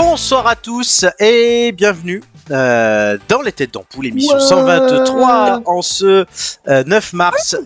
Bonsoir 0.00 0.46
à 0.46 0.54
tous 0.54 1.04
et 1.18 1.72
bienvenue 1.72 2.22
euh, 2.52 3.18
dans 3.26 3.42
les 3.42 3.50
têtes 3.50 3.74
d'ampoule, 3.74 4.06
émission 4.06 4.38
123 4.38 5.62
en 5.66 5.82
ce 5.82 6.24
euh, 6.68 6.84
9 6.84 7.12
mars 7.14 7.56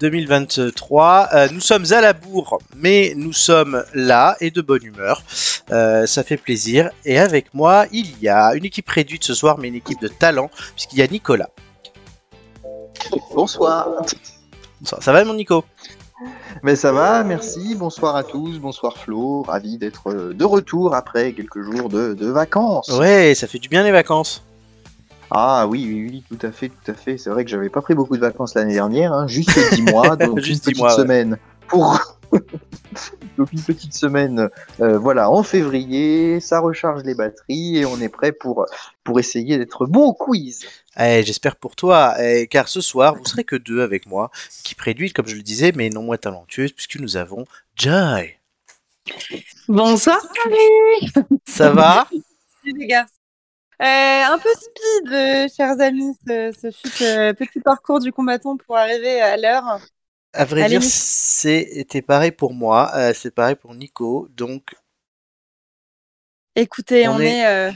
2023. 0.00 1.28
Euh, 1.32 1.48
nous 1.50 1.62
sommes 1.62 1.90
à 1.90 2.02
la 2.02 2.12
bourre, 2.12 2.58
mais 2.76 3.14
nous 3.16 3.32
sommes 3.32 3.82
là 3.94 4.36
et 4.40 4.50
de 4.50 4.60
bonne 4.60 4.84
humeur. 4.84 5.22
Euh, 5.70 6.04
ça 6.04 6.24
fait 6.24 6.36
plaisir. 6.36 6.90
Et 7.06 7.18
avec 7.18 7.54
moi, 7.54 7.86
il 7.90 8.20
y 8.20 8.28
a 8.28 8.54
une 8.54 8.66
équipe 8.66 8.90
réduite 8.90 9.24
ce 9.24 9.32
soir, 9.32 9.56
mais 9.58 9.68
une 9.68 9.76
équipe 9.76 10.02
de 10.02 10.08
talent, 10.08 10.50
puisqu'il 10.74 10.98
y 10.98 11.02
a 11.02 11.06
Nicolas. 11.06 11.48
Bonsoir. 13.34 13.88
Bonsoir. 14.82 15.02
Ça 15.02 15.12
va 15.12 15.24
mon 15.24 15.32
Nico? 15.32 15.64
Mais 16.62 16.76
ça 16.76 16.92
va, 16.92 17.22
merci. 17.24 17.74
Bonsoir 17.74 18.16
à 18.16 18.24
tous. 18.24 18.58
Bonsoir 18.58 18.96
Flo. 18.96 19.42
Ravi 19.42 19.78
d'être 19.78 20.10
euh, 20.10 20.34
de 20.34 20.44
retour 20.44 20.94
après 20.94 21.32
quelques 21.32 21.62
jours 21.62 21.88
de, 21.88 22.14
de 22.14 22.26
vacances. 22.26 22.88
Ouais, 22.98 23.34
ça 23.34 23.46
fait 23.46 23.58
du 23.58 23.68
bien 23.68 23.84
les 23.84 23.92
vacances. 23.92 24.42
Ah 25.30 25.66
oui, 25.68 25.84
oui, 25.86 26.08
oui, 26.10 26.24
tout 26.28 26.46
à 26.46 26.50
fait, 26.50 26.70
tout 26.70 26.90
à 26.90 26.94
fait. 26.94 27.18
C'est 27.18 27.30
vrai 27.30 27.44
que 27.44 27.50
j'avais 27.50 27.68
pas 27.68 27.82
pris 27.82 27.94
beaucoup 27.94 28.16
de 28.16 28.20
vacances 28.20 28.54
l'année 28.54 28.74
dernière, 28.74 29.12
hein, 29.12 29.26
juste 29.26 29.50
10 29.74 29.82
mois, 29.82 30.16
donc 30.16 30.40
Juste 30.40 30.66
une 30.66 30.72
10 30.72 30.78
petite 30.78 30.78
mois, 30.78 30.90
ouais. 30.90 31.02
semaine 31.02 31.38
pour. 31.66 32.16
donc 33.38 33.52
une 33.52 33.62
petite 33.62 33.94
semaine, 33.94 34.48
euh, 34.80 34.98
voilà, 34.98 35.30
en 35.30 35.42
février, 35.42 36.40
ça 36.40 36.60
recharge 36.60 37.02
les 37.04 37.14
batteries 37.14 37.78
et 37.78 37.86
on 37.86 38.00
est 38.00 38.08
prêt 38.08 38.32
pour 38.32 38.66
pour 39.04 39.20
essayer 39.20 39.58
d'être 39.58 39.86
bon 39.86 40.06
au 40.06 40.14
quiz. 40.14 40.60
Eh, 40.98 41.22
J'espère 41.24 41.56
pour 41.56 41.76
toi, 41.76 42.14
eh, 42.22 42.46
car 42.46 42.68
ce 42.68 42.80
soir, 42.82 43.14
vous 43.16 43.24
serez 43.24 43.44
que 43.44 43.56
deux 43.56 43.80
avec 43.80 44.04
moi, 44.06 44.30
qui 44.64 44.74
réduite, 44.78 45.14
comme 45.14 45.26
je 45.26 45.36
le 45.36 45.42
disais, 45.42 45.72
mais 45.74 45.88
non 45.90 46.02
moins 46.02 46.16
talentueuse, 46.18 46.72
puisque 46.72 46.96
nous 46.96 47.16
avons 47.16 47.46
Joy. 47.76 48.36
Bonsoir 49.68 50.20
Ça 51.46 51.70
va? 51.70 52.08
Les 52.64 52.86
gars. 52.86 53.06
Euh, 53.82 53.84
un 54.34 54.38
peu 54.38 54.48
speed, 54.54 55.12
euh, 55.12 55.48
chers 55.56 55.80
amis, 55.80 56.16
ce, 56.26 56.52
ce 56.52 56.70
fut 56.70 57.04
euh, 57.04 57.32
petit 57.34 57.60
parcours 57.60 58.00
du 58.00 58.12
combattant 58.12 58.56
pour 58.56 58.76
arriver 58.76 59.20
à 59.20 59.36
l'heure. 59.36 59.80
À 60.32 60.46
vrai 60.46 60.64
Allez, 60.64 60.78
dire, 60.78 60.82
c'était 60.82 62.00
pareil 62.00 62.32
pour 62.32 62.54
moi, 62.54 62.90
euh, 62.94 63.12
c'est 63.14 63.30
pareil 63.30 63.56
pour 63.56 63.74
Nico, 63.74 64.26
donc 64.30 64.74
Écoutez, 66.54 67.06
On 67.08 67.14
on, 67.14 67.20
est- 67.20 67.38
est, 67.40 67.46
euh, 67.46 67.72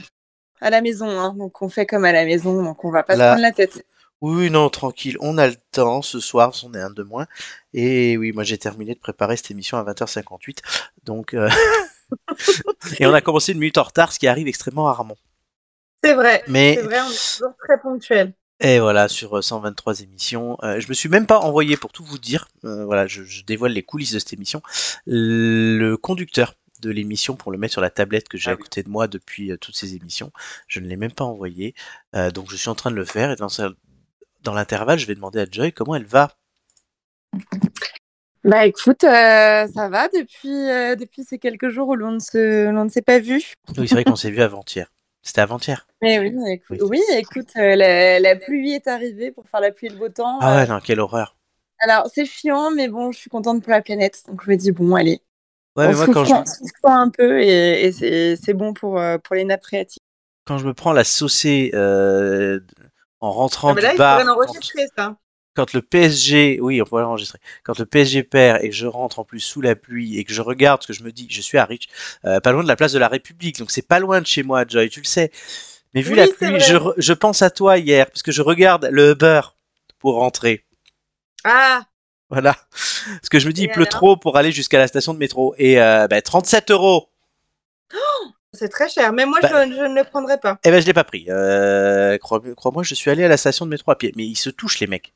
à 0.63 0.69
la 0.69 0.81
maison, 0.81 1.07
hein, 1.07 1.35
donc 1.37 1.61
on 1.61 1.69
fait 1.69 1.85
comme 1.85 2.05
à 2.05 2.11
la 2.11 2.25
maison, 2.25 2.63
donc 2.63 2.83
on 2.83 2.91
va 2.91 3.03
pas 3.03 3.13
se 3.13 3.19
prendre 3.19 3.41
la 3.41 3.51
tête. 3.51 3.85
oui, 4.21 4.49
non, 4.49 4.69
tranquille, 4.69 5.17
on 5.19 5.37
a 5.37 5.47
le 5.47 5.55
temps 5.71 6.01
ce 6.01 6.19
soir, 6.19 6.53
on 6.63 6.73
est 6.73 6.81
un 6.81 6.89
de 6.89 7.03
moins. 7.03 7.27
Et 7.73 8.17
oui, 8.17 8.31
moi 8.31 8.43
j'ai 8.43 8.57
terminé 8.57 8.93
de 8.95 8.99
préparer 8.99 9.37
cette 9.37 9.51
émission 9.51 9.77
à 9.77 9.83
20h58, 9.83 10.59
donc... 11.03 11.33
euh, 11.33 11.49
Et 12.99 13.05
on 13.05 13.13
a 13.13 13.21
commencé 13.21 13.51
une 13.53 13.59
minute 13.59 13.77
en 13.77 13.83
retard, 13.83 14.11
ce 14.11 14.19
qui 14.19 14.27
arrive 14.27 14.47
extrêmement 14.47 14.83
rarement. 14.85 15.17
C'est 16.03 16.13
vrai, 16.13 16.43
Mais 16.47 16.75
c'est 16.75 16.81
vrai, 16.81 16.99
on 17.01 17.09
est 17.09 17.37
toujours 17.37 17.55
très 17.57 17.79
ponctuel. 17.79 18.33
Et 18.59 18.79
voilà, 18.79 19.07
sur 19.07 19.37
euh, 19.37 19.41
123 19.41 20.01
émissions. 20.01 20.57
Euh, 20.63 20.79
je 20.79 20.87
me 20.87 20.93
suis 20.93 21.09
même 21.09 21.25
pas 21.25 21.39
envoyé, 21.39 21.75
pour 21.75 21.91
tout 21.91 22.03
vous 22.03 22.17
dire, 22.17 22.47
euh, 22.65 22.85
voilà, 22.85 23.07
je, 23.07 23.23
je 23.23 23.43
dévoile 23.43 23.71
les 23.71 23.83
coulisses 23.83 24.13
de 24.13 24.19
cette 24.19 24.33
émission, 24.33 24.61
le 25.05 25.95
conducteur 25.95 26.53
de 26.83 26.91
l'émission 26.91 27.35
pour 27.35 27.51
le 27.51 27.57
mettre 27.57 27.73
sur 27.73 27.81
la 27.81 27.89
tablette 27.89 28.29
que 28.29 28.37
j'ai 28.37 28.49
Ah 28.49 28.53
à 28.53 28.57
oui. 28.57 28.63
côté 28.63 28.83
de 28.83 28.89
moi 28.89 29.07
depuis 29.07 29.51
euh, 29.51 29.57
toutes 29.57 29.75
ces 29.75 29.95
émissions. 29.95 30.31
Je 30.67 30.79
ne 30.79 30.87
l'ai 30.87 30.97
même 30.97 31.11
pas 31.13 31.25
envoyé, 31.25 31.73
Euh, 32.15 32.31
donc 32.31 32.51
je 32.51 32.55
suis 32.57 32.69
en 32.69 32.75
train 32.75 32.91
de 32.91 32.95
le 32.95 33.05
faire. 33.05 33.31
Et 33.31 33.35
dans, 33.35 33.49
dans 34.43 34.53
l'intervalle, 34.53 34.99
je 34.99 35.07
vais 35.07 35.15
demander 35.15 35.39
à 35.39 35.45
Joy 35.49 35.73
comment 35.73 35.95
elle 35.95 36.05
va. 36.05 36.31
Bah 38.43 38.65
écoute, 38.65 39.03
euh, 39.05 39.67
ça 39.67 39.87
va 39.89 40.09
depuis, 40.09 40.49
euh, 40.69 40.95
depuis 40.95 41.23
ces 41.23 41.39
quelques 41.39 41.69
jours 41.69 41.87
où 41.89 41.95
l'on 41.95 42.11
ne 42.11 42.19
se- 42.19 42.69
l'on 42.69 42.83
ne 42.85 42.89
s'est 42.89 43.01
pas 43.01 43.19
vu. 43.19 43.41
Oui, 43.77 43.87
c'est 43.87 43.93
vrai 43.95 44.03
qu'on 44.03 44.15
s'est 44.17 44.31
vu 44.31 44.41
avant-hier. 44.41 44.91
C'était 45.21 45.41
avant-hier. 45.41 45.87
Mais 46.01 46.19
oui, 46.19 46.33
écoute, 46.51 46.77
Oui. 46.81 46.99
oui, 46.99 47.01
écoute, 47.17 47.51
euh, 47.55 47.75
la, 47.77 48.19
la 48.19 48.35
pluie 48.35 48.73
est 48.73 48.87
arrivée 48.87 49.31
pour 49.31 49.47
faire 49.47 49.61
la 49.61 49.71
pluie 49.71 49.87
et 49.87 49.89
le 49.91 49.95
beau 49.97 50.09
temps. 50.09 50.39
Ah 50.41 50.53
Euh, 50.53 50.57
ouais, 50.57 50.67
non, 50.67 50.79
quelle 50.81 50.99
horreur. 50.99 51.37
Alors, 51.79 52.07
c'est 52.13 52.25
chiant, 52.25 52.71
mais 52.71 52.87
bon, 52.89 53.11
je 53.11 53.19
suis 53.19 53.29
contente 53.29 53.61
pour 53.63 53.71
la 53.71 53.81
planète. 53.81 54.23
Donc, 54.27 54.43
je 54.43 54.49
me 54.51 54.55
dis, 54.57 54.71
bon, 54.71 54.95
allez, 54.95 55.21
Ouais, 55.75 55.85
on 55.85 55.89
mais 55.89 55.95
moi, 55.95 56.07
quand 56.07 56.25
je, 56.25 56.33
un 56.83 57.09
peu 57.09 57.41
et, 57.41 57.85
et 57.85 58.35
c'est 58.35 58.53
bon 58.53 58.73
pour, 58.73 58.99
euh, 58.99 59.17
pour 59.17 59.35
les 59.35 59.43
nappes 59.43 59.63
phréatiques. 59.63 60.01
quand 60.45 60.57
je 60.57 60.65
me 60.65 60.73
prends 60.73 60.93
la 60.93 61.03
saucée 61.03 61.71
euh, 61.73 62.59
en 63.21 63.31
rentrant 63.31 63.71
Ah, 63.71 63.73
mais 63.75 63.81
là, 63.81 63.89
du 63.91 63.95
il 63.95 63.97
bar, 63.97 64.19
faudrait 64.19 64.35
quand- 64.35 64.41
l'enregistrer, 64.43 64.85
ça. 64.97 65.15
quand 65.55 65.73
le 65.73 65.81
PSG, 65.81 66.59
oui, 66.61 66.81
on 66.81 66.85
pourrait 66.85 67.03
l'enregistrer. 67.03 67.39
Quand 67.63 67.77
le 67.79 67.85
PSG 67.85 68.23
perd 68.23 68.63
et 68.63 68.69
que 68.69 68.75
je 68.75 68.85
rentre 68.87 69.19
en 69.19 69.23
plus 69.23 69.39
sous 69.39 69.61
la 69.61 69.75
pluie 69.75 70.17
et 70.17 70.23
que 70.23 70.33
je 70.33 70.41
regarde 70.41 70.81
ce 70.83 70.87
que 70.87 70.93
je 70.93 71.03
me 71.03 71.11
dis, 71.11 71.27
je 71.29 71.41
suis 71.41 71.57
à 71.57 71.65
Rich, 71.65 71.89
euh, 72.25 72.39
pas 72.39 72.51
loin 72.51 72.63
de 72.63 72.67
la 72.67 72.75
place 72.75 72.91
de 72.91 72.99
la 72.99 73.07
République, 73.07 73.57
donc 73.59 73.71
c'est 73.71 73.87
pas 73.87 73.99
loin 73.99 74.21
de 74.21 74.27
chez 74.27 74.43
moi, 74.43 74.65
Joy, 74.67 74.89
tu 74.89 74.99
le 74.99 75.05
sais. 75.05 75.31
Mais 75.93 76.01
vu 76.01 76.11
Oui, 76.11 76.17
la 76.17 76.27
pluie, 76.27 76.59
je, 76.59 76.75
je 76.97 77.13
pense 77.13 77.41
à 77.41 77.49
toi 77.51 77.77
hier 77.77 78.07
parce 78.07 78.23
que 78.23 78.31
je 78.31 78.41
regarde 78.41 78.87
le 78.91 79.11
Uber 79.11 79.41
pour 79.99 80.15
rentrer. 80.15 80.65
Ah, 81.43 81.83
Voilà. 82.29 82.55
Parce 83.05 83.29
que 83.29 83.39
je 83.39 83.47
me 83.47 83.53
dis, 83.53 83.63
Et 83.63 83.65
il 83.65 83.71
pleut 83.71 83.85
trop 83.85 84.17
pour 84.17 84.37
aller 84.37 84.51
jusqu'à 84.51 84.79
la 84.79 84.87
station 84.87 85.13
de 85.13 85.19
métro. 85.19 85.53
Et 85.57 85.79
euh, 85.81 86.07
bah, 86.07 86.21
37 86.21 86.71
euros. 86.71 87.09
c'est 88.53 88.69
très 88.69 88.89
cher. 88.89 89.13
Mais 89.13 89.25
moi, 89.25 89.39
Bah- 89.41 89.67
je, 89.67 89.73
je 89.73 89.81
ne 89.81 89.95
le 89.95 90.03
prendrai 90.03 90.39
pas. 90.39 90.57
Eh 90.63 90.71
ben, 90.71 90.81
je 90.81 90.85
l'ai 90.87 90.93
pas 90.93 91.03
pris. 91.03 91.25
Euh, 91.29 92.17
crois- 92.17 92.41
Crois-moi, 92.55 92.83
je 92.83 92.95
suis 92.95 93.11
allé 93.11 93.23
à 93.23 93.27
la 93.27 93.37
station 93.37 93.65
de 93.65 93.71
métro 93.71 93.91
à 93.91 93.97
pied. 93.97 94.13
Mais 94.15 94.25
ils 94.25 94.35
se 94.37 94.49
touchent, 94.49 94.79
les 94.79 94.87
mecs. 94.87 95.13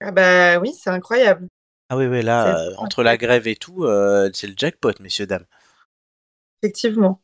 Ah 0.00 0.12
bah 0.12 0.58
oui, 0.58 0.72
c'est 0.78 0.90
incroyable. 0.90 1.48
Ah 1.88 1.96
oui, 1.96 2.06
oui, 2.06 2.22
là, 2.22 2.58
euh, 2.58 2.74
entre 2.76 3.02
la 3.02 3.16
grève 3.16 3.48
et 3.48 3.56
tout, 3.56 3.84
euh, 3.84 4.28
c'est 4.34 4.46
le 4.46 4.54
jackpot, 4.56 4.92
messieurs, 5.00 5.26
dames. 5.26 5.46
Effectivement. 6.62 7.20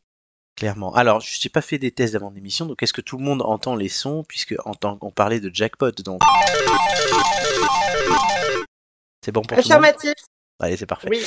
Clairement. 0.56 0.94
Alors, 0.94 1.20
je 1.20 1.38
n'ai 1.44 1.50
pas 1.50 1.60
fait 1.60 1.78
des 1.78 1.90
tests 1.90 2.14
avant 2.14 2.30
l'émission, 2.30 2.64
donc 2.64 2.82
est-ce 2.82 2.92
que 2.94 3.00
tout 3.02 3.18
le 3.18 3.24
monde 3.24 3.42
entend 3.42 3.76
les 3.76 3.88
sons, 3.90 4.24
puisque 4.26 4.54
en 4.64 4.74
tant 4.74 4.96
qu'on 4.96 5.10
parlait 5.10 5.40
de 5.40 5.50
jackpot, 5.54 5.90
donc. 6.02 6.20
C'est 9.24 9.32
bon 9.32 9.40
pour 9.40 9.56
tout 9.56 9.66
le 9.66 9.74
monde 9.74 9.84
Affirmatif. 9.84 10.12
Allez, 10.60 10.76
c'est 10.76 10.84
parfait. 10.86 11.08
Oui. 11.10 11.24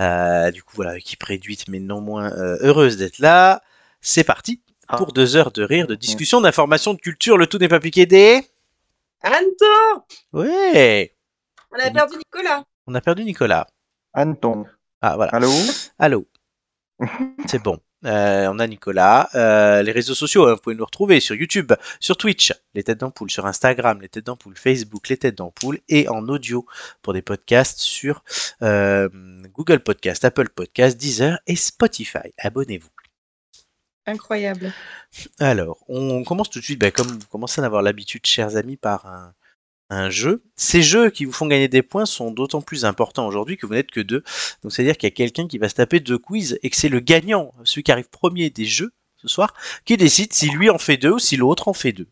Euh, 0.00 0.50
du 0.50 0.62
coup, 0.64 0.72
voilà, 0.74 0.96
équipe 0.96 1.22
réduite, 1.22 1.68
mais 1.68 1.78
non 1.78 2.00
moins 2.00 2.32
euh, 2.32 2.58
heureuse 2.62 2.96
d'être 2.96 3.20
là. 3.20 3.62
C'est 4.00 4.24
parti 4.24 4.60
Ah. 4.88 4.96
pour 4.96 5.12
deux 5.12 5.36
heures 5.36 5.52
de 5.52 5.62
rire, 5.62 5.86
de 5.86 5.94
discussion, 5.94 6.40
d'information, 6.40 6.94
de 6.94 6.98
culture. 6.98 7.38
Le 7.38 7.46
tout 7.46 7.58
n'est 7.58 7.68
pas 7.68 7.78
piqué 7.78 8.06
des. 8.06 8.44
Anto 9.22 10.04
Ouais 10.32 11.14
On 11.72 11.78
a 11.78 11.90
perdu 11.92 12.16
Nicolas. 12.16 12.64
On 12.88 12.94
a 12.96 13.00
perdu 13.00 13.24
Nicolas. 13.24 13.66
Anton, 14.14 14.64
Ah, 15.00 15.14
voilà. 15.16 15.30
allô? 15.32 15.50
Allô. 15.98 16.26
C'est 17.46 17.62
bon. 17.62 17.78
Euh, 18.04 18.46
on 18.48 18.58
a 18.58 18.66
Nicolas. 18.66 19.28
Euh, 19.34 19.82
les 19.82 19.92
réseaux 19.92 20.14
sociaux, 20.14 20.46
hein, 20.46 20.54
vous 20.54 20.60
pouvez 20.60 20.76
nous 20.76 20.84
retrouver 20.84 21.20
sur 21.20 21.34
YouTube, 21.34 21.72
sur 22.00 22.16
Twitch, 22.16 22.52
les 22.74 22.84
têtes 22.84 23.00
d'ampoule, 23.00 23.30
sur 23.30 23.46
Instagram, 23.46 24.00
les 24.00 24.08
têtes 24.08 24.26
d'ampoule, 24.26 24.56
Facebook, 24.56 25.08
les 25.08 25.16
têtes 25.16 25.38
d'ampoule, 25.38 25.80
et 25.88 26.08
en 26.08 26.28
audio 26.28 26.66
pour 27.02 27.12
des 27.12 27.22
podcasts 27.22 27.80
sur 27.80 28.22
euh, 28.62 29.08
Google 29.52 29.80
Podcast, 29.80 30.24
Apple 30.24 30.48
Podcast, 30.50 30.96
Deezer 30.96 31.38
et 31.46 31.56
Spotify. 31.56 32.32
Abonnez-vous. 32.38 32.90
Incroyable. 34.06 34.72
Alors, 35.38 35.84
on 35.88 36.24
commence 36.24 36.48
tout 36.48 36.60
de 36.60 36.64
suite, 36.64 36.80
bah, 36.80 36.90
comme 36.90 37.08
vous 37.08 37.26
commencez 37.30 37.60
à 37.60 37.64
en 37.64 37.66
avoir 37.66 37.82
l'habitude, 37.82 38.24
chers 38.24 38.56
amis, 38.56 38.76
par 38.76 39.04
un, 39.06 39.34
un 39.90 40.10
jeu. 40.10 40.42
Ces 40.56 40.82
jeux 40.82 41.10
qui 41.10 41.24
vous 41.24 41.32
font 41.32 41.46
gagner 41.46 41.68
des 41.68 41.82
points 41.82 42.06
sont 42.06 42.30
d'autant 42.30 42.60
plus 42.60 42.84
importants 42.84 43.26
aujourd'hui 43.26 43.56
que 43.56 43.66
vous 43.66 43.74
n'êtes 43.74 43.90
que 43.90 44.00
deux. 44.00 44.22
Donc, 44.62 44.72
c'est-à-dire 44.72 44.96
qu'il 44.98 45.08
y 45.08 45.12
a 45.12 45.14
quelqu'un 45.14 45.48
qui 45.48 45.58
va 45.58 45.68
se 45.68 45.74
taper 45.74 46.00
deux 46.00 46.18
quiz 46.18 46.58
et 46.62 46.70
que 46.70 46.76
c'est 46.76 46.88
le 46.88 47.00
gagnant, 47.00 47.54
celui 47.64 47.82
qui 47.82 47.92
arrive 47.92 48.08
premier 48.08 48.50
des 48.50 48.64
jeux 48.66 48.92
ce 49.16 49.28
soir, 49.28 49.54
qui 49.84 49.96
décide 49.96 50.32
si 50.32 50.48
lui 50.50 50.70
en 50.70 50.78
fait 50.78 50.96
deux 50.96 51.12
ou 51.12 51.18
si 51.18 51.36
l'autre 51.36 51.68
en 51.68 51.72
fait 51.72 51.92
deux. 51.92 52.06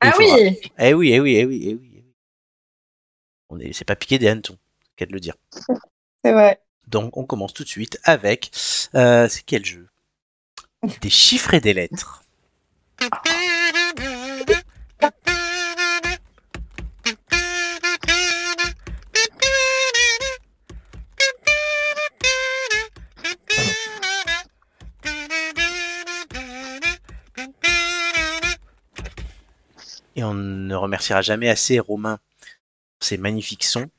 Ah 0.00 0.08
Il 0.08 0.12
faudra- 0.14 0.36
oui 0.36 0.60
Eh 0.78 0.94
oui, 0.94 1.12
eh 1.12 1.20
oui, 1.20 1.36
eh 1.36 1.44
oui, 1.44 1.62
eh 1.68 1.74
oui. 1.74 1.76
eh 1.94 1.98
oui. 1.98 2.04
On 3.50 3.58
est, 3.60 3.72
c'est 3.72 3.84
pas 3.84 3.96
piqué 3.96 4.18
des 4.18 4.28
hannetons, 4.28 4.58
c'est 4.82 4.96
qu'à 4.96 5.06
de 5.06 5.12
le 5.12 5.20
dire. 5.20 5.34
C'est 6.24 6.32
vrai. 6.32 6.60
Donc, 6.88 7.16
on 7.16 7.24
commence 7.24 7.52
tout 7.52 7.62
de 7.64 7.68
suite 7.68 7.98
avec. 8.04 8.50
euh, 8.94 9.28
c'est 9.28 9.42
quel 9.44 9.64
jeu? 9.64 9.88
Des 11.00 11.10
chiffres 11.10 11.54
et 11.54 11.60
des 11.60 11.74
lettres. 11.74 12.22
Et 30.16 30.24
on 30.24 30.34
ne 30.34 30.74
remerciera 30.74 31.22
jamais 31.22 31.48
assez 31.48 31.78
Romain 31.78 32.18
pour 32.98 33.06
ses 33.06 33.18
magnifiques 33.18 33.64
sons. 33.64 33.90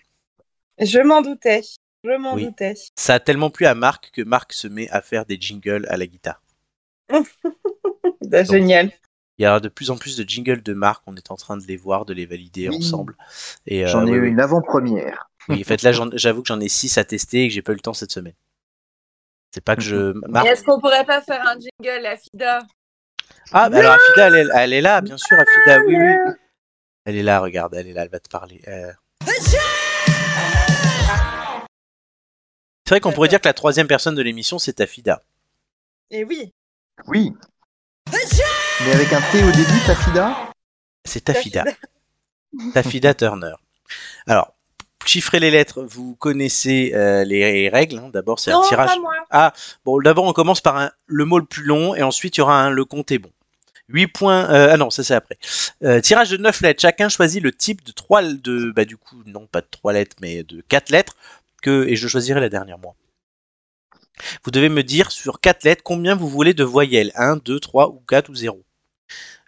Je 0.79 0.99
m'en 0.99 1.21
doutais. 1.21 1.61
Je 2.03 2.11
m'en 2.17 2.35
Oui. 2.35 2.45
doutais. 2.45 2.75
Ça 2.97 3.15
a 3.15 3.19
tellement 3.19 3.49
plu 3.49 3.65
à 3.65 3.75
Marc 3.75 4.11
que 4.11 4.21
Marc 4.21 4.53
se 4.53 4.67
met 4.67 4.89
à 4.89 5.01
faire 5.01 5.25
des 5.25 5.37
jingles 5.39 5.85
à 5.89 5.97
la 5.97 6.05
guitare. 6.07 6.41
C'est 8.21 8.45
génial. 8.45 8.91
Il 9.39 9.43
y 9.43 9.45
a 9.45 9.59
de 9.59 9.67
plus 9.67 9.89
en 9.89 9.97
plus 9.97 10.15
de 10.15 10.27
jingles 10.27 10.61
de 10.61 10.73
Marc, 10.73 11.03
on 11.07 11.15
est 11.15 11.31
en 11.31 11.35
train 11.35 11.57
de 11.57 11.63
les 11.65 11.75
voir, 11.75 12.05
de 12.05 12.13
les 12.13 12.25
valider 12.25 12.69
Oui. 12.69 12.77
ensemble. 12.77 13.15
Et, 13.65 13.83
euh, 13.83 13.89
J'en 13.89 14.05
ai 14.05 14.11
eu 14.11 14.27
une 14.27 14.39
avant-première. 14.39 15.29
Oui, 15.49 15.59
en 15.61 15.63
fait, 15.63 15.81
là, 15.81 15.91
j'avoue 16.13 16.41
que 16.41 16.47
j'en 16.47 16.59
ai 16.59 16.69
6 16.69 16.97
à 16.97 17.03
tester 17.03 17.43
et 17.43 17.47
que 17.47 17.53
j'ai 17.53 17.61
pas 17.61 17.71
eu 17.73 17.75
le 17.75 17.81
temps 17.81 17.93
cette 17.93 18.11
semaine. 18.11 18.35
C'est 19.51 19.63
pas 19.63 19.75
que 19.75 19.81
je 19.81 19.95
Et 19.95 20.29
marque. 20.29 20.47
est-ce 20.47 20.63
qu'on 20.63 20.79
pourrait 20.79 21.05
pas 21.05 21.21
faire 21.21 21.41
un 21.47 21.55
jingle, 21.59 22.01
la 22.01 22.17
FIDA? 22.17 22.59
Ah, 23.51 23.69
bah 23.69 23.79
alors 23.79 23.93
Afida, 23.93 24.27
elle 24.27 24.35
est, 24.35 24.47
elle 24.55 24.73
est 24.73 24.81
là, 24.81 25.01
bien 25.01 25.17
sûr, 25.17 25.37
Afida, 25.39 25.79
oui, 25.85 25.95
oui. 25.97 26.33
Elle 27.05 27.17
est 27.17 27.23
là, 27.23 27.39
regarde, 27.39 27.75
elle 27.75 27.87
est 27.87 27.93
là, 27.93 28.03
elle 28.03 28.09
va 28.09 28.19
te 28.19 28.29
parler. 28.29 28.61
Euh, 28.67 28.91
C'est 32.85 32.89
vrai 32.89 32.99
qu'on 32.99 33.11
pourrait 33.11 33.29
dire 33.29 33.39
que 33.41 33.47
la 33.47 33.53
troisième 33.53 33.87
personne 33.87 34.15
de 34.15 34.21
l'émission, 34.21 34.59
c'est 34.59 34.81
Afida. 34.81 35.21
Et 36.11 36.23
oui, 36.23 36.53
Oui. 37.07 37.33
Mais 38.85 38.93
avec 38.93 39.11
un 39.13 39.21
T 39.31 39.43
au 39.43 39.51
début, 39.51 39.79
Tafida? 39.85 40.51
C'est 41.05 41.21
Tafida. 41.23 41.63
Tafida 42.73 43.13
Turner. 43.13 43.53
Alors, 44.27 44.53
chiffrer 45.07 45.39
les 45.39 45.51
lettres, 45.51 45.83
vous 45.83 46.15
connaissez 46.15 46.91
euh, 46.95 47.23
les 47.23 47.69
règles. 47.69 47.97
hein. 47.99 48.09
D'abord, 48.13 48.39
c'est 48.39 48.51
un 48.51 48.61
tirage. 48.67 48.89
pas 48.89 48.99
moi. 48.99 49.53
Bon, 49.85 49.99
d'abord, 49.99 50.25
on 50.25 50.33
commence 50.33 50.61
par 50.61 50.77
un- 50.77 50.91
le 51.07 51.25
mot 51.25 51.39
le 51.39 51.45
plus 51.45 51.63
long 51.63 51.95
et 51.95 52.03
ensuite, 52.03 52.37
il 52.37 52.39
y 52.39 52.41
aura 52.41 52.61
un 52.61 52.69
le 52.69 52.85
compte 52.85 53.11
est 53.11 53.19
bon. 53.19 53.31
8 53.89 54.07
points. 54.07 54.49
euh, 54.49 54.69
ah 54.71 54.77
non, 54.77 54.89
ça 54.89 55.03
c'est 55.03 55.13
après. 55.13 55.37
Euh, 55.83 55.99
tirage 56.01 56.29
de 56.29 56.37
9 56.37 56.61
lettres. 56.61 56.81
Chacun 56.81 57.09
choisit 57.09 57.43
le 57.43 57.51
type 57.51 57.83
de 57.85 57.91
3 57.91 58.21
de 58.23 58.71
bah 58.71 58.85
du 58.85 58.95
coup 58.97 59.17
non 59.25 59.45
pas 59.45 59.59
de 59.61 59.67
3 59.69 59.91
lettres 59.93 60.15
mais 60.21 60.43
de 60.43 60.61
4 60.69 60.89
lettres 60.89 61.15
que 61.61 61.85
et 61.87 61.95
je 61.97 62.07
choisirai 62.07 62.39
la 62.39 62.49
dernière 62.49 62.77
moi. 62.79 62.95
Vous 64.45 64.51
devez 64.51 64.69
me 64.69 64.83
dire 64.83 65.11
sur 65.11 65.39
4 65.41 65.63
lettres 65.65 65.83
combien 65.83 66.15
vous 66.15 66.29
voulez 66.29 66.53
de 66.53 66.63
voyelles 66.63 67.11
1, 67.15 67.35
2, 67.37 67.59
3 67.59 67.89
ou 67.89 68.01
4 68.07 68.29
ou 68.29 68.35
0. 68.35 68.63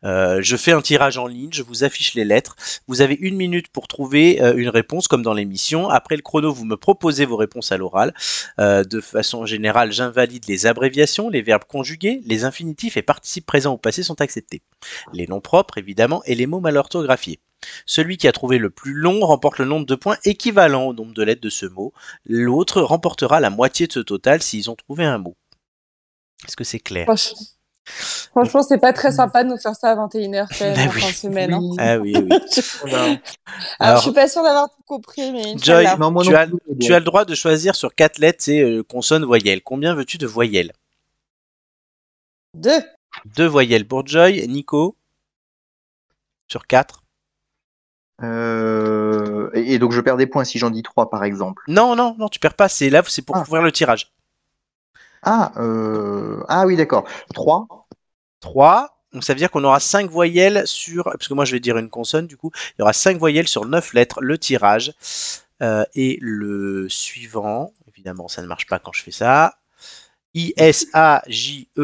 Euh, 0.05 0.39
je 0.41 0.55
fais 0.55 0.71
un 0.71 0.81
tirage 0.81 1.17
en 1.17 1.27
ligne, 1.27 1.49
je 1.51 1.63
vous 1.63 1.83
affiche 1.83 2.13
les 2.13 2.25
lettres. 2.25 2.55
Vous 2.87 3.01
avez 3.01 3.15
une 3.15 3.35
minute 3.35 3.67
pour 3.69 3.87
trouver 3.87 4.41
euh, 4.41 4.55
une 4.55 4.69
réponse, 4.69 5.07
comme 5.07 5.23
dans 5.23 5.33
l'émission. 5.33 5.89
Après 5.89 6.15
le 6.15 6.21
chrono, 6.21 6.53
vous 6.53 6.65
me 6.65 6.77
proposez 6.77 7.25
vos 7.25 7.37
réponses 7.37 7.71
à 7.71 7.77
l'oral. 7.77 8.13
Euh, 8.59 8.83
de 8.83 9.01
façon 9.01 9.45
générale, 9.45 9.91
j'invalide 9.91 10.45
les 10.47 10.65
abréviations, 10.65 11.29
les 11.29 11.41
verbes 11.41 11.65
conjugués, 11.67 12.21
les 12.25 12.43
infinitifs 12.43 12.97
et 12.97 13.01
participes 13.01 13.45
présents 13.45 13.73
ou 13.73 13.77
passés 13.77 14.03
sont 14.03 14.21
acceptés. 14.21 14.61
Les 15.13 15.27
noms 15.27 15.41
propres, 15.41 15.77
évidemment, 15.77 16.23
et 16.25 16.35
les 16.35 16.45
mots 16.45 16.59
mal 16.59 16.77
orthographiés. 16.77 17.39
Celui 17.85 18.17
qui 18.17 18.27
a 18.27 18.31
trouvé 18.31 18.57
le 18.57 18.69
plus 18.69 18.93
long 18.93 19.19
remporte 19.21 19.57
le 19.57 19.65
nombre 19.65 19.85
de 19.85 19.95
points 19.95 20.17
équivalent 20.23 20.85
au 20.85 20.93
nombre 20.93 21.13
de 21.13 21.23
lettres 21.23 21.41
de 21.41 21.49
ce 21.49 21.65
mot. 21.65 21.93
L'autre 22.25 22.81
remportera 22.81 23.39
la 23.39 23.49
moitié 23.49 23.87
de 23.87 23.93
ce 23.93 23.99
total 23.99 24.41
s'ils 24.41 24.69
ont 24.69 24.75
trouvé 24.75 25.03
un 25.03 25.17
mot. 25.17 25.35
Est-ce 26.47 26.55
que 26.55 26.63
c'est 26.63 26.79
clair? 26.79 27.07
Franchement, 27.87 28.63
c'est 28.63 28.79
pas 28.79 28.93
très 28.93 29.11
sympa 29.11 29.43
de 29.43 29.49
nous 29.49 29.57
faire 29.57 29.75
ça 29.75 29.91
à 29.91 29.95
21h 29.95 30.47
quand 30.57 30.65
même 30.65 30.75
Bah 30.75 30.81
en 30.83 30.89
oui. 30.93 31.01
fin 31.01 31.09
de 31.09 31.13
semaine. 31.13 31.53
hein. 31.53 31.61
Ah 31.77 31.97
oui, 31.99 32.15
oui. 32.17 32.29
Alors, 32.83 33.17
Alors, 33.79 33.97
je 33.97 34.01
suis 34.03 34.11
pas 34.13 34.27
sûre 34.27 34.43
d'avoir 34.43 34.69
tout 34.69 34.81
compris, 34.85 35.31
mais 35.31 35.43
Joy, 35.43 35.53
Inch'Allah. 35.85 35.97
Non, 35.97 36.11
moi 36.11 36.23
tu 36.23 36.35
as- 36.35 36.47
Tu 36.81 36.91
le 36.91 36.99
droit 37.01 37.25
de 37.25 37.35
choisir 37.35 37.75
sur 37.75 37.93
4 37.95 38.17
lettres, 38.17 38.39
c'est 38.41 38.59
euh, 38.61 38.83
consonne, 38.83 39.23
voyelle. 39.23 39.61
Combien 39.61 39.93
veux-tu 39.95 40.17
de 40.17 40.25
voyelles? 40.27 40.73
Deux. 42.55 42.81
Deux 43.37 43.45
voyelles 43.47 43.87
pour 43.87 44.05
Joy. 44.05 44.45
Nico? 44.47 44.97
Sur 46.49 46.67
4 46.67 47.03
Euh, 48.23 49.49
et, 49.53 49.73
et 49.73 49.79
donc 49.79 49.91
je 49.91 50.01
perds 50.01 50.17
des 50.17 50.27
points 50.27 50.43
si 50.45 50.57
j'en 50.57 50.69
dis 50.69 50.83
3 50.83 51.09
par 51.09 51.23
exemple. 51.23 51.63
Non, 51.67 51.95
non, 51.95 52.15
non, 52.17 52.29
tu 52.29 52.39
perds 52.39 52.53
pas. 52.55 52.69
C'est 52.69 52.89
là, 52.89 53.03
c'est 53.07 53.21
pour 53.21 53.35
Ah. 53.35 53.41
ouvrir 53.41 53.61
le 53.61 53.71
tirage. 53.71 54.11
Ah, 55.25 55.51
euh... 55.57 56.43
ah 56.47 56.65
oui, 56.65 56.75
d'accord. 56.77 57.05
3. 57.33 57.67
3. 58.41 58.95
Donc 59.11 59.23
ça 59.23 59.33
veut 59.33 59.39
dire 59.39 59.49
qu'on 59.51 59.63
aura 59.63 59.79
5 59.79 60.09
voyelles 60.09 60.63
sur. 60.65 61.05
Parce 61.05 61.27
que 61.27 61.33
moi 61.33 61.45
je 61.45 61.53
vais 61.53 61.59
dire 61.59 61.77
une 61.77 61.89
consonne, 61.89 62.27
du 62.27 62.37
coup. 62.37 62.51
Il 62.71 62.75
y 62.79 62.83
aura 62.83 62.93
5 62.93 63.17
voyelles 63.17 63.47
sur 63.47 63.65
9 63.65 63.93
lettres, 63.93 64.21
le 64.21 64.37
tirage. 64.37 64.93
Euh, 65.61 65.83
et 65.95 66.17
le 66.21 66.89
suivant, 66.89 67.73
évidemment, 67.87 68.27
ça 68.27 68.41
ne 68.41 68.47
marche 68.47 68.67
pas 68.67 68.77
quand 68.79 68.91
je 68.93 69.01
fais 69.01 69.11
ça. 69.11 69.57
I-S-A-J-E-I-U-M-K-R. 70.33 71.75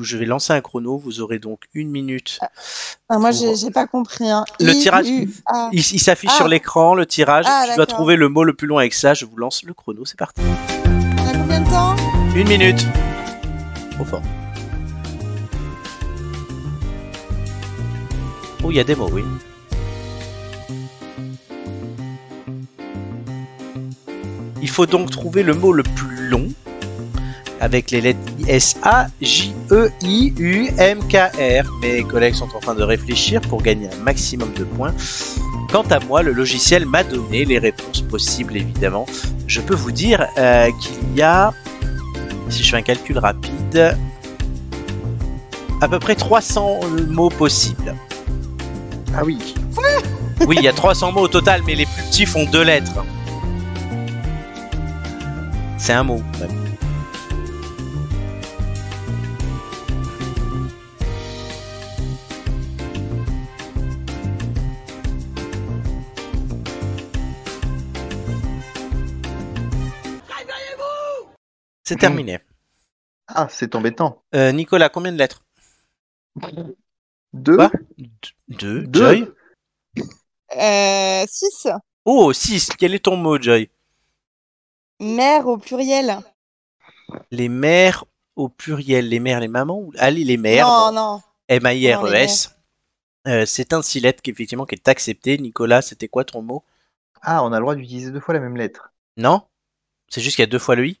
Je 0.00 0.16
vais 0.16 0.24
lancer 0.24 0.54
un 0.54 0.60
chrono. 0.62 0.96
Vous 0.96 1.20
aurez 1.20 1.38
donc 1.38 1.64
une 1.74 1.90
minute. 1.90 2.38
Ah, 3.10 3.18
moi, 3.18 3.30
Pour- 3.30 3.54
j'ai 3.54 3.70
pas 3.70 3.86
compris. 3.86 4.28
Hein. 4.30 4.44
Le 4.58 4.72
I, 4.72 4.78
tirage- 4.80 5.06
U. 5.08 5.30
Il, 5.72 5.78
il 5.80 6.00
s'affiche 6.00 6.30
Ah. 6.32 6.36
sur 6.38 6.48
l'écran, 6.48 6.94
le 6.94 7.04
tirage. 7.04 7.44
Ah, 7.46 7.64
tu 7.68 7.76
dois 7.76 7.84
trouver 7.86 8.16
le 8.16 8.28
mot 8.30 8.42
le 8.42 8.54
plus 8.54 8.66
long 8.66 8.78
avec 8.78 8.94
ça. 8.94 9.12
Je 9.12 9.26
vous 9.26 9.36
lance 9.36 9.62
le 9.64 9.74
chrono. 9.74 10.04
C'est 10.06 10.18
parti. 10.18 10.40
On 10.86 11.28
a 11.28 11.32
combien 11.34 11.60
de 11.60 11.68
temps? 11.68 11.94
Une 12.34 12.48
minute. 12.48 12.86
Trop 13.92 14.04
fort. 14.06 14.22
Oh, 18.64 18.70
il 18.70 18.76
y 18.76 18.80
a 18.80 18.84
des 18.84 18.94
mots, 18.94 19.10
oui. 19.12 19.22
Il 24.60 24.68
faut 24.68 24.86
donc 24.86 25.10
trouver 25.10 25.42
le 25.42 25.54
mot 25.54 25.72
le 25.72 25.82
plus 25.82 26.28
long 26.28 26.48
avec 27.60 27.90
les 27.90 28.00
lettres 28.00 28.20
I, 28.46 28.50
S, 28.50 28.76
A, 28.82 29.06
J, 29.20 29.54
E, 29.70 29.88
I, 30.02 30.32
U, 30.38 30.68
M, 30.78 31.00
K, 31.08 31.16
R. 31.36 31.70
Mes 31.80 32.02
collègues 32.02 32.34
sont 32.34 32.48
en 32.54 32.60
train 32.60 32.74
de 32.74 32.82
réfléchir 32.82 33.40
pour 33.42 33.62
gagner 33.62 33.88
un 33.88 34.02
maximum 34.02 34.52
de 34.54 34.64
points. 34.64 34.94
Quant 35.70 35.84
à 35.90 36.00
moi, 36.00 36.22
le 36.22 36.32
logiciel 36.32 36.86
m'a 36.86 37.02
donné 37.04 37.44
les 37.44 37.58
réponses 37.58 38.02
possibles, 38.02 38.56
évidemment. 38.56 39.06
Je 39.46 39.60
peux 39.60 39.74
vous 39.74 39.92
dire 39.92 40.26
euh, 40.38 40.68
qu'il 40.80 41.16
y 41.16 41.22
a 41.22 41.52
si 42.52 42.62
je 42.62 42.70
fais 42.70 42.76
un 42.76 42.82
calcul 42.82 43.18
rapide, 43.18 43.96
à 45.80 45.88
peu 45.88 45.98
près 45.98 46.14
300 46.14 46.80
mots 47.08 47.30
possibles. 47.30 47.94
Ah 49.14 49.22
oui. 49.24 49.38
Oui, 50.48 50.56
il 50.58 50.64
y 50.64 50.68
a 50.68 50.72
300 50.72 51.12
mots 51.12 51.20
au 51.20 51.28
total, 51.28 51.60
mais 51.64 51.76
les 51.76 51.86
plus 51.86 52.02
petits 52.02 52.26
font 52.26 52.44
deux 52.46 52.64
lettres. 52.64 53.04
C'est 55.78 55.92
un 55.92 56.02
mot. 56.02 56.20
même. 56.40 56.61
C'est 71.84 71.96
terminé. 71.96 72.38
Ah, 73.26 73.48
c'est 73.50 73.74
embêtant. 73.74 74.22
Euh, 74.34 74.52
Nicolas, 74.52 74.88
combien 74.88 75.12
de 75.12 75.18
lettres? 75.18 75.42
2. 77.32 77.56
Quoi? 77.56 77.70
Deux. 78.48 78.82
Deux. 78.82 78.92
Joy? 78.92 79.28
Euh, 80.56 81.24
6. 81.26 81.68
Oh, 82.04 82.32
6. 82.32 82.70
Quel 82.78 82.94
est 82.94 83.04
ton 83.04 83.16
mot, 83.16 83.40
Joy? 83.40 83.70
Mère 85.00 85.46
au 85.46 85.56
pluriel. 85.58 86.18
Les 87.30 87.48
mères 87.48 88.04
au 88.36 88.48
pluriel. 88.48 89.08
Les 89.08 89.18
mères, 89.20 89.40
les 89.40 89.48
mamans 89.48 89.78
ou... 89.78 89.92
Allez, 89.98 90.24
les 90.24 90.36
mères. 90.36 90.66
non, 90.66 90.92
non. 90.92 91.22
M-A-I-R-E-S. 91.48 92.54
Euh, 93.28 93.46
c'est 93.46 93.72
un 93.72 93.82
silette 93.82 94.20
qui, 94.20 94.30
effectivement, 94.30 94.66
qui 94.66 94.74
est 94.74 94.88
accepté. 94.88 95.38
Nicolas, 95.38 95.82
c'était 95.82 96.08
quoi 96.08 96.24
ton 96.24 96.42
mot? 96.42 96.64
Ah, 97.22 97.44
on 97.44 97.52
a 97.52 97.58
le 97.58 97.62
droit 97.62 97.74
d'utiliser 97.74 98.10
deux 98.10 98.20
fois 98.20 98.34
la 98.34 98.40
même 98.40 98.56
lettre. 98.56 98.92
Non? 99.16 99.42
C'est 100.08 100.20
juste 100.20 100.36
qu'il 100.36 100.42
y 100.42 100.48
a 100.48 100.50
deux 100.50 100.58
fois 100.58 100.74
le 100.74 100.88
i? 100.88 101.00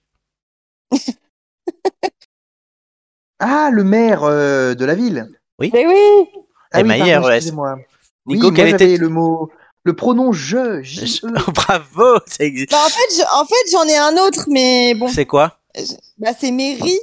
Ah, 3.38 3.70
le 3.72 3.84
maire 3.84 4.22
euh, 4.24 4.74
de 4.74 4.84
la 4.84 4.94
ville. 4.94 5.28
Mais 5.58 5.70
oui 5.86 6.26
Ah 6.72 6.82
oui, 6.82 6.88
pardon, 6.98 7.28
excusez-moi. 7.30 7.78
Nico, 8.26 8.48
oui, 8.48 8.54
quel 8.54 8.68
moi, 8.68 8.74
était- 8.76 8.96
le 8.96 9.08
mot, 9.08 9.50
le 9.84 9.94
pronom 9.94 10.32
je, 10.32 10.80
E. 11.26 11.52
Bravo 11.54 12.18
ça 12.26 12.44
existe. 12.44 12.70
bah, 12.70 12.84
En 12.84 12.88
fait, 12.88 13.16
je- 13.16 13.40
en 13.40 13.44
fait, 13.44 13.70
j'en 13.72 13.84
ai 13.84 13.96
un 13.96 14.16
autre, 14.26 14.44
mais 14.48 14.94
bon. 14.94 15.08
C'est 15.08 15.26
quoi? 15.26 15.58
Je- 15.74 15.94
Bah, 16.18 16.30
c'est 16.38 16.52
Mary 16.52 16.98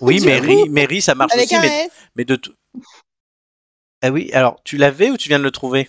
Oui, 0.00 0.18
coup, 0.66 0.66
Mary, 0.70 1.00
ça 1.02 1.14
marche 1.16 1.32
avec 1.32 1.46
aussi, 1.46 1.56
un 1.56 1.62
mais, 1.62 1.84
S. 1.86 1.90
mais 2.14 2.24
de 2.24 2.36
tout. 2.36 2.52
Ah 4.02 4.10
oui, 4.10 4.30
alors 4.32 4.60
tu 4.64 4.76
l'avais 4.76 5.10
ou 5.10 5.16
tu 5.16 5.28
viens 5.28 5.38
de 5.38 5.44
le 5.44 5.50
trouver? 5.50 5.88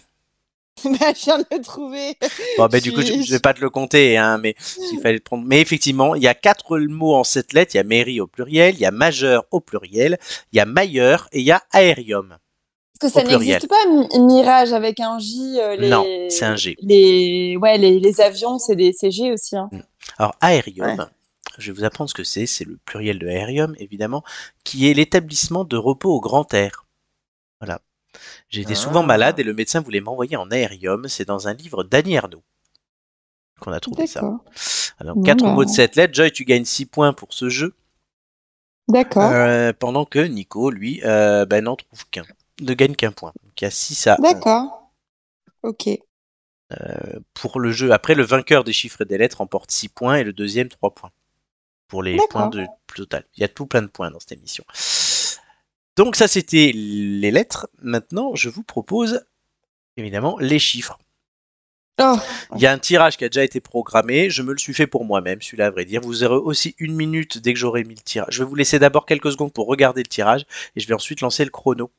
bah, 0.84 1.13
je 1.15 1.24
viens 1.25 1.39
de 1.39 1.46
le 1.51 1.62
trouver. 1.62 2.17
Bon, 2.58 2.67
bah, 2.67 2.79
du 2.79 2.91
coup, 2.91 3.01
je, 3.01 3.22
je 3.22 3.32
vais 3.32 3.39
pas 3.39 3.53
te 3.53 3.62
le 3.62 3.70
compter, 3.70 4.17
hein, 4.17 4.38
mais 4.38 4.55
s'il 4.60 5.00
fallait 5.00 5.15
le 5.15 5.20
prendre. 5.22 5.44
Mais 5.46 5.62
effectivement, 5.62 6.15
il 6.15 6.24
y 6.24 6.27
a 6.27 6.34
quatre 6.34 6.77
mots 6.79 7.15
en 7.15 7.24
sept 7.24 7.53
lettres. 7.53 7.75
Il 7.75 7.77
y 7.77 7.79
a 7.79 7.84
Mary 7.84 8.20
au 8.20 8.27
pluriel, 8.27 8.75
il 8.75 8.82
y 8.82 8.86
a 8.86 8.91
majeur 8.91 9.46
au 9.51 9.62
pluriel, 9.62 10.17
il 10.51 10.58
y 10.58 10.60
a 10.60 10.65
mailleur 10.65 11.27
et 11.32 11.39
il 11.39 11.46
y 11.46 11.51
a 11.51 11.63
aérium. 11.72 12.38
Parce 13.00 13.13
que 13.13 13.20
ça 13.20 13.25
n'existe 13.25 13.67
pas, 13.67 13.86
Mi- 13.89 14.20
Mirage 14.20 14.72
avec 14.74 15.00
un 15.00 15.20
J. 15.20 15.58
euh, 15.60 15.75
les... 15.75 15.89
Non, 15.89 16.05
c'est 16.29 16.46
un 16.46 16.55
G. 16.55 16.77
Les, 16.82 17.58
ouais, 17.58 17.77
les, 17.77 18.00
les 18.00 18.22
avions, 18.22 18.58
c'est 18.60 18.75
des 18.75 18.94
CG 18.94 19.32
aussi. 19.34 19.55
Hein. 19.58 19.70
Alors, 20.17 20.36
aérium, 20.39 21.08
je 21.58 21.72
vais 21.72 21.77
vous 21.77 21.84
apprendre 21.84 22.10
ce 22.10 22.13
que 22.15 22.24
c'est. 22.24 22.46
C'est 22.46 22.63
le 22.65 22.77
pluriel 22.86 23.20
de 23.20 23.27
aérium, 23.27 23.75
évidemment, 23.79 24.24
qui 24.63 24.89
est 24.89 24.94
l'établissement 24.94 25.65
de 25.65 25.75
repos 25.77 26.10
au 26.12 26.22
grand 26.22 26.53
air. 26.53 26.86
Voilà. 27.60 27.82
J'ai 28.50 28.62
été 28.62 28.75
souvent 28.75 29.02
Ah. 29.04 29.06
malade 29.08 29.40
et 29.40 29.44
le 29.44 29.54
médecin 29.54 29.82
voulait 29.82 30.02
m'envoyer 30.02 30.38
en 30.38 30.50
aérium. 30.52 31.08
C'est 31.08 31.25
dans 31.25 31.48
un 31.48 31.54
livre 31.54 31.84
d'Annie 31.84 32.16
Ernaux 32.16 32.44
qu'on 33.60 33.72
a 33.72 33.80
trouvé 33.80 34.06
ça. 34.08 34.22
Alors, 35.00 35.16
Bon, 35.16 35.24
quatre 35.24 35.44
bah. 35.44 35.54
mots 35.54 35.66
de 35.66 35.70
cette 35.70 35.96
lettre. 35.96 36.14
Joy, 36.14 36.32
tu 36.32 36.46
gagnes 36.46 36.66
6 36.66 36.86
points 36.86 37.14
pour 37.14 37.34
ce 37.34 37.50
jeu. 37.50 37.74
D'accord. 38.88 39.32
Euh, 39.32 39.74
pendant 39.74 40.06
que 40.06 40.20
Nico, 40.20 40.70
lui, 40.70 41.02
euh, 41.06 41.46
ben, 41.46 41.64
n'en 41.64 41.75
trouve 41.75 42.06
qu'un. 42.12 42.24
Ne 42.62 42.74
gagne 42.74 42.96
qu'un 42.96 43.12
point. 43.12 43.34
Donc, 43.44 43.60
il 43.62 43.64
y 43.64 43.68
a 43.68 43.72
6 43.72 44.08
à 44.08 44.16
1. 44.16 44.22
D'accord. 44.22 44.92
Ok. 45.64 45.90
Euh, 46.74 47.20
pour 47.34 47.60
le 47.60 47.72
jeu, 47.72 47.92
après, 47.92 48.14
le 48.16 48.24
vainqueur 48.24 48.64
des 48.64 48.74
chiffres 48.74 49.02
et 49.02 49.06
des 49.06 49.18
lettres 49.18 49.38
remporte 49.38 49.72
6 49.72 49.90
points 49.90 50.16
et 50.18 50.24
le 50.24 50.34
deuxième 50.34 50.70
3 50.70 50.94
points. 50.94 51.12
Pour 51.88 52.04
les 52.04 52.18
points 52.30 52.48
de 52.50 52.66
total. 52.96 53.25
Il 53.36 53.42
y 53.42 53.44
a 53.44 53.48
tout 53.48 53.68
plein 53.68 53.82
de 53.84 53.88
points 53.88 54.10
dans 54.12 54.20
cette 54.20 54.32
émission. 54.34 54.64
Donc 55.98 56.16
ça, 56.16 56.28
c'était 56.28 56.72
les 56.74 57.32
lettres. 57.32 57.68
Maintenant, 57.82 58.36
je 58.36 58.50
vous 58.50 58.64
propose, 58.64 59.25
évidemment, 59.98 60.38
les 60.40 60.60
chiffres. 60.60 60.98
Oh, 62.02 62.18
Il 62.56 62.62
y 62.62 62.68
a 62.68 62.74
un 62.74 62.78
tirage 62.78 63.16
qui 63.16 63.24
a 63.24 63.30
déjà 63.30 63.46
été 63.46 63.62
programmé. 63.62 64.30
Je 64.30 64.42
me 64.42 64.52
le 64.52 64.58
suis 64.58 64.74
fait 64.74 64.88
pour 64.88 65.06
moi-même, 65.06 65.42
celui-là, 65.42 65.68
à 65.68 65.72
vrai 65.72 65.86
dire. 65.86 66.02
Vous 66.02 66.24
aurez 66.25 66.36
aussi 66.36 66.75
une 66.78 66.94
minute 66.94 67.38
dès 67.38 67.54
que 67.54 67.60
j'aurai 67.60 67.86
mis 67.86 67.96
le 67.96 68.02
tirage. 68.02 68.34
Je 68.34 68.44
vais 68.44 68.50
vous 68.50 68.56
laisser 68.56 68.80
d'abord 68.80 69.06
quelques 69.06 69.32
secondes 69.32 69.54
pour 69.54 69.68
regarder 69.68 70.02
le 70.04 70.08
tirage 70.10 70.46
et 70.75 70.82
je 70.82 70.88
vais 70.88 70.94
ensuite 70.94 71.22
lancer 71.22 71.46
le 71.46 71.52
chrono. 71.52 71.90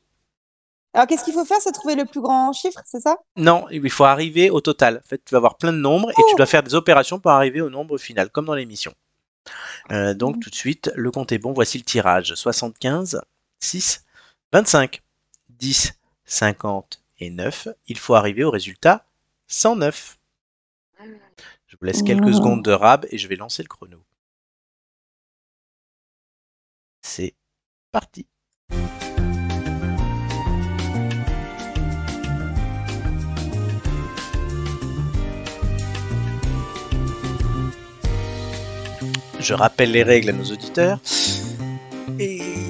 Alors, 0.93 1.07
qu'est-ce 1.07 1.25
qu'il 1.25 1.33
faut 1.33 1.47
faire 1.47 1.61
C'est 1.63 1.73
trouver 1.73 1.95
le 1.95 2.05
plus 2.05 2.21
grand 2.21 2.53
chiffre, 2.53 2.81
c'est 2.85 3.01
ça? 3.01 3.17
Non, 3.37 3.67
il 3.71 3.89
faut 3.91 4.05
arriver 4.05 4.51
au 4.51 4.61
total. 4.61 5.01
En 5.03 5.09
fait, 5.09 5.23
tu 5.25 5.33
vas 5.33 5.39
avoir 5.39 5.57
plein 5.57 5.73
de 5.73 5.79
nombres 5.79 6.11
et 6.11 6.15
Oh. 6.19 6.27
tu 6.29 6.37
dois 6.37 6.47
faire 6.47 6.63
des 6.63 6.75
opérations 6.75 7.19
pour 7.19 7.31
arriver 7.31 7.63
au 7.63 7.71
nombre 7.71 7.97
final, 7.97 8.29
comme 8.31 8.45
dans 8.47 8.55
l'émission. 8.55 8.93
Euh, 9.93 10.13
donc, 10.13 10.41
tout 10.41 10.51
de 10.51 10.55
suite, 10.55 10.91
le 10.95 11.11
compte 11.11 11.33
est 11.33 11.39
bon. 11.39 11.53
Voici 11.55 11.79
le 11.79 11.85
tirage 11.85 12.35
75, 12.35 13.21
6, 13.67 14.05
25, 14.53 15.03
10, 15.49 15.99
50 16.25 17.03
et 17.19 17.31
9. 17.31 17.69
Il 17.89 17.99
faut 17.99 18.15
arriver 18.15 18.45
au 18.45 18.51
résultat 18.53 19.05
109. 19.49 20.19
Je 21.67 21.77
vous 21.77 21.85
laisse 21.85 22.05
quelques 22.05 22.33
secondes 22.33 22.65
de 22.65 22.71
rab 22.71 23.07
et 23.11 23.19
je 23.19 23.27
vais 23.27 23.35
lancer 23.35 23.65
le 23.65 23.69
chrono. 23.69 23.99
C'est 27.03 27.35
parti. 27.91 28.27
Je 39.41 39.55
rappelle 39.55 39.91
les 39.91 40.05
règles 40.05 40.31
à 40.31 40.33
nos 40.33 40.45
auditeurs. 40.45 41.01
Et 42.21 42.66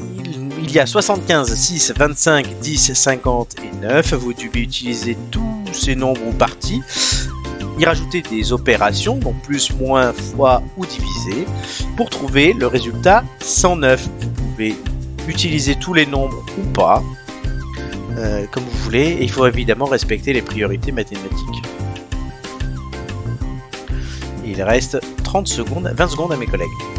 il 0.66 0.72
y 0.72 0.80
a 0.80 0.86
75, 0.86 1.54
6, 1.54 1.94
25, 1.96 2.58
10, 2.60 2.92
50 2.92 3.56
et 3.62 3.86
9. 3.86 4.14
Vous 4.14 4.32
devez 4.32 4.60
utiliser 4.60 5.16
tous 5.30 5.64
ces 5.72 5.94
nombres 5.94 6.20
ou 6.26 6.32
parties. 6.32 6.82
Y 7.78 7.84
rajouter 7.84 8.22
des 8.22 8.52
opérations, 8.52 9.16
donc 9.16 9.40
plus, 9.42 9.70
moins, 9.78 10.12
fois 10.12 10.62
ou 10.76 10.84
diviser, 10.84 11.46
pour 11.96 12.10
trouver 12.10 12.52
le 12.52 12.66
résultat 12.66 13.22
109. 13.40 14.08
Vous 14.20 14.30
pouvez 14.50 14.76
utiliser 15.28 15.76
tous 15.76 15.94
les 15.94 16.06
nombres 16.06 16.44
ou 16.58 16.62
pas, 16.72 17.02
euh, 18.18 18.46
comme 18.50 18.64
vous 18.64 18.78
voulez, 18.78 19.18
il 19.20 19.30
faut 19.30 19.46
évidemment 19.46 19.84
respecter 19.84 20.32
les 20.32 20.42
priorités 20.42 20.90
mathématiques. 20.90 21.62
Il 24.44 24.62
reste 24.62 24.98
30 25.22 25.46
secondes, 25.46 25.92
20 25.94 26.08
secondes 26.08 26.32
à 26.32 26.36
mes 26.36 26.46
collègues. 26.46 26.95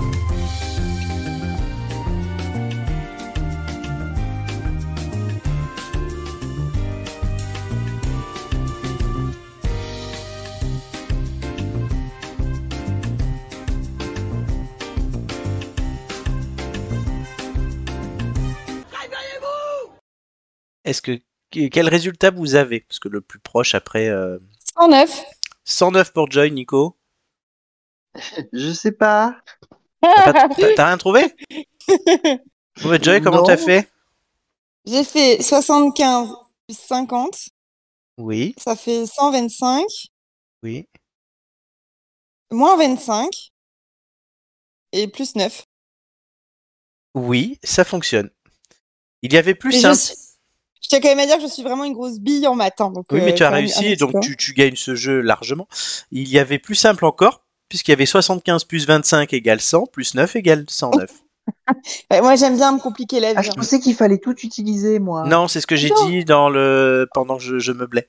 Est-ce 20.88 21.02
que 21.02 21.20
quel 21.52 21.90
résultat 21.90 22.32
vous 22.32 22.56
avez? 22.56 22.80
Parce 22.82 23.00
que 23.00 23.10
le 23.10 23.20
plus 23.20 23.40
proche 23.40 23.76
après 23.76 24.08
euh, 24.08 24.40
109. 24.80 25.24
109 25.66 26.14
pour 26.14 26.32
Joy, 26.32 26.50
Nico. 26.52 26.98
Je 28.54 28.72
sais 28.72 28.94
pas. 28.94 29.38
T'as 30.02 30.88
rien 30.88 30.98
trouvé? 30.98 31.24
Ouais, 32.86 33.02
Joy, 33.02 33.22
comment 33.22 33.42
t'as 33.42 33.58
fait? 33.58 33.90
J'ai 34.86 35.04
fait 35.04 35.42
75 35.42 36.30
plus 36.68 36.78
50, 36.78 37.50
Oui, 38.20 38.54
ça 38.60 38.76
fait 38.76 39.08
125, 39.08 39.84
oui. 40.62 40.88
moins 42.52 42.78
25 42.78 43.52
et 44.92 45.08
plus 45.08 45.34
9. 45.36 45.66
Oui, 47.16 47.58
ça 47.64 47.84
fonctionne. 47.84 48.30
Il 49.24 49.34
y 49.34 49.38
avait 49.38 49.56
plus 49.56 49.82
simple. 49.82 49.96
suis... 49.98 50.27
je 50.82 50.88
tiens 50.90 51.00
quand 51.02 51.10
même 51.10 51.20
à 51.20 51.26
dire 51.26 51.38
que 51.38 51.44
je 51.44 51.48
suis 51.48 51.64
vraiment 51.64 51.84
une 51.84 51.94
grosse 51.94 52.20
bille 52.20 52.48
en 52.48 52.56
maths. 52.56 52.80
hein, 52.82 52.92
donc, 52.92 53.06
Oui, 53.12 53.22
mais 53.22 53.32
euh, 53.32 53.36
tu 53.36 53.44
as 53.44 53.48
c'est 53.50 53.54
un- 53.54 53.58
un 53.58 53.60
réussi, 53.60 53.96
donc 53.98 54.14
peu. 54.14 54.20
tu, 54.22 54.38
tu 54.38 54.54
gagnes 54.54 54.76
ce 54.76 54.96
jeu 54.96 55.22
largement. 55.22 55.68
Il 56.12 56.28
y 56.30 56.40
avait 56.40 56.60
plus 56.60 56.76
simple 56.76 57.06
encore, 57.06 57.44
puisqu'il 57.70 57.92
y 57.92 57.94
avait 57.94 58.06
75 58.06 58.64
plus 58.66 58.86
25 58.88 59.34
égale 59.34 59.60
100, 59.62 59.88
plus 59.88 60.14
9 60.16 60.36
égale 60.36 60.66
109. 60.70 61.10
Ouais, 62.12 62.20
moi, 62.22 62.36
j'aime 62.36 62.58
bien 62.58 62.74
me 62.74 62.80
compliquer 62.80 63.20
la 63.22 63.30
Ah, 63.36 63.40
vie. 63.42 63.46
je 63.48 63.52
hein. 63.52 63.56
pensais 63.56 63.80
qu'il 63.80 63.96
fallait 63.96 64.18
tout 64.18 64.36
utiliser, 64.44 65.00
moi. 65.00 65.24
Non, 65.28 65.48
c'est 65.48 65.62
ce 65.62 65.68
que 65.68 65.78
j'ai 65.78 65.90
dit 66.08 66.26
dans 66.26 66.50
le 66.50 67.08
pendant 67.14 67.38
que 67.38 67.44
je, 67.44 67.58
je 67.60 67.72
meublais. 67.72 68.06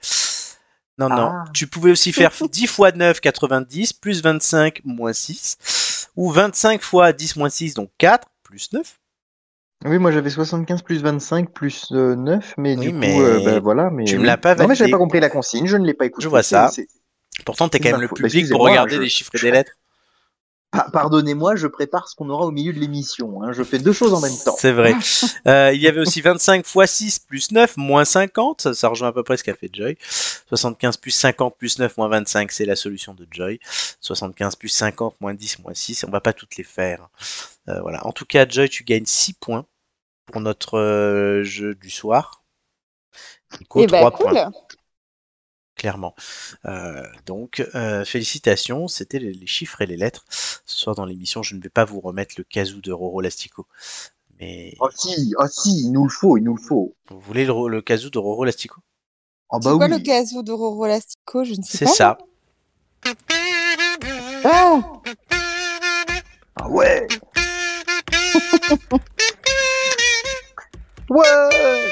Non, 0.98 1.08
non. 1.08 1.30
Ah. 1.32 1.44
Tu 1.54 1.68
pouvais 1.68 1.92
aussi 1.92 2.12
faire 2.12 2.32
10 2.50 2.66
fois 2.66 2.90
9, 2.90 3.20
90, 3.20 3.92
plus 3.92 4.22
25, 4.22 4.80
moins 4.84 5.12
6. 5.12 6.08
Ou 6.16 6.30
25 6.32 6.82
fois 6.82 7.12
10, 7.12 7.36
moins 7.36 7.48
6, 7.50 7.74
donc 7.74 7.90
4, 7.98 8.26
plus 8.42 8.72
9. 8.72 8.98
Oui, 9.84 9.98
moi 9.98 10.10
j'avais 10.10 10.30
75 10.30 10.82
plus 10.82 11.02
25 11.02 11.52
plus 11.52 11.86
euh, 11.92 12.16
9, 12.16 12.54
mais 12.58 12.76
Oui, 12.76 12.86
du 12.86 12.90
coup, 12.90 12.96
mais 12.96 13.20
euh, 13.20 13.40
bah, 13.44 13.60
voilà. 13.60 13.90
Mais, 13.90 14.04
tu 14.04 14.18
me 14.18 14.24
l'as 14.26 14.36
pas 14.36 14.54
Non, 14.54 14.62
mais 14.62 14.66
validé. 14.68 14.78
j'avais 14.78 14.90
pas 14.90 14.98
compris 14.98 15.20
la 15.20 15.30
consigne, 15.30 15.66
je 15.66 15.76
ne 15.76 15.86
l'ai 15.86 15.94
pas 15.94 16.06
écouté. 16.06 16.24
Je 16.24 16.28
vois 16.28 16.42
ça. 16.42 16.70
Pourtant, 17.44 17.68
t'es 17.68 17.78
quand 17.78 17.92
même 17.92 18.00
le 18.00 18.08
faute. 18.08 18.18
public 18.18 18.50
pour 18.50 18.62
regarder 18.62 18.96
je- 18.96 19.00
les 19.02 19.08
chiffres 19.08 19.30
et 19.34 19.38
des 19.40 19.50
lettres. 19.52 19.72
Pa- 20.70 20.88
Pardonnez-moi, 20.92 21.56
je 21.56 21.66
prépare 21.66 22.08
ce 22.10 22.14
qu'on 22.16 22.28
aura 22.28 22.44
au 22.44 22.50
milieu 22.50 22.74
de 22.74 22.78
l'émission. 22.78 23.42
hein. 23.42 23.52
Je 23.52 23.62
fais 23.62 23.78
deux 23.78 23.92
choses 23.94 24.12
en 24.12 24.20
même 24.20 24.36
temps. 24.44 24.56
C'est 24.58 24.72
vrai. 24.72 24.92
Euh, 25.46 25.70
il 25.72 25.80
y 25.80 25.86
avait 25.88 26.00
aussi 26.00 26.20
25 26.20 26.66
fois 26.66 26.86
6 26.86 27.20
plus 27.20 27.52
9 27.52 27.76
moins 27.78 28.04
50. 28.04 28.60
Ça, 28.60 28.74
ça 28.74 28.88
rejoint 28.88 29.08
à 29.08 29.12
peu 29.12 29.22
près 29.22 29.38
ce 29.38 29.44
qu'a 29.44 29.54
fait 29.54 29.70
Joy. 29.72 29.96
75 30.48 30.98
plus 30.98 31.12
50 31.12 31.56
plus 31.56 31.78
9 31.78 31.96
moins 31.96 32.08
25, 32.08 32.52
c'est 32.52 32.66
la 32.66 32.76
solution 32.76 33.14
de 33.14 33.26
Joy. 33.30 33.60
75 34.00 34.56
plus 34.56 34.68
50 34.68 35.14
moins 35.22 35.32
10 35.32 35.60
moins 35.60 35.72
6. 35.72 36.04
On 36.06 36.10
va 36.10 36.20
pas 36.20 36.34
toutes 36.34 36.56
les 36.56 36.64
faire. 36.64 37.08
Euh, 37.68 37.80
voilà. 37.82 38.06
En 38.06 38.12
tout 38.12 38.24
cas, 38.26 38.48
Joy, 38.48 38.68
tu 38.68 38.84
gagnes 38.84 39.06
6 39.06 39.34
points 39.34 39.66
pour 40.26 40.40
notre 40.40 40.78
euh, 40.78 41.44
jeu 41.44 41.74
du 41.76 41.90
soir. 41.90 42.44
Nico, 43.60 43.82
Eh 43.82 43.86
3 43.86 44.10
ben, 44.10 44.10
points, 44.10 44.34
cool. 44.34 44.52
clairement. 45.76 46.14
Euh, 46.66 47.02
donc, 47.26 47.66
euh, 47.74 48.04
félicitations. 48.04 48.88
C'était 48.88 49.18
les, 49.18 49.32
les 49.32 49.46
chiffres 49.46 49.80
et 49.82 49.86
les 49.86 49.96
lettres. 49.96 50.24
Ce 50.30 50.76
soir 50.78 50.96
dans 50.96 51.04
l'émission, 51.04 51.42
je 51.42 51.54
ne 51.54 51.60
vais 51.62 51.68
pas 51.70 51.84
vous 51.84 52.00
remettre 52.00 52.34
le 52.38 52.44
casou 52.44 52.80
de 52.80 52.92
Roro 52.92 53.20
Lastico. 53.20 53.66
Mais 54.40 54.74
Oh 54.80 54.88
si, 54.92 55.34
oh 55.38 55.46
si, 55.46 55.82
il 55.84 55.92
nous 55.92 56.02
le 56.02 56.10
faut, 56.10 56.36
il 56.36 56.42
nous 56.42 56.56
le 56.56 56.60
faut. 56.60 56.96
vous 57.08 57.20
voulez 57.20 57.44
le, 57.44 57.68
le 57.68 57.82
casou 57.82 58.08
de 58.08 58.18
Roro 58.18 58.44
Lastico? 58.44 58.80
Oh 59.50 59.58
C'est 59.60 59.60
bah 59.62 59.74
quoi 59.74 59.86
oui. 59.86 59.88
le 59.88 59.98
gazou 59.98 60.42
de 60.42 60.52
Roro 60.52 60.86
Lastico? 60.86 61.44
Je 61.44 61.54
ne 61.54 61.62
sais 61.62 61.78
C'est 61.78 61.84
pas. 61.84 61.94
ça. 61.96 62.18
Ah 64.44 64.82
Ah 66.56 66.68
ouais. 66.68 67.06
Ouais. 71.10 71.88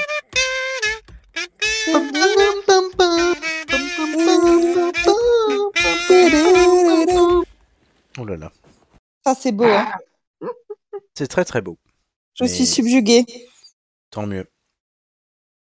Oh 8.19 8.25
là 8.25 8.37
là. 8.37 8.53
Ça, 9.25 9.35
c'est 9.35 9.53
beau. 9.53 9.65
Hein. 9.65 9.91
C'est 11.15 11.29
très 11.29 11.45
très 11.45 11.61
beau. 11.61 11.79
Je 12.35 12.45
Mais 12.45 12.49
suis 12.49 12.67
subjuguée. 12.67 13.25
Tant 14.11 14.27
mieux. 14.27 14.47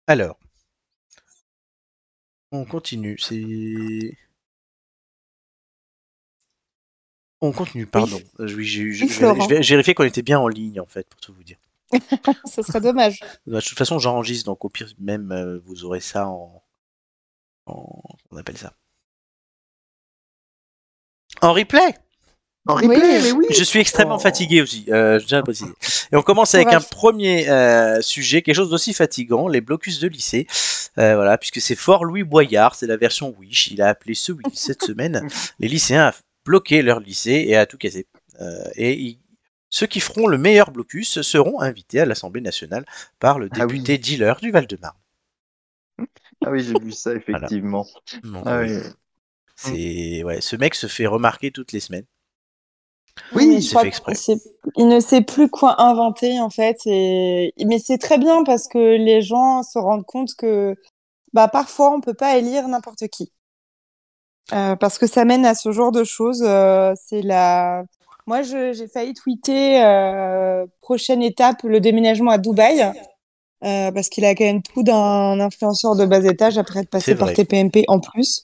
Alors. 0.07 0.37
On 2.51 2.65
continue. 2.65 3.17
C'est. 3.17 4.17
On 7.41 7.51
continue, 7.51 7.87
pardon. 7.87 8.19
Euh, 8.39 8.47
Oui, 8.55 8.65
j'ai 8.65 8.91
j'ai- 8.93 9.07
vérifié 9.07 9.93
qu'on 9.95 10.03
était 10.03 10.21
bien 10.21 10.39
en 10.39 10.47
ligne, 10.47 10.79
en 10.79 10.85
fait, 10.85 11.07
pour 11.09 11.19
tout 11.19 11.33
vous 11.33 11.43
dire. 11.43 11.57
Ce 12.45 12.61
serait 12.61 12.81
dommage. 12.81 13.19
De 13.47 13.59
toute 13.59 13.77
façon, 13.77 13.99
j'enregistre, 13.99 14.45
donc 14.45 14.63
au 14.63 14.69
pire, 14.69 14.87
même, 14.99 15.31
euh, 15.31 15.59
vous 15.65 15.83
aurez 15.83 15.99
ça 16.01 16.27
en. 16.27 16.63
en... 17.65 18.01
On 18.31 18.37
appelle 18.37 18.57
ça. 18.57 18.73
En 21.41 21.53
replay? 21.53 21.95
En 22.67 22.75
replay, 22.75 22.89
Oui. 22.95 23.19
mais 23.23 23.31
oui. 23.31 23.45
Je 23.49 23.63
suis 23.63 23.79
extrêmement 23.79 24.17
Oh. 24.17 24.19
fatigué 24.19 24.61
aussi, 24.61 24.85
euh, 24.89 25.17
je 25.19 25.25
tiens 25.25 25.39
à 25.39 25.41
préciser. 25.41 25.71
Et 26.11 26.15
on 26.15 26.21
commence 26.21 26.53
avec 26.53 26.67
un 26.67 26.79
premier 26.79 27.49
euh, 27.49 28.01
sujet, 28.01 28.43
quelque 28.43 28.55
chose 28.55 28.69
d'aussi 28.69 28.93
fatigant, 28.93 29.47
les 29.47 29.61
blocus 29.61 29.99
de 29.99 30.07
lycée. 30.07 30.45
Euh, 30.99 31.15
voilà, 31.15 31.37
puisque 31.39 31.59
c'est 31.59 31.75
Fort 31.75 32.05
Louis 32.05 32.23
Boyard, 32.23 32.75
c'est 32.75 32.85
la 32.85 32.97
version 32.97 33.33
Wish. 33.39 33.67
Il 33.71 33.81
a 33.81 33.87
appelé 33.89 34.13
ce 34.13 34.31
week- 34.31 34.45
cette 34.53 34.83
semaine 34.85 35.27
les 35.59 35.67
lycéens 35.67 36.07
à 36.09 36.11
bloquer 36.45 36.81
leur 36.81 36.99
lycée 36.99 37.45
et 37.47 37.55
à 37.55 37.65
tout 37.65 37.77
casser. 37.77 38.07
Euh, 38.41 38.63
et 38.75 39.19
ceux 39.69 39.87
qui 39.87 39.99
feront 39.99 40.27
le 40.27 40.37
meilleur 40.37 40.71
blocus 40.71 41.21
seront 41.21 41.61
invités 41.61 41.99
à 42.01 42.05
l'Assemblée 42.05 42.41
nationale 42.41 42.85
par 43.19 43.39
le 43.39 43.49
Ah 43.51 43.65
oui. 43.67 43.73
député 43.73 43.97
dealer 43.97 44.39
du 44.41 44.51
Val-de-Marne. 44.51 44.97
Ah 46.43 46.51
oui, 46.51 46.63
j'ai 46.63 46.77
vu 46.79 46.91
ça, 46.91 47.13
effectivement. 47.15 47.85
Ah 48.45 48.59
oui. 48.61 48.77
C'est 49.55 50.23
ouais, 50.23 50.41
ce 50.41 50.55
mec 50.57 50.75
se 50.75 50.87
fait 50.87 51.07
remarquer 51.07 51.51
toutes 51.51 51.71
les 51.71 51.79
semaines. 51.79 52.05
Oui, 53.33 53.45
il 53.57 53.61
fait 53.67 53.87
exprès. 53.87 54.13
Il 54.77 54.87
ne 54.87 54.99
sait 54.99 55.21
plus 55.21 55.49
quoi 55.49 55.81
inventer 55.81 56.39
en 56.39 56.49
fait. 56.49 56.77
Et... 56.85 57.53
Mais 57.65 57.79
c'est 57.79 57.97
très 57.97 58.17
bien 58.17 58.43
parce 58.43 58.67
que 58.67 58.77
les 58.77 59.21
gens 59.21 59.63
se 59.63 59.79
rendent 59.79 60.05
compte 60.05 60.35
que 60.35 60.75
bah, 61.33 61.47
parfois 61.47 61.93
on 61.95 62.01
peut 62.01 62.13
pas 62.13 62.37
élire 62.37 62.67
n'importe 62.67 63.07
qui. 63.09 63.31
Euh, 64.53 64.75
parce 64.75 64.97
que 64.97 65.07
ça 65.07 65.23
mène 65.25 65.45
à 65.45 65.55
ce 65.55 65.71
genre 65.71 65.91
de 65.91 66.03
choses. 66.03 66.43
euh, 66.45 66.93
c'est 66.95 67.21
la. 67.21 67.83
Moi, 68.27 68.41
j'ai 68.43 68.87
failli 68.87 69.13
tweeter 69.13 69.83
euh, 69.83 70.65
prochaine 70.81 71.21
étape 71.21 71.63
le 71.63 71.79
déménagement 71.79 72.31
à 72.31 72.37
Dubaï. 72.37 72.91
parce 73.61 74.09
qu'il 74.09 74.25
a 74.25 74.35
quand 74.35 74.43
même 74.45 74.61
tout 74.61 74.83
d'un 74.83 75.39
influenceur 75.39 75.95
de 75.95 76.05
bas 76.05 76.23
étage 76.23 76.57
après 76.57 76.81
être 76.81 76.89
passé 76.89 77.15
par. 77.15 77.33
TPMP 77.33 77.85
en 77.87 77.99
plus. 77.99 78.43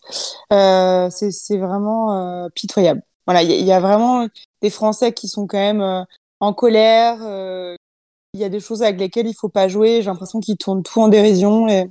C'est 0.50 1.58
vraiment 1.58 2.50
pitoyable. 2.56 3.01
Voilà, 3.25 3.44
il 3.44 3.51
y, 3.51 3.63
y 3.63 3.72
a 3.74 3.80
vraiment 3.80 4.27
des 4.62 4.70
Français 4.70 5.12
qui 5.12 5.27
sont 5.27 5.48
quand 5.48 5.58
même 5.58 6.06
en 6.39 6.54
colère. 6.54 7.18
Il 8.34 8.39
y 8.39 8.44
a 8.44 8.50
des 8.50 8.60
choses 8.60 8.84
avec 8.84 9.00
lesquelles 9.00 9.27
il 9.27 9.34
faut 9.34 9.50
pas 9.50 9.68
jouer. 9.68 10.01
J'ai 10.01 10.10
l'impression 10.10 10.39
qu'ils 10.39 10.58
tournent 10.58 10.84
tout 10.84 11.01
en 11.01 11.08
dérision. 11.08 11.68
Et 11.68 11.89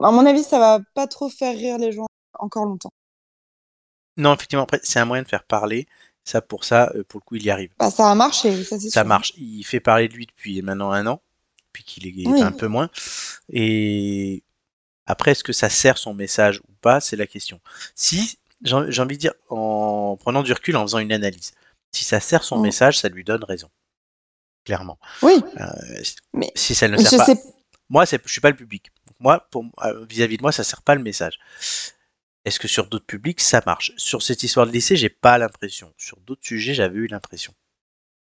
à 0.00 0.10
mon 0.10 0.24
avis, 0.26 0.42
ça 0.42 0.58
va 0.58 0.80
pas 0.94 1.06
trop 1.06 1.28
faire 1.28 1.54
rire 1.54 1.78
les 1.78 1.92
gens 1.92 2.06
encore 2.38 2.64
longtemps. 2.66 2.92
Non, 4.16 4.34
effectivement, 4.34 4.62
après, 4.64 4.80
c'est 4.82 4.98
un 4.98 5.04
moyen 5.04 5.22
de 5.22 5.28
faire 5.28 5.44
parler. 5.44 5.86
Ça, 6.24 6.40
pour 6.40 6.64
ça, 6.64 6.90
euh, 6.94 7.04
pour 7.04 7.20
le 7.20 7.24
coup, 7.24 7.36
il 7.36 7.44
y 7.44 7.50
arrive. 7.50 7.70
Bah, 7.78 7.90
ça 7.90 8.10
a 8.10 8.14
marché, 8.14 8.64
ça 8.64 8.80
c'est 8.80 8.90
Ça 8.90 9.00
sûr. 9.02 9.06
marche. 9.08 9.32
Il 9.36 9.62
fait 9.64 9.80
parler 9.80 10.08
de 10.08 10.14
lui 10.14 10.26
depuis 10.26 10.60
maintenant 10.62 10.90
un 10.90 11.06
an, 11.06 11.20
puis 11.72 11.84
qu'il 11.84 12.06
est 12.06 12.26
Oui. 12.26 12.40
un 12.42 12.50
peu 12.52 12.66
moins. 12.66 12.90
Et 13.50 14.42
après, 15.06 15.32
est-ce 15.32 15.44
que 15.44 15.52
ça 15.52 15.68
sert 15.68 15.98
son 15.98 16.14
message 16.14 16.60
ou 16.68 16.72
pas 16.80 17.00
C'est 17.00 17.16
la 17.16 17.26
question. 17.26 17.60
Si, 17.94 18.38
j'ai 18.62 18.74
envie 18.74 19.16
de 19.16 19.20
dire, 19.20 19.34
en 19.50 20.16
prenant 20.18 20.42
du 20.42 20.52
recul, 20.52 20.76
en 20.76 20.82
faisant 20.82 20.98
une 20.98 21.12
analyse, 21.12 21.52
si 21.92 22.04
ça 22.04 22.18
sert 22.18 22.42
son 22.42 22.58
Mm. 22.58 22.62
message, 22.62 22.98
ça 22.98 23.08
lui 23.08 23.22
donne 23.22 23.44
raison. 23.44 23.70
Clairement. 24.64 24.98
Oui, 25.22 25.34
Euh, 25.60 26.02
Mais 26.32 26.50
si 26.56 26.74
ça 26.74 26.88
ne 26.88 26.96
sert 26.96 27.18
pas, 27.18 27.24
sais. 27.26 27.40
moi, 27.88 28.04
je 28.04 28.16
suis 28.26 28.40
pas 28.40 28.50
le 28.50 28.56
public. 28.56 28.90
Moi, 29.20 29.46
euh, 29.84 30.04
vis-à-vis 30.06 30.38
de 30.38 30.42
moi, 30.42 30.50
ça 30.50 30.64
sert 30.64 30.82
pas 30.82 30.94
le 30.96 31.02
message. 31.02 31.38
Est-ce 32.46 32.60
que 32.60 32.68
sur 32.68 32.86
d'autres 32.86 33.04
publics, 33.04 33.40
ça 33.40 33.60
marche? 33.66 33.92
Sur 33.96 34.22
cette 34.22 34.44
histoire 34.44 34.68
de 34.68 34.70
lycée, 34.70 34.94
j'ai 34.94 35.10
pas 35.10 35.36
l'impression. 35.36 35.92
Sur 35.98 36.18
d'autres 36.20 36.44
sujets, 36.44 36.74
j'avais 36.74 36.96
eu 36.96 37.08
l'impression. 37.08 37.52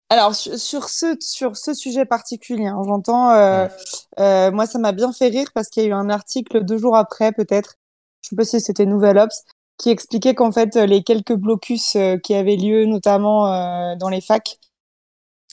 Alors 0.08 0.34
sur, 0.34 0.88
ce 0.88 1.16
sur 1.20 1.56
ce 1.56 1.74
sujet 1.74 2.06
particulier, 2.06 2.66
hein, 2.66 2.80
j'entends. 2.86 3.32
euh, 3.32 3.68
euh, 4.18 4.50
moi, 4.52 4.66
ça 4.66 4.78
m'a 4.78 4.92
bien 4.92 5.12
fait 5.12 5.28
rire 5.28 5.48
parce 5.52 5.68
qu'il 5.68 5.82
y 5.82 5.86
a 5.86 5.88
eu 5.90 5.92
un 5.92 6.08
article 6.08 6.64
deux 6.64 6.78
jours 6.78 6.96
après, 6.96 7.32
peut-être. 7.32 7.74
Je 8.22 8.30
sais 8.30 8.36
pas 8.36 8.44
si 8.44 8.58
c'était 8.60 8.86
Nouvelle 8.86 9.18
Ops, 9.18 9.44
qui 9.76 9.90
expliquait 9.90 10.34
qu'en 10.34 10.50
fait 10.50 10.76
les 10.76 11.02
quelques 11.02 11.34
blocus 11.34 11.96
euh, 11.96 12.16
qui 12.16 12.34
avaient 12.34 12.56
lieu, 12.56 12.86
notamment 12.86 13.52
euh, 13.52 13.96
dans 13.96 14.08
les 14.08 14.22
facs, 14.22 14.58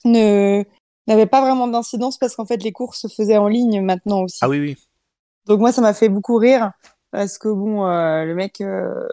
ne 0.05 0.63
n'avaient 1.08 1.25
pas 1.25 1.41
vraiment 1.41 1.67
d'incidence 1.67 2.17
parce 2.17 2.38
qu'en 2.38 2.46
fait 2.46 2.63
les 2.63 2.72
cours 2.72 2.96
se 2.96 3.10
faisaient 3.10 3.38
en 3.38 3.50
ligne 3.50 3.82
maintenant 3.82 4.22
aussi. 4.22 4.38
Ah 4.41 4.48
oui, 4.48 4.60
oui. 4.60 4.77
Donc 5.48 5.60
moi, 5.60 5.74
ça 5.74 5.82
m'a 5.82 5.93
fait 5.93 6.08
beaucoup 6.08 6.38
rire 6.38 6.72
parce 7.13 7.38
que 7.38 7.48
bon, 7.48 7.86
euh, 7.86 8.25
le 8.25 8.34
mec, 8.34 8.60
euh, 8.60 9.08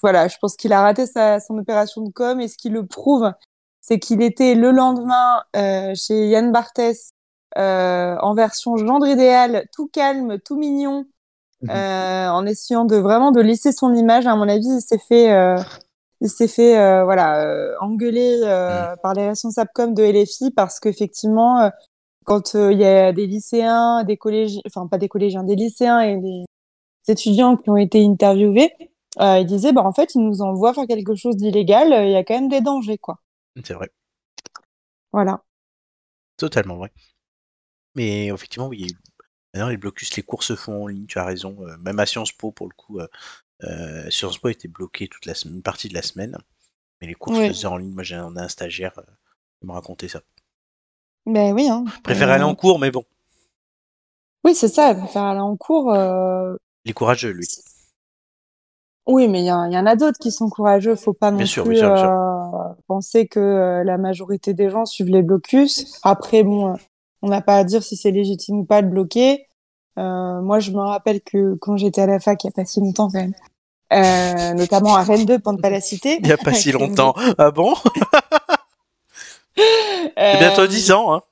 voilà, 0.00 0.28
je 0.28 0.36
pense 0.40 0.56
qu'il 0.56 0.72
a 0.72 0.80
raté 0.80 1.04
sa, 1.06 1.40
son 1.40 1.58
opération 1.58 2.00
de 2.02 2.10
com 2.10 2.40
et 2.40 2.48
ce 2.48 2.56
qui 2.56 2.70
le 2.70 2.86
prouve, 2.86 3.30
c'est 3.82 3.98
qu'il 3.98 4.22
était 4.22 4.54
le 4.54 4.70
lendemain 4.72 5.42
euh, 5.54 5.94
chez 5.94 6.26
Yann 6.28 6.50
Barthès 6.50 7.10
euh, 7.58 8.16
en 8.20 8.34
version 8.34 8.76
gendre 8.78 9.06
idéal, 9.06 9.66
tout 9.74 9.88
calme, 9.92 10.38
tout 10.44 10.56
mignon, 10.56 11.04
Mhm. 11.60 11.70
euh, 11.70 12.28
en 12.30 12.46
essayant 12.46 12.84
de 12.84 12.94
vraiment 12.96 13.32
de 13.32 13.40
lisser 13.40 13.72
son 13.72 13.92
image. 13.92 14.26
À 14.28 14.36
mon 14.36 14.48
avis, 14.48 14.68
il 14.76 14.80
s'est 14.80 14.96
fait, 14.96 15.32
euh, 15.32 15.56
il 16.20 16.30
s'est 16.30 16.46
fait, 16.48 16.78
euh, 16.78 17.02
voilà, 17.04 17.42
euh, 17.44 17.74
engueuler 17.80 18.40
euh, 18.44 18.94
par 19.02 19.12
les 19.14 19.26
responsables 19.28 19.70
com 19.74 19.92
de 19.92 20.04
LFI 20.04 20.52
parce 20.52 20.78
qu'effectivement, 20.78 21.60
euh, 21.62 21.70
quand 22.24 22.54
il 22.54 22.78
y 22.78 22.84
a 22.84 23.12
des 23.12 23.26
lycéens, 23.26 24.04
des 24.04 24.16
collégiens, 24.16 24.62
enfin 24.66 24.86
pas 24.86 24.98
des 24.98 25.08
collégiens, 25.08 25.42
des 25.42 25.56
lycéens 25.56 25.98
et 26.00 26.16
des 26.16 26.44
étudiants 27.08 27.56
qui 27.56 27.70
ont 27.70 27.76
été 27.76 28.04
interviewés, 28.04 28.72
euh, 29.20 29.38
ils 29.38 29.46
disaient, 29.46 29.72
bah 29.72 29.82
en 29.84 29.92
fait, 29.92 30.14
ils 30.14 30.20
nous 30.22 30.42
envoient 30.42 30.74
faire 30.74 30.86
quelque 30.86 31.14
chose 31.14 31.36
d'illégal, 31.36 31.92
euh, 31.92 32.04
il 32.04 32.12
y 32.12 32.16
a 32.16 32.24
quand 32.24 32.34
même 32.34 32.48
des 32.48 32.60
dangers, 32.60 32.98
quoi. 32.98 33.18
C'est 33.64 33.74
vrai. 33.74 33.90
Voilà. 35.12 35.42
Totalement 36.36 36.76
vrai. 36.76 36.92
Mais 37.94 38.26
effectivement, 38.28 38.68
oui, 38.68 38.86
maintenant 39.54 39.68
les 39.68 39.76
blocus, 39.76 40.16
les 40.16 40.22
cours 40.22 40.42
se 40.42 40.54
font 40.56 40.84
en 40.84 40.86
ligne, 40.86 41.06
tu 41.06 41.18
as 41.18 41.24
raison. 41.24 41.56
Euh, 41.66 41.76
même 41.78 41.98
à 41.98 42.06
Sciences 42.06 42.32
Po, 42.32 42.52
pour 42.52 42.68
le 42.68 42.74
coup, 42.76 43.00
euh, 43.64 44.10
Sciences 44.10 44.38
Po 44.38 44.48
était 44.48 44.68
bloqué 44.68 45.08
toute 45.08 45.26
la 45.26 45.34
semaine, 45.34 45.56
une 45.56 45.62
partie 45.62 45.88
de 45.88 45.94
la 45.94 46.02
semaine. 46.02 46.36
Mais 47.00 47.06
les 47.06 47.14
cours 47.14 47.34
se 47.34 47.40
faisaient 47.48 47.66
en 47.66 47.76
ligne. 47.76 47.92
Moi, 47.92 48.02
j'ai 48.02 48.16
un, 48.16 48.36
un 48.36 48.48
stagiaire 48.48 48.98
euh, 48.98 49.02
qui 49.60 49.66
me 49.66 49.72
racontait 49.72 50.08
ça. 50.08 50.20
Ben 51.26 51.52
oui, 51.52 51.68
hein. 51.68 51.84
Préfère 52.02 52.30
aller 52.30 52.44
en 52.44 52.54
cours, 52.54 52.78
mais 52.78 52.90
bon, 52.90 53.04
Oui, 54.44 54.54
c'est 54.54 54.68
ça, 54.68 54.94
faire 55.08 55.24
aller 55.24 55.40
en 55.40 55.56
cours. 55.56 55.92
Il 56.88 56.90
est 56.92 56.94
courageux, 56.94 57.30
lui. 57.32 57.46
Oui, 59.06 59.28
mais 59.28 59.40
il 59.42 59.46
y, 59.46 59.52
en- 59.52 59.64
il 59.66 59.72
y 59.72 59.78
en 59.78 59.86
a 59.86 59.94
d'autres 59.96 60.18
qui 60.18 60.30
sont 60.30 60.48
courageux. 60.48 60.94
Faut 60.96 61.12
pas 61.12 61.30
non 61.30 61.38
Bien 61.38 61.46
sûr, 61.46 61.64
plus 61.64 61.74
bien 61.74 61.80
sûr, 61.80 61.88
bien 61.90 61.96
sûr. 61.96 62.08
euh, 62.08 62.74
penser 62.86 63.26
que 63.28 63.40
euh, 63.40 63.84
la 63.84 63.98
majorité 63.98 64.54
des 64.54 64.70
gens 64.70 64.86
suivent 64.86 65.08
les 65.10 65.22
blocus. 65.22 65.98
Après, 66.02 66.42
bon, 66.42 66.72
euh, 66.72 66.76
on 67.22 67.28
n'a 67.28 67.40
pas 67.42 67.56
à 67.56 67.64
dire 67.64 67.82
si 67.82 67.96
c'est 67.96 68.10
légitime 68.10 68.58
ou 68.60 68.64
pas 68.64 68.80
de 68.82 68.88
bloquer. 68.88 69.46
Euh, 69.98 70.40
moi, 70.40 70.60
je 70.60 70.70
me 70.70 70.80
rappelle 70.80 71.20
que 71.20 71.54
quand 71.56 71.76
j'étais 71.76 72.02
à 72.02 72.06
la 72.06 72.20
fac, 72.20 72.42
il 72.44 72.46
y 72.46 72.50
a 72.50 72.52
pas 72.52 72.64
si 72.64 72.80
longtemps 72.80 73.10
quand 73.10 73.18
même, 73.20 74.56
notamment 74.56 74.94
à 74.94 75.02
Rennes 75.02 75.26
2, 75.26 75.38
pour 75.38 75.52
ne 75.52 75.58
pas 75.58 75.70
la 75.70 75.80
citer. 75.80 76.16
Il 76.20 76.24
n'y 76.26 76.32
a 76.32 76.36
pas 76.38 76.52
si 76.54 76.70
longtemps. 76.72 77.14
Ah 77.36 77.50
bon? 77.50 77.74
C'est 79.56 80.38
bientôt 80.38 80.62
Euh, 80.62 80.66
10 80.68 80.92
ans, 80.92 81.14
hein 81.14 81.22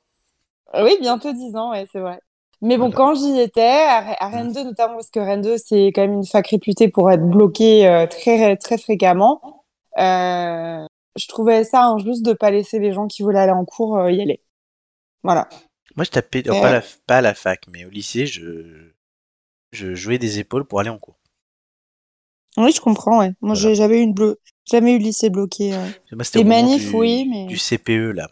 Oui, 0.82 0.96
bientôt 1.00 1.32
10 1.32 1.54
ans, 1.56 1.70
ouais, 1.72 1.86
c'est 1.92 2.00
vrai. 2.00 2.20
Mais 2.62 2.78
bon, 2.78 2.90
quand 2.90 3.14
j'y 3.14 3.38
étais, 3.40 3.60
à, 3.60 4.22
à 4.24 4.28
Rennes 4.28 4.52
2 4.52 4.64
notamment, 4.64 4.94
parce 4.94 5.10
que 5.10 5.20
Rennes 5.20 5.42
2, 5.42 5.58
c'est 5.58 5.88
quand 5.88 6.00
même 6.02 6.14
une 6.14 6.26
fac 6.26 6.46
réputée 6.48 6.88
pour 6.88 7.10
être 7.10 7.22
bloquée 7.28 7.86
euh, 7.86 8.06
très, 8.06 8.56
très 8.56 8.78
fréquemment, 8.78 9.64
euh, 9.98 10.84
je 11.16 11.28
trouvais 11.28 11.64
ça 11.64 11.84
injuste 11.84 12.24
de 12.24 12.32
pas 12.32 12.50
laisser 12.50 12.78
les 12.78 12.92
gens 12.92 13.06
qui 13.06 13.22
voulaient 13.22 13.40
aller 13.40 13.52
en 13.52 13.64
cours 13.64 13.98
euh, 13.98 14.10
y 14.10 14.20
aller. 14.22 14.42
Voilà. 15.22 15.48
Moi, 15.96 16.04
je 16.04 16.10
tapais, 16.10 16.42
oh, 16.48 16.52
pas, 16.60 16.72
la, 16.72 16.82
pas 17.06 17.18
à 17.18 17.20
la 17.20 17.34
fac, 17.34 17.60
mais 17.70 17.84
au 17.84 17.90
lycée, 17.90 18.26
je, 18.26 18.90
je 19.72 19.94
jouais 19.94 20.18
des 20.18 20.38
épaules 20.38 20.64
pour 20.64 20.80
aller 20.80 20.90
en 20.90 20.98
cours. 20.98 21.18
Oui, 22.56 22.72
je 22.72 22.80
comprends, 22.80 23.18
ouais. 23.20 23.32
Moi, 23.42 23.54
Voilà. 23.54 23.60
j'ai 23.60 23.74
jamais 23.74 24.02
eu, 24.02 24.06
de 24.06 24.12
blo- 24.12 24.36
jamais 24.64 24.92
eu 24.94 24.98
le 24.98 25.04
lycée 25.04 25.28
bloqué. 25.28 25.74
au 25.74 25.76
moment 26.44 26.62
manifs, 26.62 26.90
du, 26.90 26.96
oui, 26.96 27.28
mais- 27.30 27.46
du 27.46 27.58
CPE, 27.58 28.12
là. 28.12 28.28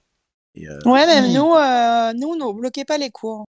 Et, 0.54 0.66
euh, 0.68 0.78
Ouais, 0.87 1.06
même 1.06 1.24
Oui. 1.26 1.34
nous, 1.34 1.54
euh, 1.54 2.12
nous, 2.14 2.37
ne 2.37 2.52
bloquez 2.54 2.84
pas 2.84 2.96
les 2.96 3.10
cours. 3.10 3.44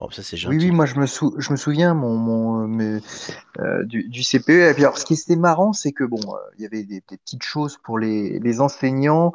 Bon, 0.00 0.10
ça, 0.10 0.22
c'est 0.22 0.36
gentil. 0.36 0.46
Oui, 0.46 0.56
oui, 0.58 0.70
moi 0.70 0.86
je 0.86 0.94
me, 0.98 1.06
sou- 1.06 1.34
je 1.38 1.50
me 1.50 1.56
souviens 1.56 1.94
mon, 1.94 2.16
mon, 2.16 2.62
euh, 2.62 2.66
mes- 2.68 3.00
euh, 3.60 3.84
du, 3.84 4.08
du 4.08 4.22
CPE. 4.22 4.70
Et 4.70 4.74
puis, 4.74 4.84
alors, 4.84 4.98
ce 4.98 5.04
qui 5.06 5.14
était 5.14 5.36
marrant, 5.36 5.72
c'est 5.72 5.92
que 5.92 6.04
bon, 6.04 6.18
euh, 6.34 6.38
il 6.58 6.62
y 6.62 6.66
avait 6.66 6.84
des, 6.84 7.02
des 7.08 7.18
petites 7.18 7.42
choses 7.44 7.78
pour 7.84 7.98
les, 7.98 8.38
les 8.40 8.60
enseignants. 8.60 9.32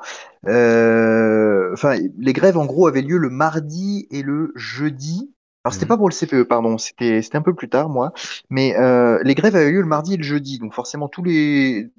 Euh, 0.47 1.71
Enfin, 1.73 1.97
les 2.17 2.33
grèves 2.33 2.57
en 2.57 2.65
gros 2.65 2.87
avaient 2.87 3.01
lieu 3.01 3.17
le 3.17 3.29
mardi 3.29 4.07
et 4.11 4.23
le 4.23 4.51
jeudi. 4.55 5.33
Alors 5.65 5.73
c'était 5.73 5.85
Mhm. 5.85 5.87
pas 5.87 5.97
pour 5.97 6.09
le 6.09 6.13
CPE, 6.15 6.43
pardon, 6.43 6.77
c'était 6.77 7.21
c'était 7.23 7.37
un 7.37 7.41
peu 7.43 7.53
plus 7.55 7.69
tard, 7.69 7.89
moi. 7.89 8.13
Mais 8.49 8.75
euh, 8.77 9.19
les 9.23 9.35
grèves 9.35 9.55
avaient 9.55 9.71
lieu 9.71 9.81
le 9.81 9.87
mardi 9.87 10.15
et 10.15 10.17
le 10.17 10.23
jeudi, 10.23 10.59
donc 10.59 10.73
forcément 10.73 11.07
tous 11.09 11.23
les 11.23 11.89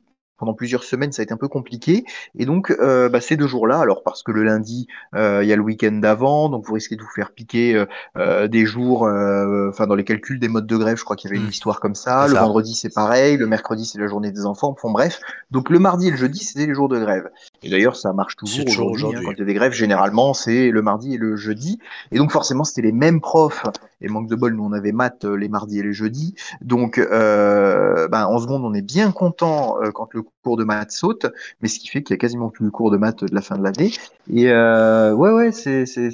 pendant 0.44 0.54
plusieurs 0.54 0.84
semaines, 0.84 1.10
ça 1.10 1.22
a 1.22 1.24
été 1.24 1.32
un 1.32 1.38
peu 1.38 1.48
compliqué. 1.48 2.04
Et 2.38 2.44
donc, 2.44 2.70
euh, 2.70 3.08
bah, 3.08 3.22
ces 3.22 3.36
deux 3.36 3.46
jours-là, 3.46 3.78
alors 3.80 4.02
parce 4.02 4.22
que 4.22 4.30
le 4.30 4.42
lundi, 4.44 4.86
euh, 5.14 5.42
il 5.42 5.48
y 5.48 5.52
a 5.54 5.56
le 5.56 5.62
week-end 5.62 5.92
d'avant, 5.92 6.50
donc 6.50 6.66
vous 6.66 6.74
risquez 6.74 6.96
de 6.96 7.02
vous 7.02 7.08
faire 7.14 7.32
piquer 7.32 7.74
euh, 7.74 7.86
euh, 8.18 8.46
des 8.46 8.66
jours, 8.66 9.06
euh, 9.06 9.70
enfin 9.70 9.86
dans 9.86 9.94
les 9.94 10.04
calculs 10.04 10.38
des 10.38 10.48
modes 10.48 10.66
de 10.66 10.76
grève, 10.76 10.98
je 10.98 11.04
crois 11.04 11.16
qu'il 11.16 11.30
y 11.30 11.32
avait 11.32 11.40
une 11.40 11.46
Mm. 11.46 11.50
histoire 11.50 11.80
comme 11.80 11.94
ça. 11.94 12.28
Le 12.28 12.34
ça. 12.34 12.40
vendredi, 12.42 12.74
c'est 12.74 12.92
pareil. 12.92 13.38
Le 13.38 13.46
mercredi, 13.46 13.86
c'est 13.86 13.98
la 13.98 14.06
journée 14.06 14.32
des 14.32 14.44
enfants. 14.44 14.68
Enfin 14.78 14.92
bref. 14.92 15.18
Donc 15.50 15.70
le 15.70 15.78
mardi 15.78 16.08
et 16.08 16.10
le 16.10 16.16
jeudi, 16.18 16.40
c'était 16.40 16.66
les 16.66 16.74
jours 16.74 16.88
de 16.90 16.98
grève. 16.98 17.30
Et 17.64 17.70
d'ailleurs, 17.70 17.96
ça 17.96 18.12
marche 18.12 18.36
toujours 18.36 18.66
aujourd'hui. 18.68 18.84
hein. 18.84 18.90
aujourd'hui. 18.90 19.24
quand 19.26 19.32
il 19.32 19.38
y 19.38 19.42
a 19.42 19.44
des 19.46 19.54
grèves, 19.54 19.72
généralement, 19.72 20.34
c'est 20.34 20.70
le 20.70 20.82
mardi 20.82 21.14
et 21.14 21.18
le 21.18 21.34
jeudi. 21.36 21.78
Et 22.12 22.18
donc 22.18 22.30
forcément, 22.30 22.62
c'était 22.64 22.82
les 22.82 22.92
mêmes 22.92 23.20
profs. 23.20 23.64
Et 24.00 24.08
manque 24.08 24.28
de 24.28 24.36
bol, 24.36 24.52
nous 24.54 24.64
on 24.64 24.72
avait 24.72 24.92
maths 24.92 25.24
euh, 25.24 25.34
les 25.34 25.48
mardis 25.48 25.78
et 25.78 25.82
les 25.82 25.94
jeudis. 25.94 26.34
Donc 26.60 26.98
euh, 26.98 28.06
ben, 28.08 28.26
en 28.26 28.38
seconde, 28.38 28.62
on 28.64 28.74
est 28.74 28.82
bien 28.82 29.12
content 29.12 29.78
euh, 29.82 29.90
quand 29.92 30.12
le 30.12 30.22
cours 30.42 30.56
de 30.58 30.64
maths 30.64 30.90
saute, 30.92 31.26
mais 31.62 31.68
ce 31.68 31.78
qui 31.78 31.88
fait 31.88 32.02
qu'il 32.02 32.12
y 32.14 32.18
a 32.18 32.18
quasiment 32.18 32.50
plus 32.50 32.66
de 32.66 32.70
cours 32.70 32.90
de 32.90 32.98
maths 32.98 33.24
de 33.24 33.34
la 33.34 33.40
fin 33.40 33.56
de 33.56 33.62
l'année. 33.62 33.92
Et 34.30 34.50
euh, 34.50 35.14
ouais, 35.14 35.32
ouais, 35.32 35.52
c'était, 35.52 36.10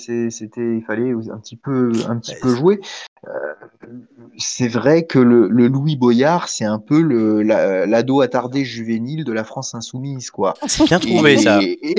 il 0.77 0.83
fallait 0.87 1.11
un 1.33 1.39
petit 1.39 1.57
peu, 1.57 1.91
un 2.09 2.17
petit 2.19 2.33
Ouais, 2.35 2.39
peu 2.41 2.55
jouer. 2.55 2.81
Euh, 3.27 3.31
c'est 4.38 4.69
vrai 4.69 5.07
que 5.07 5.19
le, 5.19 5.49
le 5.49 5.69
Louis 5.69 5.97
Boyard, 5.97 6.49
c'est 6.49 6.64
un 6.64 6.79
peu 6.79 7.01
le, 7.01 7.43
la- 7.43 7.87
l'ado 7.87 8.21
attardé 8.21 8.64
juvénile 8.64 9.25
de 9.25 9.33
la 9.33 9.45
France 9.45 9.75
insoumise, 9.75 10.31
quoi. 10.31 10.55
C'est 10.66 10.85
bien 10.85 10.99
trouvé, 11.01 11.37
Et- 11.37 11.43
ça. 11.43 11.61
et- 11.61 11.95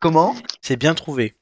Comment? 0.00 0.34
C'est 0.60 0.76
bien 0.76 0.94
trouvé. 0.94 1.36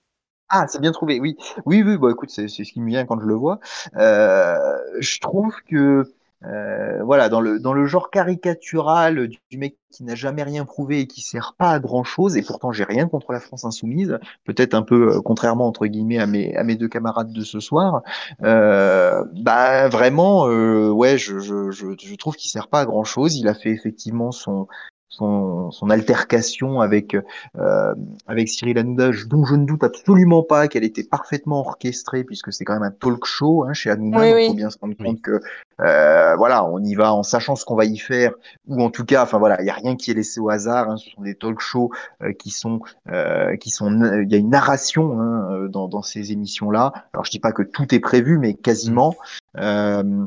ah, 0.48 0.66
c'est 0.68 0.80
bien 0.80 0.92
trouvé, 0.92 1.18
oui. 1.20 1.36
Oui, 1.66 1.82
oui, 1.84 1.96
bah 1.98 2.10
écoute, 2.12 2.30
c'est 2.30 2.48
c'est 2.48 2.62
ce 2.64 2.72
qui 2.72 2.80
me 2.80 2.86
vient 2.88 3.04
quand 3.04 3.18
je 3.20 3.26
le 3.26 3.34
vois. 3.34 3.58
Euh, 3.96 4.78
je 5.00 5.18
trouve 5.20 5.54
que 5.68 6.04
euh, 6.44 7.02
voilà, 7.02 7.28
dans 7.28 7.40
le, 7.40 7.58
dans 7.58 7.72
le 7.72 7.86
genre 7.86 8.10
caricatural 8.10 9.28
du, 9.28 9.58
mec 9.58 9.76
qui 9.90 10.04
n'a 10.04 10.14
jamais 10.14 10.42
rien 10.42 10.64
prouvé 10.66 11.00
et 11.00 11.06
qui 11.06 11.22
sert 11.22 11.54
pas 11.56 11.70
à 11.70 11.78
grand 11.78 12.04
chose, 12.04 12.36
et 12.36 12.42
pourtant 12.42 12.72
j'ai 12.72 12.84
rien 12.84 13.08
contre 13.08 13.32
la 13.32 13.40
France 13.40 13.64
insoumise, 13.64 14.18
peut-être 14.44 14.74
un 14.74 14.82
peu 14.82 15.16
euh, 15.16 15.20
contrairement 15.22 15.66
entre 15.66 15.86
guillemets 15.86 16.18
à 16.18 16.26
mes, 16.26 16.54
à 16.56 16.64
mes 16.64 16.76
deux 16.76 16.88
camarades 16.88 17.32
de 17.32 17.42
ce 17.42 17.58
soir, 17.60 18.02
euh, 18.42 19.24
bah 19.32 19.88
vraiment, 19.88 20.46
euh, 20.48 20.90
ouais, 20.90 21.16
je, 21.16 21.38
je, 21.38 21.70
je, 21.70 21.86
je 21.98 22.14
trouve 22.16 22.36
qu'il 22.36 22.50
sert 22.50 22.68
pas 22.68 22.80
à 22.80 22.86
grand 22.86 23.04
chose. 23.04 23.36
Il 23.36 23.48
a 23.48 23.54
fait 23.54 23.70
effectivement 23.70 24.30
son, 24.30 24.68
son, 25.08 25.70
son 25.70 25.90
altercation 25.90 26.80
avec 26.80 27.16
euh, 27.58 27.94
avec 28.26 28.48
Cyril 28.48 28.78
Hanouna, 28.78 29.10
dont 29.28 29.44
je 29.44 29.54
ne 29.54 29.64
doute 29.64 29.84
absolument 29.84 30.42
pas 30.42 30.68
qu'elle 30.68 30.84
était 30.84 31.04
parfaitement 31.04 31.60
orchestrée, 31.60 32.24
puisque 32.24 32.52
c'est 32.52 32.64
quand 32.64 32.74
même 32.74 32.82
un 32.82 32.90
talk 32.90 33.24
show 33.24 33.64
hein, 33.64 33.72
chez 33.72 33.90
Hanouna. 33.90 34.20
Oui, 34.20 34.28
Il 34.28 34.34
oui. 34.34 34.46
faut 34.48 34.54
bien 34.54 34.70
se 34.70 34.78
rendre 34.78 34.96
compte 34.96 35.20
que 35.20 35.40
euh, 35.80 36.36
voilà, 36.36 36.64
on 36.64 36.82
y 36.82 36.94
va 36.94 37.12
en 37.12 37.22
sachant 37.22 37.54
ce 37.54 37.64
qu'on 37.64 37.76
va 37.76 37.84
y 37.84 37.98
faire, 37.98 38.32
ou 38.66 38.82
en 38.82 38.90
tout 38.90 39.04
cas, 39.04 39.22
enfin 39.22 39.38
voilà, 39.38 39.60
il 39.62 39.66
y 39.66 39.70
a 39.70 39.74
rien 39.74 39.96
qui 39.96 40.10
est 40.10 40.14
laissé 40.14 40.40
au 40.40 40.48
hasard. 40.50 40.90
Hein, 40.90 40.96
ce 40.96 41.10
sont 41.10 41.22
des 41.22 41.34
talk 41.34 41.60
shows 41.60 41.90
euh, 42.22 42.32
qui 42.32 42.50
sont 42.50 42.80
euh, 43.10 43.56
qui 43.56 43.70
sont, 43.70 43.90
il 44.22 44.30
y 44.30 44.34
a 44.34 44.38
une 44.38 44.50
narration 44.50 45.20
hein, 45.20 45.48
euh, 45.52 45.68
dans, 45.68 45.88
dans 45.88 46.02
ces 46.02 46.32
émissions-là. 46.32 46.92
Alors 47.12 47.24
je 47.24 47.30
dis 47.30 47.40
pas 47.40 47.52
que 47.52 47.62
tout 47.62 47.94
est 47.94 48.00
prévu, 48.00 48.38
mais 48.38 48.54
quasiment. 48.54 49.14
Euh, 49.58 50.26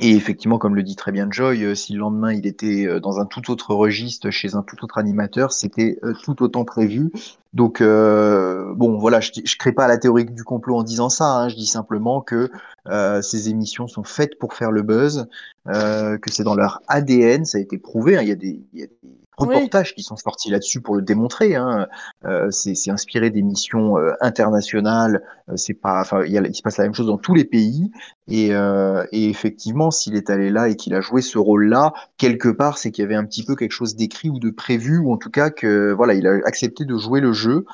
et 0.00 0.16
effectivement, 0.16 0.58
comme 0.58 0.74
le 0.74 0.82
dit 0.82 0.96
très 0.96 1.12
bien 1.12 1.28
Joy, 1.30 1.62
euh, 1.64 1.74
si 1.76 1.92
le 1.92 2.00
lendemain 2.00 2.32
il 2.32 2.46
était 2.46 2.84
euh, 2.84 2.98
dans 2.98 3.20
un 3.20 3.26
tout 3.26 3.48
autre 3.52 3.74
registre, 3.74 4.28
chez 4.30 4.56
un 4.56 4.62
tout 4.62 4.82
autre 4.84 4.98
animateur, 4.98 5.52
c'était 5.52 5.98
euh, 6.02 6.14
tout 6.24 6.42
autant 6.42 6.64
prévu. 6.64 7.12
Donc 7.52 7.80
euh, 7.80 8.74
bon, 8.74 8.98
voilà, 8.98 9.20
je, 9.20 9.30
je 9.44 9.56
crée 9.56 9.70
pas 9.70 9.86
la 9.86 9.96
théorie 9.96 10.24
du 10.24 10.42
complot 10.42 10.76
en 10.78 10.82
disant 10.82 11.08
ça. 11.08 11.26
Hein, 11.36 11.48
je 11.48 11.54
dis 11.54 11.66
simplement 11.66 12.20
que 12.20 12.50
euh, 12.88 13.22
ces 13.22 13.48
émissions 13.48 13.86
sont 13.86 14.02
faites 14.02 14.36
pour 14.38 14.54
faire 14.54 14.72
le 14.72 14.82
buzz, 14.82 15.28
euh, 15.68 16.18
que 16.18 16.32
c'est 16.32 16.42
dans 16.44 16.56
leur 16.56 16.82
ADN, 16.88 17.44
ça 17.44 17.58
a 17.58 17.60
été 17.60 17.78
prouvé. 17.78 18.16
hein, 18.16 18.22
il 18.22 18.28
y 18.28 18.32
a 18.32 18.36
des, 18.36 18.60
y 18.72 18.82
a 18.82 18.86
des 18.86 18.92
reportages 19.36 19.94
qui 19.94 20.02
sont 20.02 20.16
sortis 20.16 20.50
là-dessus 20.50 20.80
pour 20.80 20.96
le 20.96 21.02
démontrer. 21.02 21.54
Hein. 21.56 21.88
Euh, 22.24 22.50
c'est 22.50 22.90
inspiré 22.90 23.30
d'émissions 23.30 23.98
euh, 23.98 24.12
internationales. 24.20 25.22
Euh, 25.48 25.56
c'est 25.56 25.74
pas, 25.74 26.00
enfin, 26.00 26.22
il 26.24 26.54
se 26.54 26.62
passe 26.62 26.78
la 26.78 26.84
même 26.84 26.94
chose 26.94 27.06
dans 27.06 27.18
tous 27.18 27.34
les 27.34 27.44
pays. 27.44 27.90
Et, 28.28 28.54
euh, 28.54 29.04
et 29.12 29.28
effectivement, 29.28 29.90
s'il 29.90 30.16
est 30.16 30.30
allé 30.30 30.50
là 30.50 30.68
et 30.68 30.76
qu'il 30.76 30.94
a 30.94 31.00
joué 31.00 31.20
ce 31.22 31.38
rôle-là, 31.38 31.92
quelque 32.16 32.48
part, 32.48 32.78
c'est 32.78 32.90
qu'il 32.90 33.02
y 33.02 33.04
avait 33.04 33.14
un 33.14 33.24
petit 33.24 33.44
peu 33.44 33.54
quelque 33.54 33.72
chose 33.72 33.96
d'écrit 33.96 34.30
ou 34.30 34.38
de 34.38 34.50
prévu, 34.50 34.98
ou 34.98 35.12
en 35.12 35.16
tout 35.16 35.30
cas 35.30 35.50
que 35.50 35.92
voilà, 35.92 36.14
il 36.14 36.26
a 36.26 36.32
accepté 36.44 36.84
de 36.84 36.96
jouer 36.96 37.20
le 37.20 37.32
jeu. 37.32 37.66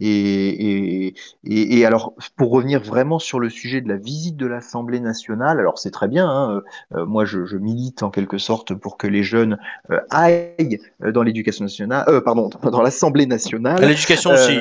Et, 0.00 1.06
et, 1.06 1.14
et, 1.44 1.78
et 1.78 1.86
alors, 1.86 2.14
pour 2.36 2.50
revenir 2.50 2.82
vraiment 2.82 3.18
sur 3.18 3.38
le 3.38 3.50
sujet 3.50 3.80
de 3.82 3.88
la 3.88 3.96
visite 3.96 4.36
de 4.36 4.46
l'Assemblée 4.46 5.00
nationale, 5.00 5.58
alors 5.58 5.78
c'est 5.78 5.90
très 5.90 6.08
bien. 6.08 6.28
Hein, 6.28 6.62
euh, 6.94 7.04
moi, 7.04 7.24
je, 7.24 7.44
je 7.44 7.58
milite 7.58 8.02
en 8.02 8.10
quelque 8.10 8.38
sorte 8.38 8.74
pour 8.74 8.96
que 8.96 9.06
les 9.06 9.22
jeunes 9.22 9.58
euh, 9.90 10.00
aillent 10.10 10.80
euh, 11.02 11.12
dans 11.12 11.22
l'éducation 11.22 11.64
nationale, 11.64 12.04
euh, 12.08 12.20
pardon, 12.22 12.48
dans 12.62 12.82
l'Assemblée 12.82 13.26
nationale. 13.26 13.84
l'éducation 13.84 14.30
aussi. 14.30 14.58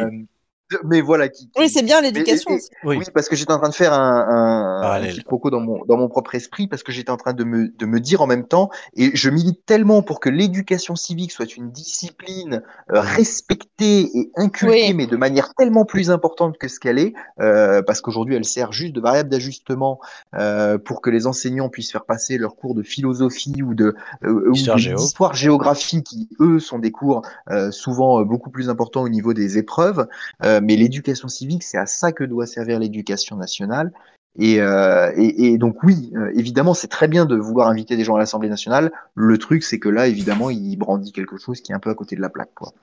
Mais 0.84 1.02
voilà, 1.02 1.30
qui, 1.30 1.46
qui- 1.48 1.52
Oui, 1.60 1.70
c'est 1.70 1.84
bien 1.84 2.02
l'éducation. 2.02 2.52
Oui. 2.84 2.98
oui, 2.98 3.06
parce 3.14 3.28
que 3.30 3.36
j'étais 3.36 3.52
en 3.54 3.60
train 3.60 3.70
de 3.70 3.74
faire 3.74 3.94
un, 3.94 3.98
un, 4.00 4.78
un 4.78 4.82
Parallèle. 4.82 5.14
quiproquo 5.14 5.50
dans 5.50 5.60
mon, 5.60 5.84
dans 5.86 5.98
mon 5.98 6.08
propre 6.08 6.36
esprit, 6.36 6.68
parce 6.68 6.84
que 6.84 6.92
j'étais 6.92 7.12
en 7.12 7.18
train 7.18 7.34
de 7.34 7.44
me, 7.44 7.70
de 7.78 7.86
me 7.86 8.00
dire 8.00 8.22
en 8.22 8.28
même 8.28 8.48
temps, 8.48 8.70
et 8.96 9.12
je 9.16 9.30
milite 9.30 9.66
tellement 9.66 10.02
pour 10.02 10.20
que 10.20 10.30
l'éducation 10.30 10.96
civique 10.96 11.32
soit 11.32 11.56
une 11.58 11.72
discipline 11.72 12.62
euh, 12.92 13.02
respectée 13.02 14.10
et 14.18 14.32
inculquée, 14.36 14.88
Oui. 14.90 14.94
mais 14.94 15.08
de 15.08 15.18
manière 15.18 15.54
tellement 15.56 15.86
plus 15.86 16.10
importante 16.12 16.58
que 16.58 16.68
ce 16.68 16.80
qu'elle 16.80 17.00
est, 17.00 17.14
euh, 17.40 17.82
parce 17.82 18.02
qu'aujourd'hui 18.02 18.36
elle 18.36 18.46
sert 18.46 18.72
juste 18.72 18.94
de 18.94 19.02
variable 19.02 19.30
d'ajustement 19.30 20.00
euh, 20.36 20.78
pour 20.78 21.02
que 21.02 21.10
les 21.10 21.28
enseignants 21.28 21.70
puissent 21.70 21.92
faire 21.92 22.06
passer 22.06 22.38
leurs 22.38 22.56
cours 22.56 22.76
de 22.76 22.84
philosophie 22.84 23.62
ou 23.64 23.74
de 23.74 23.96
euh, 24.24 24.50
ou 24.50 24.54
Histoire 24.54 24.78
géo. 24.78 24.96
d'histoire 24.98 25.34
géographie, 25.34 26.04
qui 26.04 26.30
eux 26.40 26.60
sont 26.60 26.80
des 26.80 26.92
cours 26.92 27.22
euh, 27.50 27.72
souvent 27.72 28.22
euh, 28.22 28.24
beaucoup 28.24 28.50
plus 28.50 28.70
importants 28.70 29.02
au 29.02 29.10
niveau 29.10 29.34
des 29.34 29.58
épreuves. 29.58 30.08
Euh, 30.44 30.61
mais 30.62 30.76
l'éducation 30.76 31.28
civique, 31.28 31.64
c'est 31.64 31.78
à 31.78 31.86
ça 31.86 32.12
que 32.12 32.24
doit 32.24 32.48
servir 32.48 32.80
l'éducation 32.80 33.36
nationale. 33.36 33.92
Et, 34.40 34.62
euh, 34.62 35.12
et, 35.18 35.48
et 35.48 35.58
donc 35.58 35.84
oui, 35.84 36.12
euh, 36.16 36.32
évidemment, 36.36 36.74
c'est 36.74 36.88
très 36.88 37.10
bien 37.10 37.26
de 37.26 37.36
vouloir 37.36 37.68
inviter 37.68 37.98
des 37.98 38.06
gens 38.06 38.16
à 38.16 38.20
l'Assemblée 38.20 38.48
nationale. 38.48 38.92
Le 39.14 39.38
truc, 39.38 39.64
c'est 39.64 39.80
que 39.80 39.90
là, 39.90 40.08
évidemment, 40.08 40.50
il 40.50 40.78
brandit 40.78 41.12
quelque 41.12 41.38
chose 41.38 41.60
qui 41.62 41.74
est 41.74 41.76
un 41.76 41.80
peu 41.80 41.90
à 41.90 41.96
côté 41.96 42.16
de 42.16 42.22
la 42.22 42.30
plaque. 42.30 42.54
Quoi. 42.54 42.74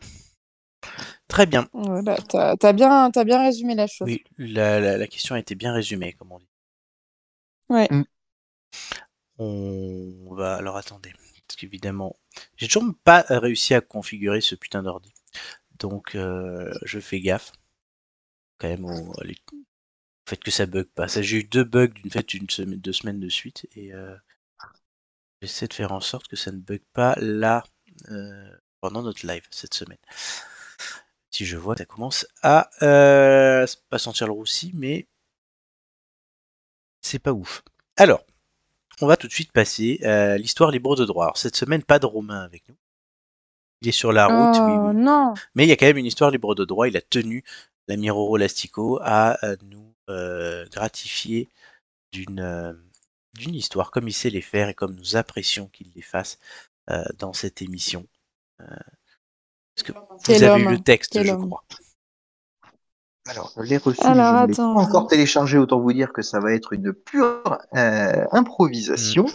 Très 1.27 1.47
bien. 1.47 1.67
Voilà, 1.73 2.17
t'as 2.29 2.55
as 2.61 2.73
bien, 2.73 3.11
t'as 3.11 3.25
bien 3.25 3.43
résumé 3.43 3.75
la 3.75 3.87
chose. 3.87 4.07
Oui, 4.07 4.23
la, 4.37 4.79
la, 4.81 4.99
la 4.99 5.07
question 5.07 5.35
a 5.37 5.38
été 5.38 5.55
bien 5.55 5.73
résumée, 5.73 6.12
comme 6.12 6.33
on 6.33 6.38
dit. 6.38 6.49
Ouais. 7.71 7.88
Mm. 7.91 8.05
On 9.38 10.35
va. 10.35 10.57
Alors 10.57 10.77
attendez. 10.77 11.12
Parce 11.47 11.57
qu'évidemment, 11.57 12.14
j'ai 12.57 12.69
toujours 12.69 12.93
pas 13.05 13.25
réussi 13.29 13.73
à 13.73 13.81
configurer 13.81 14.43
ce 14.43 14.55
putain 14.55 14.83
d'ordi. 14.83 15.14
Donc, 15.79 16.14
euh, 16.14 16.71
je 16.83 17.01
fais 17.01 17.21
gaffe. 17.21 17.53
Quand 18.59 18.68
même 18.68 18.85
au, 18.85 19.12
les- 19.23 19.37
au 19.53 19.57
fait 20.31 20.37
que 20.42 20.51
ça 20.51 20.66
bug 20.66 20.87
pas. 20.87 21.09
Ça, 21.09 21.23
J'ai 21.23 21.38
eu 21.38 21.44
deux 21.44 21.64
bugs 21.64 21.88
d'une 21.88 22.11
fait 22.11 22.35
une 22.35 22.51
semaine, 22.51 22.81
deux 22.81 22.92
semaines 22.92 23.21
de 23.21 23.29
suite. 23.29 23.66
Et 23.77 23.92
euh, 23.94 24.14
j'essaie 25.42 25.68
de 25.68 25.75
faire 25.75 25.92
en 25.92 26.01
sorte 26.01 26.29
que 26.29 26.37
ça 26.37 26.51
ne 26.53 26.59
bug 26.59 26.83
pas 26.92 27.14
là 27.21 27.64
euh, 28.11 28.51
pendant 28.81 29.03
notre 29.03 29.27
live 29.27 29.47
cette 29.51 29.75
semaine. 29.75 29.99
Si 31.31 31.44
je 31.47 31.57
vois, 31.57 31.77
ça 31.77 31.85
commence 31.85 32.27
à 32.42 32.71
euh, 32.83 33.66
pas 33.90 33.99
sentir 33.99 34.27
le 34.27 34.33
roussi, 34.33 34.73
mais 34.75 35.07
c'est 37.01 37.18
pas 37.18 37.33
ouf. 37.33 37.62
Alors, 37.97 38.25
on 39.01 39.07
va 39.07 39.16
tout 39.16 39.29
de 39.29 39.33
suite 39.33 39.53
passer 39.53 40.03
à 40.05 40.37
l'histoire 40.38 40.71
libre 40.71 40.97
de 40.97 41.05
droit. 41.05 41.25
Alors, 41.27 41.38
cette 41.38 41.57
semaine, 41.57 41.83
pas 41.83 41.99
de 41.99 42.07
Romain 42.07 42.40
avec 42.42 42.68
nous. 42.68 42.77
Il 43.83 43.88
est 43.88 43.92
sur 43.92 44.12
la 44.12 44.27
route, 44.27 44.59
oui, 44.66 44.73
Oh 44.77 44.88
oui. 44.88 44.97
non. 44.97 45.35
mais 45.55 45.64
il 45.64 45.68
y 45.68 45.73
a 45.73 45.77
quand 45.77 45.87
même 45.87 45.99
une 45.99 46.07
histoire 46.07 46.31
libre 46.33 46.55
de 46.55 46.64
droit. 46.64 46.88
Il 46.88 46.97
a 46.97 47.01
tenu 47.01 47.44
l'ami 47.88 48.11
Roro 48.11 48.37
Lastico 48.37 48.98
à 49.03 49.44
euh, 49.44 49.57
nous 49.62 49.94
euh, 50.09 50.66
gratifier 50.70 51.48
d'une 52.12 52.40
euh, 52.40 52.72
d'une 53.35 53.55
histoire 53.55 53.90
comme 53.90 54.09
il 54.09 54.12
sait 54.12 54.31
les 54.31 54.40
faire 54.42 54.68
et 54.68 54.74
comme 54.74 54.94
nous 54.94 55.16
apprécions 55.16 55.66
qu'il 55.68 55.90
les 55.94 56.03
fasse 56.03 56.38
euh, 56.90 57.05
dans 57.18 57.33
cette 57.33 57.62
émission. 57.62 58.07
Euh, 58.61 58.66
parce 59.74 59.85
que 59.85 59.92
vous 59.92 60.42
avez 60.42 60.62
eu 60.62 60.68
le 60.68 60.81
texte, 60.81 61.22
je 61.22 61.35
crois? 61.35 61.64
Alors, 63.27 63.53
je 63.57 63.62
l'ai 63.62 63.77
reçu, 63.77 64.01
Alors, 64.01 64.38
je 64.38 64.42
ne 64.42 64.46
l'ai 64.48 64.55
pas 64.55 64.64
encore 64.64 65.07
téléchargé. 65.07 65.59
Autant 65.59 65.79
vous 65.81 65.92
dire 65.92 66.12
que 66.12 66.22
ça 66.22 66.40
va 66.40 66.55
être 66.55 66.72
une 66.72 66.92
pure 66.94 67.59
euh, 67.77 68.24
improvisation. 68.33 69.27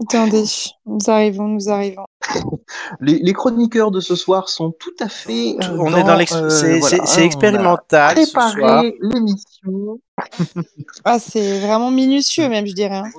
Attendez, 0.00 0.44
nous 0.86 0.98
arrivons, 1.08 1.48
nous 1.48 1.68
arrivons. 1.68 2.04
Les, 3.00 3.18
les 3.18 3.32
chroniqueurs 3.32 3.90
de 3.90 4.00
ce 4.00 4.14
soir 4.14 4.48
sont 4.48 4.70
tout 4.72 4.94
à 5.00 5.08
fait. 5.08 5.56
euh, 5.62 5.76
on 5.78 5.94
est 5.96 6.04
dans 6.04 6.14
l'ex- 6.16 6.34
euh, 6.34 6.78
voilà, 6.78 7.04
c'est- 7.06 7.20
hein, 7.22 7.24
expérimental. 7.24 8.14
Préparé 8.14 8.96
l'émission. 9.00 9.98
Ah, 11.04 11.18
c'est 11.18 11.60
vraiment 11.60 11.90
minutieux 11.90 12.48
même, 12.48 12.66
je 12.66 12.72
dirais. 12.72 12.96
hein. 12.96 13.10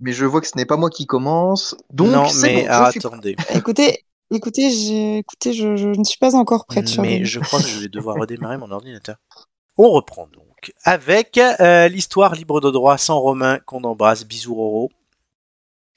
Mais 0.00 0.12
je 0.12 0.24
vois 0.24 0.40
que 0.40 0.46
ce 0.46 0.56
n'est 0.56 0.66
pas 0.66 0.76
moi 0.76 0.90
qui 0.90 1.06
commence. 1.06 1.76
Donc, 1.92 2.08
non, 2.08 2.24
mais 2.42 2.62
bon, 2.64 2.68
alors, 2.70 2.86
je 2.86 2.90
suis 2.92 3.06
attendez. 3.06 3.36
Écoutez, 3.54 4.04
écoutez, 4.30 5.18
écoutez, 5.18 5.52
je, 5.52 5.76
je 5.76 5.88
ne 5.88 6.04
suis 6.04 6.18
pas 6.18 6.34
encore 6.34 6.66
prête, 6.66 6.98
Mais 6.98 7.24
je 7.24 7.40
crois 7.40 7.60
que 7.60 7.66
je 7.68 7.80
vais 7.80 7.88
devoir 7.88 8.16
redémarrer 8.16 8.58
mon 8.58 8.70
ordinateur. 8.70 9.16
On 9.76 9.90
reprend 9.90 10.26
donc 10.32 10.72
avec 10.84 11.38
euh, 11.38 11.86
l'histoire 11.88 12.34
libre 12.34 12.60
de 12.60 12.70
droit 12.70 12.98
sans 12.98 13.20
Romain 13.20 13.58
qu'on 13.64 13.84
embrasse. 13.84 14.24
Bisous 14.26 14.54
Roro. 14.54 14.90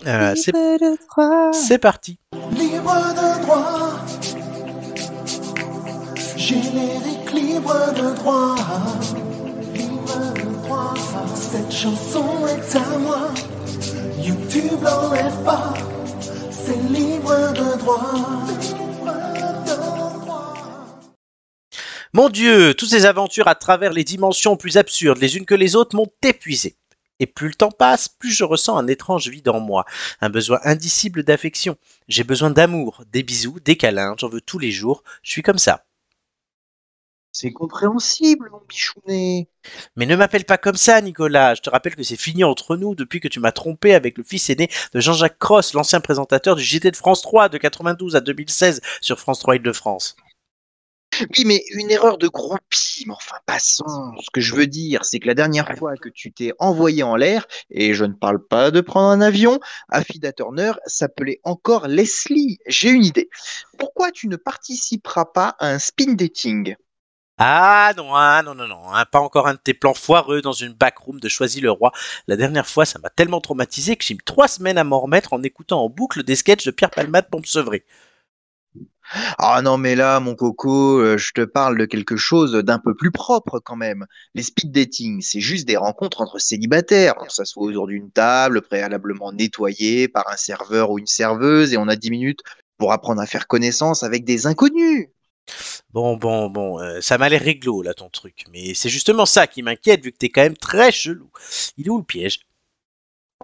Euh, 0.07 0.33
c'est 0.35 0.51
Libre 0.51 0.79
de 0.79 0.97
droit. 1.07 1.53
c'est 1.53 1.77
parti. 1.77 2.17
Libre 2.51 3.13
de 3.13 3.41
droit. 3.43 3.91
Générique 6.37 7.31
libre 7.33 7.93
de 7.93 8.15
droit. 8.15 8.55
Libre 9.75 10.33
de 10.33 10.63
droit. 10.63 10.93
Cette 11.35 11.71
chanson 11.71 12.47
est 12.47 12.75
à 12.75 12.97
moi. 12.97 13.29
YouTube 14.19 14.81
l'enlève 14.83 15.43
pas. 15.43 15.73
C'est 16.51 16.81
libre 16.91 17.51
de 17.53 17.77
droit. 17.77 18.01
Libre 18.59 19.13
de 19.65 20.19
droit. 20.19 20.53
Mon 22.13 22.29
Dieu, 22.29 22.73
toutes 22.73 22.89
ces 22.89 23.05
aventures 23.05 23.47
à 23.47 23.55
travers 23.55 23.93
les 23.93 24.03
dimensions 24.03 24.57
plus 24.57 24.77
absurdes 24.77 25.19
les 25.19 25.37
unes 25.37 25.45
que 25.45 25.55
les 25.55 25.75
autres 25.75 25.95
m'ont 25.95 26.09
épuisé. 26.23 26.75
Et 27.21 27.27
plus 27.27 27.49
le 27.49 27.53
temps 27.53 27.69
passe, 27.69 28.10
plus 28.10 28.31
je 28.31 28.43
ressens 28.43 28.75
un 28.75 28.88
étrange 28.88 29.29
vide 29.29 29.47
en 29.47 29.60
moi, 29.60 29.86
un 30.21 30.31
besoin 30.31 30.60
indicible 30.63 31.23
d'affection. 31.23 31.77
J'ai 32.07 32.23
besoin 32.23 32.49
d'amour, 32.49 33.03
des 33.12 33.21
bisous, 33.21 33.60
des 33.60 33.77
câlins, 33.77 34.15
j'en 34.17 34.27
veux 34.27 34.41
tous 34.41 34.57
les 34.57 34.71
jours, 34.71 35.03
je 35.21 35.31
suis 35.31 35.43
comme 35.43 35.60
ça. 35.60 35.86
C'est 37.31 37.53
compréhensible, 37.53 38.49
mon 38.51 38.62
bichounet. 38.67 39.47
Mais 39.95 40.07
ne 40.07 40.15
m'appelle 40.15 40.45
pas 40.45 40.57
comme 40.57 40.75
ça, 40.75 40.99
Nicolas. 40.99 41.53
Je 41.53 41.62
te 41.62 41.69
rappelle 41.69 41.95
que 41.95 42.03
c'est 42.03 42.19
fini 42.19 42.43
entre 42.43 42.75
nous 42.75 42.95
depuis 42.95 43.19
que 43.19 43.27
tu 43.27 43.39
m'as 43.39 43.51
trompé 43.51 43.93
avec 43.93 44.17
le 44.17 44.23
fils 44.23 44.49
aîné 44.49 44.67
de 44.93 44.99
Jean-Jacques 44.99 45.38
Cross, 45.38 45.73
l'ancien 45.73 46.01
présentateur 46.01 46.55
du 46.55 46.63
JT 46.63 46.89
de 46.89 46.97
France 46.97 47.21
3 47.21 47.49
de 47.49 47.60
92 47.60 48.15
à 48.15 48.19
2016 48.19 48.81
sur 48.99 49.19
France 49.19 49.39
3 49.39 49.57
Île-de-France. 49.57 50.15
Oui, 51.19 51.43
mais 51.45 51.63
une 51.71 51.91
erreur 51.91 52.17
de 52.17 52.28
groupie, 52.28 53.04
mais 53.06 53.13
enfin, 53.13 53.36
passons. 53.45 54.13
Ce 54.21 54.30
que 54.32 54.41
je 54.41 54.56
veux 54.56 54.67
dire, 54.67 55.04
c'est 55.04 55.19
que 55.19 55.28
la 55.28 55.34
dernière 55.34 55.69
fois 55.78 55.95
que 55.97 56.10
tu 56.10 56.32
t'es 56.32 56.54
envoyé 56.58 57.04
en 57.04 57.15
l'air, 57.15 57.45
et 57.69 57.93
je 57.93 58.06
ne 58.06 58.13
parle 58.13 58.45
pas 58.45 58.71
de 58.71 58.82
prendre 58.82 59.10
un 59.10 59.21
avion, 59.21 59.60
Affida 59.89 60.32
Turner 60.32 60.71
s'appelait 60.86 61.39
encore 61.43 61.88
Leslie. 61.88 62.60
J'ai 62.65 62.89
une 62.89 63.04
idée. 63.04 63.30
Pourquoi 63.78 64.12
tu 64.12 64.28
ne 64.28 64.36
participeras 64.38 65.26
pas 65.26 65.56
à 65.60 65.67
un 65.67 65.80
spin 65.80 66.13
dating? 66.13 66.76
Ah 67.38 67.93
non, 67.97 68.13
ah, 68.13 68.41
non, 68.45 68.54
non, 68.54 68.67
non, 68.67 68.93
hein, 68.93 69.04
pas 69.12 69.19
encore 69.19 69.47
un 69.47 69.54
de 69.54 69.60
tes 69.60 69.74
plans 69.74 69.95
foireux 69.95 70.41
dans 70.41 70.52
une 70.54 70.74
backroom 70.74 71.19
de 71.19 71.28
Choisy-le-Roi. 71.28 71.91
La 72.28 72.36
dernière 72.36 72.67
fois, 72.67 72.86
ça 72.86 73.00
m'a 73.00 73.10
tellement 73.10 73.41
traumatisé 73.41 73.95
que 73.95 74.06
j'ai 74.06 74.13
mis 74.13 74.19
trois 74.24 74.47
semaines 74.47 74.78
à 74.78 74.84
m'en 74.84 75.00
remettre 75.00 75.34
en 75.34 75.41
écoutant 75.41 75.84
en 75.84 75.89
boucle 75.89 76.24
des 76.24 76.36
sketchs 76.36 76.65
de 76.65 76.71
Pierre 76.71 76.91
Palmade 76.91 77.30
pour 77.32 77.41
me 77.41 77.45
sevrer. 77.45 77.84
Ah 79.38 79.62
non, 79.62 79.78
mais 79.78 79.95
là, 79.95 80.19
mon 80.19 80.36
coco, 80.36 81.00
euh, 81.00 81.17
je 81.17 81.32
te 81.34 81.41
parle 81.41 81.78
de 81.78 81.86
quelque 81.86 82.15
chose 82.15 82.54
d'un 82.54 82.80
peu 82.80 82.95
plus 82.95 83.12
propre 83.12 83.60
quand 83.60 83.76
même. 83.76 84.06
Les 84.36 84.43
speed 84.43 84.71
dating, 84.71 85.21
c'est 85.21 85.41
juste 85.41 85.67
des 85.67 85.78
rencontres 85.78 86.21
entre 86.21 86.39
célibataires. 86.39 87.15
On 87.19 87.30
s'assoit 87.30 87.63
autour 87.63 87.88
d'une 87.88 88.12
table, 88.12 88.62
préalablement 88.62 89.32
nettoyée 89.34 90.08
par 90.08 90.30
un 90.30 90.38
serveur 90.38 90.91
ou 90.91 91.00
une 91.00 91.08
serveuse, 91.08 91.74
et 91.74 91.78
on 91.78 91.88
a 91.88 91.95
10 91.95 92.10
minutes 92.12 92.41
pour 92.78 92.93
apprendre 92.93 93.21
à 93.21 93.26
faire 93.26 93.47
connaissance 93.47 94.04
avec 94.04 94.24
des 94.24 94.47
inconnus. 94.47 95.08
Bon, 95.91 96.15
bon, 96.17 96.50
bon, 96.50 96.80
euh, 96.80 97.02
ça 97.02 97.17
m'a 97.17 97.28
l'air 97.28 97.41
réglo 97.41 97.82
là 97.82 97.93
ton 97.93 98.10
truc, 98.10 98.45
mais 98.52 98.74
c'est 98.74 98.89
justement 98.89 99.26
ça 99.26 99.47
qui 99.47 99.62
m'inquiète 99.63 100.04
vu 100.04 100.12
que 100.12 100.17
t'es 100.17 100.30
quand 100.30 100.41
même 100.41 100.58
très 100.58 100.91
chelou. 100.91 101.30
Il 101.78 101.88
est 101.88 101.89
où 101.89 101.97
le 101.97 102.04
piège? 102.04 102.39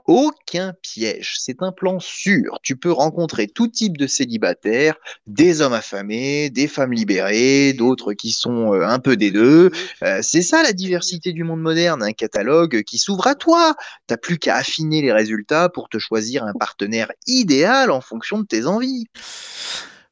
Aucun 0.05 0.73
piège, 0.81 1.35
c'est 1.39 1.61
un 1.61 1.71
plan 1.71 1.99
sûr. 1.99 2.59
Tu 2.63 2.75
peux 2.75 2.91
rencontrer 2.91 3.47
tout 3.47 3.67
type 3.67 3.97
de 3.97 4.07
célibataires, 4.07 4.95
des 5.25 5.61
hommes 5.61 5.73
affamés, 5.73 6.49
des 6.49 6.67
femmes 6.67 6.93
libérées, 6.93 7.73
d'autres 7.73 8.13
qui 8.13 8.31
sont 8.31 8.73
euh, 8.73 8.85
un 8.85 8.99
peu 8.99 9.17
des 9.17 9.31
deux. 9.31 9.71
Euh, 10.03 10.19
c'est 10.21 10.41
ça 10.41 10.63
la 10.63 10.73
diversité 10.73 11.33
du 11.33 11.43
monde 11.43 11.61
moderne, 11.61 12.03
un 12.03 12.13
catalogue 12.13 12.83
qui 12.83 12.97
s'ouvre 12.97 13.27
à 13.27 13.35
toi. 13.35 13.75
T'as 14.07 14.17
plus 14.17 14.37
qu'à 14.37 14.55
affiner 14.55 15.01
les 15.01 15.11
résultats 15.11 15.69
pour 15.69 15.89
te 15.89 15.97
choisir 15.99 16.43
un 16.43 16.53
partenaire 16.53 17.11
idéal 17.25 17.91
en 17.91 18.01
fonction 18.01 18.39
de 18.39 18.45
tes 18.45 18.65
envies. 18.65 19.07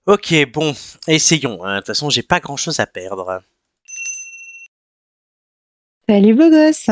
Ok, 0.06 0.34
bon, 0.54 0.74
essayons. 1.08 1.64
hein. 1.64 1.76
De 1.76 1.80
toute 1.80 1.88
façon, 1.88 2.10
j'ai 2.10 2.24
pas 2.24 2.40
grand 2.40 2.58
chose 2.58 2.80
à 2.80 2.86
perdre. 2.86 3.42
Salut 6.08 6.36
beau 6.36 6.52
gosse. 6.52 6.88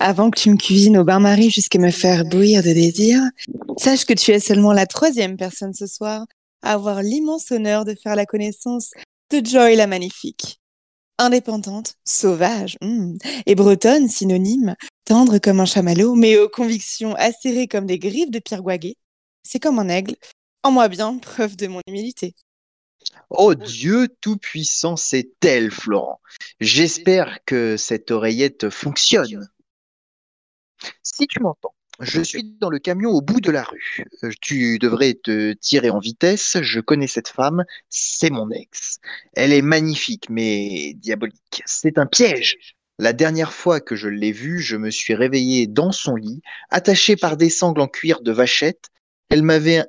Avant 0.00 0.28
que 0.28 0.40
tu 0.40 0.50
me 0.50 0.56
cuisines 0.56 0.98
au 0.98 1.04
bain-marie 1.04 1.50
jusqu'à 1.50 1.78
me 1.78 1.92
faire 1.92 2.24
bouillir 2.24 2.64
de 2.64 2.72
désir, 2.72 3.22
sache 3.76 4.04
que 4.04 4.12
tu 4.12 4.32
es 4.32 4.40
seulement 4.40 4.72
la 4.72 4.86
troisième 4.86 5.36
personne 5.36 5.72
ce 5.72 5.86
soir 5.86 6.26
à 6.62 6.72
avoir 6.72 7.00
l'immense 7.00 7.52
honneur 7.52 7.84
de 7.84 7.94
faire 7.94 8.16
la 8.16 8.26
connaissance 8.26 8.90
de 9.30 9.40
Joy 9.44 9.76
la 9.76 9.86
magnifique. 9.86 10.60
Indépendante, 11.18 11.94
sauvage, 12.04 12.76
hmm, 12.82 13.18
et 13.46 13.54
bretonne, 13.54 14.08
synonyme, 14.08 14.74
tendre 15.04 15.38
comme 15.38 15.60
un 15.60 15.64
chamallow, 15.64 16.16
mais 16.16 16.36
aux 16.36 16.48
convictions 16.48 17.14
acérées 17.14 17.68
comme 17.68 17.86
des 17.86 18.00
griffes 18.00 18.32
de 18.32 18.40
Pierre 18.40 18.62
Gouaguet. 18.62 18.96
C'est 19.44 19.60
comme 19.60 19.78
un 19.78 19.88
aigle. 19.88 20.16
En 20.64 20.72
moi 20.72 20.88
bien, 20.88 21.18
preuve 21.18 21.54
de 21.54 21.68
mon 21.68 21.82
humilité. 21.86 22.34
Oh 23.30 23.54
Dieu 23.54 24.08
tout-puissant, 24.20 24.96
c'est 24.96 25.44
elle, 25.44 25.70
Florent. 25.70 26.20
J'espère 26.60 27.38
que 27.44 27.76
cette 27.76 28.10
oreillette 28.10 28.70
fonctionne. 28.70 29.48
Si 31.02 31.26
tu 31.26 31.40
m'entends, 31.40 31.74
je 32.00 32.22
suis 32.22 32.42
dans 32.42 32.70
le 32.70 32.78
camion 32.78 33.10
au 33.10 33.20
bout 33.20 33.40
de 33.40 33.50
la 33.50 33.62
rue. 33.62 34.04
Euh, 34.24 34.30
Tu 34.40 34.78
devrais 34.78 35.14
te 35.14 35.52
tirer 35.52 35.90
en 35.90 35.98
vitesse. 35.98 36.56
Je 36.62 36.80
connais 36.80 37.06
cette 37.06 37.28
femme, 37.28 37.64
c'est 37.88 38.30
mon 38.30 38.50
ex. 38.50 38.98
Elle 39.34 39.52
est 39.52 39.62
magnifique, 39.62 40.28
mais 40.30 40.94
diabolique. 40.94 41.62
C'est 41.66 41.98
un 41.98 42.06
piège. 42.06 42.56
La 42.98 43.12
dernière 43.12 43.52
fois 43.52 43.80
que 43.80 43.96
je 43.96 44.08
l'ai 44.08 44.32
vue, 44.32 44.60
je 44.60 44.76
me 44.76 44.90
suis 44.90 45.14
réveillé 45.14 45.66
dans 45.66 45.92
son 45.92 46.16
lit, 46.16 46.42
attaché 46.70 47.16
par 47.16 47.36
des 47.36 47.50
sangles 47.50 47.80
en 47.80 47.88
cuir 47.88 48.20
de 48.22 48.32
vachette. 48.32 48.88
Elle 49.30 49.42
m'avait 49.42 49.84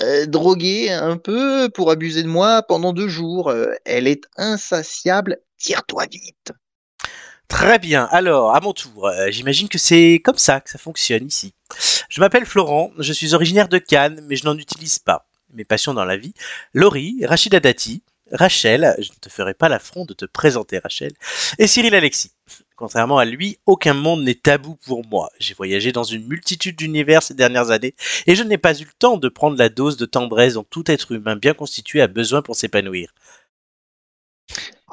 euh, 0.00 0.26
drogué 0.26 0.90
un 0.90 1.16
peu 1.16 1.68
pour 1.68 1.90
abuser 1.90 2.22
de 2.22 2.28
moi 2.28 2.62
pendant 2.62 2.92
deux 2.92 3.08
jours. 3.08 3.50
Euh, 3.50 3.72
elle 3.84 4.06
est 4.06 4.24
insatiable. 4.36 5.38
Tire-toi 5.58 6.06
vite. 6.10 6.52
Très 7.48 7.78
bien, 7.78 8.08
alors, 8.10 8.56
à 8.56 8.60
mon 8.60 8.72
tour, 8.72 9.08
euh, 9.08 9.30
j'imagine 9.30 9.68
que 9.68 9.76
c'est 9.76 10.22
comme 10.24 10.38
ça 10.38 10.60
que 10.60 10.70
ça 10.70 10.78
fonctionne 10.78 11.26
ici. 11.26 11.52
Je 12.08 12.20
m'appelle 12.20 12.46
Florent, 12.46 12.90
je 12.98 13.12
suis 13.12 13.34
originaire 13.34 13.68
de 13.68 13.76
Cannes, 13.76 14.24
mais 14.26 14.36
je 14.36 14.46
n'en 14.46 14.56
utilise 14.56 14.98
pas. 14.98 15.28
Mes 15.52 15.66
passions 15.66 15.92
dans 15.92 16.06
la 16.06 16.16
vie, 16.16 16.32
Laurie, 16.72 17.26
Rachida 17.26 17.60
Dati, 17.60 18.02
Rachel, 18.32 18.94
je 18.98 19.10
ne 19.10 19.16
te 19.20 19.28
ferai 19.28 19.54
pas 19.54 19.68
l'affront 19.68 20.04
de 20.04 20.14
te 20.14 20.24
présenter 20.24 20.78
Rachel, 20.78 21.12
et 21.58 21.66
Cyril 21.66 21.94
Alexis. 21.94 22.32
Contrairement 22.76 23.18
à 23.18 23.24
lui, 23.24 23.58
aucun 23.66 23.94
monde 23.94 24.24
n'est 24.24 24.34
tabou 24.34 24.76
pour 24.86 25.06
moi. 25.06 25.30
J'ai 25.38 25.54
voyagé 25.54 25.92
dans 25.92 26.02
une 26.02 26.26
multitude 26.26 26.76
d'univers 26.76 27.22
ces 27.22 27.34
dernières 27.34 27.70
années, 27.70 27.94
et 28.26 28.34
je 28.34 28.42
n'ai 28.42 28.58
pas 28.58 28.74
eu 28.74 28.84
le 28.84 28.92
temps 28.98 29.18
de 29.18 29.28
prendre 29.28 29.58
la 29.58 29.68
dose 29.68 29.98
de 29.98 30.06
tendresse 30.06 30.54
dont 30.54 30.64
tout 30.64 30.90
être 30.90 31.12
humain 31.12 31.36
bien 31.36 31.54
constitué 31.54 32.00
a 32.00 32.08
besoin 32.08 32.42
pour 32.42 32.56
s'épanouir. 32.56 33.12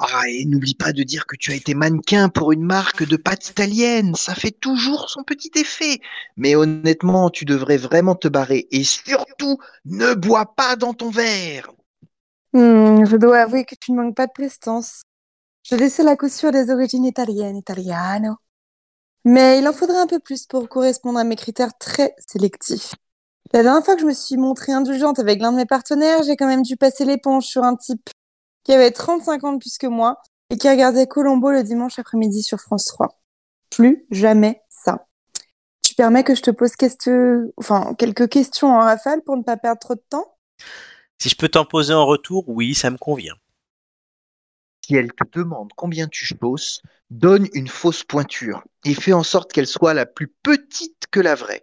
Ah, 0.02 0.22
et 0.28 0.46
n'oublie 0.46 0.74
pas 0.74 0.92
de 0.92 1.02
dire 1.02 1.26
que 1.26 1.36
tu 1.36 1.52
as 1.52 1.56
été 1.56 1.74
mannequin 1.74 2.30
pour 2.30 2.52
une 2.52 2.64
marque 2.64 3.06
de 3.06 3.16
pâtes 3.16 3.50
italiennes. 3.50 4.14
Ça 4.14 4.34
fait 4.34 4.50
toujours 4.50 5.10
son 5.10 5.24
petit 5.24 5.50
effet. 5.56 6.00
Mais 6.38 6.54
honnêtement, 6.54 7.28
tu 7.28 7.44
devrais 7.44 7.76
vraiment 7.76 8.14
te 8.14 8.28
barrer. 8.28 8.66
Et 8.70 8.82
surtout, 8.82 9.58
ne 9.84 10.14
bois 10.14 10.54
pas 10.54 10.76
dans 10.76 10.94
ton 10.94 11.10
verre. 11.10 11.70
Hmm, 12.52 13.04
je 13.04 13.16
dois 13.16 13.38
avouer 13.40 13.64
que 13.64 13.74
tu 13.80 13.92
ne 13.92 14.02
manques 14.02 14.16
pas 14.16 14.26
de 14.26 14.32
prestance. 14.32 15.02
Je 15.64 15.76
laissais 15.76 16.02
la 16.02 16.16
couture 16.16 16.52
des 16.52 16.70
origines 16.70 17.04
italiennes, 17.04 17.56
italiano. 17.56 18.36
Mais 19.24 19.58
il 19.58 19.68
en 19.68 19.72
faudrait 19.72 20.00
un 20.00 20.06
peu 20.06 20.18
plus 20.18 20.46
pour 20.46 20.68
correspondre 20.68 21.18
à 21.18 21.24
mes 21.24 21.36
critères 21.36 21.76
très 21.78 22.14
sélectifs. 22.26 22.94
La 23.52 23.62
dernière 23.62 23.84
fois 23.84 23.94
que 23.96 24.02
je 24.02 24.06
me 24.06 24.12
suis 24.14 24.36
montrée 24.36 24.72
indulgente 24.72 25.18
avec 25.18 25.40
l'un 25.40 25.52
de 25.52 25.58
mes 25.58 25.66
partenaires, 25.66 26.22
j'ai 26.22 26.36
quand 26.36 26.46
même 26.46 26.62
dû 26.62 26.76
passer 26.76 27.04
l'éponge 27.04 27.44
sur 27.44 27.64
un 27.64 27.76
type 27.76 28.10
qui 28.64 28.72
avait 28.72 28.90
35 28.90 29.44
ans 29.44 29.52
de 29.54 29.58
plus 29.58 29.78
que 29.78 29.86
moi 29.86 30.20
et 30.50 30.56
qui 30.56 30.68
regardait 30.68 31.06
Colombo 31.06 31.50
le 31.50 31.62
dimanche 31.62 31.98
après-midi 31.98 32.42
sur 32.42 32.60
France 32.60 32.86
3. 32.86 33.08
Plus 33.70 34.06
jamais 34.10 34.62
ça. 34.68 35.06
Tu 35.82 35.94
permets 35.94 36.24
que 36.24 36.34
je 36.34 36.42
te 36.42 36.50
pose 36.50 36.72
quelques 36.76 38.28
questions 38.28 38.68
en 38.68 38.80
rafale 38.80 39.22
pour 39.22 39.36
ne 39.36 39.42
pas 39.42 39.56
perdre 39.56 39.80
trop 39.80 39.94
de 39.94 40.04
temps? 40.08 40.36
Si 41.20 41.28
je 41.28 41.36
peux 41.36 41.50
t'en 41.50 41.66
poser 41.66 41.92
en 41.92 42.06
retour, 42.06 42.48
oui, 42.48 42.74
ça 42.74 42.90
me 42.90 42.96
convient. 42.96 43.36
Si 44.82 44.96
elle 44.96 45.12
te 45.12 45.38
demande 45.38 45.70
combien 45.76 46.08
tu 46.08 46.24
chausses, 46.24 46.80
donne 47.10 47.46
une 47.52 47.68
fausse 47.68 48.04
pointure 48.04 48.64
et 48.86 48.94
fais 48.94 49.12
en 49.12 49.22
sorte 49.22 49.52
qu'elle 49.52 49.66
soit 49.66 49.92
la 49.92 50.06
plus 50.06 50.28
petite 50.28 51.08
que 51.10 51.20
la 51.20 51.34
vraie. 51.34 51.62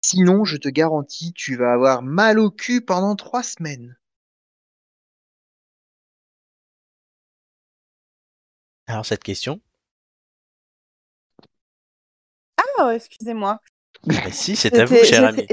Sinon, 0.00 0.44
je 0.44 0.56
te 0.56 0.68
garantis, 0.68 1.34
tu 1.34 1.56
vas 1.56 1.74
avoir 1.74 2.02
mal 2.02 2.38
au 2.38 2.50
cul 2.50 2.80
pendant 2.80 3.16
trois 3.16 3.42
semaines. 3.42 3.98
Alors 8.88 9.06
cette 9.06 9.22
question? 9.22 9.60
Ah, 12.78 12.94
excusez-moi. 12.94 13.60
Bah 14.06 14.30
si, 14.30 14.54
c'est 14.54 14.78
à 14.78 14.84
vous, 14.84 14.96
cher 15.04 15.24
ami. 15.24 15.46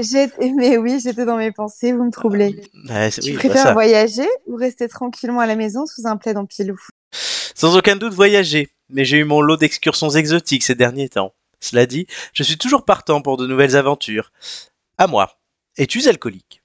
Mais 0.56 0.76
oui, 0.78 1.00
j'étais 1.00 1.24
dans 1.24 1.36
mes 1.36 1.50
pensées, 1.50 1.92
vous 1.92 2.04
me 2.04 2.10
troublez. 2.12 2.70
C'est- 3.10 3.20
Tu 3.20 3.30
oui, 3.30 3.32
vois 3.32 3.38
préfères 3.38 3.72
voyager 3.72 4.28
ou 4.46 4.54
rester 4.56 4.88
tranquillement 4.88 5.40
à 5.40 5.46
la 5.46 5.56
maison 5.56 5.86
sous 5.86 6.06
un 6.06 6.16
plaid 6.16 6.36
en 6.36 6.46
pilou? 6.46 6.78
Sans 7.54 7.76
aucun 7.76 7.96
doute 7.96 8.14
voyager, 8.14 8.70
mais 8.88 9.04
j'ai 9.04 9.18
eu 9.18 9.24
mon 9.24 9.40
lot 9.40 9.56
d'excursions 9.56 10.10
exotiques 10.10 10.62
ces 10.62 10.74
derniers 10.74 11.08
temps. 11.08 11.34
Cela 11.60 11.86
dit, 11.86 12.06
je 12.32 12.42
suis 12.42 12.58
toujours 12.58 12.84
partant 12.84 13.22
pour 13.22 13.36
de 13.36 13.46
nouvelles 13.46 13.76
aventures. 13.76 14.30
À 14.98 15.06
moi. 15.06 15.38
Es-tu 15.76 16.06
alcoolique? 16.06 16.62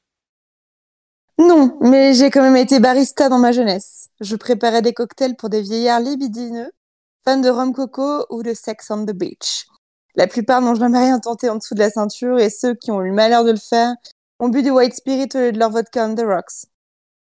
Non, 1.40 1.78
mais 1.82 2.14
j'ai 2.14 2.30
quand 2.30 2.42
même 2.44 2.58
été 2.58 2.80
barista 2.80 3.30
dans 3.30 3.40
ma 3.40 3.52
jeunesse. 3.52 4.10
Je 4.20 4.36
préparais 4.36 4.82
des 4.82 4.94
cocktails 4.94 5.38
pour 5.38 5.50
des 5.50 5.62
vieillards 5.62 6.02
libidineux, 6.02 6.72
fans 7.24 7.38
de 7.40 7.50
rhum 7.50 7.74
coco 7.74 8.26
ou 8.30 8.44
de 8.44 8.54
sex 8.54 8.92
on 8.92 9.06
the 9.06 9.14
beach. 9.14 9.66
La 10.20 10.28
plupart 10.28 10.60
n'ont 10.60 10.76
jamais 10.76 11.00
rien 11.00 11.18
tenté 11.18 11.50
en 11.50 11.56
dessous 11.56 11.76
de 11.76 11.80
la 11.80 11.90
ceinture 11.90 12.40
et 12.40 12.50
ceux 12.50 12.76
qui 12.76 12.92
ont 12.92 13.02
eu 13.02 13.08
le 13.08 13.16
malheur 13.16 13.46
de 13.46 13.52
le 13.52 13.58
faire 13.58 13.94
ont 14.40 14.50
bu 14.50 14.64
du 14.64 14.70
white 14.70 14.94
spirit 14.94 15.30
au 15.34 15.38
lieu 15.38 15.54
de 15.54 15.58
leur 15.58 15.70
vodka 15.70 16.06
on 16.06 16.14
the 16.14 16.26
rocks. 16.26 16.66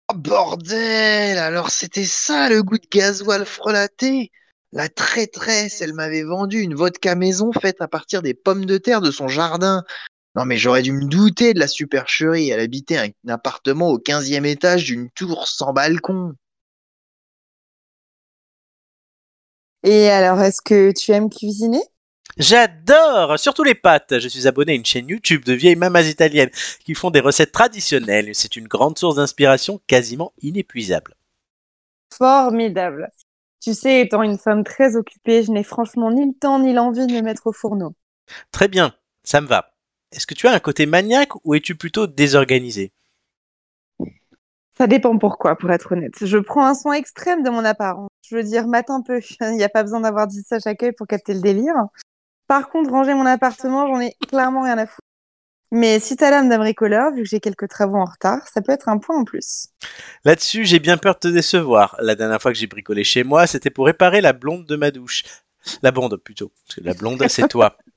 Oh, 0.10 0.16
bordel, 0.16 1.38
alors 1.38 1.72
c'était 1.72 2.06
ça 2.06 2.48
le 2.48 2.64
goût 2.64 2.78
de 2.78 2.88
gasoil 2.90 3.46
frelaté. 3.46 4.32
La 4.72 4.88
traîtresse, 4.88 5.82
elle 5.82 5.92
m'avait 5.92 6.24
vendu 6.24 6.62
une 6.62 6.74
vodka 6.74 7.16
maison 7.16 7.52
faite 7.52 7.82
à 7.82 7.90
partir 7.90 8.22
des 8.22 8.34
pommes 8.34 8.64
de 8.64 8.78
terre 8.78 9.02
de 9.02 9.12
son 9.12 9.28
jardin. 9.28 9.84
Non 10.36 10.46
mais 10.46 10.56
j'aurais 10.56 10.82
dû 10.82 10.94
me 10.94 11.04
douter 11.04 11.54
de 11.54 11.60
la 11.60 11.68
supercherie. 11.68 12.50
Elle 12.50 12.62
habitait 12.62 12.98
un, 12.98 13.10
un 13.28 13.34
appartement 13.34 13.90
au 13.90 14.00
15e 14.00 14.46
étage 14.46 14.86
d'une 14.86 15.10
tour 15.10 15.50
sans 15.50 15.74
balcon. 15.74 16.32
Et 19.84 20.08
alors, 20.08 20.40
est-ce 20.42 20.62
que 20.62 20.94
tu 20.94 21.12
aimes 21.12 21.30
cuisiner? 21.30 21.82
J'adore 22.40 23.38
Surtout 23.38 23.64
les 23.64 23.76
pâtes 23.76 24.18
Je 24.18 24.30
suis 24.30 24.48
abonné 24.48 24.72
à 24.72 24.76
une 24.76 24.86
chaîne 24.86 25.10
YouTube 25.10 25.44
de 25.44 25.52
vieilles 25.52 25.76
mamas 25.76 26.04
italiennes 26.04 26.52
qui 26.86 26.96
font 26.96 27.12
des 27.12 27.20
recettes 27.20 27.52
traditionnelles. 27.52 28.34
C'est 28.34 28.56
une 28.56 28.68
grande 28.68 28.98
source 28.98 29.18
d'inspiration 29.18 29.82
quasiment 29.88 30.32
inépuisable. 30.42 31.16
formidable. 32.14 33.10
Tu 33.62 33.74
sais, 33.74 34.00
étant 34.00 34.24
une 34.24 34.38
femme 34.38 34.64
très 34.64 34.96
occupée, 34.96 35.44
je 35.44 35.52
n'ai 35.52 35.64
franchement 35.64 36.12
ni 36.12 36.26
le 36.26 36.34
temps 36.34 36.60
ni 36.60 36.72
l'envie 36.72 37.08
de 37.08 37.12
me 37.12 37.22
mettre 37.22 37.48
au 37.48 37.52
fourneau. 37.52 37.94
Très 38.52 38.70
bien, 38.70 38.94
ça 39.24 39.42
me 39.42 39.48
va. 39.48 39.74
Est-ce 40.14 40.26
que 40.26 40.34
tu 40.34 40.48
as 40.48 40.54
un 40.54 40.60
côté 40.60 40.86
maniaque 40.86 41.36
ou 41.44 41.56
es-tu 41.56 41.76
plutôt 41.76 42.08
désorganisé? 42.08 42.94
Ça 44.78 44.88
dépend 44.88 45.18
pourquoi, 45.18 45.58
pour 45.58 45.70
être 45.72 45.92
honnête. 45.92 46.14
Je 46.22 46.38
prends 46.38 46.66
un 46.66 46.74
soin 46.74 46.94
extrême 46.94 47.44
de 47.44 47.50
mon 47.50 47.66
apparence. 47.66 48.10
Je 48.26 48.38
veux 48.38 48.44
dire, 48.44 48.66
mate 48.66 48.90
un 48.90 49.02
peu. 49.02 49.20
Il 49.42 49.58
n'y 49.58 49.64
a 49.64 49.70
pas 49.70 49.84
besoin 49.84 50.00
d'avoir 50.00 50.26
dit 50.26 50.42
ça 50.42 50.56
à 50.56 50.60
chaque 50.60 50.82
œil 50.82 50.94
pour 50.94 51.06
capter 51.06 51.34
le 51.34 51.42
délire. 51.42 51.76
Par 52.50 52.68
contre, 52.70 52.90
ranger 52.90 53.14
mon 53.14 53.28
appartement, 53.28 53.86
j'en 53.86 54.02
ai 54.02 54.16
clairement 54.28 54.64
rien 54.64 54.80
à 54.80 54.88
foutre. 54.88 55.06
Mais 55.72 56.00
si 56.00 56.16
t'as 56.16 56.32
l'âme 56.32 56.50
d'un 56.50 56.58
bricoleur, 56.58 57.14
vu 57.14 57.22
que 57.22 57.30
j'ai 57.30 57.40
quelques 57.40 57.68
travaux 57.68 57.98
en 57.98 58.06
retard, 58.06 58.40
ça 58.52 58.64
peut 58.64 58.72
être 58.72 58.90
un 58.90 58.98
point 58.98 59.20
en 59.20 59.24
plus. 59.24 59.68
Là-dessus, 60.26 60.66
j'ai 60.66 60.80
bien 60.80 60.98
peur 60.98 61.14
de 61.14 61.20
te 61.20 61.28
décevoir. 61.28 61.96
La 62.00 62.16
dernière 62.16 62.42
fois 62.42 62.52
que 62.52 62.58
j'ai 62.58 62.66
bricolé 62.66 63.04
chez 63.04 63.24
moi, 63.24 63.46
c'était 63.46 63.70
pour 63.70 63.86
réparer 63.86 64.20
la 64.20 64.34
blonde 64.34 64.66
de 64.66 64.76
ma 64.76 64.90
douche. 64.90 65.22
La 65.84 65.92
blonde 65.92 66.18
plutôt, 66.18 66.52
parce 66.66 66.80
que 66.80 66.84
la 66.84 66.96
blonde, 66.96 67.24
c'est 67.30 67.48
toi. 67.48 67.78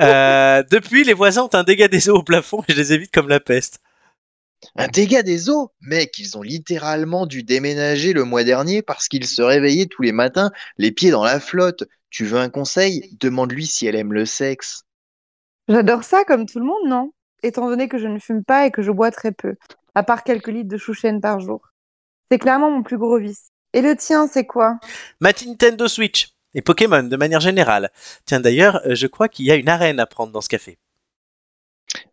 Euh, 0.00 0.62
depuis, 0.70 1.02
les 1.02 1.14
voisins 1.14 1.44
ont 1.44 1.54
un 1.54 1.62
dégât 1.62 1.88
des 1.88 2.10
eaux 2.10 2.18
au 2.18 2.22
plafond 2.22 2.62
et 2.68 2.74
je 2.74 2.76
les 2.76 2.92
évite 2.92 3.10
comme 3.10 3.30
la 3.30 3.40
peste. 3.40 3.80
Un 4.76 4.88
dégât 4.88 5.22
des 5.22 5.48
eaux 5.48 5.72
Mec, 5.80 6.18
ils 6.18 6.36
ont 6.36 6.42
littéralement 6.42 7.26
dû 7.26 7.42
déménager 7.42 8.12
le 8.12 8.24
mois 8.24 8.44
dernier 8.44 8.82
parce 8.82 9.08
qu'ils 9.08 9.26
se 9.26 9.42
réveillaient 9.42 9.86
tous 9.86 10.02
les 10.02 10.12
matins, 10.12 10.50
les 10.78 10.92
pieds 10.92 11.10
dans 11.10 11.24
la 11.24 11.40
flotte. 11.40 11.84
Tu 12.10 12.24
veux 12.24 12.38
un 12.38 12.48
conseil? 12.48 13.16
Demande-lui 13.20 13.66
si 13.66 13.86
elle 13.86 13.96
aime 13.96 14.12
le 14.12 14.26
sexe. 14.26 14.84
J'adore 15.68 16.04
ça 16.04 16.24
comme 16.24 16.46
tout 16.46 16.58
le 16.58 16.64
monde, 16.64 16.88
non? 16.88 17.12
Étant 17.42 17.68
donné 17.68 17.88
que 17.88 17.98
je 17.98 18.06
ne 18.06 18.18
fume 18.18 18.44
pas 18.44 18.66
et 18.66 18.70
que 18.70 18.82
je 18.82 18.90
bois 18.90 19.10
très 19.10 19.32
peu, 19.32 19.56
à 19.94 20.02
part 20.02 20.24
quelques 20.24 20.48
litres 20.48 20.68
de 20.68 20.78
chouchen 20.78 21.20
par 21.20 21.40
jour. 21.40 21.68
C'est 22.30 22.38
clairement 22.38 22.70
mon 22.70 22.82
plus 22.82 22.98
gros 22.98 23.18
vice. 23.18 23.48
Et 23.72 23.82
le 23.82 23.94
tien, 23.96 24.26
c'est 24.26 24.46
quoi? 24.46 24.78
Ma 25.20 25.32
Nintendo 25.32 25.86
Switch 25.86 26.28
et 26.54 26.62
Pokémon 26.62 27.02
de 27.02 27.16
manière 27.16 27.40
générale. 27.40 27.90
Tiens 28.24 28.40
d'ailleurs, 28.40 28.80
euh, 28.86 28.94
je 28.94 29.06
crois 29.06 29.28
qu'il 29.28 29.44
y 29.44 29.52
a 29.52 29.56
une 29.56 29.68
arène 29.68 30.00
à 30.00 30.06
prendre 30.06 30.32
dans 30.32 30.40
ce 30.40 30.48
café. 30.48 30.78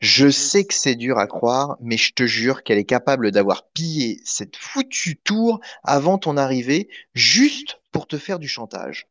Je 0.03 0.29
sais 0.29 0.65
que 0.65 0.73
c'est 0.73 0.95
dur 0.95 1.17
à 1.17 1.27
croire, 1.27 1.77
mais 1.79 1.95
je 1.95 2.11
te 2.11 2.25
jure 2.25 2.63
qu'elle 2.63 2.77
est 2.77 2.83
capable 2.83 3.31
d'avoir 3.31 3.69
pillé 3.69 4.19
cette 4.25 4.57
foutue 4.57 5.15
tour 5.15 5.61
avant 5.81 6.17
ton 6.17 6.35
arrivée, 6.35 6.89
juste 7.13 7.79
pour 7.93 8.05
te 8.05 8.17
faire 8.17 8.37
du 8.37 8.49
chantage. 8.49 9.07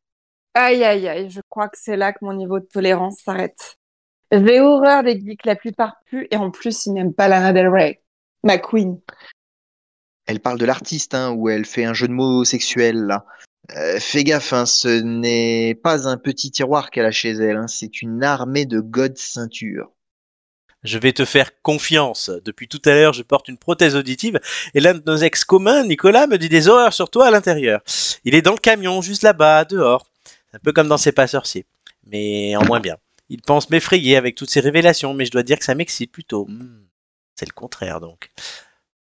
Aïe, 0.52 0.84
aïe, 0.84 1.08
aïe, 1.08 1.30
je 1.30 1.40
crois 1.48 1.70
que 1.70 1.78
c'est 1.80 1.96
là 1.96 2.12
que 2.12 2.18
mon 2.20 2.34
niveau 2.34 2.60
de 2.60 2.66
tolérance 2.66 3.20
s'arrête. 3.24 3.78
J'ai 4.32 4.60
horreur 4.60 5.02
des 5.02 5.18
geeks 5.18 5.46
la 5.46 5.56
plupart 5.56 5.96
plus, 6.04 6.28
et 6.30 6.36
en 6.36 6.50
plus, 6.50 6.84
ils 6.84 6.92
n'aiment 6.92 7.14
pas 7.14 7.26
Lana 7.26 7.54
Del 7.54 7.68
Rey. 7.68 8.02
Ma 8.44 8.58
queen. 8.58 9.00
Elle 10.26 10.40
parle 10.40 10.58
de 10.58 10.66
l'artiste, 10.66 11.14
hein, 11.14 11.30
où 11.30 11.48
elle 11.48 11.64
fait 11.64 11.86
un 11.86 11.94
jeu 11.94 12.06
de 12.06 12.12
mots 12.12 12.44
sexuel, 12.44 13.06
là. 13.06 13.24
Euh, 13.74 13.98
fais 13.98 14.24
gaffe, 14.24 14.52
hein, 14.52 14.66
ce 14.66 15.00
n'est 15.00 15.74
pas 15.74 16.06
un 16.06 16.18
petit 16.18 16.50
tiroir 16.50 16.90
qu'elle 16.90 17.06
a 17.06 17.12
chez 17.12 17.30
elle, 17.30 17.56
hein, 17.56 17.66
c'est 17.66 18.02
une 18.02 18.22
armée 18.22 18.66
de 18.66 18.80
god 18.80 19.16
ceinture. 19.16 19.90
Je 20.82 20.98
vais 20.98 21.12
te 21.12 21.24
faire 21.24 21.50
confiance. 21.62 22.30
Depuis 22.44 22.68
tout 22.68 22.82
à 22.84 22.90
l'heure, 22.90 23.12
je 23.12 23.22
porte 23.22 23.48
une 23.48 23.56
prothèse 23.58 23.94
auditive 23.94 24.40
et 24.74 24.80
l'un 24.80 24.94
de 24.94 25.02
nos 25.06 25.16
ex 25.16 25.44
communs, 25.44 25.84
Nicolas, 25.84 26.26
me 26.26 26.38
dit 26.38 26.48
des 26.48 26.68
horreurs 26.68 26.92
sur 26.92 27.08
toi 27.08 27.26
à 27.26 27.30
l'intérieur. 27.30 27.82
Il 28.24 28.34
est 28.34 28.42
dans 28.42 28.52
le 28.52 28.58
camion, 28.58 29.00
juste 29.00 29.22
là-bas, 29.22 29.64
dehors. 29.64 30.06
Un 30.52 30.58
peu 30.58 30.72
comme 30.72 30.88
dans 30.88 30.98
ses 30.98 31.12
pas 31.12 31.26
sorciers. 31.26 31.66
Mais 32.06 32.56
en 32.56 32.64
moins 32.64 32.80
bien. 32.80 32.96
Il 33.28 33.40
pense 33.40 33.70
m'effrayer 33.70 34.16
avec 34.16 34.34
toutes 34.34 34.50
ces 34.50 34.60
révélations, 34.60 35.14
mais 35.14 35.24
je 35.24 35.30
dois 35.30 35.42
dire 35.42 35.58
que 35.58 35.64
ça 35.64 35.74
m'excite 35.74 36.12
plutôt. 36.12 36.46
Hmm, 36.48 36.84
c'est 37.34 37.46
le 37.46 37.54
contraire 37.54 38.00
donc. 38.00 38.30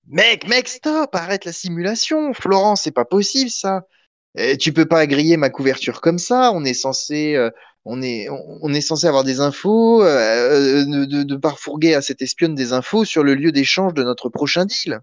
Mec, 0.09 0.48
mec, 0.48 0.68
stop, 0.68 1.14
arrête 1.14 1.44
la 1.44 1.52
simulation. 1.52 2.35
Florence, 2.35 2.83
c'est 2.83 2.90
pas 2.90 3.04
possible 3.04 3.50
ça. 3.50 3.87
Eh, 4.35 4.56
tu 4.59 4.72
peux 4.72 4.87
pas 4.87 5.06
griller 5.06 5.37
ma 5.37 5.50
couverture 5.50 6.00
comme 6.00 6.18
ça. 6.18 6.52
On 6.52 6.64
est 6.64 6.74
censé, 6.74 7.35
euh, 7.37 7.50
on 7.85 8.03
est, 8.03 8.29
on, 8.29 8.59
on 8.62 8.73
est 8.75 8.81
censé 8.81 9.07
avoir 9.07 9.25
des 9.25 9.40
infos, 9.40 10.03
euh, 10.05 10.85
de, 10.85 11.05
de, 11.05 11.23
de 11.23 11.37
parfourguer 11.37 11.95
à 11.95 12.03
cette 12.03 12.23
espionne 12.23 12.55
des 12.55 12.73
infos 12.73 13.05
sur 13.05 13.23
le 13.25 13.35
lieu 13.35 13.53
d'échange 13.53 13.95
de 13.95 14.03
notre 14.03 14.29
prochain 14.29 14.66
deal. 14.66 15.01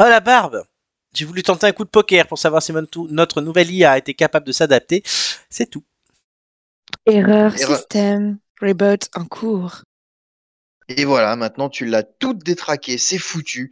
Oh 0.00 0.04
la 0.04 0.20
barbe 0.20 0.64
J'ai 1.14 1.24
voulu 1.24 1.42
tenter 1.42 1.66
un 1.66 1.72
coup 1.72 1.84
de 1.84 1.90
poker 1.90 2.26
pour 2.26 2.38
savoir 2.38 2.62
si 2.62 2.72
mon- 2.72 2.86
notre 3.10 3.40
nouvelle 3.40 3.70
IA 3.70 3.92
a 3.92 3.98
été 3.98 4.14
capable 4.14 4.46
de 4.46 4.52
s'adapter. 4.52 5.02
C'est 5.50 5.70
tout. 5.70 5.84
Erreur 7.06 7.58
Erreur. 7.58 7.78
système. 7.78 8.38
Reboot 8.60 9.08
en 9.14 9.24
cours. 9.24 9.82
Et 10.88 11.04
voilà, 11.04 11.36
maintenant 11.36 11.68
tu 11.68 11.84
l'as 11.84 12.02
toute 12.02 12.44
détraquée, 12.44 12.98
c'est 12.98 13.18
foutu. 13.18 13.70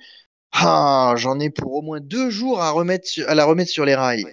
Ah, 0.52 1.14
j'en 1.16 1.40
ai 1.40 1.50
pour 1.50 1.74
au 1.74 1.82
moins 1.82 2.00
deux 2.00 2.30
jours 2.30 2.62
à, 2.62 2.70
remettre 2.70 3.08
à 3.26 3.34
la 3.34 3.44
remettre 3.44 3.70
sur 3.70 3.84
les 3.84 3.94
rails. 3.94 4.26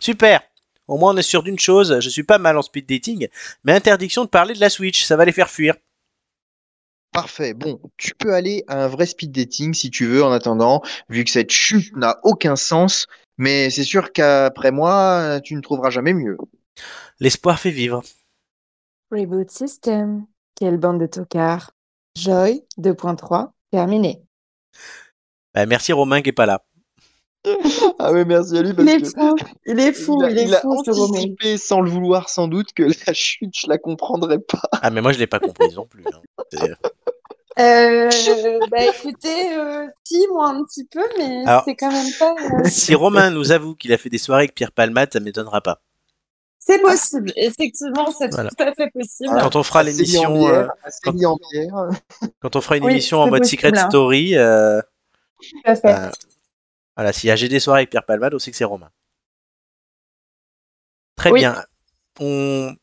Super 0.00 0.40
Au 0.88 0.98
moins 0.98 1.14
on 1.14 1.16
est 1.16 1.22
sûr 1.22 1.42
d'une 1.42 1.58
chose, 1.58 1.98
je 2.00 2.08
suis 2.08 2.22
pas 2.22 2.38
mal 2.38 2.56
en 2.56 2.62
speed 2.62 2.86
dating, 2.86 3.28
mais 3.64 3.72
interdiction 3.72 4.24
de 4.24 4.30
parler 4.30 4.54
de 4.54 4.60
la 4.60 4.70
Switch, 4.70 5.04
ça 5.04 5.16
va 5.16 5.24
les 5.24 5.32
faire 5.32 5.50
fuir. 5.50 5.74
Parfait. 7.12 7.54
Bon, 7.54 7.80
tu 7.96 8.14
peux 8.14 8.34
aller 8.34 8.62
à 8.68 8.84
un 8.84 8.88
vrai 8.88 9.06
speed 9.06 9.32
dating 9.32 9.72
si 9.72 9.90
tu 9.90 10.06
veux 10.06 10.22
en 10.22 10.32
attendant, 10.32 10.82
vu 11.08 11.24
que 11.24 11.30
cette 11.30 11.50
chute 11.50 11.96
n'a 11.96 12.20
aucun 12.24 12.56
sens. 12.56 13.06
Mais 13.38 13.70
c'est 13.70 13.84
sûr 13.84 14.12
qu'après 14.12 14.70
moi, 14.70 15.40
tu 15.42 15.54
ne 15.54 15.62
trouveras 15.62 15.90
jamais 15.90 16.12
mieux. 16.12 16.36
L'espoir 17.20 17.58
fait 17.58 17.70
vivre. 17.70 18.02
Reboot 19.10 19.50
system. 19.50 20.26
Quelle 20.56 20.76
bande 20.76 21.00
de 21.00 21.06
tocards. 21.06 21.70
Joy 22.16 22.64
2.3. 22.78 23.52
Terminé. 23.70 24.22
Bah, 25.54 25.64
merci 25.64 25.94
Romain 25.94 26.20
qui 26.20 26.30
est 26.30 26.32
pas 26.32 26.44
là. 26.44 26.65
Ah 27.98 28.12
oui, 28.12 28.24
merci 28.26 28.56
à 28.58 28.62
lui 28.62 28.72
Il 28.78 28.88
est 28.88 29.04
fou. 29.04 29.36
Il 29.66 29.80
est 29.80 29.92
fou. 29.92 30.18
il 30.22 30.24
a, 30.26 30.30
Il 30.30 30.38
est 30.38 30.44
il 30.44 30.54
a 30.54 30.60
fou, 30.60 30.70
Romain. 30.70 31.04
anticipé 31.18 31.56
sans 31.58 31.80
le 31.80 31.90
vouloir 31.90 32.28
sans 32.28 32.48
doute 32.48 32.72
que 32.74 32.82
la 33.06 33.12
chute, 33.12 33.54
je 33.56 33.68
la 33.68 33.78
comprendrais 33.78 34.38
pas. 34.38 34.62
Ah 34.82 34.90
mais 34.90 35.00
moi 35.00 35.12
je 35.12 35.18
l'ai 35.18 35.26
pas 35.26 35.38
comprise 35.40 35.74
non 35.76 35.86
plus. 35.86 36.04
hein. 36.12 36.20
C'est- 36.52 36.72
Euh, 37.58 38.10
bah 38.70 38.84
écoutez, 38.84 39.56
euh, 39.56 39.86
si, 40.04 40.26
moi 40.30 40.48
un 40.48 40.62
petit 40.64 40.84
peu, 40.84 41.00
mais 41.16 41.42
c'est 41.64 41.74
quand 41.74 41.90
même 41.90 42.12
pas. 42.18 42.34
euh, 42.34 42.64
Si 42.68 42.94
Romain 42.94 43.30
nous 43.30 43.50
avoue 43.50 43.74
qu'il 43.74 43.94
a 43.94 43.98
fait 43.98 44.10
des 44.10 44.18
soirées 44.18 44.42
avec 44.42 44.54
Pierre 44.54 44.72
Palmade, 44.72 45.08
ça 45.12 45.20
m'étonnera 45.20 45.62
pas. 45.62 45.80
C'est 46.58 46.80
possible, 46.82 47.32
effectivement, 47.36 48.10
c'est 48.10 48.28
Voilà. 48.34 48.50
tout 48.50 48.62
à 48.62 48.74
fait 48.74 48.90
possible. 48.92 49.30
Quand 49.40 49.56
on 49.56 49.62
fera 49.62 49.82
l'émission, 49.84 50.48
euh, 50.48 50.66
quand- 51.02 51.14
quand 52.42 52.56
on 52.56 52.60
fera 52.60 52.76
une 52.76 52.84
Oui, 52.84 52.92
émission 52.92 53.20
en 53.20 53.28
mode 53.28 53.40
possible, 53.42 53.62
Secret 53.62 53.78
hein. 53.78 53.88
Story, 53.88 54.36
euh, 54.36 54.80
Tout 55.40 55.60
à 55.64 55.76
fait. 55.76 56.10
Voilà, 56.96 57.12
s'il 57.12 57.28
y 57.28 57.30
a 57.30 57.36
des 57.36 57.60
soirées 57.60 57.80
avec 57.80 57.90
Pierre 57.90 58.06
Palmade, 58.06 58.34
on 58.34 58.38
sait 58.38 58.50
que 58.50 58.56
c'est 58.56 58.64
Romain. 58.64 58.90
Très 61.16 61.30
Oui. 61.30 61.40
bien. 61.40 61.62
On 62.20 62.74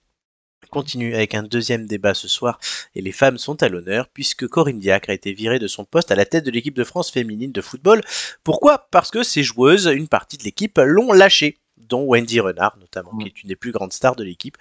continue 0.70 1.14
avec 1.14 1.36
un 1.36 1.44
deuxième 1.44 1.86
débat 1.86 2.14
ce 2.16 2.28
soir 2.28 2.60
et 2.96 3.02
les 3.02 3.12
femmes 3.12 3.38
sont 3.38 3.62
à 3.62 3.70
l'honneur 3.70 4.08
puisque 4.10 4.48
Corinne 4.48 4.80
Diacre 4.80 5.12
a 5.12 5.14
été 5.14 5.32
virée 5.34 5.60
de 5.60 5.68
son 5.68 5.86
poste 5.86 6.12
à 6.12 6.16
la 6.16 6.26
tête 6.26 6.46
de 6.46 6.52
l'équipe 6.52 6.74
de 6.74 6.84
France 6.84 7.12
féminine 7.12 7.52
de 7.52 7.62
football. 7.62 8.02
Pourquoi? 8.44 8.88
Parce 8.90 9.12
que 9.12 9.22
ses 9.24 9.44
joueuses, 9.44 9.86
une 9.86 10.08
partie 10.08 10.38
de 10.38 10.44
l'équipe, 10.44 10.80
l'ont 10.84 11.12
lâchée, 11.12 11.60
dont 11.78 12.04
Wendy 12.04 12.40
Renard 12.40 12.78
notamment, 12.80 13.16
qui 13.18 13.28
est 13.28 13.44
une 13.44 13.50
des 13.50 13.56
plus 13.56 13.72
grandes 13.72 13.94
stars 13.94 14.16
de 14.16 14.24
l'équipe. 14.24 14.58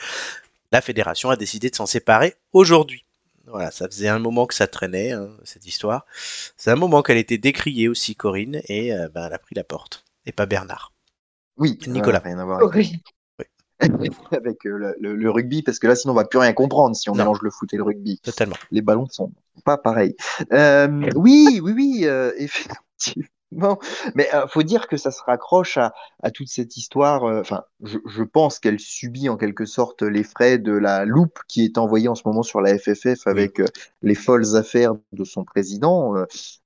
La 0.71 0.81
fédération 0.81 1.31
a 1.31 1.37
décidé 1.37 1.71
de 1.71 1.77
s'en 1.77 1.87
séparer 1.87 2.35
aujourd'hui. 2.53 3.05
Voilà, 3.47 3.71
ça 3.71 3.87
faisait 3.89 4.09
un 4.09 4.19
moment 4.19 4.47
que 4.47 4.55
ça 4.55 4.67
traînait, 4.67 5.13
hein, 5.13 5.31
cette 5.45 5.67
histoire. 5.67 6.07
C'est 6.57 6.71
un 6.71 6.77
moment 6.77 7.03
qu'elle 7.03 7.19
était 7.19 7.39
décriée 7.39 7.89
aussi, 7.89 8.15
Corinne, 8.15 8.63
et 8.67 8.95
euh, 8.95 9.09
ben, 9.09 9.27
elle 9.27 9.35
a 9.35 9.39
pris 9.39 9.55
la 9.55 9.65
porte. 9.65 10.05
Et 10.27 10.33
pas 10.33 10.47
Bernard. 10.47 10.93
Oui, 11.57 11.79
Nicolas. 11.87 12.21
rien 12.21 12.39
à 12.39 12.45
voir 12.45 12.63
avec, 12.63 12.93
avec, 14.33 14.67
euh, 14.67 14.95
le, 15.01 15.31
rugby, 15.31 15.63
parce 15.63 15.79
que 15.79 15.87
là, 15.87 15.97
sinon, 15.97 16.13
on 16.13 16.17
va 16.17 16.25
plus 16.25 16.39
rien 16.39 16.53
comprendre 16.53 16.97
si 16.97 17.11
on 17.11 17.15
Non. 17.15 17.25
mélange 17.25 17.43
le 17.43 17.51
foot 17.51 17.73
et 17.73 17.77
le 17.77 17.83
rugby. 17.83 18.21
Totalement. 18.21 18.57
les 18.71 18.81
ballons 18.81 19.07
sont 19.11 19.33
pas 19.65 19.77
pareils. 19.77 20.17
Euh, 20.53 21.11
oui, 21.17 21.61
oui, 21.63 21.73
oui, 21.73 22.01
euh, 22.05 22.33
effectivement. 23.53 23.79
Mais 24.15 24.29
euh, 24.35 24.47
faut 24.49 24.63
dire 24.63 24.89
que 24.89 24.97
ça 24.97 25.11
se 25.11 25.23
raccroche 25.23 25.77
à, 25.79 25.93
à 26.23 26.31
toute 26.31 26.49
cette 26.49 26.77
histoire. 26.77 27.25
euh, 27.25 27.41
Enfin, 27.41 27.63
je, 27.83 27.99
je 28.09 28.23
pense 28.23 28.59
qu'elle 28.59 28.81
subit 28.81 29.29
en 29.29 29.37
quelque 29.37 29.65
sorte 29.67 30.03
les 30.03 30.25
frais 30.25 30.59
de 30.59 30.73
la 30.73 31.05
loupe 31.05 31.39
qui 31.49 31.65
est 31.65 31.79
envoyée 31.79 32.09
en 32.09 32.15
ce 32.15 32.23
moment 32.27 32.43
sur 32.43 32.61
la 32.61 32.77
FFF 32.79 33.27
avec 33.27 33.61
euh, 33.61 33.67
les 34.03 34.15
folles 34.15 34.57
affaires 34.57 34.95
de 35.13 35.25
son 35.25 35.45
président, 35.45 36.17
euh, 36.17 36.25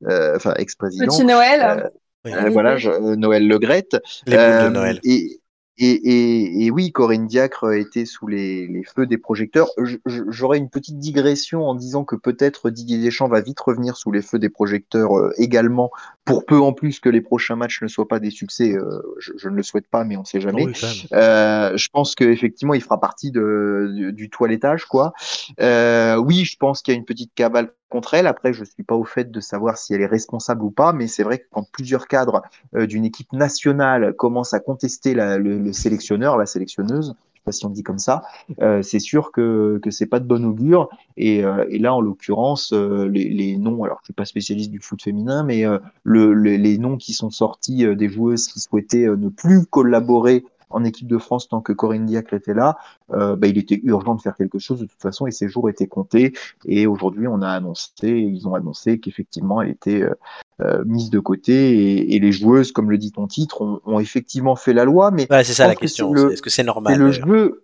euh, 0.08 0.36
enfin 0.36 0.54
ex-président. 0.54 1.06
Petit 1.06 1.24
Noël. 1.24 1.60
Euh, 1.62 1.88
Oui. 2.24 2.32
euh, 2.34 2.50
voilà, 2.50 2.76
je- 2.76 2.90
euh, 2.90 3.16
Noël 3.16 3.46
Legrette. 3.46 3.96
Les 4.26 4.36
boules 4.36 4.64
de 4.64 4.68
Noël. 4.70 5.00
Et, 5.04 5.40
et, 5.78 5.90
et, 5.90 6.64
et 6.64 6.70
oui, 6.70 6.90
Corinne 6.90 7.26
Diacre 7.26 7.72
était 7.74 8.06
sous 8.06 8.26
les, 8.26 8.66
les 8.66 8.82
feux 8.82 9.06
des 9.06 9.18
projecteurs. 9.18 9.68
Je- 9.76 9.98
je- 10.06 10.22
J'aurais 10.28 10.56
une 10.58 10.70
petite 10.70 10.98
digression 10.98 11.68
en 11.68 11.74
disant 11.74 12.04
que 12.04 12.16
peut-être 12.16 12.70
Didier 12.70 12.98
Deschamps 12.98 13.28
va 13.28 13.42
vite 13.42 13.60
revenir 13.60 13.96
sous 13.98 14.10
les 14.10 14.22
feux 14.22 14.38
des 14.38 14.48
projecteurs 14.48 15.18
euh, 15.18 15.32
également 15.36 15.90
pour 16.26 16.44
peu 16.44 16.58
en 16.58 16.72
plus 16.72 16.98
que 16.98 17.08
les 17.08 17.20
prochains 17.20 17.54
matchs 17.54 17.80
ne 17.82 17.86
soient 17.86 18.08
pas 18.08 18.18
des 18.18 18.30
succès, 18.30 18.74
euh, 18.74 19.00
je, 19.18 19.32
je, 19.38 19.48
ne 19.48 19.54
le 19.54 19.62
souhaite 19.62 19.86
pas, 19.86 20.02
mais 20.02 20.16
on 20.16 20.24
sait 20.24 20.40
jamais. 20.40 20.66
Oui. 20.66 21.06
Euh, 21.12 21.76
je 21.76 21.88
pense 21.88 22.16
qu'effectivement, 22.16 22.74
il 22.74 22.82
fera 22.82 23.00
partie 23.00 23.30
de, 23.30 23.92
du, 23.94 24.12
du 24.12 24.28
toilettage, 24.28 24.86
quoi. 24.86 25.12
Euh, 25.60 26.16
oui, 26.16 26.44
je 26.44 26.56
pense 26.58 26.82
qu'il 26.82 26.92
y 26.92 26.96
a 26.96 26.98
une 26.98 27.04
petite 27.04 27.32
cabale 27.34 27.72
contre 27.88 28.14
elle. 28.14 28.26
Après, 28.26 28.52
je 28.52 28.64
suis 28.64 28.82
pas 28.82 28.96
au 28.96 29.04
fait 29.04 29.30
de 29.30 29.40
savoir 29.40 29.78
si 29.78 29.94
elle 29.94 30.00
est 30.00 30.06
responsable 30.06 30.64
ou 30.64 30.72
pas, 30.72 30.92
mais 30.92 31.06
c'est 31.06 31.22
vrai 31.22 31.38
que 31.38 31.46
quand 31.52 31.64
plusieurs 31.70 32.08
cadres 32.08 32.42
d'une 32.74 33.04
équipe 33.04 33.32
nationale 33.32 34.12
commencent 34.14 34.52
à 34.52 34.58
contester 34.58 35.14
la, 35.14 35.38
le, 35.38 35.60
le 35.60 35.72
sélectionneur, 35.72 36.36
la 36.36 36.46
sélectionneuse, 36.46 37.14
si 37.52 37.64
on 37.66 37.70
dit 37.70 37.82
comme 37.82 37.98
ça, 37.98 38.22
euh, 38.60 38.82
c'est 38.82 38.98
sûr 38.98 39.32
que 39.32 39.78
que 39.82 39.90
c'est 39.90 40.06
pas 40.06 40.20
de 40.20 40.26
bon 40.26 40.44
augure. 40.44 40.88
Et, 41.16 41.44
euh, 41.44 41.64
là, 41.70 41.94
en 41.94 42.00
l'occurrence, 42.00 42.72
euh, 42.72 43.08
les, 43.08 43.56
noms, 43.56 43.84
alors 43.84 43.98
je 44.02 44.06
suis 44.06 44.14
pas 44.14 44.24
spécialiste 44.24 44.70
du 44.70 44.80
foot 44.80 45.02
féminin, 45.02 45.44
mais 45.44 45.64
le, 46.04 46.32
le, 46.32 46.56
les 46.56 46.78
noms 46.78 46.96
qui 46.96 47.12
sont 47.12 47.30
sortis 47.30 47.84
des 47.96 48.08
joueuses 48.08 48.48
qui 48.48 48.60
souhaitaient 48.60 49.06
ne 49.06 49.28
plus 49.28 49.66
collaborer 49.66 50.44
en 50.70 50.84
équipe 50.84 51.06
de 51.06 51.18
France 51.18 51.48
tant 51.48 51.60
que 51.60 51.72
Corinne 51.72 52.06
Diacre 52.06 52.34
était 52.34 52.54
là, 52.54 52.78
euh, 53.12 53.36
bah, 53.36 53.46
il 53.46 53.58
était 53.58 53.80
urgent 53.84 54.14
de 54.14 54.20
faire 54.20 54.36
quelque 54.36 54.58
chose 54.58 54.80
de 54.80 54.86
toute 54.86 55.00
façon 55.00 55.26
et 55.26 55.30
ses 55.30 55.48
jours 55.48 55.68
étaient 55.68 55.86
comptés. 55.86 56.32
Et 56.66 56.86
aujourd'hui, 56.86 57.28
on 57.28 57.42
a 57.42 57.50
annoncé, 57.50 58.08
ils 58.08 58.46
ont 58.48 58.54
annoncé 58.54 58.98
qu'effectivement, 58.98 59.62
elle 59.62 59.70
était 59.70 60.02
euh, 60.02 60.14
euh, 60.60 60.84
mise 60.84 61.10
de 61.10 61.20
côté 61.20 61.52
et, 61.52 62.14
et, 62.14 62.18
les 62.18 62.32
joueuses, 62.32 62.72
comme 62.72 62.90
le 62.90 62.98
dit 62.98 63.12
ton 63.12 63.26
titre, 63.26 63.62
ont, 63.62 63.80
ont 63.84 64.00
effectivement 64.00 64.56
fait 64.56 64.72
la 64.72 64.84
loi. 64.84 65.10
Mais 65.10 65.30
ouais, 65.30 65.44
c'est 65.44 65.54
ça 65.54 65.66
la 65.68 65.76
question. 65.76 66.14
Est-ce 66.30 66.42
que 66.42 66.50
c'est 66.50 66.64
normal 66.64 66.98
le 66.98 67.12
jeu. 67.12 67.62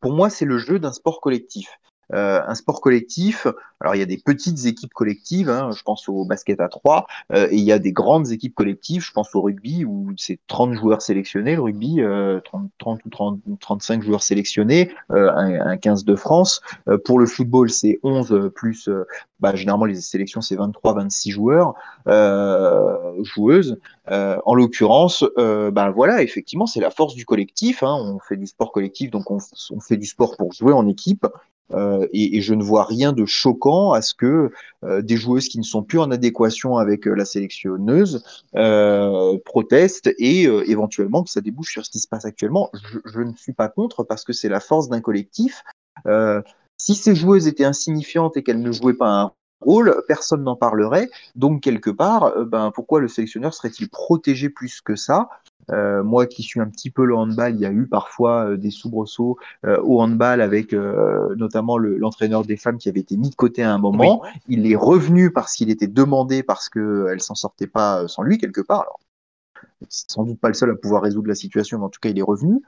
Pour 0.00 0.12
moi, 0.12 0.30
c'est 0.30 0.44
le 0.44 0.58
jeu 0.58 0.78
d'un 0.78 0.92
sport 0.92 1.20
collectif. 1.20 1.80
Euh, 2.12 2.40
un 2.46 2.54
sport 2.54 2.80
collectif. 2.80 3.46
Alors 3.80 3.94
il 3.94 3.98
y 3.98 4.02
a 4.02 4.06
des 4.06 4.18
petites 4.18 4.64
équipes 4.66 4.92
collectives, 4.94 5.50
hein, 5.50 5.70
je 5.76 5.82
pense 5.82 6.08
au 6.08 6.24
basket 6.24 6.60
à 6.60 6.68
3, 6.68 7.06
euh, 7.32 7.48
et 7.50 7.56
il 7.56 7.64
y 7.64 7.72
a 7.72 7.78
des 7.78 7.92
grandes 7.92 8.30
équipes 8.30 8.54
collectives, 8.54 9.02
je 9.02 9.12
pense 9.12 9.34
au 9.34 9.42
rugby 9.42 9.84
où 9.84 10.10
c'est 10.16 10.38
30 10.46 10.74
joueurs 10.74 11.02
sélectionnés, 11.02 11.54
le 11.54 11.62
rugby, 11.62 12.00
euh, 12.00 12.40
30, 12.44 12.70
30, 12.78 13.04
ou 13.04 13.10
30, 13.10 13.40
35 13.60 14.02
joueurs 14.02 14.22
sélectionnés, 14.22 14.90
euh, 15.10 15.30
un, 15.32 15.60
un, 15.66 15.76
15 15.76 16.04
de 16.04 16.16
France. 16.16 16.60
Pour 17.04 17.18
le 17.18 17.26
football, 17.26 17.70
c'est 17.70 17.98
11 18.02 18.50
plus, 18.54 18.88
bah, 19.40 19.54
généralement 19.54 19.84
les 19.84 19.96
sélections 19.96 20.40
c'est 20.40 20.56
23, 20.56 20.94
26 20.94 21.30
joueurs, 21.30 21.74
joueuses. 23.22 23.78
en 24.08 24.54
l'occurrence, 24.54 25.24
bah 25.36 25.90
voilà, 25.90 26.22
effectivement, 26.22 26.66
c'est 26.66 26.80
la 26.80 26.90
force 26.90 27.14
du 27.14 27.24
collectif. 27.24 27.82
Hein, 27.82 27.94
on 28.00 28.18
fait 28.18 28.36
du 28.36 28.46
sport 28.46 28.72
collectif, 28.72 29.10
donc 29.10 29.30
on, 29.30 29.38
on 29.70 29.80
fait 29.80 29.96
du 29.96 30.06
sport 30.06 30.36
pour 30.36 30.52
jouer 30.52 30.72
en 30.72 30.86
équipe. 30.86 31.26
Euh, 31.72 32.06
et, 32.12 32.40
je 32.42 32.54
ne 32.54 32.62
vois 32.62 32.84
rien 32.84 33.12
de 33.12 33.24
choquant 33.24 33.92
à 33.92 34.02
ce 34.02 34.14
que 34.14 34.50
euh, 34.84 35.00
des 35.00 35.16
joueuses 35.16 35.48
qui 35.48 35.58
ne 35.58 35.64
sont 35.64 35.82
plus 35.82 35.98
en 35.98 36.10
adéquation 36.10 36.76
avec 36.76 37.08
euh, 37.08 37.14
la 37.14 37.24
sélectionneuse 37.24 38.22
protestent 39.44 40.12
et 40.18 40.42
éventuellement 40.42 41.22
que 41.22 41.30
ça 41.30 41.40
débouche 41.40 41.72
sur 41.72 41.84
ce 41.84 41.90
qui 41.90 42.00
se 42.00 42.08
passe 42.08 42.24
actuellement. 42.24 42.70
Je, 42.74 42.98
je 43.04 43.20
ne 43.20 43.34
suis 43.34 43.52
pas 43.52 43.68
contre 43.68 44.04
parce 44.04 44.24
que 44.24 44.32
c'est 44.32 44.48
la 44.48 44.60
force 44.60 44.88
d'un 44.88 45.00
collectif. 45.00 45.62
si 46.76 46.94
ces 46.94 47.14
joueuses 47.14 47.46
étaient 47.46 47.64
insignifiantes 47.64 48.36
et 48.36 48.42
qu'elles 48.42 48.60
ne 48.60 48.72
jouaient 48.72 48.94
pas 48.94 49.10
un 49.10 49.32
rôle, 49.64 50.02
personne 50.06 50.42
n'en 50.44 50.56
parlerait. 50.56 51.08
Donc 51.34 51.62
quelque 51.62 51.90
part, 51.90 52.32
ben 52.46 52.70
pourquoi 52.72 53.00
le 53.00 53.08
sélectionneur 53.08 53.54
serait-il 53.54 53.88
protégé 53.88 54.48
plus 54.48 54.80
que 54.80 54.96
ça? 54.96 55.28
Euh, 55.70 56.02
moi 56.02 56.26
qui 56.26 56.42
suis 56.42 56.60
un 56.60 56.68
petit 56.68 56.90
peu 56.90 57.04
le 57.04 57.14
handball, 57.14 57.54
il 57.54 57.60
y 57.60 57.66
a 57.66 57.70
eu 57.70 57.86
parfois 57.86 58.50
euh, 58.50 58.56
des 58.56 58.70
soubresauts 58.70 59.38
euh, 59.64 59.80
au 59.82 60.02
handball 60.02 60.40
avec 60.40 60.74
euh, 60.74 61.34
notamment 61.36 61.78
l'entraîneur 61.78 62.42
le, 62.42 62.46
des 62.46 62.56
femmes 62.56 62.78
qui 62.78 62.88
avait 62.88 63.00
été 63.00 63.16
mis 63.16 63.30
de 63.30 63.34
côté 63.34 63.62
à 63.62 63.72
un 63.72 63.78
moment. 63.78 64.20
Oui. 64.22 64.28
Il 64.48 64.70
est 64.70 64.76
revenu 64.76 65.30
parce 65.30 65.54
qu'il 65.54 65.70
était 65.70 65.86
demandé 65.86 66.42
parce 66.42 66.68
qu'elle 66.68 67.20
s'en 67.20 67.34
sortait 67.34 67.66
pas 67.66 68.06
sans 68.08 68.22
lui 68.22 68.38
quelque 68.38 68.60
part. 68.60 68.82
Alors, 68.82 69.00
sans 69.88 70.24
doute 70.24 70.38
pas 70.38 70.48
le 70.48 70.54
seul 70.54 70.70
à 70.70 70.74
pouvoir 70.74 71.02
résoudre 71.02 71.28
la 71.28 71.34
situation, 71.34 71.78
mais 71.78 71.84
en 71.84 71.90
tout 71.90 72.00
cas 72.00 72.10
il 72.10 72.18
est 72.18 72.22
revenu. 72.22 72.60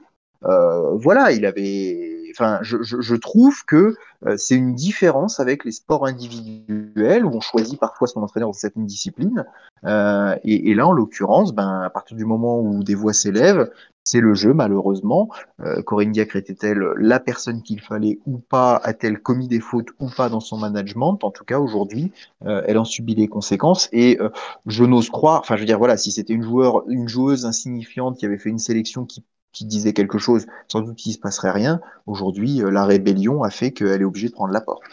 Euh, 0.45 0.95
voilà, 0.95 1.31
il 1.31 1.45
avait. 1.45 2.26
Enfin, 2.39 2.59
je, 2.61 3.15
trouve 3.15 3.65
que 3.65 3.95
euh, 4.27 4.35
c'est 4.37 4.55
une 4.55 4.75
différence 4.75 5.39
avec 5.39 5.65
les 5.65 5.71
sports 5.71 6.05
individuels 6.05 7.25
où 7.25 7.31
on 7.33 7.41
choisit 7.41 7.79
parfois 7.79 8.07
son 8.07 8.21
entraîneur 8.21 8.49
dans 8.49 8.53
certaines 8.53 8.85
disciplines. 8.85 9.43
Euh, 9.85 10.35
et, 10.43 10.75
là, 10.75 10.85
en 10.85 10.91
l'occurrence, 10.91 11.55
ben, 11.55 11.81
à 11.81 11.89
partir 11.89 12.15
du 12.15 12.25
moment 12.25 12.59
où 12.59 12.83
des 12.83 12.93
voix 12.93 13.13
s'élèvent, 13.13 13.71
c'est 14.03 14.19
le 14.19 14.35
jeu, 14.35 14.53
malheureusement. 14.53 15.29
Euh, 15.61 15.81
Corinne 15.81 16.11
Diacre 16.11 16.35
était-elle 16.35 16.79
la 16.97 17.19
personne 17.19 17.63
qu'il 17.63 17.81
fallait 17.81 18.19
ou 18.27 18.37
pas? 18.37 18.79
A-t-elle 18.83 19.19
commis 19.19 19.47
des 19.47 19.59
fautes 19.59 19.89
ou 19.99 20.07
pas 20.15 20.29
dans 20.29 20.39
son 20.39 20.59
management? 20.59 21.23
En 21.23 21.31
tout 21.31 21.43
cas, 21.43 21.57
aujourd'hui, 21.57 22.11
elle 22.41 22.77
en 22.77 22.85
subit 22.85 23.15
les 23.15 23.27
conséquences. 23.27 23.89
Et 23.91 24.19
je 24.67 24.83
n'ose 24.83 25.09
croire, 25.09 25.39
enfin, 25.39 25.55
je 25.55 25.61
veux 25.61 25.65
dire, 25.65 25.79
voilà, 25.79 25.97
si 25.97 26.11
c'était 26.11 26.33
une 26.33 27.07
joueuse 27.07 27.45
insignifiante 27.47 28.17
qui 28.17 28.27
avait 28.27 28.37
fait 28.37 28.49
une 28.49 28.59
sélection 28.59 29.05
qui 29.05 29.23
qui 29.57 29.65
disait 29.65 29.93
quelque 29.93 30.19
chose, 30.19 30.45
sans 30.67 30.81
doute 30.81 30.95
qu'il 30.95 31.11
ne 31.11 31.15
se 31.15 31.19
passerait 31.19 31.51
rien. 31.51 31.81
Aujourd'hui, 32.05 32.61
la 32.63 32.85
rébellion 32.85 33.41
a 33.41 33.49
fait 33.49 33.71
qu'elle 33.71 34.01
est 34.01 34.05
obligée 34.05 34.27
de 34.29 34.33
prendre 34.33 34.53
la 34.53 34.61
porte. 34.61 34.83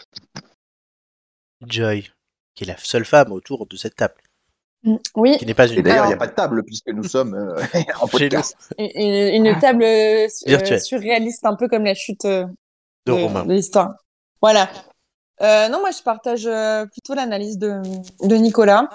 Joy, 1.67 2.11
qui 2.55 2.63
est 2.63 2.67
la 2.67 2.77
seule 2.77 3.05
femme 3.05 3.31
autour 3.31 3.67
de 3.67 3.75
cette 3.75 3.95
table. 3.95 4.15
Oui. 5.15 5.37
Qui 5.37 5.45
n'est 5.45 5.53
pas 5.53 5.67
une. 5.67 5.79
Et 5.79 5.81
d'ailleurs, 5.81 6.05
il 6.05 6.09
n'y 6.09 6.13
a 6.13 6.17
pas 6.17 6.27
de 6.27 6.33
table 6.33 6.63
puisque 6.63 6.89
nous 6.89 7.03
sommes 7.03 7.33
euh, 7.33 7.63
en 8.01 8.07
podcast. 8.07 8.55
Une, 8.77 9.45
une 9.45 9.59
table 9.59 9.83
euh, 9.83 10.27
surréaliste, 10.79 11.45
un 11.45 11.55
peu 11.55 11.67
comme 11.67 11.85
la 11.85 11.95
chute 11.95 12.25
euh, 12.25 12.45
de, 13.05 13.13
de, 13.13 13.47
de 13.47 13.53
l'histoire. 13.53 13.95
Voilà. 14.41 14.69
non, 15.41 15.79
moi, 15.79 15.91
je 15.91 16.01
partage 16.03 16.49
plutôt 16.91 17.13
l'analyse 17.13 17.57
de, 17.57 17.81
de 18.23 18.35
Nicolas. 18.35 18.89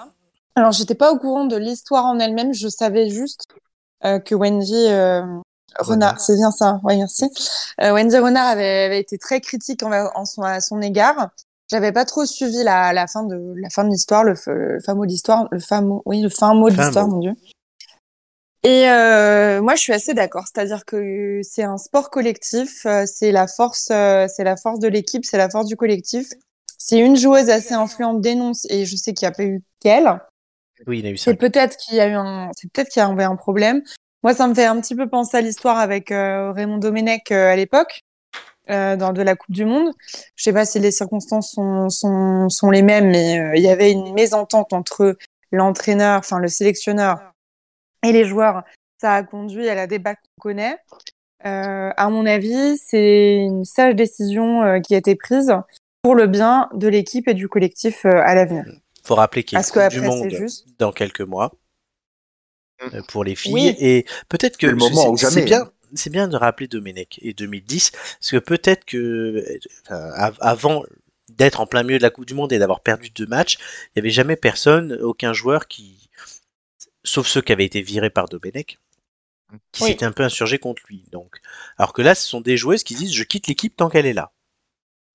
Alors, 0.55 0.71
j'étais 0.71 0.95
pas 0.95 1.11
au 1.11 1.17
courant 1.17 1.45
de 1.45 1.55
l'histoire 1.55 2.05
en 2.05 2.19
elle-même. 2.19 2.53
Je 2.53 2.67
savais 2.67 3.09
juste 3.09 3.45
que 4.01 4.33
Wendy 4.33 4.87
Renard, 5.79 6.19
c'est 6.19 6.35
bien 6.35 6.51
ça. 6.51 6.79
Oui, 6.83 6.97
merci. 6.97 7.25
Euh, 7.81 7.93
Wendy 7.93 8.17
Renard 8.17 8.47
avait, 8.47 8.85
avait, 8.85 8.99
été 8.99 9.17
très 9.17 9.41
critique 9.41 9.83
en, 9.83 9.91
en 9.91 10.25
son, 10.25 10.41
à 10.41 10.59
son 10.59 10.81
égard. 10.81 11.29
J'avais 11.69 11.91
pas 11.91 12.05
trop 12.05 12.25
suivi 12.25 12.63
la, 12.63 12.91
la 12.91 13.07
fin 13.07 13.23
de 13.23 13.53
la 13.55 13.69
fin 13.69 13.83
de 13.83 13.89
l'histoire, 13.89 14.23
le, 14.23 14.33
mot 14.93 15.05
d'histoire, 15.05 15.47
le 15.51 15.81
mot, 15.81 16.01
oui, 16.05 16.21
le 16.21 16.29
fin 16.29 16.53
mot 16.53 16.69
de 16.69 16.75
l'histoire, 16.75 17.07
mon 17.07 17.19
dieu. 17.19 17.33
Et 18.63 18.89
euh, 18.89 19.61
moi, 19.61 19.75
je 19.75 19.81
suis 19.81 19.93
assez 19.93 20.13
d'accord. 20.13 20.43
C'est-à-dire 20.53 20.85
que 20.85 21.39
c'est 21.43 21.63
un 21.63 21.77
sport 21.77 22.09
collectif. 22.09 22.85
Euh, 22.85 23.05
c'est 23.07 23.31
la 23.31 23.47
force, 23.47 23.85
c'est 23.87 24.43
la 24.43 24.57
force 24.57 24.79
de 24.79 24.87
l'équipe, 24.87 25.25
c'est 25.25 25.37
la 25.37 25.49
force 25.49 25.65
du 25.65 25.77
collectif. 25.77 26.27
Si 26.77 26.97
une 26.97 27.15
joueuse 27.15 27.49
assez 27.49 27.73
influente 27.73 28.21
dénonce, 28.21 28.65
et 28.69 28.85
je 28.85 28.95
sais 28.95 29.13
qu'il 29.13 29.27
n'y 29.27 29.33
a 29.33 29.35
pas 29.35 29.43
eu 29.43 29.63
qu'elle, 29.79 30.19
oui, 30.87 30.99
il 30.99 31.05
y 31.05 31.07
a 31.07 31.11
eu 31.11 31.17
ça. 31.17 31.31
C'est 31.31 31.37
peut-être 31.37 31.77
qu'il 31.77 31.95
y 31.95 31.99
a 31.99 32.07
eu 32.07 32.13
un, 32.13 32.49
c'est 32.55 32.71
peut-être 32.71 32.89
qu'il 32.89 33.01
y 33.01 33.05
avait 33.05 33.23
un 33.23 33.35
problème. 33.35 33.81
Moi, 34.23 34.35
ça 34.35 34.47
me 34.47 34.53
fait 34.53 34.65
un 34.65 34.79
petit 34.79 34.95
peu 34.95 35.09
penser 35.09 35.37
à 35.37 35.41
l'histoire 35.41 35.79
avec 35.79 36.11
euh, 36.11 36.51
Raymond 36.51 36.77
Domenech 36.77 37.31
euh, 37.31 37.51
à 37.51 37.55
l'époque, 37.55 38.01
euh, 38.69 38.95
dans 38.95 39.13
de 39.13 39.21
la 39.23 39.35
Coupe 39.35 39.53
du 39.53 39.65
Monde. 39.65 39.93
Je 40.35 40.43
sais 40.43 40.53
pas 40.53 40.65
si 40.65 40.79
les 40.79 40.91
circonstances 40.91 41.51
sont, 41.51 41.89
sont, 41.89 42.47
sont 42.49 42.69
les 42.69 42.83
mêmes, 42.83 43.09
mais 43.09 43.39
euh, 43.39 43.55
il 43.55 43.63
y 43.63 43.69
avait 43.69 43.91
une 43.91 44.13
mésentente 44.13 44.73
entre 44.73 45.17
l'entraîneur, 45.51 46.19
enfin 46.19 46.37
le 46.37 46.47
sélectionneur 46.47 47.33
et 48.03 48.11
les 48.11 48.25
joueurs. 48.25 48.63
Ça 48.99 49.15
a 49.15 49.23
conduit 49.23 49.67
à 49.69 49.73
la 49.73 49.87
débat 49.87 50.13
qu'on 50.13 50.39
connaît. 50.39 50.77
à 51.43 52.09
mon 52.09 52.27
avis, 52.27 52.77
c'est 52.77 53.37
une 53.37 53.65
sage 53.65 53.95
décision 53.95 54.79
qui 54.81 54.93
a 54.93 54.97
été 54.97 55.15
prise 55.15 55.51
pour 56.03 56.13
le 56.13 56.27
bien 56.27 56.69
de 56.75 56.87
l'équipe 56.87 57.27
et 57.27 57.33
du 57.33 57.49
collectif 57.49 58.05
à 58.05 58.35
l'avenir. 58.35 58.63
Faut 59.03 59.15
rappeler 59.15 59.43
qu'il 59.43 59.57
y 59.57 59.61
a 59.61 59.65
une 59.65 59.71
Coupe 59.71 59.89
du 59.91 60.01
Monde 60.01 60.29
juste... 60.29 60.67
dans 60.77 60.91
quelques 60.91 61.21
mois 61.21 61.51
pour 63.07 63.23
les 63.23 63.35
filles. 63.35 63.53
Oui. 63.53 63.75
Et 63.79 64.05
peut-être 64.29 64.57
que 64.57 64.67
le 64.67 64.75
moment 64.75 65.15
c'est 65.15 65.45
bien, 65.45 65.69
c'est 65.93 66.09
bien 66.09 66.27
de 66.27 66.35
rappeler 66.37 66.67
Domenech 66.67 67.19
et 67.21 67.33
2010, 67.33 67.91
parce 67.91 68.31
que 68.31 68.37
peut-être 68.37 68.85
que 68.85 69.45
enfin, 69.85 70.09
avant 70.39 70.83
d'être 71.29 71.61
en 71.61 71.65
plein 71.65 71.83
milieu 71.83 71.97
de 71.97 72.03
la 72.03 72.09
Coupe 72.09 72.25
du 72.25 72.33
Monde 72.33 72.53
et 72.53 72.59
d'avoir 72.59 72.81
perdu 72.81 73.09
deux 73.09 73.25
matchs, 73.25 73.57
il 73.59 73.91
n'y 73.97 73.99
avait 74.01 74.09
jamais 74.09 74.35
personne, 74.35 74.93
aucun 75.01 75.33
joueur 75.33 75.67
qui, 75.67 76.09
sauf 77.03 77.27
ceux 77.27 77.41
qui 77.41 77.51
avaient 77.51 77.65
été 77.65 77.81
virés 77.81 78.09
par 78.09 78.27
Domenech, 78.27 78.79
qui 79.71 79.83
oui. 79.83 79.89
s'était 79.89 80.05
un 80.05 80.11
peu 80.11 80.23
insurgé 80.23 80.57
contre 80.57 80.81
lui. 80.87 81.05
Donc, 81.11 81.37
alors 81.77 81.93
que 81.93 82.01
là, 82.01 82.15
ce 82.15 82.27
sont 82.27 82.41
des 82.41 82.57
joueuses 82.57 82.83
qui 82.83 82.95
disent 82.95 83.13
je 83.13 83.23
quitte 83.23 83.47
l'équipe 83.47 83.75
tant 83.75 83.89
qu'elle 83.89 84.05
est 84.05 84.13
là. 84.13 84.31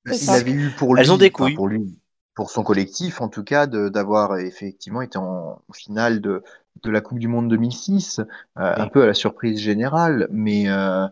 Il 0.06 0.30
avait 0.30 0.52
eu 0.52 0.70
pour 0.70 0.94
lui, 0.94 1.02
Elles 1.02 1.12
ont 1.12 1.16
des 1.16 1.30
couilles. 1.30 1.54
Pour 1.54 1.68
lui, 1.68 1.98
pour 2.34 2.50
son 2.50 2.62
collectif 2.62 3.20
en 3.20 3.28
tout 3.28 3.42
cas, 3.42 3.66
d'avoir 3.66 4.38
effectivement 4.38 5.02
été 5.02 5.18
en 5.18 5.60
finale 5.72 6.20
de, 6.20 6.42
de 6.82 6.90
la 6.90 7.00
Coupe 7.00 7.18
du 7.18 7.28
Monde 7.28 7.48
2006, 7.48 8.20
euh, 8.20 8.24
oui. 8.58 8.82
un 8.82 8.88
peu 8.88 9.02
à 9.02 9.06
la 9.06 9.14
surprise 9.14 9.58
générale, 9.58 10.28
mais 10.30 10.68
euh, 10.68 11.06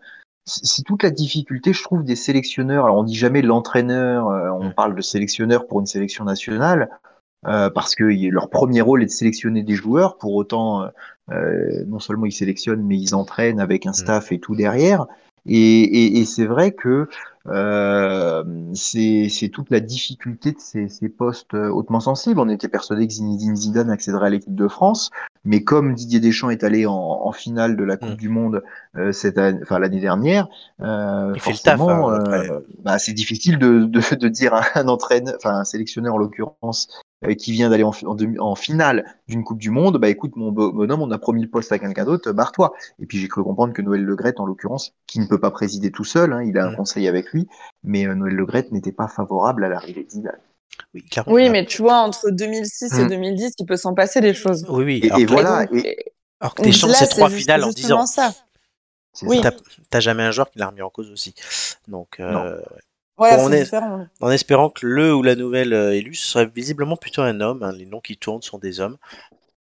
c'est 0.45 0.83
toute 0.83 1.03
la 1.03 1.11
difficulté, 1.11 1.73
je 1.73 1.83
trouve, 1.83 2.05
des 2.05 2.17
sélectionneurs. 2.17 2.85
Alors 2.85 2.99
on 2.99 3.05
dit 3.05 3.15
jamais 3.15 3.43
l'entraîneur, 3.43 4.29
euh, 4.29 4.51
on 4.51 4.71
parle 4.71 4.95
de 4.95 5.01
sélectionneur 5.01 5.67
pour 5.67 5.81
une 5.81 5.87
sélection 5.87 6.25
nationale, 6.25 6.91
euh, 7.47 7.71
parce 7.71 7.95
que 7.95 8.05
leur 8.05 8.51
premier 8.51 8.81
rôle 8.81 9.03
est 9.03 9.07
de 9.07 9.11
sélectionner 9.11 9.63
des 9.63 9.75
joueurs. 9.75 10.19
Pour 10.19 10.35
autant, 10.35 10.89
euh, 11.31 11.85
non 11.87 11.99
seulement 11.99 12.27
ils 12.27 12.33
sélectionnent, 12.33 12.83
mais 12.83 12.99
ils 12.99 13.15
entraînent 13.15 13.61
avec 13.61 13.87
un 13.87 13.93
staff 13.93 14.33
et 14.33 14.39
tout 14.39 14.55
derrière. 14.55 15.07
Et, 15.47 15.83
et, 15.83 16.19
et 16.21 16.25
c'est 16.25 16.47
vrai 16.47 16.73
que 16.73 17.09
euh, 17.47 18.45
c'est 18.75 19.51
toute 19.53 19.71
la 19.71 19.81
difficulté 19.81 20.53
de 20.53 20.59
ces, 20.59 20.89
ces 20.89 21.09
postes 21.09 21.55
euh, 21.55 21.69
hautement 21.69 22.01
sensibles. 22.01 22.41
On 22.41 22.49
était 22.49 22.69
persuadé 22.69 23.07
que 23.07 23.13
Zinedine 23.13 23.57
Zidane 23.57 23.91
accéderait 23.91 24.29
à 24.29 24.31
l'équipe 24.31 24.55
de 24.55 24.69
France, 24.69 25.11
mais 25.45 25.63
comme 25.65 25.95
Didier 25.95 26.21
Deschamps 26.21 26.51
est 26.51 26.65
allé 26.65 26.87
en, 26.87 26.93
en 26.95 27.33
finale 27.33 27.77
de 27.77 27.85
la 27.85 27.97
Coupe 27.97 28.11
Mm. 28.11 28.17
du 28.17 28.29
Monde 28.29 28.63
euh, 28.97 29.13
cette 29.13 29.39
année, 29.39 29.59
enfin 29.63 29.79
l'année 29.79 30.01
dernière, 30.01 30.49
euh, 30.81 31.35
forcément, 31.39 32.11
hein, 32.11 32.25
euh, 32.33 32.61
bah, 32.83 32.99
c'est 32.99 33.13
difficile 33.13 33.59
de, 33.59 33.85
de, 33.85 34.15
de 34.15 34.29
dire 34.29 34.55
à 34.55 34.63
un 34.77 34.89
entraîneur, 34.89 35.35
enfin 35.37 35.55
un 35.57 35.65
sélectionneur 35.65 36.15
en 36.15 36.19
l'occurrence, 36.19 36.89
euh, 37.25 37.35
qui 37.35 37.53
vient 37.53 37.71
d'aller 37.71 37.85
en, 37.85 38.55
finale 38.55 39.05
d'une 39.29 39.45
Coupe 39.45 39.59
du 39.59 39.71
Monde, 39.71 39.99
bah 39.99 40.09
écoute 40.09 40.37
mon 40.37 40.53
bo- 40.53 40.73
bonhomme, 40.73 41.03
on 41.03 41.11
a 41.11 41.19
promis 41.19 41.43
le 41.43 41.49
poste 41.49 41.73
à 41.73 41.79
quelqu'un 41.79 42.05
d'autre, 42.05 42.33
barre-toi. 42.33 42.73
Et 42.99 43.07
puis 43.07 43.19
j'ai 43.19 43.29
cru 43.29 43.43
comprendre 43.43 43.73
que 43.73 43.83
Noël 43.83 44.03
Legrette, 44.05 44.41
en 44.41 44.47
l'occurrence, 44.47 44.93
qui 45.07 45.21
ne 45.21 45.27
peut 45.27 45.41
pas 45.41 45.51
présider 45.51 45.91
tout 45.91 46.05
seul, 46.05 46.33
hein, 46.33 46.43
il 46.43 46.59
a 46.59 46.67
un 46.67 46.73
Mm. 46.73 46.77
conseil 46.77 47.09
avec 47.09 47.33
lui, 47.33 47.47
mais 47.83 48.07
euh, 48.07 48.15
Noël 48.15 48.35
Legrette 48.35 48.73
n'était 48.73 48.93
pas 48.93 49.09
favorable 49.09 49.65
à 49.65 49.69
l'arrivée 49.69 50.05
de 50.05 50.11
Zidane. 50.11 50.39
Oui. 50.95 51.05
Oui, 51.27 51.51
mais 51.51 51.65
tu 51.67 51.83
vois, 51.83 51.99
entre 51.99 52.31
2006 52.31 52.93
et 52.99 53.05
Mm. 53.05 53.09
2010, 53.09 53.53
il 53.59 53.67
peut 53.67 53.77
s'en 53.77 53.95
passer 53.95 54.21
des 54.21 54.35
choses. 54.35 54.65
Oui, 54.69 54.85
oui. 54.85 55.01
Et, 55.03 55.11
alors, 55.11 55.19
et 55.21 55.25
que- 55.27 55.31
voilà, 55.33 55.67
donc, 55.67 55.85
et 55.85 56.13
alors 56.41 56.55
que 56.55 56.73
c'est 56.73 56.89
c'est 56.95 57.07
trois 57.09 57.31
finales 57.31 57.65
en 57.65 57.69
10 57.71 57.77
justement 57.77 58.01
ans. 58.03 58.07
ça. 58.07 58.35
Oui. 59.23 59.41
T'as 59.91 60.01
jamais 60.01 60.23
un 60.25 60.31
joueur 60.33 60.51
qui 60.51 60.59
l'a 60.59 60.67
remis 60.69 60.83
en 60.83 60.91
cause 60.91 61.11
aussi. 61.11 61.35
Donc, 61.87 62.19
euh, 62.21 62.61
Bon, 63.17 63.27
on 63.39 63.53
est- 63.53 63.71
en 64.21 64.31
espérant 64.33 64.71
que 64.71 64.85
le 64.87 65.15
ou 65.15 65.23
la 65.23 65.37
nouvelle 65.37 65.73
euh, 65.73 65.95
élue 65.95 66.15
ce 66.17 66.27
serait 66.27 66.47
visiblement 66.47 66.97
plutôt 66.97 67.23
un 67.23 67.41
homme. 67.41 67.63
hein, 67.63 67.71
les 67.73 67.87
noms 67.87 68.01
qui 68.01 68.17
tournent 68.17 68.43
sont 68.43 68.59
des 68.59 68.81
hommes, 68.81 68.97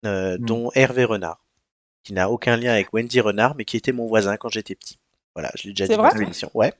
euh, 0.06 0.38
Mm. 0.38 0.44
dont 0.46 0.70
Hervé 0.74 1.04
Renard, 1.04 1.44
qui 2.02 2.14
n'a 2.14 2.30
aucun 2.30 2.56
lien 2.56 2.72
avec 2.72 2.92
Wendy 2.94 3.20
Renard, 3.20 3.54
mais 3.54 3.66
qui 3.66 3.76
était 3.76 3.92
mon 3.92 4.06
voisin 4.06 4.38
quand 4.38 4.48
j'étais 4.48 4.74
petit. 4.74 4.98
Voilà, 5.34 5.50
je 5.54 5.64
l'ai 5.64 5.74
déjà 5.74 5.86
dit 5.86 5.94
dans 5.96 6.02
vrai 6.02 6.12
cette 6.12 6.22
émission. 6.22 6.50
Ouais. 6.54 6.72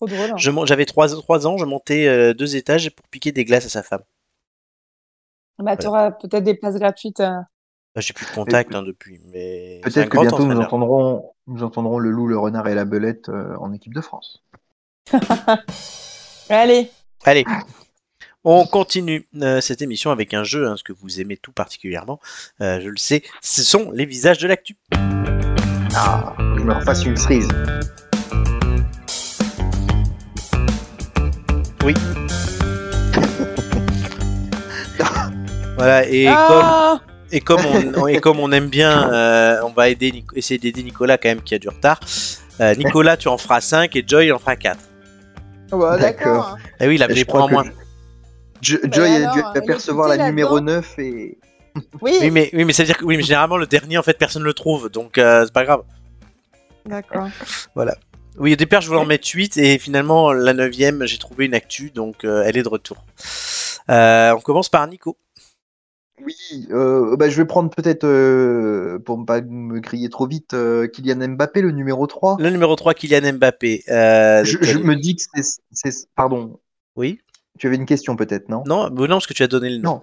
Trop 0.00 0.08
drôle. 0.08 0.30
hein. 0.30 0.64
J'avais 0.64 0.86
3, 0.86 1.46
ans, 1.46 1.58
je 1.58 1.64
montais 1.66 2.06
euh, 2.06 2.32
deux 2.32 2.56
étages 2.56 2.90
pour 2.90 3.06
piquer 3.08 3.32
des 3.32 3.44
glaces 3.44 3.66
à 3.66 3.68
sa 3.68 3.82
femme. 3.82 4.02
Bah, 5.58 5.76
tu 5.76 5.86
auras 5.86 6.10
peut-être 6.12 6.42
des 6.42 6.54
places 6.54 6.76
gratuites. 6.76 7.20
euh. 7.20 7.36
Bah, 7.94 8.00
J'ai 8.00 8.14
plus 8.14 8.24
de 8.24 8.30
contact 8.30 8.74
hein, 8.74 8.82
depuis, 8.82 9.20
mais 9.26 9.80
Peut-être 9.82 10.08
que 10.08 10.16
bientôt 10.18 10.46
nous 10.46 10.58
entendrons, 10.58 11.32
nous 11.46 11.62
entendrons 11.62 11.98
le 11.98 12.10
loup, 12.10 12.28
le 12.28 12.38
renard 12.38 12.66
et 12.68 12.74
la 12.74 12.86
belette 12.86 13.28
euh, 13.28 13.56
en 13.58 13.72
équipe 13.74 13.92
de 13.92 14.00
France. 14.00 14.42
Allez, 16.48 16.90
Allez, 17.24 17.44
on 18.44 18.64
continue 18.64 19.28
euh, 19.42 19.60
cette 19.60 19.82
émission 19.82 20.10
avec 20.10 20.32
un 20.32 20.44
jeu, 20.44 20.66
hein, 20.66 20.76
ce 20.78 20.82
que 20.82 20.92
vous 20.94 21.20
aimez 21.20 21.36
tout 21.36 21.52
particulièrement, 21.52 22.20
euh, 22.62 22.80
je 22.80 22.88
le 22.88 22.96
sais, 22.96 23.22
ce 23.42 23.62
sont 23.62 23.90
les 23.90 24.06
visages 24.06 24.38
de 24.38 24.48
l'actu. 24.48 24.76
Ah, 25.94 26.34
je 26.38 26.62
me 26.62 26.72
refasse 26.72 27.04
une 27.04 27.16
cerise. 27.16 27.48
Voilà, 35.76 36.06
et 36.06 36.26
comme, 36.26 36.34
Ah 36.36 37.00
et 37.32 37.40
comme, 37.40 37.60
on, 37.96 38.06
et 38.06 38.20
comme 38.20 38.38
on 38.40 38.52
aime 38.52 38.68
bien, 38.68 39.10
euh, 39.12 39.60
on 39.64 39.70
va 39.70 39.88
aider, 39.88 40.24
essayer 40.34 40.58
d'aider 40.58 40.82
Nicolas 40.82 41.16
quand 41.16 41.28
même 41.30 41.40
qui 41.42 41.54
a 41.54 41.58
du 41.58 41.68
retard. 41.68 41.98
Euh, 42.60 42.74
Nicolas, 42.74 43.16
tu 43.16 43.28
en 43.28 43.38
feras 43.38 43.60
5 43.62 43.94
et 43.96 44.04
Joy 44.06 44.30
en 44.32 44.38
fera 44.38 44.56
4. 44.56 44.78
Bah, 45.70 45.96
D'accord. 45.96 46.58
Eh 46.80 46.88
oui, 46.88 46.96
il 46.96 47.02
a 47.02 47.06
Et 47.06 47.10
pris 47.10 47.20
je 47.20 47.24
points 47.24 47.42
en 47.42 47.48
moins. 47.48 47.64
Jo- 48.60 48.78
Joy 48.92 49.08
a 49.08 49.14
alors, 49.14 49.32
dû 49.32 49.40
euh, 49.40 49.44
apercevoir 49.54 50.08
la 50.08 50.26
numéro 50.26 50.56
là-dedans. 50.56 50.72
9 50.74 50.98
et. 50.98 51.38
Oui, 52.02 52.18
Oui, 52.20 52.30
mais, 52.32 52.50
oui, 52.52 52.64
mais 52.64 52.72
ça 52.74 52.82
veut 52.82 52.88
dire 52.88 52.96
que 52.98 53.04
oui, 53.04 53.16
mais 53.16 53.22
généralement, 53.22 53.56
le 53.56 53.66
dernier, 53.68 53.96
en 53.96 54.02
fait, 54.02 54.18
personne 54.18 54.42
ne 54.42 54.46
le 54.48 54.54
trouve, 54.54 54.90
donc 54.90 55.16
euh, 55.16 55.44
c'est 55.46 55.52
pas 55.52 55.64
grave. 55.64 55.82
d'accord. 56.84 57.28
Oui, 58.38 58.52
au 58.52 58.56
départ, 58.56 58.80
je 58.80 58.88
voulais 58.88 59.00
en 59.00 59.06
mettre 59.06 59.28
8 59.32 59.56
et 59.56 59.78
finalement, 59.78 60.32
la 60.32 60.52
9 60.54 60.72
j'ai 61.04 61.18
trouvé 61.18 61.46
une 61.46 61.54
actu, 61.54 61.90
donc 61.90 62.24
euh, 62.24 62.42
elle 62.46 62.56
est 62.56 62.62
de 62.62 62.68
retour. 62.68 63.04
Euh, 63.90 64.34
on 64.36 64.40
commence 64.40 64.68
par 64.68 64.86
Nico. 64.86 65.16
Oui, 66.24 66.66
euh, 66.70 67.16
bah, 67.16 67.30
je 67.30 67.36
vais 67.36 67.46
prendre 67.46 67.70
peut-être, 67.70 68.04
euh, 68.04 68.98
pour 68.98 69.18
ne 69.18 69.24
pas 69.24 69.40
me 69.40 69.80
griller 69.80 70.10
trop 70.10 70.26
vite, 70.26 70.54
euh, 70.54 70.86
Kylian 70.86 71.28
Mbappé, 71.28 71.62
le 71.62 71.70
numéro 71.70 72.06
3. 72.06 72.36
Le 72.38 72.50
numéro 72.50 72.76
3, 72.76 72.94
Kylian 72.94 73.32
Mbappé. 73.34 73.84
Euh, 73.88 74.44
Je, 74.44 74.78
me 74.78 74.94
dis 74.96 75.16
que 75.16 75.22
c'est. 75.34 75.60
c'est- 75.72 76.08
Pardon, 76.14 76.60
Oui 76.96 77.20
tu 77.58 77.66
avais 77.66 77.76
une 77.76 77.84
question 77.84 78.16
peut-être, 78.16 78.48
non? 78.48 78.62
Non, 78.66 78.88
non, 78.88 79.06
parce 79.06 79.26
que 79.26 79.34
tu 79.34 79.42
as 79.42 79.46
donné 79.46 79.68
le 79.68 79.76
nom. 79.76 79.90
Non. 79.96 80.02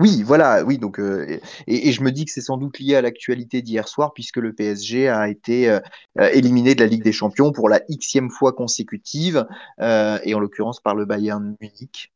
Oui, 0.00 0.22
voilà, 0.22 0.64
oui, 0.64 0.78
donc 0.78 0.98
euh, 0.98 1.38
et, 1.66 1.88
et 1.88 1.92
je 1.92 2.02
me 2.02 2.10
dis 2.10 2.24
que 2.24 2.32
c'est 2.32 2.40
sans 2.40 2.56
doute 2.56 2.78
lié 2.78 2.94
à 2.94 3.02
l'actualité 3.02 3.60
d'hier 3.60 3.86
soir 3.86 4.14
puisque 4.14 4.38
le 4.38 4.54
PSG 4.54 5.08
a 5.08 5.28
été 5.28 5.68
euh, 5.68 5.78
euh, 6.18 6.30
éliminé 6.32 6.74
de 6.74 6.80
la 6.80 6.86
Ligue 6.86 7.04
des 7.04 7.12
Champions 7.12 7.52
pour 7.52 7.68
la 7.68 7.80
xème 7.80 8.30
fois 8.30 8.54
consécutive 8.54 9.46
euh, 9.80 10.18
et 10.24 10.34
en 10.34 10.40
l'occurrence 10.40 10.80
par 10.80 10.94
le 10.94 11.04
Bayern 11.04 11.54
Munich. 11.60 12.14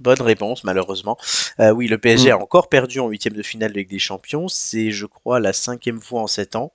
Bonne 0.00 0.20
réponse, 0.20 0.64
malheureusement. 0.64 1.16
Euh, 1.60 1.70
oui, 1.70 1.86
le 1.86 1.98
PSG 1.98 2.32
a 2.32 2.38
encore 2.38 2.68
perdu 2.68 3.00
en 3.00 3.08
huitième 3.08 3.34
de 3.34 3.42
finale 3.42 3.72
de 3.72 3.78
Ligue 3.78 3.90
des 3.90 3.98
Champions. 3.98 4.48
C'est, 4.48 4.90
je 4.90 5.06
crois, 5.06 5.40
la 5.40 5.52
cinquième 5.52 6.00
fois 6.00 6.22
en 6.22 6.26
sept 6.26 6.56
ans. 6.56 6.72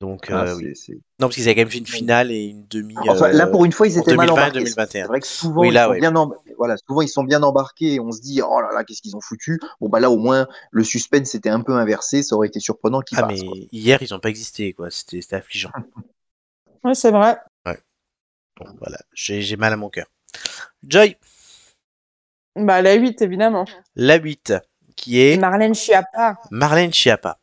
Donc, 0.00 0.26
Ah, 0.30 0.44
euh, 0.44 0.54
oui. 0.54 0.74
c'est- 0.76 0.92
c'est- 0.92 0.92
Non, 0.92 1.26
parce 1.26 1.34
qu'ils 1.34 1.44
avaient 1.44 1.56
quand 1.56 1.62
même 1.62 1.70
fait 1.70 1.78
une 1.78 1.86
finale 1.86 2.30
et 2.30 2.44
une 2.44 2.64
demi. 2.68 2.94
Enfin, 3.08 3.32
là 3.32 3.46
euh, 3.46 3.50
pour 3.50 3.64
une 3.64 3.72
fois 3.72 3.88
ils 3.88 3.98
en 3.98 4.02
étaient 4.02 4.14
mal 4.14 4.28
2020 4.28 4.32
embarqués. 4.44 4.58
2021. 4.60 5.02
C'est 5.02 5.08
vrai 5.08 5.20
que 5.20 5.26
souvent 5.26 5.60
Oui, 5.62 5.70
ils 5.70 5.78
sont 5.78 5.90
ouais. 5.90 5.98
bien 6.00 6.14
em- 6.14 6.30
voilà, 6.56 6.76
souvent 6.86 7.00
ils 7.02 7.08
sont 7.08 7.24
bien 7.24 7.42
embarqués 7.42 7.94
et 7.94 8.00
on 8.00 8.12
se 8.12 8.20
dit 8.20 8.40
oh 8.40 8.60
là 8.60 8.68
là 8.72 8.84
qu'est-ce 8.84 9.02
qu'ils 9.02 9.16
ont 9.16 9.20
foutu? 9.20 9.58
Bon 9.80 9.88
bah 9.88 9.98
là 9.98 10.10
au 10.10 10.16
moins 10.16 10.46
le 10.70 10.84
suspense 10.84 11.34
était 11.34 11.48
un 11.48 11.60
peu 11.62 11.72
inversé, 11.72 12.22
ça 12.22 12.36
aurait 12.36 12.46
été 12.46 12.60
surprenant 12.60 13.00
qu'ils 13.00 13.18
Ah, 13.18 13.22
passent. 13.22 13.40
mais 13.42 13.46
quoi. 13.46 13.56
hier, 13.72 14.00
ils 14.02 14.12
n'ont 14.12 14.20
pas 14.20 14.28
existé, 14.28 14.72
quoi. 14.72 14.90
C'était, 14.90 15.20
c'était 15.20 15.36
affligeant. 15.36 15.70
Oui, 16.84 16.94
c'est 16.94 17.10
vrai. 17.10 17.36
Bon, 17.64 18.66
voilà, 18.80 18.98
j'ai, 19.12 19.40
j'ai 19.42 19.56
mal 19.56 19.72
à 19.72 19.76
mon 19.76 19.88
cœur. 19.88 20.06
Joy, 20.82 21.16
Bah, 22.56 22.82
la 22.82 22.94
8, 22.94 23.22
évidemment. 23.22 23.66
la 23.94 24.16
8, 24.16 24.52
qui 24.96 25.20
est 25.20 25.36
Marlène 25.38 25.74
Schiappa. 25.76 26.38
Marlène 26.50 26.92
Schiappa. 26.92 27.38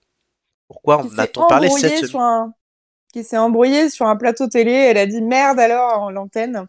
Pourquoi 0.67 1.03
s'est 1.03 1.19
a-t-on 1.19 1.47
parlé 1.47 1.69
cette 1.69 2.05
semaine 2.07 2.21
un... 2.21 2.53
qui 3.13 3.23
s'est 3.23 3.37
embrouillée 3.37 3.89
sur 3.89 4.07
un 4.07 4.15
plateau 4.15 4.47
télé. 4.47 4.71
Elle 4.71 4.97
a 4.97 5.05
dit 5.05 5.21
merde 5.21 5.59
alors 5.59 6.01
en 6.01 6.11
l'antenne 6.11 6.65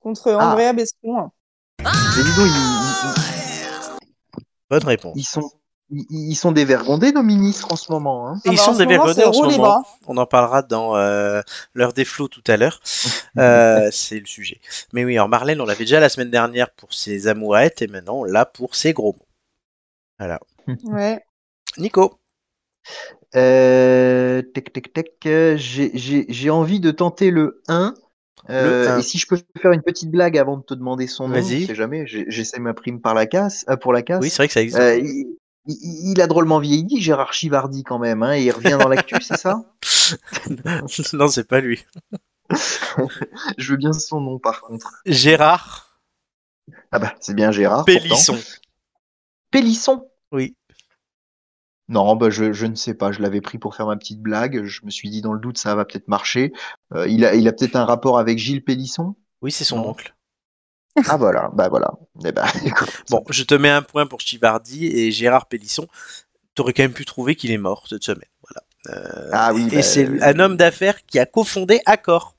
contre 0.00 0.36
Ah. 0.38 0.52
Andrea 0.52 0.72
ils- 0.74 0.86
Bonne 4.70 4.84
réponse. 4.84 5.14
ils, 5.16 5.24
sont 5.24 5.50
ils, 5.90 6.06
ils 6.10 6.34
sont 6.34 6.52
dévergondés 6.52 7.12
nos 7.12 7.22
ministres 7.22 7.68
en 7.70 7.76
ce 7.76 7.92
moment. 7.92 8.28
Hein. 8.28 8.40
Et 8.44 8.50
ils 8.50 8.56
bah, 8.56 8.62
sont 8.62 8.70
en 8.70 8.74
ce 8.74 8.78
moment, 8.78 8.88
dévergondés 8.88 9.24
en 9.24 9.32
ce 9.32 9.38
moment. 9.38 9.50
libre. 9.50 9.98
On 10.06 10.16
en 10.16 10.26
parlera 10.26 10.62
dans 10.62 10.96
euh, 10.96 11.42
l'heure 11.74 11.92
des 11.92 12.04
flots 12.04 12.28
tout 12.28 12.44
à 12.46 12.56
l'heure. 12.56 12.80
Euh, 13.38 13.88
c'est 13.90 14.20
le 14.20 14.26
sujet. 14.26 14.60
Mais 14.92 15.06
oui, 15.06 15.14
alors 15.16 15.26
Marlène, 15.26 15.58
on 15.62 15.64
l'avait 15.64 15.84
déjà 15.84 16.00
la 16.00 16.10
semaine 16.10 16.28
dernière 16.30 16.70
pour 16.70 16.92
ses 16.92 17.28
amourettes 17.28 17.80
et 17.80 17.86
maintenant 17.86 18.16
on 18.16 18.24
l'a 18.24 18.44
pour 18.44 18.74
ses 18.74 18.92
gros 18.92 19.14
mots. 19.14 19.26
Voilà. 20.18 20.38
Ouais. 20.84 21.24
Nico, 21.78 22.20
Euh, 23.34 24.42
tac, 24.54 24.72
tac, 24.72 24.92
tac, 24.92 25.06
euh, 25.26 25.56
j'ai- 25.56 26.50
envie 26.50 26.80
de 26.80 26.90
tenter 26.90 27.30
le 27.30 27.62
1. 27.68 27.94
Euh, 28.50 28.84
Le 28.84 28.88
1. 28.90 28.98
Et 28.98 29.02
si 29.02 29.18
je 29.18 29.26
peux 29.26 29.38
faire 29.60 29.72
une 29.72 29.82
petite 29.82 30.10
blague 30.10 30.36
avant 30.36 30.56
de 30.58 30.62
te 30.62 30.74
demander 30.74 31.06
son 31.06 31.28
nom, 31.28 31.34
Vas-y. 31.34 31.62
je 31.62 31.66
sais 31.68 31.74
jamais, 31.74 32.06
j'essaie 32.06 32.58
ma 32.58 32.74
prime 32.74 33.00
par 33.00 33.14
la 33.14 33.26
casse, 33.26 33.64
euh, 33.68 33.76
pour 33.76 33.92
la 33.92 34.02
casse. 34.02 34.20
oui, 34.20 34.30
c'est 34.30 34.36
vrai 34.38 34.48
que 34.48 34.52
ça 34.54 34.62
existe. 34.62 34.80
Euh, 34.80 35.00
il, 35.66 36.20
a 36.20 36.26
drôlement 36.26 36.58
vieilli, 36.58 37.00
Gérard 37.00 37.32
Chivardi 37.32 37.84
quand 37.84 38.00
même, 38.00 38.22
hein, 38.24 38.34
et 38.34 38.42
il 38.42 38.50
revient 38.50 38.76
dans 38.80 38.88
l'actu, 38.88 39.20
c'est 39.22 39.36
ça? 39.36 39.64
Non, 41.14 41.28
c'est 41.28 41.46
pas 41.46 41.60
lui. 41.60 41.84
Je 43.56 43.70
veux 43.70 43.76
bien 43.76 43.92
son 43.92 44.20
nom 44.20 44.38
par 44.38 44.60
contre. 44.60 45.00
Gérard 45.06 46.00
Ah 46.90 46.98
bah 46.98 47.14
c'est 47.20 47.34
bien 47.34 47.50
Gérard. 47.52 47.84
pourtant. 47.84 48.00
Pélisson. 48.00 48.38
Pélisson? 49.50 50.08
Oui. 50.32 50.56
Non, 51.88 52.16
bah 52.16 52.30
je, 52.30 52.52
je 52.52 52.66
ne 52.66 52.74
sais 52.74 52.94
pas. 52.94 53.12
Je 53.12 53.20
l'avais 53.20 53.40
pris 53.40 53.58
pour 53.58 53.74
faire 53.74 53.86
ma 53.86 53.96
petite 53.96 54.20
blague. 54.20 54.64
Je 54.64 54.84
me 54.84 54.90
suis 54.90 55.10
dit 55.10 55.20
dans 55.20 55.32
le 55.32 55.40
doute 55.40 55.58
ça 55.58 55.74
va 55.74 55.84
peut-être 55.84 56.08
marcher. 56.08 56.52
Euh, 56.94 57.06
il 57.08 57.24
a, 57.24 57.34
il 57.34 57.46
a 57.48 57.52
peut-être 57.52 57.76
un 57.76 57.84
rapport 57.84 58.18
avec 58.18 58.38
Gilles 58.38 58.64
Pélisson? 58.64 59.14
Oui, 59.42 59.50
c'est 59.52 59.64
son 59.64 59.76
Non. 59.78 59.88
oncle. 59.90 60.14
Ah 61.08 61.16
voilà, 61.16 61.50
bah 61.54 61.68
voilà. 61.70 61.92
Eh 62.24 62.32
ben. 62.32 62.44
Bon, 63.10 63.24
je 63.30 63.44
te 63.44 63.54
mets 63.54 63.70
un 63.70 63.80
point 63.82 64.06
pour 64.06 64.20
Chivardi 64.20 64.86
et 64.86 65.10
Gérard 65.10 65.46
Pélisson. 65.46 65.88
T'aurais 66.54 66.74
quand 66.74 66.82
même 66.82 66.92
pu 66.92 67.06
trouver 67.06 67.34
qu'il 67.34 67.50
est 67.50 67.58
mort 67.58 67.86
cette 67.88 68.04
semaine. 68.04 68.28
Voilà. 68.42 69.00
Euh, 69.00 69.30
Ah 69.32 69.52
oui. 69.54 69.68
et 69.72 69.76
bah, 69.76 69.82
c'est 69.82 70.22
un 70.22 70.38
homme 70.38 70.56
d'affaires 70.58 71.04
qui 71.06 71.18
a 71.18 71.24
cofondé 71.24 71.80
Accor. 71.86 72.36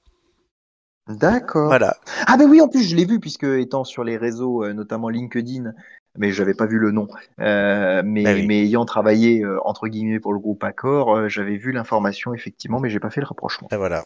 D'accord. 1.07 1.65
Voilà. 1.67 1.97
Ah 2.27 2.37
ben 2.37 2.47
oui, 2.49 2.61
en 2.61 2.69
plus 2.69 2.83
je 2.83 2.95
l'ai 2.95 3.05
vu 3.05 3.19
puisque 3.19 3.43
étant 3.43 3.83
sur 3.83 4.03
les 4.03 4.17
réseaux, 4.17 4.63
euh, 4.63 4.73
notamment 4.73 5.09
LinkedIn, 5.09 5.73
mais 6.17 6.31
j'avais 6.31 6.53
pas 6.53 6.65
vu 6.65 6.77
le 6.77 6.91
nom. 6.91 7.07
Euh, 7.39 8.01
mais, 8.05 8.23
Ah 8.27 8.33
oui. 8.33 8.45
mais 8.47 8.61
ayant 8.61 8.85
travaillé 8.85 9.43
euh, 9.43 9.59
entre 9.65 9.87
guillemets 9.87 10.19
pour 10.19 10.33
le 10.33 10.39
groupe 10.39 10.63
Accor, 10.63 11.15
euh, 11.15 11.27
j'avais 11.29 11.57
vu 11.57 11.71
l'information 11.71 12.33
effectivement, 12.33 12.79
mais 12.79 12.89
j'ai 12.89 12.99
pas 12.99 13.09
fait 13.09 13.21
le 13.21 13.27
rapprochement. 13.27 13.67
Et 13.71 13.75
voilà. 13.77 14.05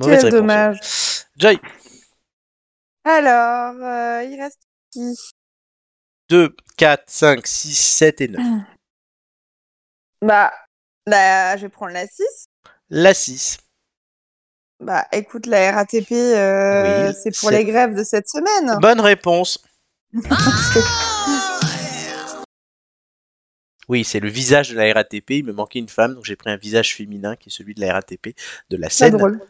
Quel 0.00 0.14
réponse. 0.14 0.30
dommage. 0.30 0.78
Joy, 1.38 1.58
Alors, 3.04 3.74
euh, 3.82 4.22
il 4.24 4.40
reste 4.40 4.60
qui? 4.92 5.14
2, 6.28 6.54
4, 6.76 7.02
5, 7.08 7.46
6, 7.46 7.74
7 7.74 8.20
et 8.20 8.28
9. 8.28 8.40
Bah, 10.22 10.52
là, 11.08 11.56
je 11.56 11.62
vais 11.62 11.68
prendre 11.68 11.92
la 11.94 12.06
6. 12.06 12.46
La 12.90 13.12
6. 13.12 13.58
Bah, 14.78 15.04
écoute, 15.10 15.46
la 15.46 15.72
RATP, 15.72 16.12
euh, 16.12 17.08
Oui, 17.08 17.14
c'est 17.20 17.36
pour 17.40 17.50
les 17.50 17.64
grèves 17.64 17.96
de 17.96 18.04
cette 18.04 18.28
semaine. 18.28 18.78
Bonne 18.80 19.00
réponse. 19.00 19.58
Oui, 23.88 24.04
c'est 24.04 24.20
le 24.20 24.28
visage 24.28 24.70
de 24.70 24.76
la 24.76 24.92
RATP. 24.92 25.30
Il 25.30 25.44
me 25.44 25.52
manquait 25.52 25.78
une 25.80 25.88
femme, 25.88 26.14
donc 26.14 26.24
j'ai 26.24 26.36
pris 26.36 26.50
un 26.50 26.56
visage 26.56 26.94
féminin 26.94 27.36
qui 27.36 27.48
est 27.48 27.52
celui 27.52 27.74
de 27.74 27.80
la 27.80 27.92
RATP, 27.94 28.34
de 28.70 28.76
la 28.76 28.88
C'est 28.88 29.06
scène. 29.06 29.16
drôle. 29.16 29.40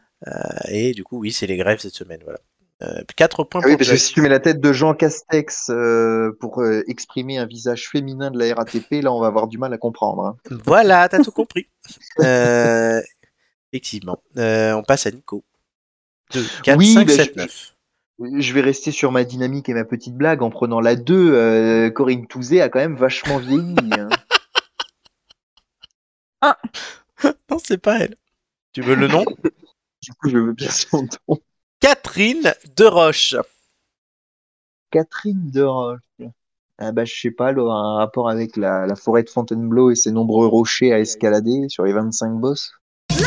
Et 0.69 0.93
du 0.93 1.05
coup, 1.05 1.19
oui, 1.19 1.33
c'est 1.33 1.47
les 1.47 1.57
grèves 1.57 1.81
cette 1.81 1.95
semaine. 1.95 2.21
Voilà. 2.25 2.39
Euh, 2.83 3.03
4 3.17 3.45
points 3.45 3.61
Ah 3.63 3.67
oui, 3.67 3.73
pour 3.73 3.79
parce 3.79 3.91
que 3.91 3.97
si 3.97 4.13
tu 4.13 4.23
mets 4.23 4.29
la 4.29 4.41
tête 4.41 4.61
de 4.61 4.73
Jean 4.73 4.95
Castex 4.95 5.69
euh, 5.71 6.37
pour 6.41 6.63
euh, 6.63 6.83
exprimer 6.89 7.39
un 7.39 7.47
visage 7.47 7.89
féminin 7.89 8.31
de 8.33 8.39
la 8.39 8.55
RATP, 8.55 9.03
là, 9.03 9.13
on 9.13 9.21
va 9.21 9.29
avoir 9.29 9.47
du 9.47 9.57
mal 9.59 9.73
à 9.73 9.79
comprendre. 9.79 10.25
hein. 10.25 10.37
Voilà, 10.65 11.09
t'as 11.09 11.23
tout 11.23 11.31
compris. 11.33 11.69
Euh, 12.21 13.01
effectivement. 13.73 14.23
Euh, 14.37 14.73
on 14.75 14.83
passe 14.83 15.07
à 15.07 15.11
Nico. 15.11 15.45
2, 16.33 16.45
4, 16.63 16.79
Oui, 16.79 16.95
5, 16.95 17.07
bah, 17.07 17.13
7, 17.15 17.33
je- 17.35 17.41
9. 17.41 17.72
Je 18.23 18.53
vais 18.53 18.61
rester 18.61 18.91
sur 18.93 19.11
ma 19.13 19.25
dynamique 19.25 19.69
et 19.69 19.75
ma 19.75 19.85
petite 19.85 20.15
blague 20.15 20.43
en 20.43 20.51
prenant 20.51 20.81
la 20.81 20.97
2. 20.97 21.35
euh, 21.35 21.91
Corinne 21.91 22.27
Touzé 22.27 22.61
a 22.61 22.69
quand 22.69 22.79
même 22.79 22.97
vachement 22.97 23.39
vieilli. 23.39 23.77
hein. 26.41 26.57
Non, 27.51 27.59
c'est 27.63 27.79
pas 27.79 27.99
elle. 28.01 28.17
Tu 28.73 28.81
veux 28.83 28.95
le 28.97 29.07
nom? 29.09 29.25
Du 30.03 30.13
coup, 30.15 30.29
je 30.29 30.39
veux 30.39 30.53
bien 30.53 30.71
son 30.71 31.07
nom. 31.29 31.39
Catherine 31.81 32.53
de 32.77 32.85
Roche. 32.85 33.37
Catherine 34.91 35.51
de 35.51 35.63
Roche. 35.63 36.01
Ah 36.79 36.91
bah, 36.91 37.05
je 37.05 37.15
sais 37.15 37.31
pas, 37.31 37.51
elle 37.51 37.59
aura 37.61 37.77
un 37.77 37.97
rapport 37.99 38.29
avec 38.29 38.57
la, 38.57 38.87
la 38.87 38.97
forêt 38.97 39.23
de 39.23 39.31
Fontainebleau 39.31 39.91
et 39.93 39.95
ses 39.95 40.11
nombreux 40.11 40.47
rochers 40.49 40.93
à 40.93 40.99
escalader 40.99 41.69
sur 41.69 41.85
les 41.85 41.93
25 41.93 42.41
bosses. 42.41 42.73
Non, 43.11 43.27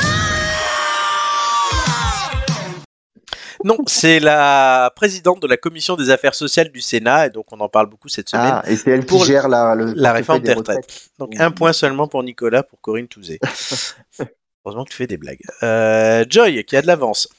c'est 3.88 4.20
la 4.20 4.92
présidente 4.96 5.42
de 5.42 5.48
la 5.48 5.58
commission 5.58 5.96
des 5.96 6.10
affaires 6.10 6.36
sociales 6.36 6.72
du 6.72 6.82
Sénat, 6.82 7.28
et 7.28 7.30
donc 7.30 7.52
on 7.52 7.60
en 7.60 7.70
parle 7.70 7.88
beaucoup 7.88 8.10
cette 8.10 8.30
semaine. 8.30 8.62
Ah, 8.64 8.64
et 8.70 8.76
c'est 8.76 8.92
elle 8.92 9.06
Pour 9.06 9.22
qui 9.22 9.28
gère 9.28 9.48
la, 9.48 9.76
le 9.76 9.94
la 9.96 10.14
réforme 10.14 10.42
des 10.42 10.54
retraites. 10.54 11.10
Donc 11.20 11.40
un 11.40 11.52
point 11.52 11.74
seulement 11.74 12.08
pour 12.08 12.22
Nicolas, 12.24 12.64
pour 12.64 12.80
Corinne 12.82 13.08
Touzé. 13.08 13.40
Heureusement 14.66 14.84
que 14.86 14.90
tu 14.90 14.98
fais 14.98 15.08
des 15.08 15.18
blagues. 15.18 15.42
Euh, 15.64 16.26
Joy, 16.30 16.64
qui 16.66 16.76
a 16.76 16.82
de 16.82 16.88
l'avance. 16.88 17.30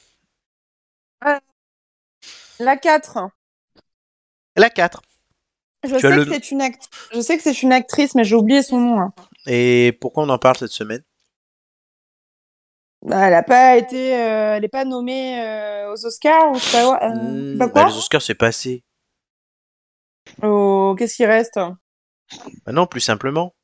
La 2.59 2.75
4. 2.77 3.29
La 4.55 4.69
4. 4.69 5.01
Je 5.83 5.93
Tu 5.95 6.01
sais, 6.01 6.09
le- 6.15 6.25
que 6.25 6.33
c'est 6.33 6.51
une 6.51 6.61
act- 6.61 6.89
je 7.13 7.21
sais 7.21 7.37
que 7.37 7.43
c'est 7.43 7.61
une 7.61 7.71
actrice, 7.71 8.15
mais 8.15 8.23
j'ai 8.23 8.35
oublié 8.35 8.63
son 8.63 8.79
nom. 8.79 8.99
hein. 8.99 9.13
Et 9.45 9.95
pourquoi 10.01 10.23
on 10.23 10.29
en 10.29 10.37
parle 10.39 10.57
cette 10.57 10.71
semaine? 10.71 11.03
Elle 13.11 13.33
a 13.33 13.43
pas 13.43 13.77
été, 13.77 14.15
euh, 14.15 14.55
elle 14.55 14.65
est 14.65 14.69
pas 14.69 14.85
nommée 14.85 15.41
euh, 15.41 15.93
aux 15.93 16.05
Oscars 16.05 16.51
ou 16.51 16.55
je 16.55 16.59
sais 16.63 16.77
pas, 16.77 16.83
quoi, 16.83 17.03
euh, 17.03 17.09
Hmm, 17.13 17.57
bah. 17.57 17.85
Les 17.87 17.97
Oscars, 17.97 18.21
c'est 18.21 18.35
passé. 18.35 18.83
Oh, 20.43 20.95
Qu'est-ce 20.97 21.15
qui 21.15 21.25
reste? 21.25 21.57
Bah 22.65 22.71
non, 22.73 22.85
plus 22.87 22.99
simplement. 22.99 23.55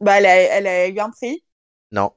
Bah, 0.00 0.18
elle 0.18 0.26
a, 0.26 0.36
elle 0.36 0.66
a 0.66 0.88
eu 0.88 0.98
un 0.98 1.10
prix. 1.10 1.44
Non, 1.92 2.12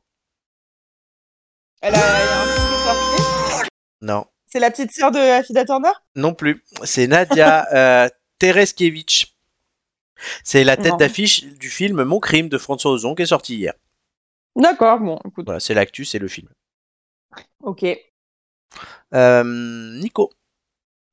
Elle 1.81 1.95
a, 1.95 1.99
a 1.99 2.43
un 2.43 2.45
prix 2.45 3.69
non, 4.01 4.25
C'est 4.47 4.59
la 4.59 4.69
petite 4.69 4.91
sœur 4.91 5.11
de 5.11 5.17
Afida 5.19 5.63
Turner? 5.65 5.91
Non 6.15 6.33
plus. 6.33 6.63
C'est 6.83 7.07
Nadia 7.07 7.65
euh, 7.73 8.09
Tereskevich. 8.39 9.35
C'est 10.43 10.63
la 10.63 10.77
tête 10.77 10.97
d'affiche 10.97 11.45
du 11.45 11.69
film 11.69 12.03
Mon 12.03 12.19
crime 12.19 12.49
de 12.49 12.57
François 12.57 12.91
Ozon 12.91 13.15
qui 13.15 13.23
est 13.23 13.27
sorti 13.27 13.55
hier. 13.55 13.73
D'accord, 14.55 14.99
bon, 14.99 15.19
écoute, 15.25 15.45
Voilà, 15.45 15.59
c'est 15.59 15.73
l'actu, 15.73 16.05
c'est 16.05 16.19
le 16.19 16.27
film. 16.27 16.47
ok. 17.59 17.83
Euh, 19.13 19.43
Nico. 19.99 20.31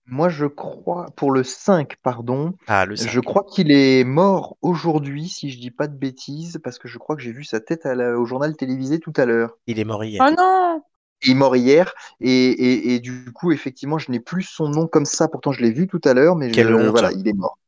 Moi, 0.07 0.29
je 0.29 0.47
crois, 0.47 1.07
pour 1.17 1.31
le 1.31 1.45
5, 1.45 1.97
pardon, 2.03 2.55
Ah, 2.67 2.85
le 2.85 2.97
5. 2.97 3.11
je 3.11 3.21
crois 3.21 3.45
qu'il 3.45 3.71
est 3.71 4.03
mort 4.05 4.57
aujourd'hui, 4.61 5.29
si 5.29 5.51
je 5.51 5.59
dis 5.61 5.71
pas 5.71 5.87
de 5.87 5.97
bêtises, 5.97 6.59
parce 6.65 6.79
que 6.79 6.89
je 6.89 6.99
crois 6.99 7.15
que 7.17 7.23
j'ai 7.23 7.33
vu 7.33 7.45
sa 7.45 7.61
tête 7.61 7.87
à 7.87 7.95
la- 7.95 8.19
au 8.19 8.25
journal 8.27 8.57
télévisé 8.57 8.99
tout 8.99 9.13
à 9.17 9.25
l'heure. 9.25 9.57
Il 9.67 9.79
est 9.79 9.85
mort 9.85 10.03
hier. 10.05 10.27
Oh 10.27 10.35
non 10.37 10.83
Il 11.23 11.31
est 11.33 11.35
mort 11.35 11.55
hier, 11.55 11.93
et, 12.21 12.31
et, 12.31 12.95
et 12.95 12.99
du 13.01 13.31
coup, 13.33 13.53
effectivement, 13.53 13.99
je 13.99 14.11
n'ai 14.11 14.21
plus 14.21 14.43
son 14.43 14.69
nom 14.69 14.87
comme 14.89 15.05
ça, 15.05 15.29
pourtant 15.29 15.53
je 15.53 15.61
l'ai 15.61 15.71
vu 15.71 15.87
tout 15.87 16.01
à 16.05 16.15
l'heure, 16.15 16.35
mais 16.35 16.53
je- 16.53 16.65
honte. 16.75 16.91
voilà, 16.91 17.13
il 17.13 17.29
est 17.29 17.35
mort. 17.35 17.59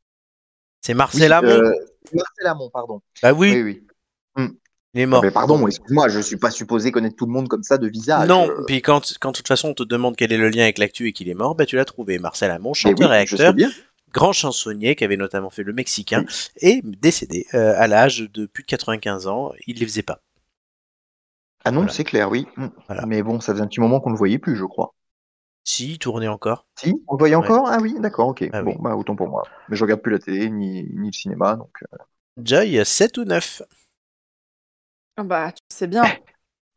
C'est 0.81 0.95
Marcel 0.95 1.31
Oui, 1.31 1.33
Amont. 1.33 1.49
euh, 1.51 1.73
Marcel 2.13 2.47
Amont, 2.47 2.71
pardon. 2.71 3.01
Bah 3.23 3.33
oui, 3.33 3.53
Oui, 3.53 3.63
oui. 3.63 3.87
Il 4.95 5.01
est 5.01 5.07
mort. 5.07 5.23
Mais 5.23 5.31
pardon, 5.31 5.67
excuse-moi, 5.67 6.09
je 6.09 6.21
suis 6.21 6.37
pas 6.37 6.51
supposé 6.51 6.93
connaître 6.93 7.17
tout 7.17 7.27
le 7.27 7.33
monde 7.33 7.49
comme 7.49 7.63
ça 7.63 7.79
de 7.79 7.89
visage. 7.89 8.29
non, 8.29 8.49
Euh, 8.49 8.65
puis 8.67 8.83
quand, 8.83 9.01
quand 9.21 9.31
de 9.33 9.37
toute 9.37 9.49
façon 9.49 9.69
on 9.69 9.75
te 9.75 9.83
demande 9.83 10.17
quel 10.17 10.33
est 10.33 10.37
le 10.39 10.49
lien 10.51 10.65
avec 10.65 10.79
l'actu 10.79 11.09
et 11.09 11.13
qu'il 11.13 11.29
est 11.29 11.35
mort, 11.35 11.55
bah 11.55 11.67
tu 11.67 11.77
l'as 11.77 11.85
trouvé. 11.85 12.19
Marcel 12.19 12.57
mais 12.61 12.75
chanteur 12.75 13.11
oui, 13.11 13.17
et 13.17 13.19
acteur, 13.21 13.55
grand 14.13 14.33
chansonnier 14.33 14.95
qui 14.95 15.05
avait 15.05 15.17
notamment 15.17 15.49
fait 15.51 15.63
le 15.63 15.73
Mexicain, 15.73 16.25
et 16.61 16.81
décédé 16.85 17.47
euh, 17.55 17.75
à 17.79 17.87
l'âge 17.87 18.29
de 18.33 18.47
plus 18.47 18.63
de 18.63 18.69
95 18.69 19.27
ans. 19.27 19.53
Il 19.67 19.79
les 19.79 19.87
faisait 19.87 20.03
pas. 20.03 20.21
Ah 21.65 21.71
non, 21.71 21.81
Voilà. 21.81 21.93
c'est 21.93 22.05
clair, 22.05 22.31
oui. 22.31 22.47
Voilà. 22.89 23.07
Mais 23.07 23.23
bon, 23.23 23.41
ça 23.41 23.53
faisait 23.53 23.63
un 23.65 23.69
petit 23.69 23.81
moment 23.81 24.01
qu'on 24.01 24.11
ne 24.11 24.15
le 24.15 24.19
voyait 24.19 24.39
plus, 24.39 24.57
je 24.57 24.65
crois. 24.65 24.95
Si, 25.65 25.93
il 25.93 25.99
tournait 25.99 26.29
encore. 26.29 26.67
Si, 26.77 26.93
on 27.07 27.15
le 27.15 27.19
voyait 27.19 27.37
encore? 27.37 27.69
Ah 27.69 27.79
oui, 27.81 27.95
d'accord, 28.01 28.29
ok. 28.29 28.45
Ah 28.53 28.63
bon, 28.63 28.73
oui. 28.73 28.77
bah 28.81 28.97
autant 28.97 29.15
pour 29.17 29.29
moi. 29.29 29.45
Mais 29.69 29.77
je 29.77 29.85
regarde 29.85 30.03
plus 30.03 30.13
la 30.13 30.19
télé 30.19 30.51
ni, 30.51 30.83
ni 30.93 31.07
le 31.07 31.13
cinéma, 31.13 31.55
donc. 31.57 31.71
euh, 31.95 31.97
Joy, 32.43 32.85
7 32.85 33.19
ou 33.19 33.25
9 33.25 33.63
Ah 33.63 33.67
Bah, 35.25 35.53
tu 35.53 35.61
sais 35.69 35.87
bien. 35.87 36.05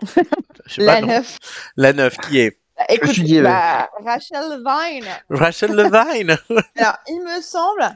La 0.78 0.96
pas. 0.96 1.02
9. 1.02 1.38
La 1.78 1.94
9, 1.94 2.18
qui 2.18 2.40
est? 2.40 2.60
Bah, 2.78 2.86
écoute, 2.90 3.16
bah, 3.42 3.90
Rachel 4.04 4.62
Vine. 4.66 5.08
Rachel 5.30 5.72
Levine 5.72 6.38
Alors, 6.78 6.98
il 7.08 7.22
me 7.24 7.42
semble, 7.42 7.96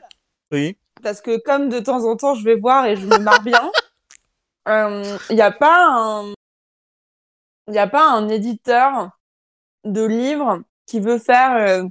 Oui. 0.52 0.78
parce 1.04 1.20
que 1.22 1.38
comme 1.44 1.68
de 1.70 1.80
temps 1.80 2.06
en 2.06 2.16
temps 2.16 2.34
je 2.36 2.46
vais 2.46 2.56
voir 2.56 2.86
et 2.86 2.96
je 2.96 3.06
me 3.06 3.18
marre 3.18 3.42
bien, 3.42 3.70
euh, 4.70 5.18
il 5.30 5.36
n'y 5.36 5.42
a 5.42 5.52
pas 5.52 5.86
un, 5.86 6.34
il 7.68 7.74
y 7.74 7.78
a 7.80 7.88
pas 7.88 8.10
un 8.10 8.30
éditeur 8.30 9.10
de 9.84 10.06
livres 10.06 10.62
qui 10.86 11.02
veut 11.02 11.20
faire 11.20 11.56
euh, 11.58 11.84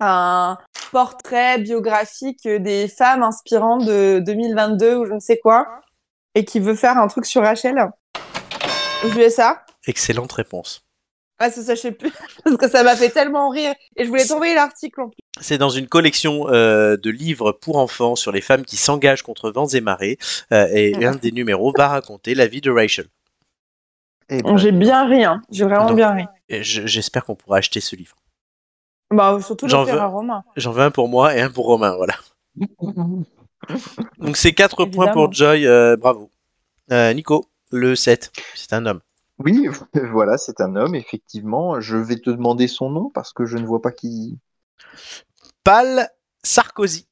un 0.00 0.58
portrait 0.90 1.58
biographique 1.58 2.48
des 2.48 2.88
femmes 2.88 3.22
inspirantes 3.22 3.84
de 3.84 4.20
2022 4.26 4.96
ou 4.96 5.04
je 5.06 5.12
ne 5.12 5.20
sais 5.20 5.38
quoi, 5.38 5.80
et 6.34 6.44
qui 6.44 6.60
veut 6.60 6.74
faire 6.74 6.98
un 6.98 7.08
truc 7.08 7.26
sur 7.26 7.42
Rachel. 7.42 7.76
Ai 9.18 9.30
ça. 9.30 9.64
Excellente 9.86 10.32
réponse. 10.32 10.84
Ah, 11.38 11.50
c'est 11.50 11.62
ça, 11.62 11.74
je 11.74 11.80
sais 11.80 11.92
plus. 11.92 12.12
Parce 12.44 12.56
que 12.56 12.68
ça 12.68 12.84
m'a 12.84 12.94
fait 12.94 13.08
tellement 13.10 13.48
rire. 13.48 13.74
Et 13.96 14.04
je 14.04 14.08
voulais 14.08 14.24
t'envoyer 14.24 14.54
l'article 14.54 15.00
en 15.00 15.08
plus. 15.08 15.18
C'est 15.40 15.58
dans 15.58 15.70
une 15.70 15.88
collection 15.88 16.48
euh, 16.50 16.96
de 16.96 17.10
livres 17.10 17.50
pour 17.52 17.78
enfants 17.78 18.14
sur 18.14 18.30
les 18.30 18.40
femmes 18.40 18.64
qui 18.64 18.76
s'engagent 18.76 19.22
contre 19.22 19.50
vents 19.50 19.66
et 19.66 19.80
marées. 19.80 20.18
euh, 20.52 20.68
et 20.72 20.94
Ah. 21.04 21.08
un 21.10 21.14
des 21.16 21.32
numéros 21.32 21.72
va 21.76 21.88
raconter 21.88 22.34
la 22.36 22.46
vie 22.46 22.60
de 22.60 22.70
Rachel. 22.70 23.06
eh 24.28 24.40
ben, 24.42 24.56
J'ai 24.56 24.70
bien 24.72 25.08
ri, 25.08 25.24
hein. 25.24 25.42
J'ai 25.50 25.64
vraiment 25.64 25.86
Donc, 25.88 25.96
bien 25.96 26.12
ri. 26.12 26.24
Je- 26.48 26.86
J'espère 26.86 27.24
qu'on 27.24 27.34
pourra 27.34 27.56
acheter 27.56 27.80
ce 27.80 27.96
livre. 27.96 28.14
Bah, 29.10 29.38
surtout 29.44 29.66
J'en 29.68 29.80
le 29.80 29.86
faire 29.86 29.94
veux. 29.96 30.00
à 30.00 30.06
Romain. 30.06 30.44
J'en 30.56 30.70
veux 30.70 30.82
un 30.82 30.90
pour 30.92 31.08
moi 31.08 31.34
et 31.36 31.40
un 31.40 31.50
pour 31.50 31.66
Romain, 31.66 31.96
voilà. 31.96 32.14
Donc 34.18 34.36
c'est 34.36 34.52
4 34.52 34.84
points 34.86 35.12
pour 35.12 35.32
Joy, 35.32 35.66
euh, 35.66 35.96
bravo. 35.96 36.30
Euh, 36.90 37.12
Nico, 37.12 37.46
le 37.70 37.94
7, 37.94 38.32
c'est 38.54 38.72
un 38.72 38.86
homme. 38.86 39.00
Oui, 39.38 39.68
voilà, 40.12 40.38
c'est 40.38 40.60
un 40.60 40.76
homme, 40.76 40.94
effectivement. 40.94 41.80
Je 41.80 41.96
vais 41.96 42.16
te 42.16 42.30
demander 42.30 42.68
son 42.68 42.90
nom 42.90 43.10
parce 43.10 43.32
que 43.32 43.44
je 43.46 43.56
ne 43.56 43.66
vois 43.66 43.80
pas 43.80 43.92
qui. 43.92 44.38
Pal 45.64 46.10
Sarkozy. 46.42 47.06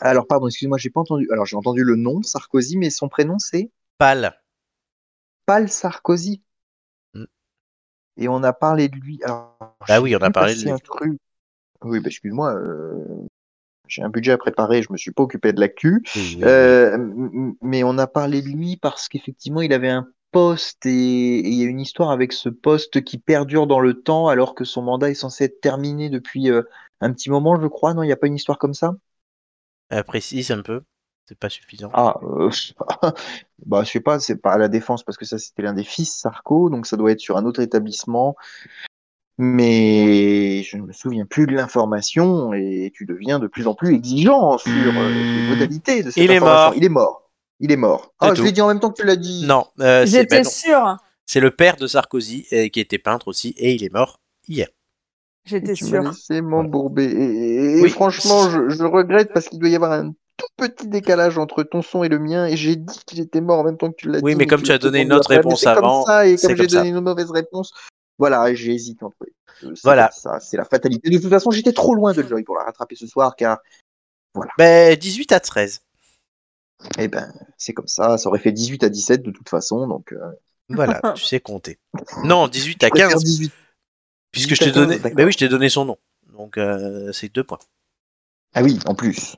Alors, 0.00 0.26
pardon, 0.26 0.48
excuse-moi, 0.48 0.78
j'ai 0.78 0.90
pas 0.90 1.00
entendu. 1.00 1.28
Alors, 1.30 1.46
j'ai 1.46 1.56
entendu 1.56 1.84
le 1.84 1.94
nom, 1.96 2.22
Sarkozy, 2.22 2.76
mais 2.76 2.90
son 2.90 3.08
prénom, 3.08 3.38
c'est? 3.38 3.70
Pal. 3.98 4.40
Pal 5.46 5.68
Sarkozy. 5.68 6.42
Mm. 7.14 7.24
Et 8.16 8.28
on 8.28 8.42
a 8.42 8.52
parlé 8.52 8.88
de 8.88 8.96
lui. 8.96 9.20
Alors, 9.22 9.56
Bah 9.86 10.00
oui, 10.00 10.16
on 10.16 10.22
a 10.22 10.30
parlé 10.30 10.54
de 10.54 10.62
lui. 10.62 10.70
un 10.70 10.78
truc. 10.78 11.20
Oui, 11.82 12.00
bah, 12.00 12.08
excuse-moi. 12.08 12.54
euh, 12.54 13.27
J'ai 13.88 14.02
un 14.02 14.10
budget 14.10 14.32
à 14.32 14.38
préparer, 14.38 14.82
je 14.82 14.92
me 14.92 14.96
suis 14.96 15.10
pas 15.10 15.22
occupé 15.22 15.52
de 15.52 15.60
l'actu. 15.60 16.02
Euh, 16.42 16.96
mais 17.62 17.82
on 17.82 17.98
a 17.98 18.06
parlé 18.06 18.42
de 18.42 18.48
lui 18.48 18.76
parce 18.76 19.08
qu'effectivement, 19.08 19.60
il 19.62 19.72
avait 19.72 19.88
un 19.88 20.06
poste 20.30 20.86
et 20.86 21.38
et 21.38 21.48
il 21.48 21.54
y 21.54 21.64
a 21.64 21.66
une 21.66 21.80
histoire 21.80 22.10
avec 22.10 22.32
ce 22.32 22.48
poste 22.48 23.02
qui 23.02 23.18
perdure 23.18 23.66
dans 23.66 23.80
le 23.80 23.94
temps 23.94 24.28
alors 24.28 24.54
que 24.54 24.64
son 24.64 24.82
mandat 24.82 25.10
est 25.10 25.14
censé 25.14 25.44
être 25.44 25.60
terminé 25.60 26.10
depuis 26.10 26.50
euh, 26.50 26.62
un 27.00 27.12
petit 27.12 27.30
moment, 27.30 27.60
je 27.60 27.66
crois. 27.66 27.94
Non, 27.94 28.02
il 28.02 28.06
n'y 28.06 28.12
a 28.12 28.16
pas 28.16 28.26
une 28.26 28.34
histoire 28.34 28.58
comme 28.58 28.74
ça? 28.74 28.94
Euh, 29.92 30.02
précise 30.02 30.50
un 30.50 30.62
peu, 30.62 30.82
c'est 31.26 31.38
pas 31.38 31.48
suffisant. 31.48 31.90
Ah, 31.94 32.16
euh, 32.22 32.50
bah, 33.66 33.82
je 33.84 33.90
sais 33.90 34.00
pas, 34.00 34.20
c'est 34.20 34.36
pas 34.36 34.52
à 34.52 34.58
la 34.58 34.68
défense 34.68 35.02
parce 35.02 35.16
que 35.16 35.24
ça 35.24 35.38
c'était 35.38 35.62
l'un 35.62 35.72
des 35.72 35.84
fils 35.84 36.14
Sarko, 36.14 36.68
donc 36.70 36.86
ça 36.86 36.96
doit 36.96 37.12
être 37.12 37.20
sur 37.20 37.36
un 37.36 37.44
autre 37.44 37.60
établissement. 37.60 38.36
Mais 39.38 40.62
je 40.64 40.76
ne 40.76 40.82
me 40.82 40.92
souviens 40.92 41.24
plus 41.24 41.46
de 41.46 41.52
l'information 41.52 42.52
et 42.52 42.90
tu 42.94 43.06
deviens 43.06 43.38
de 43.38 43.46
plus 43.46 43.66
en 43.68 43.74
plus 43.74 43.94
exigeant 43.94 44.58
sur 44.58 44.70
euh, 44.72 45.08
les 45.10 45.48
modalités 45.48 46.02
de 46.02 46.10
cette 46.10 46.22
Il 46.22 46.30
est 46.32 46.36
information. 46.36 46.64
mort. 46.70 46.74
Il 46.76 46.84
est 46.84 46.88
mort. 46.88 47.30
Il 47.60 47.72
est 47.72 47.76
mort. 47.76 48.14
C'est 48.20 48.28
Ah, 48.30 48.34
je 48.34 48.42
l'ai 48.42 48.52
dit 48.52 48.60
en 48.60 48.68
même 48.68 48.80
temps 48.80 48.90
que 48.90 49.00
tu 49.00 49.06
l'as 49.06 49.16
dit. 49.16 49.44
Non, 49.46 49.66
euh, 49.80 50.04
c'est 50.04 50.10
J'étais 50.22 50.36
ben 50.38 50.44
non. 50.44 50.50
sûre. 50.50 50.96
C'est 51.26 51.40
le 51.40 51.50
père 51.52 51.76
de 51.76 51.86
Sarkozy 51.86 52.46
euh, 52.52 52.68
qui 52.68 52.80
était 52.80 52.98
peintre 52.98 53.28
aussi 53.28 53.50
et 53.58 53.74
il 53.74 53.84
est 53.84 53.92
mort 53.92 54.20
hier. 54.48 54.68
J'étais 55.44 55.74
sûre. 55.76 56.02
laissé 56.02 56.40
m'embourber. 56.40 57.04
Et, 57.04 57.78
et 57.78 57.82
Oui. 57.82 57.90
franchement, 57.90 58.50
je, 58.50 58.68
je 58.70 58.82
regrette 58.82 59.32
parce 59.32 59.48
qu'il 59.48 59.58
doit 59.60 59.68
y 59.68 59.76
avoir 59.76 59.92
un 59.92 60.10
tout 60.36 60.46
petit 60.56 60.88
décalage 60.88 61.38
entre 61.38 61.62
ton 61.62 61.80
son 61.82 62.02
et 62.02 62.08
le 62.08 62.18
mien. 62.18 62.46
Et 62.46 62.56
j'ai 62.56 62.74
dit 62.76 62.98
qu'il 63.06 63.20
était 63.20 63.40
mort 63.40 63.60
en 63.60 63.64
même 63.64 63.76
temps 63.76 63.90
que 63.90 63.96
tu 63.96 64.08
l'as 64.08 64.18
dit. 64.18 64.24
Oui, 64.24 64.34
mais 64.34 64.46
comme 64.46 64.62
tu 64.62 64.72
as 64.72 64.78
donné 64.78 65.00
une 65.02 65.12
autre 65.12 65.30
réponse 65.30 65.60
c'est 65.60 65.68
avant, 65.68 66.02
Comme 66.02 66.12
ça, 66.12 66.26
et 66.26 66.36
c'est 66.36 66.48
comme 66.48 66.56
j'ai 66.56 66.68
ça. 66.68 66.78
donné 66.78 66.88
une 66.90 67.00
mauvaise 67.00 67.30
réponse, 67.30 67.72
voilà, 68.18 68.52
j'ai 68.54 68.72
hésité 68.74 69.04
entre 69.04 69.16
les. 69.24 69.32
C'est 69.60 69.82
Voilà. 69.82 70.10
ça, 70.12 70.38
c'est 70.40 70.56
la 70.56 70.64
fatalité. 70.64 71.10
De 71.10 71.18
toute 71.18 71.30
façon, 71.30 71.50
j'étais 71.50 71.72
trop 71.72 71.94
loin 71.94 72.12
de 72.12 72.22
Joy 72.22 72.42
pour 72.44 72.56
la 72.56 72.64
rattraper 72.64 72.94
ce 72.96 73.06
soir, 73.06 73.34
car, 73.36 73.58
Ben 74.56 74.96
18 74.96 75.32
à 75.32 75.40
13. 75.40 75.80
eh 76.98 77.08
ben, 77.08 77.32
c'est 77.56 77.72
comme 77.72 77.88
ça. 77.88 78.18
Ça 78.18 78.28
aurait 78.28 78.38
fait 78.38 78.52
18 78.52 78.84
à 78.84 78.88
17 78.88 79.22
de 79.22 79.30
toute 79.30 79.48
façon, 79.48 79.86
donc. 79.88 80.12
euh, 80.12 80.18
Voilà, 80.68 81.00
tu 81.16 81.24
sais 81.24 81.40
compter. 81.40 81.78
Non, 82.24 82.46
18 82.48 82.84
à 82.84 82.86
je 82.86 82.90
préfère 82.90 83.08
15 83.10 83.24
18. 83.24 83.52
puisque 84.30 84.48
18 84.50 84.54
je 84.56 84.60
t'ai 84.64 84.70
à 84.70 84.72
15, 84.72 84.74
donné 84.74 84.98
d'accord. 84.98 85.16
Ben 85.16 85.24
oui, 85.26 85.32
je 85.32 85.38
t'ai 85.38 85.48
donné 85.48 85.68
son 85.68 85.84
nom. 85.84 85.98
Donc 86.32 86.56
euh, 86.58 87.10
c'est 87.12 87.32
deux 87.34 87.44
points. 87.44 87.58
Ah 88.54 88.62
oui, 88.62 88.78
en 88.86 88.94
plus, 88.94 89.34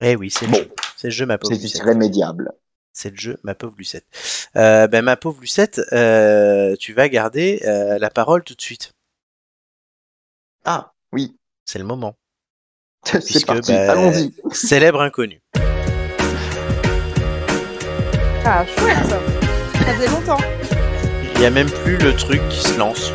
Eh 0.00 0.16
oui, 0.16 0.30
c'est 0.30 0.46
le 0.46 0.52
Bon. 0.52 0.66
le 1.04 1.10
jeu 1.10 1.26
ma 1.26 1.38
pauvre 1.38 1.54
c'est 1.54 1.78
irrémédiable. 1.78 2.52
C'est 2.92 3.10
le 3.10 3.16
jeu 3.16 3.38
ma 3.42 3.54
pauvre 3.54 3.74
Lucette. 3.78 4.06
Euh, 4.56 4.86
ben 4.88 5.02
ma 5.02 5.16
pauvre 5.16 5.40
Lucette, 5.40 5.80
euh, 5.92 6.74
tu 6.76 6.92
vas 6.92 7.08
garder 7.08 7.62
euh, 7.64 7.98
la 7.98 8.10
parole 8.10 8.42
tout 8.42 8.54
de 8.54 8.60
suite. 8.60 8.92
Ah, 10.64 10.92
oui, 11.12 11.36
C'est 11.64 11.78
le 11.78 11.84
moment. 11.84 12.16
c'est 13.04 13.46
parti. 13.46 13.72
ben, 13.72 13.90
Allons-y. 13.90 14.34
Célèbre 14.52 15.00
inconnu. 15.00 15.40
Ah, 18.44 18.64
chouette. 18.66 18.96
Ça 19.74 19.94
faisait 19.94 20.08
longtemps. 20.08 20.38
Il 21.36 21.40
y 21.42 21.46
a 21.46 21.50
même 21.50 21.70
plus 21.70 21.96
le 21.98 22.14
truc 22.14 22.40
qui 22.50 22.60
se 22.60 22.78
lance. 22.78 23.12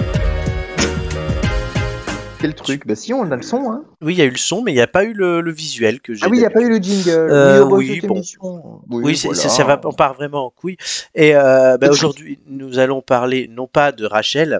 Quel 2.40 2.54
truc 2.54 2.86
Bah 2.86 2.96
si, 2.96 3.14
on 3.14 3.32
a 3.32 3.36
le 3.36 3.42
son, 3.42 3.72
hein. 3.72 3.86
Oui, 4.02 4.14
il 4.14 4.18
y 4.18 4.22
a 4.22 4.26
eu 4.26 4.30
le 4.30 4.38
son, 4.38 4.62
mais 4.62 4.72
il 4.72 4.76
n'y 4.76 4.82
a 4.82 4.88
pas 4.88 5.04
eu 5.04 5.14
le, 5.14 5.42
le 5.42 5.52
visuel 5.52 6.02
que 6.02 6.14
j'ai. 6.14 6.26
Ah 6.26 6.30
oui, 6.30 6.38
il 6.38 6.42
n'y 6.42 6.46
a 6.46 6.50
pas 6.50 6.62
eu 6.62 6.70
le 6.70 6.78
jingle. 6.78 7.10
Euh, 7.10 7.64
oui, 7.66 8.02
bon. 8.02 8.22
Oui, 8.90 9.20
voilà. 9.24 9.40
ça, 9.40 9.50
ça 9.50 9.64
va, 9.64 9.80
on 9.84 9.94
part 9.94 10.14
vraiment 10.14 10.46
en 10.46 10.50
couille. 10.50 10.78
Et 11.14 11.36
euh, 11.36 11.78
bah, 11.78 11.90
aujourd'hui, 11.90 12.40
nous 12.46 12.80
allons 12.80 13.02
parler 13.02 13.48
non 13.48 13.68
pas 13.68 13.92
de 13.92 14.06
Rachel, 14.06 14.60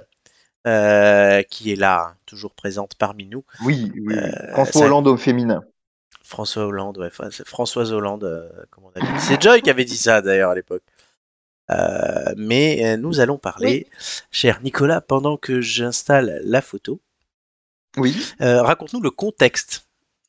euh, 0.66 1.42
qui 1.42 1.72
est 1.72 1.76
là, 1.76 2.14
toujours 2.24 2.54
présente 2.54 2.94
parmi 2.96 3.26
nous. 3.26 3.44
Oui. 3.64 3.92
Euh, 4.10 4.52
François 4.52 4.80
ça- 4.80 4.86
Hollande 4.86 5.08
au 5.08 5.16
féminin. 5.16 5.62
François 6.22 6.66
Hollande, 6.66 6.98
ouais, 6.98 7.10
Françoise 7.44 7.92
Hollande, 7.92 8.24
euh, 8.24 8.48
comme 8.70 8.84
on 8.84 9.00
a 9.00 9.00
dit. 9.00 9.20
C'est 9.20 9.40
Joy 9.40 9.62
qui 9.62 9.70
avait 9.70 9.84
dit 9.84 9.96
ça 9.96 10.22
d'ailleurs 10.22 10.50
à 10.50 10.54
l'époque. 10.56 10.82
Euh, 11.70 12.32
mais 12.36 12.84
euh, 12.84 12.96
nous 12.96 13.20
allons 13.20 13.38
parler, 13.38 13.86
cher 14.32 14.60
Nicolas, 14.62 15.00
pendant 15.00 15.36
que 15.36 15.60
j'installe 15.60 16.40
la 16.44 16.62
photo, 16.62 17.00
Oui. 17.96 18.16
euh, 18.40 18.62
raconte-nous 18.62 19.00
le 19.00 19.10
contexte 19.10 19.85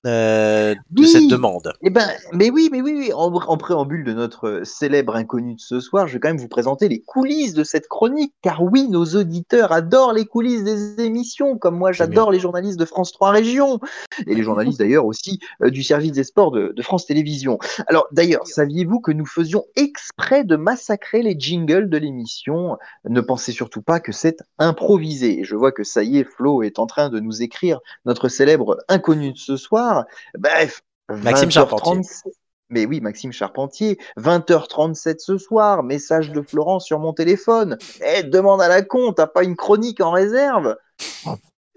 euh, 0.08 0.74
de 0.92 1.02
Oui. 1.02 1.08
cette 1.08 1.28
demande. 1.28 1.74
Eh 1.82 1.90
ben, 1.90 2.08
mais 2.34 2.50
oui, 2.50 2.70
mais 2.72 2.82
oui, 2.82 2.94
oui. 2.98 3.14
En, 3.14 3.34
en 3.34 3.58
préambule 3.58 4.04
de 4.04 4.14
notre 4.14 4.62
célèbre 4.64 5.16
inconnu 5.16 5.56
de 5.56 5.60
ce 5.60 5.80
soir, 5.80 6.08
je 6.08 6.14
vais 6.14 6.20
quand 6.20 6.30
même 6.30 6.38
vous 6.38 6.48
présenter 6.48 6.88
les 6.88 7.02
coulisses 7.02 7.54
de 7.54 7.64
cette 7.64 7.88
chronique, 7.88 8.34
car 8.42 8.64
oui, 8.64 8.88
nos 8.90 9.06
auditeurs 9.06 9.72
adorent 9.72 10.14
les 10.14 10.26
coulisses 10.26 10.64
des 10.64 11.02
émissions, 11.04 11.58
comme 11.58 11.78
moi 11.78 11.92
j'adore 11.92 12.32
les 12.32 12.40
journalistes 12.40 12.80
de 12.80 12.86
France 12.86 13.12
3 13.12 13.32
Régions, 13.32 13.80
et 14.26 14.34
les 14.36 14.44
journalistes 14.44 14.80
d'ailleurs 14.80 15.06
aussi 15.06 15.40
euh, 15.62 15.70
du 15.70 15.84
service 15.84 16.14
des 16.14 16.24
sports 16.24 16.52
de, 16.52 16.74
de 16.76 16.82
France 16.82 17.06
Télévisions. 17.06 17.60
Alors 17.88 18.08
d'ailleurs, 18.12 18.48
saviez-vous 18.48 19.00
que 19.02 19.12
nous 19.12 19.26
faisions 19.26 19.66
exprès 19.76 20.44
de 20.44 20.56
massacrer 20.56 21.22
les 21.22 21.36
jingles 21.38 21.90
de 21.90 21.98
l'émission? 21.98 22.78
Ne 23.10 23.22
pensez 23.22 23.52
surtout 23.52 23.82
pas 23.82 24.00
que 24.00 24.12
c'est 24.12 24.42
improvisé. 24.60 25.42
Je 25.44 25.56
vois 25.56 25.72
que 25.72 25.84
ça 25.84 26.04
y 26.04 26.20
est, 26.20 26.24
Flo 26.24 26.64
est 26.64 26.80
en 26.80 26.86
train 26.86 27.10
de 27.10 27.20
nous 27.20 27.42
écrire 27.42 27.80
notre 28.06 28.30
célèbre 28.30 28.78
inconnu 28.88 29.34
de 29.34 29.38
ce 29.38 29.58
soir. 29.58 29.97
Bref. 30.38 30.82
Maxime 31.10 31.50
20h37. 31.50 31.54
Charpentier. 31.54 32.32
Mais 32.70 32.86
oui, 32.86 33.00
Maxime 33.00 33.32
Charpentier, 33.32 33.98
20h37 34.18 35.20
ce 35.20 35.38
soir, 35.38 35.84
message 35.84 36.32
de 36.32 36.42
Florent 36.42 36.80
sur 36.80 37.00
mon 37.00 37.14
téléphone. 37.14 37.78
Eh, 38.02 38.24
demande 38.24 38.62
à 38.62 38.68
la 38.68 38.82
con, 38.82 39.14
t'as 39.14 39.28
pas 39.28 39.44
une 39.44 39.56
chronique 39.56 40.02
en 40.02 40.12
réserve? 40.12 40.76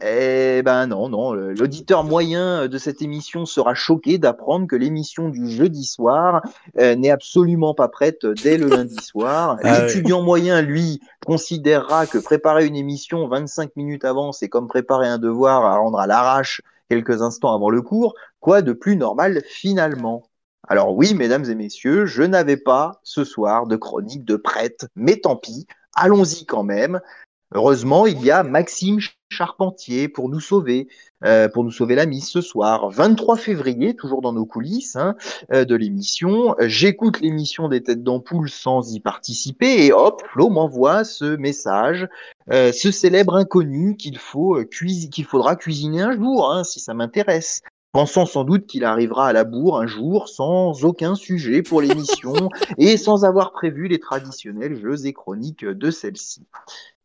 Eh 0.03 0.63
ben 0.65 0.87
non, 0.87 1.11
non, 1.11 1.35
l'auditeur 1.35 2.05
moyen 2.05 2.69
de 2.69 2.79
cette 2.79 3.03
émission 3.03 3.45
sera 3.45 3.75
choqué 3.75 4.17
d'apprendre 4.17 4.67
que 4.67 4.75
l'émission 4.75 5.29
du 5.29 5.51
jeudi 5.51 5.85
soir 5.85 6.41
euh, 6.79 6.95
n'est 6.97 7.11
absolument 7.11 7.75
pas 7.75 7.89
prête 7.89 8.25
dès 8.43 8.57
le 8.57 8.67
lundi 8.67 8.97
soir. 9.03 9.59
Ah. 9.63 9.81
L'étudiant 9.81 10.23
moyen, 10.23 10.63
lui, 10.63 11.01
considérera 11.27 12.07
que 12.07 12.17
préparer 12.17 12.67
une 12.67 12.77
émission 12.77 13.29
25 13.29 13.77
minutes 13.77 14.07
avant, 14.07 14.33
c'est 14.33 14.49
comme 14.49 14.69
préparer 14.69 15.07
un 15.07 15.19
devoir 15.19 15.67
à 15.67 15.77
rendre 15.77 16.01
à 16.01 16.07
l'arrache 16.07 16.63
quelques 16.91 17.23
instants 17.23 17.55
avant 17.55 17.71
le 17.71 17.81
cours. 17.81 18.15
Quoi 18.41 18.61
de 18.63 18.73
plus 18.73 18.97
normal 18.97 19.43
finalement? 19.49 20.25
Alors 20.69 20.95
oui, 20.95 21.15
mesdames 21.15 21.45
et 21.47 21.55
messieurs, 21.55 22.05
je 22.05 22.23
n'avais 22.23 22.57
pas 22.57 23.01
ce 23.03 23.25
soir 23.25 23.67
de 23.67 23.77
chronique 23.77 24.25
de 24.25 24.37
prête, 24.37 24.87
mais 24.97 25.17
tant 25.17 25.37
pis, 25.37 25.67
allons-y 25.95 26.45
quand 26.45 26.65
même. 26.65 27.01
Heureusement, 27.53 28.07
il 28.07 28.23
y 28.25 28.31
a 28.31 28.45
Maxime 28.45 29.01
Charpentier 29.29 30.09
pour 30.09 30.29
nous 30.29 30.39
sauver, 30.39 30.87
euh, 31.25 31.49
pour 31.49 31.65
nous 31.65 31.73
sauver 31.73 31.97
la 31.97 32.07
mise 32.07 32.29
ce 32.29 32.41
soir, 32.41 32.91
23 32.91 33.37
février, 33.37 33.97
toujours 33.97 34.23
dans 34.23 34.33
nos 34.33 34.47
coulisses 34.47 34.95
hein, 34.95 35.17
euh, 35.53 35.65
de 35.65 35.75
l'émission. 35.75 36.55
J'écoute 36.61 37.21
l'émission 37.21 37.69
des 37.69 37.83
Têtes 37.83 38.05
d'Ampoule 38.05 38.51
sans 38.51 38.95
y 38.95 39.01
participer 39.01 39.85
et 39.85 39.93
hop, 39.93 40.23
Flo 40.31 40.49
m'envoie 40.49 41.03
ce 41.03 41.37
message, 41.37 42.07
euh, 42.53 42.71
ce 42.71 42.93
célèbre 42.93 43.35
inconnu 43.35 43.97
qu'il 43.97 44.19
faut 44.19 44.59
qu'il 44.65 45.25
faudra 45.25 45.57
cuisiner 45.57 46.03
un 46.03 46.13
jour, 46.13 46.53
hein, 46.53 46.63
si 46.63 46.79
ça 46.79 46.95
m'intéresse 46.95 47.63
pensant 47.93 48.25
sans 48.25 48.45
doute 48.45 48.67
qu'il 48.67 48.85
arrivera 48.85 49.27
à 49.27 49.33
la 49.33 49.45
bourre 49.45 49.81
un 49.81 49.87
jour 49.87 50.29
sans 50.29 50.85
aucun 50.85 51.15
sujet 51.15 51.63
pour 51.63 51.81
l'émission 51.81 52.35
et 52.79 52.97
sans 52.97 53.25
avoir 53.25 53.53
prévu 53.53 53.89
les 53.89 53.99
traditionnels 53.99 54.81
jeux 54.81 55.07
et 55.07 55.13
chroniques 55.13 55.65
de 55.65 55.91
celle-ci. 55.91 56.47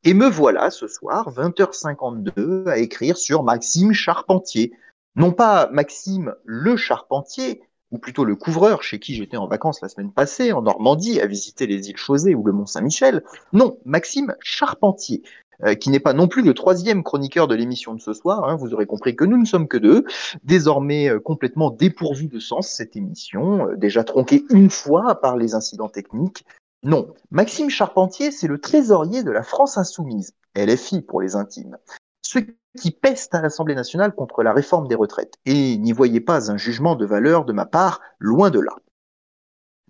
Et 0.07 0.13
me 0.13 0.27
voilà 0.29 0.69
ce 0.69 0.87
soir, 0.87 1.31
20h52, 1.31 2.67
à 2.67 2.77
écrire 2.77 3.17
sur 3.17 3.41
Maxime 3.41 3.91
Charpentier. 3.91 4.71
Non 5.15 5.31
pas 5.31 5.67
Maxime 5.71 6.35
le 6.43 6.77
Charpentier, 6.77 7.63
ou 7.89 7.97
plutôt 7.97 8.23
le 8.23 8.35
couvreur 8.35 8.83
chez 8.83 8.99
qui 8.99 9.15
j'étais 9.15 9.37
en 9.37 9.47
vacances 9.47 9.81
la 9.81 9.89
semaine 9.89 10.11
passée 10.11 10.51
en 10.51 10.61
Normandie 10.61 11.19
à 11.21 11.25
visiter 11.25 11.65
les 11.65 11.89
îles 11.89 11.97
Chausée 11.97 12.35
ou 12.35 12.43
le 12.43 12.51
Mont 12.51 12.67
Saint-Michel. 12.67 13.23
Non, 13.51 13.79
Maxime 13.83 14.35
Charpentier, 14.41 15.23
euh, 15.63 15.73
qui 15.73 15.89
n'est 15.89 15.99
pas 15.99 16.13
non 16.13 16.27
plus 16.27 16.43
le 16.43 16.53
troisième 16.53 17.01
chroniqueur 17.01 17.47
de 17.47 17.55
l'émission 17.55 17.95
de 17.95 17.99
ce 17.99 18.13
soir. 18.13 18.47
hein. 18.47 18.57
vous 18.57 18.75
aurez 18.75 18.85
compris 18.85 19.15
que 19.15 19.25
nous 19.25 19.37
ne 19.37 19.45
sommes 19.45 19.67
que 19.67 19.77
deux 19.77 20.05
désormais 20.43 21.09
euh, 21.09 21.19
complètement 21.19 21.71
dépourvue 21.71 22.27
de 22.27 22.39
sens 22.39 22.67
cette 22.67 22.95
émission, 22.95 23.69
euh, 23.69 23.75
déjà 23.75 24.03
tronquée 24.03 24.43
une 24.51 24.69
fois 24.69 25.19
par 25.19 25.35
les 25.35 25.55
incidents 25.55 25.89
techniques. 25.89 26.45
Non, 26.85 27.15
Maxime 27.31 27.71
Charpentier, 27.71 28.29
c'est 28.29 28.45
le 28.45 28.59
trésorier 28.59 29.23
de 29.23 29.31
la 29.31 29.41
France 29.41 29.79
insoumise, 29.79 30.35
LFI 30.55 31.01
pour 31.01 31.19
les 31.19 31.35
intimes. 31.35 31.77
Ceux 32.21 32.45
qui 32.79 32.91
pestent 32.91 33.33
à 33.33 33.41
l'Assemblée 33.41 33.73
nationale 33.73 34.13
contre 34.13 34.43
la 34.43 34.53
réforme 34.53 34.87
des 34.87 34.93
retraites. 34.93 35.33
Et 35.47 35.77
n'y 35.77 35.93
voyez 35.93 36.21
pas 36.21 36.51
un 36.51 36.57
jugement 36.57 36.95
de 36.95 37.07
valeur 37.07 37.43
de 37.43 37.53
ma 37.53 37.65
part, 37.65 38.01
loin 38.19 38.51
de 38.51 38.59
là. 38.59 38.75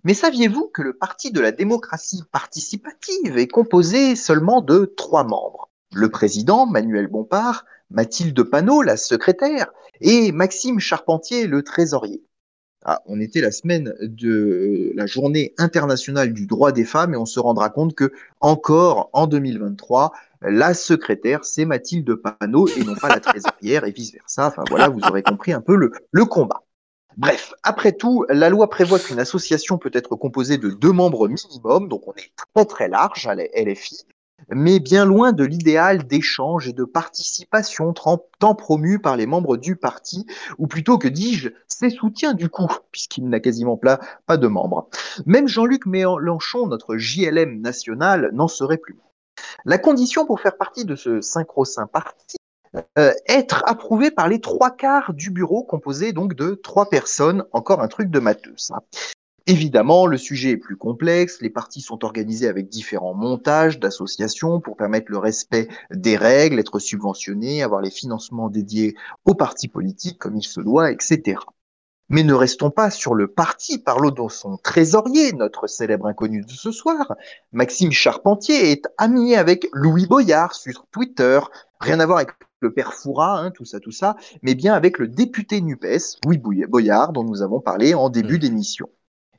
Mais 0.04 0.14
saviez-vous 0.14 0.70
que 0.72 0.80
le 0.80 0.94
Parti 0.94 1.30
de 1.32 1.40
la 1.40 1.52
démocratie 1.52 2.22
participative 2.32 3.36
est 3.36 3.48
composé 3.48 4.16
seulement 4.16 4.62
de 4.62 4.86
trois 4.96 5.24
membres? 5.24 5.68
Le 5.92 6.08
président, 6.10 6.64
Manuel 6.64 7.08
Bompard, 7.08 7.66
Mathilde 7.90 8.42
Panot, 8.42 8.80
la 8.80 8.96
secrétaire, 8.96 9.70
et 10.00 10.32
Maxime 10.32 10.80
Charpentier, 10.80 11.46
le 11.46 11.62
trésorier. 11.62 12.24
Ah, 12.88 13.02
on 13.06 13.18
était 13.18 13.40
la 13.40 13.50
semaine 13.50 13.92
de 14.00 14.92
la 14.94 15.06
journée 15.06 15.54
internationale 15.58 16.32
du 16.32 16.46
droit 16.46 16.70
des 16.70 16.84
femmes 16.84 17.14
et 17.14 17.16
on 17.16 17.26
se 17.26 17.40
rendra 17.40 17.68
compte 17.68 17.96
que 17.96 18.12
encore 18.40 19.10
en 19.12 19.26
2023, 19.26 20.12
la 20.42 20.72
secrétaire 20.72 21.44
c'est 21.44 21.64
Mathilde 21.64 22.14
Panot 22.14 22.68
et 22.68 22.84
non 22.84 22.94
pas 22.94 23.08
la 23.08 23.18
trésorière 23.18 23.84
et 23.86 23.90
vice 23.90 24.12
versa. 24.12 24.46
Enfin 24.46 24.62
voilà, 24.70 24.88
vous 24.88 25.00
aurez 25.00 25.24
compris 25.24 25.52
un 25.52 25.60
peu 25.60 25.74
le, 25.74 25.90
le 26.12 26.24
combat. 26.26 26.62
Bref, 27.16 27.54
après 27.64 27.90
tout, 27.90 28.24
la 28.28 28.50
loi 28.50 28.70
prévoit 28.70 29.00
qu'une 29.00 29.18
association 29.18 29.78
peut 29.78 29.90
être 29.92 30.14
composée 30.14 30.56
de 30.56 30.70
deux 30.70 30.92
membres 30.92 31.26
minimum, 31.26 31.88
donc 31.88 32.06
on 32.06 32.12
est 32.12 32.30
très 32.54 32.66
très 32.66 32.88
large 32.88 33.26
à 33.26 33.34
la 33.34 33.46
LFI, 33.46 34.06
mais 34.50 34.80
bien 34.80 35.04
loin 35.04 35.32
de 35.32 35.44
l'idéal 35.44 36.06
d'échange 36.06 36.68
et 36.68 36.72
de 36.72 36.84
participation 36.84 37.92
tant 37.92 38.54
promu 38.54 38.98
par 38.98 39.16
les 39.16 39.26
membres 39.26 39.56
du 39.56 39.76
parti, 39.76 40.26
ou 40.58 40.66
plutôt 40.66 40.98
que 40.98 41.08
dis-je, 41.08 41.48
ses 41.68 41.90
soutiens 41.90 42.34
du 42.34 42.48
coup, 42.48 42.68
puisqu'il 42.92 43.28
n'a 43.28 43.40
quasiment 43.40 43.76
pas, 43.76 44.36
de 44.36 44.46
membres. 44.46 44.88
Même 45.24 45.48
Jean-Luc 45.48 45.86
Mélenchon, 45.86 46.66
notre 46.66 46.96
JLM 46.96 47.60
national, 47.60 48.30
n'en 48.32 48.48
serait 48.48 48.78
plus. 48.78 48.96
La 49.64 49.78
condition 49.78 50.26
pour 50.26 50.40
faire 50.40 50.56
partie 50.56 50.84
de 50.84 50.96
ce 50.96 51.20
synchro-saint 51.20 51.86
parti, 51.86 52.36
euh, 52.98 53.12
être 53.26 53.62
approuvé 53.66 54.10
par 54.10 54.28
les 54.28 54.40
trois 54.40 54.70
quarts 54.70 55.14
du 55.14 55.30
bureau, 55.30 55.62
composé 55.62 56.12
donc 56.12 56.34
de 56.34 56.54
trois 56.54 56.90
personnes, 56.90 57.44
encore 57.52 57.80
un 57.80 57.88
truc 57.88 58.10
de 58.10 58.20
matheux, 58.20 58.54
ça. 58.56 58.80
Évidemment, 59.48 60.06
le 60.06 60.16
sujet 60.18 60.50
est 60.50 60.56
plus 60.56 60.76
complexe, 60.76 61.40
les 61.40 61.50
partis 61.50 61.80
sont 61.80 62.04
organisés 62.04 62.48
avec 62.48 62.68
différents 62.68 63.14
montages 63.14 63.78
d'associations 63.78 64.60
pour 64.60 64.76
permettre 64.76 65.10
le 65.12 65.18
respect 65.18 65.68
des 65.92 66.16
règles, 66.16 66.58
être 66.58 66.80
subventionnés, 66.80 67.62
avoir 67.62 67.80
les 67.80 67.90
financements 67.92 68.48
dédiés 68.48 68.96
aux 69.24 69.34
partis 69.34 69.68
politiques 69.68 70.18
comme 70.18 70.36
il 70.36 70.42
se 70.42 70.60
doit, 70.60 70.90
etc. 70.90 71.38
Mais 72.08 72.24
ne 72.24 72.34
restons 72.34 72.70
pas 72.70 72.90
sur 72.90 73.14
le 73.14 73.28
parti, 73.28 73.78
parlons 73.78 74.10
de 74.10 74.28
son 74.28 74.56
trésorier, 74.58 75.32
notre 75.32 75.68
célèbre 75.68 76.06
inconnu 76.06 76.42
de 76.42 76.50
ce 76.50 76.72
soir. 76.72 77.14
Maxime 77.52 77.92
Charpentier 77.92 78.72
est 78.72 78.86
ami 78.98 79.34
avec 79.36 79.68
Louis 79.72 80.06
Boyard 80.06 80.54
sur 80.54 80.86
Twitter. 80.90 81.38
Rien 81.80 82.00
à 82.00 82.06
voir 82.06 82.18
avec 82.18 82.30
le 82.60 82.72
père 82.72 82.94
Foura, 82.94 83.38
hein, 83.40 83.50
tout 83.52 83.64
ça, 83.64 83.78
tout 83.80 83.92
ça, 83.92 84.16
mais 84.42 84.54
bien 84.56 84.74
avec 84.74 84.98
le 84.98 85.06
député 85.08 85.60
NUPES, 85.60 86.18
Louis 86.24 86.38
Boyard, 86.38 87.12
dont 87.12 87.24
nous 87.24 87.42
avons 87.42 87.60
parlé 87.60 87.94
en 87.94 88.08
début 88.08 88.36
Mm. 88.36 88.38
d'émission. 88.38 88.88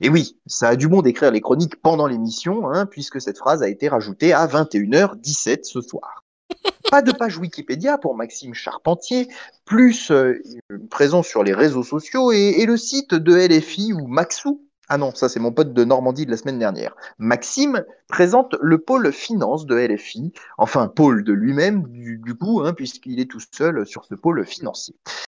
Et 0.01 0.09
oui, 0.09 0.37
ça 0.45 0.69
a 0.69 0.75
du 0.75 0.87
bon 0.87 1.01
d'écrire 1.01 1.31
les 1.31 1.41
chroniques 1.41 1.81
pendant 1.81 2.07
l'émission, 2.07 2.69
hein, 2.69 2.85
puisque 2.85 3.19
cette 3.19 3.37
phrase 3.37 3.63
a 3.63 3.67
été 3.67 3.87
rajoutée 3.87 4.33
à 4.33 4.45
21h17 4.45 5.63
ce 5.63 5.81
soir. 5.81 6.23
Pas 6.91 7.01
de 7.01 7.11
page 7.11 7.37
Wikipédia 7.37 7.97
pour 7.97 8.15
Maxime 8.15 8.53
Charpentier, 8.53 9.27
plus 9.65 10.11
euh, 10.11 10.41
présent 10.89 11.23
sur 11.23 11.43
les 11.43 11.53
réseaux 11.53 11.83
sociaux 11.83 12.31
et, 12.31 12.55
et 12.59 12.65
le 12.65 12.77
site 12.77 13.13
de 13.13 13.35
LFI 13.35 13.93
ou 13.93 14.07
Maxou. 14.07 14.63
Ah 14.89 14.97
non, 14.97 15.13
ça 15.13 15.27
c'est 15.27 15.41
mon 15.41 15.51
pote 15.51 15.73
de 15.73 15.83
Normandie 15.83 16.25
de 16.25 16.31
la 16.31 16.37
semaine 16.37 16.59
dernière. 16.59 16.95
Maxime 17.17 17.83
présente 18.07 18.55
le 18.61 18.77
pôle 18.77 19.11
finance 19.11 19.65
de 19.65 19.75
LFI, 19.75 20.31
enfin 20.57 20.87
pôle 20.87 21.25
de 21.25 21.33
lui-même 21.33 21.83
du, 21.89 22.19
du 22.19 22.35
coup, 22.35 22.61
hein, 22.61 22.73
puisqu'il 22.73 23.19
est 23.19 23.29
tout 23.29 23.41
seul 23.51 23.85
sur 23.85 24.05
ce 24.05 24.15
pôle 24.15 24.45
financier. 24.45 24.95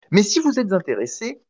Mais 0.09 0.23
si 0.23 0.39
vous 0.39 0.57
êtes 0.57 0.71
intéressé, 0.71 1.41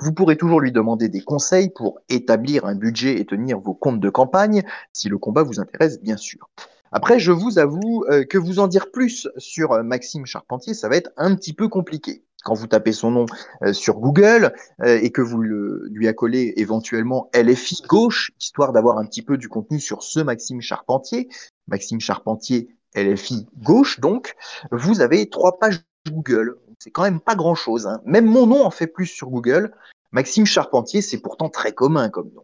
vous 0.00 0.12
pourrez 0.12 0.36
toujours 0.36 0.60
lui 0.60 0.72
demander 0.72 1.08
des 1.08 1.20
conseils 1.20 1.70
pour 1.70 2.00
établir 2.08 2.64
un 2.64 2.74
budget 2.74 3.20
et 3.20 3.26
tenir 3.26 3.58
vos 3.58 3.74
comptes 3.74 4.00
de 4.00 4.10
campagne, 4.10 4.62
si 4.92 5.08
le 5.08 5.18
combat 5.18 5.42
vous 5.42 5.60
intéresse, 5.60 6.00
bien 6.00 6.16
sûr. 6.16 6.48
Après, 6.92 7.18
je 7.18 7.32
vous 7.32 7.58
avoue 7.58 8.04
euh, 8.10 8.24
que 8.24 8.36
vous 8.36 8.58
en 8.58 8.68
dire 8.68 8.90
plus 8.90 9.26
sur 9.38 9.72
euh, 9.72 9.82
Maxime 9.82 10.26
Charpentier, 10.26 10.74
ça 10.74 10.88
va 10.88 10.96
être 10.96 11.10
un 11.16 11.34
petit 11.34 11.54
peu 11.54 11.68
compliqué. 11.68 12.24
Quand 12.44 12.54
vous 12.54 12.66
tapez 12.66 12.92
son 12.92 13.12
nom 13.12 13.26
euh, 13.62 13.72
sur 13.72 13.98
Google 14.00 14.52
et 14.84 15.12
que 15.12 15.22
vous 15.22 15.40
lui 15.40 16.08
accolez 16.08 16.54
éventuellement 16.56 17.30
LFI 17.34 17.82
gauche, 17.88 18.32
histoire 18.40 18.72
d'avoir 18.72 18.98
un 18.98 19.06
petit 19.06 19.22
peu 19.22 19.38
du 19.38 19.48
contenu 19.48 19.78
sur 19.78 20.02
ce 20.02 20.20
Maxime 20.20 20.60
Charpentier, 20.60 21.28
Maxime 21.68 22.00
Charpentier 22.00 22.68
LFI 22.96 23.46
gauche 23.62 24.00
donc, 24.00 24.34
vous 24.72 25.00
avez 25.00 25.30
trois 25.30 25.58
pages 25.58 25.80
Google. 26.10 26.56
C'est 26.82 26.90
quand 26.90 27.02
même 27.02 27.20
pas 27.20 27.36
grand-chose. 27.36 27.86
Hein. 27.86 28.00
Même 28.04 28.26
mon 28.26 28.46
nom 28.46 28.64
en 28.64 28.70
fait 28.72 28.88
plus 28.88 29.06
sur 29.06 29.28
Google. 29.30 29.72
Maxime 30.10 30.46
Charpentier, 30.46 31.00
c'est 31.00 31.18
pourtant 31.18 31.48
très 31.48 31.70
commun 31.72 32.08
comme 32.08 32.30
nom. 32.34 32.42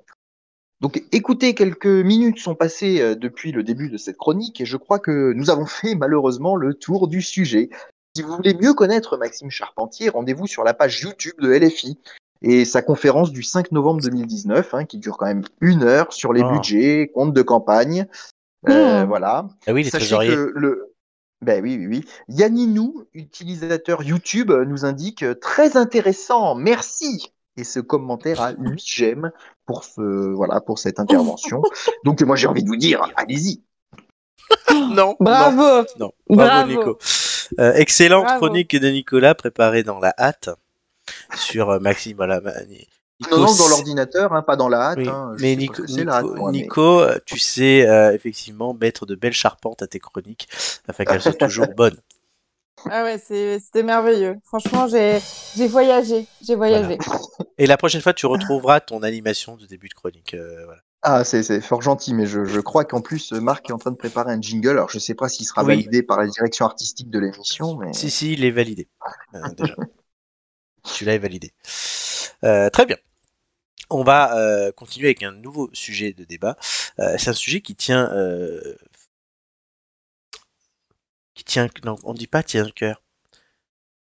Donc 0.80 1.02
écoutez, 1.10 1.54
quelques 1.56 1.86
minutes 1.86 2.38
sont 2.38 2.54
passées 2.54 3.00
euh, 3.00 3.16
depuis 3.16 3.50
le 3.50 3.64
début 3.64 3.90
de 3.90 3.96
cette 3.96 4.16
chronique 4.16 4.60
et 4.60 4.64
je 4.64 4.76
crois 4.76 5.00
que 5.00 5.32
nous 5.34 5.50
avons 5.50 5.66
fait 5.66 5.96
malheureusement 5.96 6.54
le 6.54 6.74
tour 6.74 7.08
du 7.08 7.20
sujet. 7.20 7.68
Si 8.14 8.22
vous 8.22 8.36
voulez 8.36 8.54
mieux 8.54 8.74
connaître 8.74 9.16
Maxime 9.16 9.50
Charpentier, 9.50 10.08
rendez-vous 10.08 10.46
sur 10.46 10.62
la 10.62 10.72
page 10.74 11.00
YouTube 11.02 11.34
de 11.40 11.50
LFI 11.52 11.98
et 12.42 12.64
sa 12.64 12.80
conférence 12.80 13.32
du 13.32 13.42
5 13.42 13.72
novembre 13.72 14.00
2019, 14.02 14.72
hein, 14.74 14.84
qui 14.84 14.98
dure 14.98 15.16
quand 15.18 15.26
même 15.26 15.42
une 15.60 15.82
heure 15.82 16.12
sur 16.12 16.32
les 16.32 16.42
Ah. 16.44 16.52
budgets, 16.52 17.10
comptes 17.12 17.34
de 17.34 17.42
campagne. 17.42 18.06
Euh, 18.68 19.04
Mmh. 19.04 19.08
Voilà. 19.08 19.48
Ah 19.66 19.72
oui, 19.72 19.82
les 19.82 19.90
Sachez 19.90 20.06
trésoriers. 20.06 20.30
que 20.34 20.52
le. 20.54 20.94
Ben 21.40 21.62
oui, 21.62 21.76
oui, 21.78 21.86
oui. 21.86 22.04
Yanninou, 22.28 23.04
utilisateur 23.14 24.02
YouTube, 24.02 24.50
nous 24.50 24.84
indique 24.84 25.22
euh, 25.22 25.34
très 25.34 25.76
intéressant, 25.76 26.54
merci. 26.54 27.32
Et 27.56 27.64
ce 27.64 27.80
commentaire 27.80 28.40
a 28.40 28.52
8 28.52 28.82
j'aime 28.84 29.32
pour 29.66 29.84
ce, 29.84 30.32
voilà, 30.32 30.60
pour 30.60 30.78
cette 30.78 30.98
intervention. 31.00 31.62
Donc, 32.04 32.20
moi, 32.22 32.36
j'ai 32.36 32.46
envie 32.46 32.62
de 32.62 32.68
vous 32.68 32.76
dire, 32.76 33.12
allez-y. 33.16 33.62
Non, 34.90 35.16
Bravo. 35.20 35.84
non. 35.98 36.10
Bravo, 36.28 36.66
Bravo. 36.66 36.68
Nico. 36.70 36.98
Euh, 37.58 37.72
excellente 37.74 38.24
Bravo. 38.24 38.46
chronique 38.46 38.76
de 38.76 38.88
Nicolas 38.88 39.34
préparée 39.34 39.82
dans 39.82 39.98
la 39.98 40.14
hâte 40.18 40.50
sur 41.36 41.70
euh, 41.70 41.78
Maxime. 41.78 42.16
Voilà, 42.16 42.40
bah, 42.40 42.52
Ni- 42.68 42.86
Nico, 43.20 43.36
Non, 43.36 43.46
non, 43.46 43.54
dans 43.56 43.68
l'ordinateur, 43.68 44.32
hein, 44.32 44.42
pas 44.42 44.54
dans 44.56 44.68
la 44.68 44.90
hâte. 44.90 44.98
Oui, 44.98 45.08
hein. 45.08 45.32
Mais 45.40 45.56
Nico, 45.56 45.82
la 45.88 46.14
hâte, 46.14 46.24
Nico, 46.24 46.36
moi, 46.36 46.52
mais- 46.52 46.58
Nico, 46.58 47.04
tu 47.26 47.38
sais 47.38 47.86
euh, 47.88 48.12
effectivement 48.14 48.74
mettre 48.74 49.06
de 49.06 49.14
belles 49.16 49.32
charpentes 49.32 49.82
à 49.82 49.86
tes 49.88 49.98
chroniques 49.98 50.48
afin 50.86 51.04
qu'elles 51.04 51.20
soient 51.22 51.32
toujours 51.32 51.66
bonnes. 51.76 51.98
Ah 52.88 53.02
ouais, 53.02 53.18
c'est- 53.18 53.58
c'était 53.58 53.82
merveilleux. 53.82 54.36
Franchement, 54.44 54.86
j'ai 54.86 55.18
j'ai 55.56 55.66
voyagé. 55.66 56.26
J'ai 56.42 56.54
voyagé. 56.54 56.96
Et 57.58 57.66
la 57.66 57.76
prochaine 57.76 58.00
fois, 58.00 58.14
tu 58.14 58.26
retrouveras 58.26 58.78
ton 58.80 59.02
animation 59.02 59.56
de 59.56 59.66
début 59.66 59.88
de 59.88 59.94
chronique. 59.94 60.34
euh, 60.34 60.64
voilà. 60.64 60.80
Ah, 61.02 61.24
c'est 61.24 61.42
c'est 61.42 61.60
fort 61.60 61.82
gentil, 61.82 62.14
mais 62.14 62.26
je, 62.26 62.44
je 62.44 62.60
crois 62.60 62.84
qu'en 62.84 63.00
plus, 63.00 63.32
Marc 63.32 63.68
est 63.70 63.72
en 63.72 63.78
train 63.78 63.90
de 63.92 63.96
préparer 63.96 64.32
un 64.32 64.40
jingle. 64.40 64.70
Alors, 64.70 64.90
je 64.90 64.98
sais 65.00 65.14
pas 65.14 65.28
s'il 65.28 65.46
sera 65.46 65.62
Oui. 65.62 65.74
validé 65.74 66.02
par 66.04 66.18
la 66.20 66.26
direction 66.28 66.66
artistique 66.66 67.10
de 67.10 67.18
l'émission, 67.18 67.76
mais. 67.76 67.92
Si, 67.94 68.10
si, 68.10 68.32
il 68.32 68.44
est 68.44 68.50
validé. 68.52 68.88
euh, 69.34 69.40
déjà. 69.56 69.74
Celui-là 70.84 71.14
est 71.14 71.18
validé. 71.18 71.52
Euh, 72.44 72.70
très 72.70 72.86
bien. 72.86 72.96
On 73.90 74.02
va 74.02 74.36
euh, 74.36 74.72
continuer 74.72 75.08
avec 75.08 75.22
un 75.22 75.32
nouveau 75.32 75.70
sujet 75.72 76.12
de 76.12 76.24
débat. 76.24 76.56
Euh, 76.98 77.16
c'est 77.18 77.30
un 77.30 77.34
sujet 77.34 77.60
qui 77.60 77.74
tient. 77.74 78.10
euh, 78.12 78.76
qui 81.34 81.44
tient. 81.44 81.68
Non, 81.84 81.96
on 82.04 82.14
dit 82.14 82.26
pas 82.26 82.42
tient 82.42 82.68
cœur. 82.70 83.02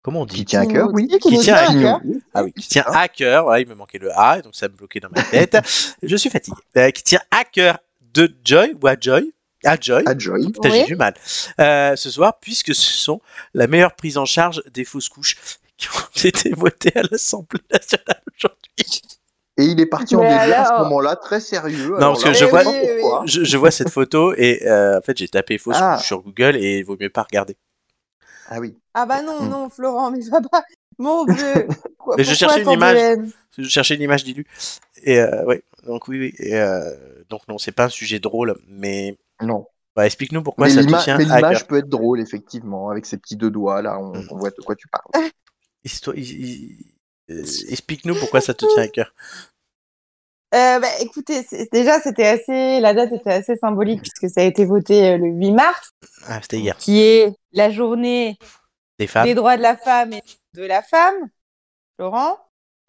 Comment 0.02 0.22
on 0.22 0.26
dit? 0.26 0.38
Qui 0.38 0.46
tient 0.46 0.62
à 0.62 0.66
cœur, 0.66 0.90
oui. 0.94 1.08
qui 1.22 1.38
tient 1.40 1.56
à 1.56 1.74
cœur. 1.74 2.00
Ah 2.34 2.44
oui, 2.44 2.54
qui 2.54 2.68
tient 2.70 2.86
à 2.88 3.10
cœur. 3.10 3.58
Il 3.58 3.68
me 3.68 3.76
manquait 3.76 3.98
le 3.98 4.18
A, 4.18 4.42
donc 4.42 4.56
ça 4.56 4.70
me 4.70 4.74
bloquait 4.74 5.02
dans 5.02 5.10
ma 5.10 5.22
tête. 5.22 5.58
Je 6.02 6.16
suis 6.16 6.30
fatigué. 6.30 6.56
Euh, 6.78 6.92
qui 6.92 7.04
tient 7.04 7.22
à 7.30 7.44
cœur 7.44 7.80
de 8.14 8.34
Joy 8.46 8.74
ou 8.82 8.88
à 8.88 8.96
Joy? 8.98 9.34
À 9.66 9.78
Joy. 9.78 10.04
À 10.06 10.18
Joy. 10.18 10.46
Oui. 10.46 10.72
j'ai 10.72 10.86
du 10.86 10.96
mal. 10.96 11.14
Euh, 11.60 11.96
ce 11.98 12.10
soir, 12.10 12.40
puisque 12.40 12.74
ce 12.74 12.94
sont 12.94 13.22
la 13.54 13.68
meilleure 13.68 13.96
prise 13.96 14.18
en 14.18 14.24
charge 14.26 14.64
des 14.72 14.86
fausses 14.86 15.10
couches 15.10 15.36
qui 15.76 15.90
ont 15.90 16.24
été 16.24 16.52
votées 16.52 16.98
à 16.98 17.02
l'Assemblée 17.12 17.60
nationale 17.70 18.22
aujourd'hui. 18.34 19.02
Et 19.58 19.64
il 19.64 19.80
est 19.80 19.86
parti 19.88 20.16
en 20.16 20.20
délire 20.22 20.60
à 20.62 20.66
ce 20.66 20.84
moment-là, 20.84 21.16
très 21.16 21.40
sérieux. 21.40 21.90
Non, 21.92 21.96
Alors 21.98 22.12
parce 22.14 22.24
que 22.24 22.30
là, 22.30 22.34
je 22.36 22.46
on 22.46 22.50
vois-. 22.50 23.24
Je, 23.26 23.44
je 23.44 23.58
vois 23.58 23.72
cette 23.72 23.90
photo 23.90 24.34
et 24.38 24.66
euh, 24.68 25.00
en 25.00 25.02
fait, 25.02 25.18
j'ai 25.18 25.28
tapé 25.28 25.58
fausses 25.58 25.78
Ah. 25.80 25.98
sur 25.98 26.22
Google 26.22 26.56
et 26.58 26.78
il 26.80 26.86
vaut 26.86 26.96
mieux 27.00 27.10
pas 27.10 27.24
regarder. 27.24 27.58
Ah 28.50 28.60
oui. 28.60 28.78
Ah 28.94 29.06
bah 29.06 29.22
non, 29.24 29.42
Mm. 29.42 29.50
non, 29.50 29.70
Florent, 29.70 30.12
mais 30.12 30.20
va 30.30 30.42
pas. 30.42 30.64
Mon 31.00 31.26
Dieu. 31.26 31.36
Quoi- 31.98 32.16
Mais 32.18 32.24
je 32.24 32.34
cherchais 32.34 32.62
une 32.62 32.70
image. 32.72 33.20
Je 33.58 33.68
cherchais 33.68 33.96
une 33.96 34.02
image 34.04 34.24
d'Ilu. 34.24 34.46
Et 35.04 35.20
euh, 35.20 35.44
ouais, 35.46 35.64
donc 35.86 36.08
oui, 36.08 36.20
oui. 36.20 36.34
Et, 36.40 36.56
euh, 36.56 36.94
donc 37.30 37.42
non, 37.48 37.58
c'est 37.58 37.72
pas 37.72 37.86
un 37.86 37.90
sujet 37.90 38.20
drôle, 38.20 38.56
mais 38.68 39.18
Non. 39.42 39.66
bah, 39.96 40.06
explique-nous 40.06 40.44
pourquoi 40.44 40.68
mais 40.68 40.74
ça 40.74 40.84
te 40.84 41.04
tient 41.04 41.18
mais 41.18 41.30
à 41.32 41.38
l'image 41.38 41.66
peut 41.68 41.78
être 41.80 41.90
drôle, 41.90 42.20
effectivement, 42.22 42.90
avec 42.90 43.06
ses 43.08 43.18
petits 43.18 43.36
deux 43.36 43.50
doigts, 43.52 43.82
là, 43.82 44.00
on, 44.00 44.14
Mm. 44.16 44.28
on 44.32 44.38
voit 44.38 44.50
de 44.52 44.62
quoi 44.64 44.76
tu 44.76 44.88
parles. 44.88 45.06
Euh, 45.26 45.30
Explique-nous 47.30 48.16
pourquoi 48.20 48.42
ça 48.42 48.54
te 48.54 48.66
tient 48.74 48.84
à 48.84 48.88
cœur. 48.88 49.14
Euh, 50.56 50.80
bah, 50.80 50.88
écoutez, 51.02 51.46
déjà, 51.74 52.00
c'était 52.00 52.26
assez, 52.28 52.80
la 52.80 52.94
date 52.94 53.12
était 53.12 53.34
assez 53.34 53.58
symbolique 53.58 54.02
puisque 54.02 54.34
ça 54.34 54.42
a 54.42 54.44
été 54.46 54.64
voté 54.64 55.10
euh, 55.12 55.18
le 55.18 55.28
8 55.28 55.52
mars, 55.52 55.90
Ah, 56.26 56.40
c'était 56.42 56.60
hier. 56.60 56.78
qui 56.78 57.02
est 57.02 57.34
la 57.52 57.70
journée 57.70 58.38
Des 58.98 59.08
femmes. 59.08 59.26
des 59.26 59.36
droits 59.36 59.58
de 59.58 59.62
la 59.62 59.76
femme 59.76 60.14
et 60.14 60.24
de 60.54 60.64
la 60.64 60.82
femme. 60.82 61.16
Laurent, 62.00 62.38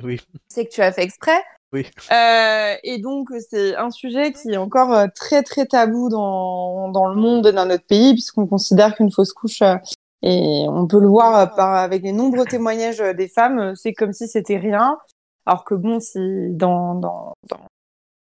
Oui. 0.04 0.20
c'est 0.48 0.66
que 0.66 0.70
tu 0.70 0.82
as 0.82 0.92
fait 0.92 1.02
exprès. 1.02 1.42
Oui. 1.72 1.86
Euh, 2.12 2.76
et 2.84 2.98
donc, 2.98 3.28
c'est 3.50 3.74
un 3.76 3.90
sujet 3.90 4.32
qui 4.32 4.50
est 4.52 4.56
encore 4.56 4.92
euh, 4.94 5.06
très, 5.14 5.42
très 5.42 5.66
tabou 5.66 6.08
dans, 6.08 6.90
dans 6.90 7.08
le 7.08 7.16
monde 7.20 7.46
et 7.48 7.52
dans 7.52 7.66
notre 7.66 7.84
pays, 7.84 8.12
puisqu'on 8.14 8.46
considère 8.46 8.94
qu'une 8.94 9.10
fausse 9.10 9.32
couche, 9.32 9.62
euh, 9.62 9.74
et 10.22 10.66
on 10.68 10.86
peut 10.86 11.00
le 11.00 11.08
voir 11.08 11.36
euh, 11.38 11.46
par, 11.46 11.74
avec 11.74 12.02
les 12.02 12.12
nombreux 12.12 12.44
témoignages 12.44 13.00
euh, 13.00 13.12
des 13.12 13.28
femmes, 13.28 13.58
euh, 13.58 13.74
c'est 13.74 13.92
comme 13.92 14.12
si 14.12 14.28
c'était 14.28 14.58
rien. 14.58 14.98
Alors 15.46 15.64
que 15.64 15.74
bon, 15.74 16.00
si 16.00 16.18
dans, 16.50 16.94
dans, 16.94 17.32
dans, 17.48 17.60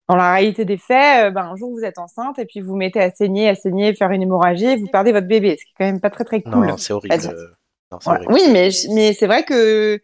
dans 0.08 0.16
la 0.16 0.34
réalité 0.34 0.66
des 0.66 0.78
faits, 0.78 1.34
ben, 1.34 1.44
un 1.52 1.56
jour 1.56 1.72
vous 1.72 1.84
êtes 1.84 2.00
enceinte 2.00 2.40
et 2.40 2.46
puis 2.46 2.62
vous 2.62 2.76
mettez 2.76 3.02
à 3.02 3.12
saigner, 3.12 3.50
à 3.50 3.56
saigner, 3.56 3.94
faire 3.94 4.10
une 4.12 4.22
hémorragie 4.24 4.66
et 4.66 4.76
vous 4.78 4.88
perdez 4.88 5.12
votre 5.12 5.28
bébé, 5.28 5.58
ce 5.60 5.66
qui 5.66 5.72
est 5.72 5.76
quand 5.78 5.86
même 5.86 6.02
pas 6.02 6.10
très 6.10 6.24
très 6.24 6.42
cool. 6.42 6.68
Non, 6.68 6.78
c'est 6.78 6.94
horrible. 6.94 7.16
non, 7.16 8.00
c'est 8.00 8.06
Voilà. 8.06 8.26
horrible. 8.26 8.34
Oui, 8.34 8.42
mais, 8.52 8.70
mais 8.94 9.14
c'est 9.14 9.28
vrai 9.28 9.44
que 9.44 10.00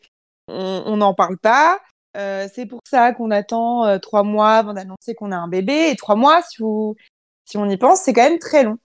on 0.48 0.84
on 0.86 0.98
n'en 0.98 1.14
parle 1.14 1.38
pas. 1.38 1.80
Euh, 2.16 2.48
c'est 2.54 2.66
pour 2.66 2.80
ça 2.90 3.14
qu'on 3.14 3.32
attend 3.32 3.86
euh, 3.86 4.00
trois 4.00 4.24
mois 4.24 4.54
avant 4.56 4.74
d'annoncer 4.74 5.14
qu'on 5.16 5.32
a 5.32 5.38
un 5.38 5.48
bébé. 5.48 5.90
Et 5.92 5.96
trois 5.96 6.16
mois, 6.16 6.42
si, 6.42 6.62
vous, 6.62 6.96
si 7.46 7.58
on 7.58 7.70
y 7.70 7.78
pense, 7.78 8.02
c'est 8.02 8.14
quand 8.14 8.28
même 8.30 8.40
très 8.40 8.64
long. 8.64 8.78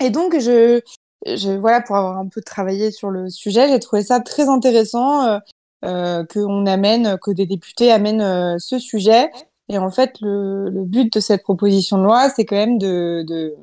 Et 0.00 0.10
donc, 0.10 0.38
je, 0.38 0.80
je, 1.26 1.50
voilà, 1.50 1.80
pour 1.80 1.96
avoir 1.96 2.18
un 2.18 2.28
peu 2.28 2.40
travaillé 2.40 2.90
sur 2.90 3.10
le 3.10 3.28
sujet, 3.30 3.68
j'ai 3.68 3.80
trouvé 3.80 4.02
ça 4.02 4.20
très 4.20 4.48
intéressant 4.48 5.26
euh, 5.26 5.38
euh, 5.84 6.24
qu'on 6.24 6.66
amène, 6.66 7.18
que 7.18 7.30
des 7.30 7.46
députés 7.46 7.90
amènent 7.90 8.22
euh, 8.22 8.56
ce 8.58 8.78
sujet. 8.78 9.30
Et 9.68 9.78
en 9.78 9.90
fait, 9.90 10.14
le, 10.20 10.84
but 10.84 11.12
de 11.12 11.20
cette 11.20 11.42
proposition 11.42 11.98
de 11.98 12.04
loi, 12.04 12.30
c'est 12.30 12.44
quand 12.44 12.56
même 12.56 12.78
de, 12.78 13.54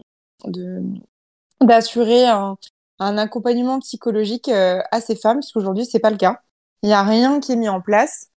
d'assurer 1.61 2.27
un, 2.27 2.57
accompagnement 2.99 3.79
psychologique 3.79 4.49
à 4.49 5.01
ces 5.01 5.15
femmes, 5.15 5.37
parce 5.37 5.51
qu'aujourd'hui, 5.51 5.85
c'est 5.85 5.99
pas 5.99 6.11
le 6.11 6.17
cas. 6.17 6.41
Il 6.83 6.87
n'y 6.87 6.93
a 6.93 7.03
rien 7.03 7.39
qui 7.39 7.53
est 7.53 7.55
mis 7.55 7.69
en 7.69 7.81
place 7.81 8.29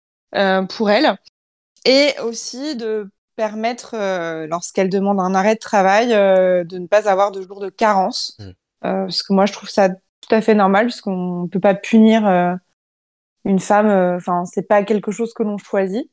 pour 0.69 0.91
elles. 0.91 1.17
Et 1.85 2.15
aussi 2.21 2.77
de 2.77 3.09
permettre, 3.37 3.95
euh, 3.95 4.47
lorsqu'elle 4.47 4.89
demande 4.89 5.21
un 5.21 5.35
arrêt 5.35 5.55
de 5.55 5.61
travail, 5.61 6.09
de 6.09 6.79
ne 6.79 6.87
pas 6.87 7.09
avoir 7.09 7.31
de 7.31 7.43
jours 7.43 7.61
de 7.61 7.69
carence. 7.69 8.37
Mm. 8.39 8.51
Euh, 8.85 9.05
parce 9.05 9.23
que 9.23 9.33
moi, 9.33 9.47
je 9.47 9.53
trouve 9.53 9.69
ça 9.69 9.89
tout 9.89 10.35
à 10.35 10.41
fait 10.41 10.55
normal, 10.55 10.87
puisqu'on 10.87 11.43
ne 11.45 11.49
peut 11.49 11.61
pas 11.61 11.75
punir 11.75 12.27
euh, 12.27 12.55
une 13.45 13.61
femme. 13.61 13.89
euh, 13.89 14.17
Enfin, 14.17 14.45
c'est 14.45 14.67
pas 14.69 14.85
quelque 14.85 15.11
chose 15.13 15.33
que 15.35 15.43
l'on 15.43 15.59
choisit. 15.59 16.11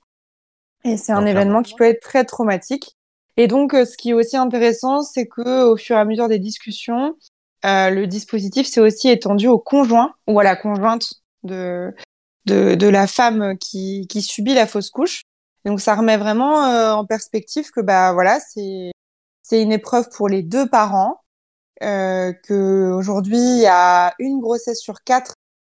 Et 0.84 0.98
c'est 0.98 1.14
un 1.14 1.26
événement 1.26 1.62
qui 1.62 1.76
peut 1.76 1.86
être 1.86 2.02
très 2.02 2.26
traumatique. 2.26 2.98
Et 3.38 3.48
donc, 3.48 3.74
ce 3.74 3.98
qui 3.98 4.12
est 4.12 4.14
aussi 4.14 4.38
intéressant, 4.38 5.02
c'est 5.02 5.28
que 5.28 5.66
au 5.66 5.78
fur 5.78 5.96
et 5.96 6.00
à 6.00 6.06
mesure 6.06 6.28
des 6.28 6.40
discussions, 6.40 7.16
euh, 7.66 7.90
le 7.90 8.06
dispositif 8.08 8.68
s'est 8.68 8.82
aussi 8.82 9.10
étendu 9.10 9.48
au 9.48 9.58
conjoint 9.58 10.14
ou 10.28 10.40
à 10.40 10.44
la 10.44 10.56
conjointe 10.56 11.14
de, 11.44 11.94
de, 12.46 12.76
de 12.76 12.88
la 12.88 13.08
femme 13.08 13.58
qui, 13.58 14.06
qui 14.10 14.22
subit 14.22 14.54
la 14.54 14.68
fausse 14.68 14.90
couche. 14.90 15.24
Donc 15.66 15.80
ça 15.80 15.96
remet 15.96 16.18
vraiment 16.18 16.66
euh, 16.66 16.92
en 16.92 17.06
perspective 17.06 17.72
que 17.72 17.80
bah 17.80 18.12
voilà 18.12 18.40
c'est 18.42 18.92
c'est 19.42 19.62
une 19.62 19.72
épreuve 19.72 20.10
pour 20.10 20.28
les 20.28 20.44
deux 20.44 20.68
parents 20.68 21.23
euh, 21.84 22.34
que 22.34 22.92
aujourd'hui 22.92 23.38
il 23.38 23.60
y 23.60 23.68
a 23.68 24.14
une 24.20 24.40
grossesse 24.40 24.80
sur 24.80 25.04
quatre 25.04 25.34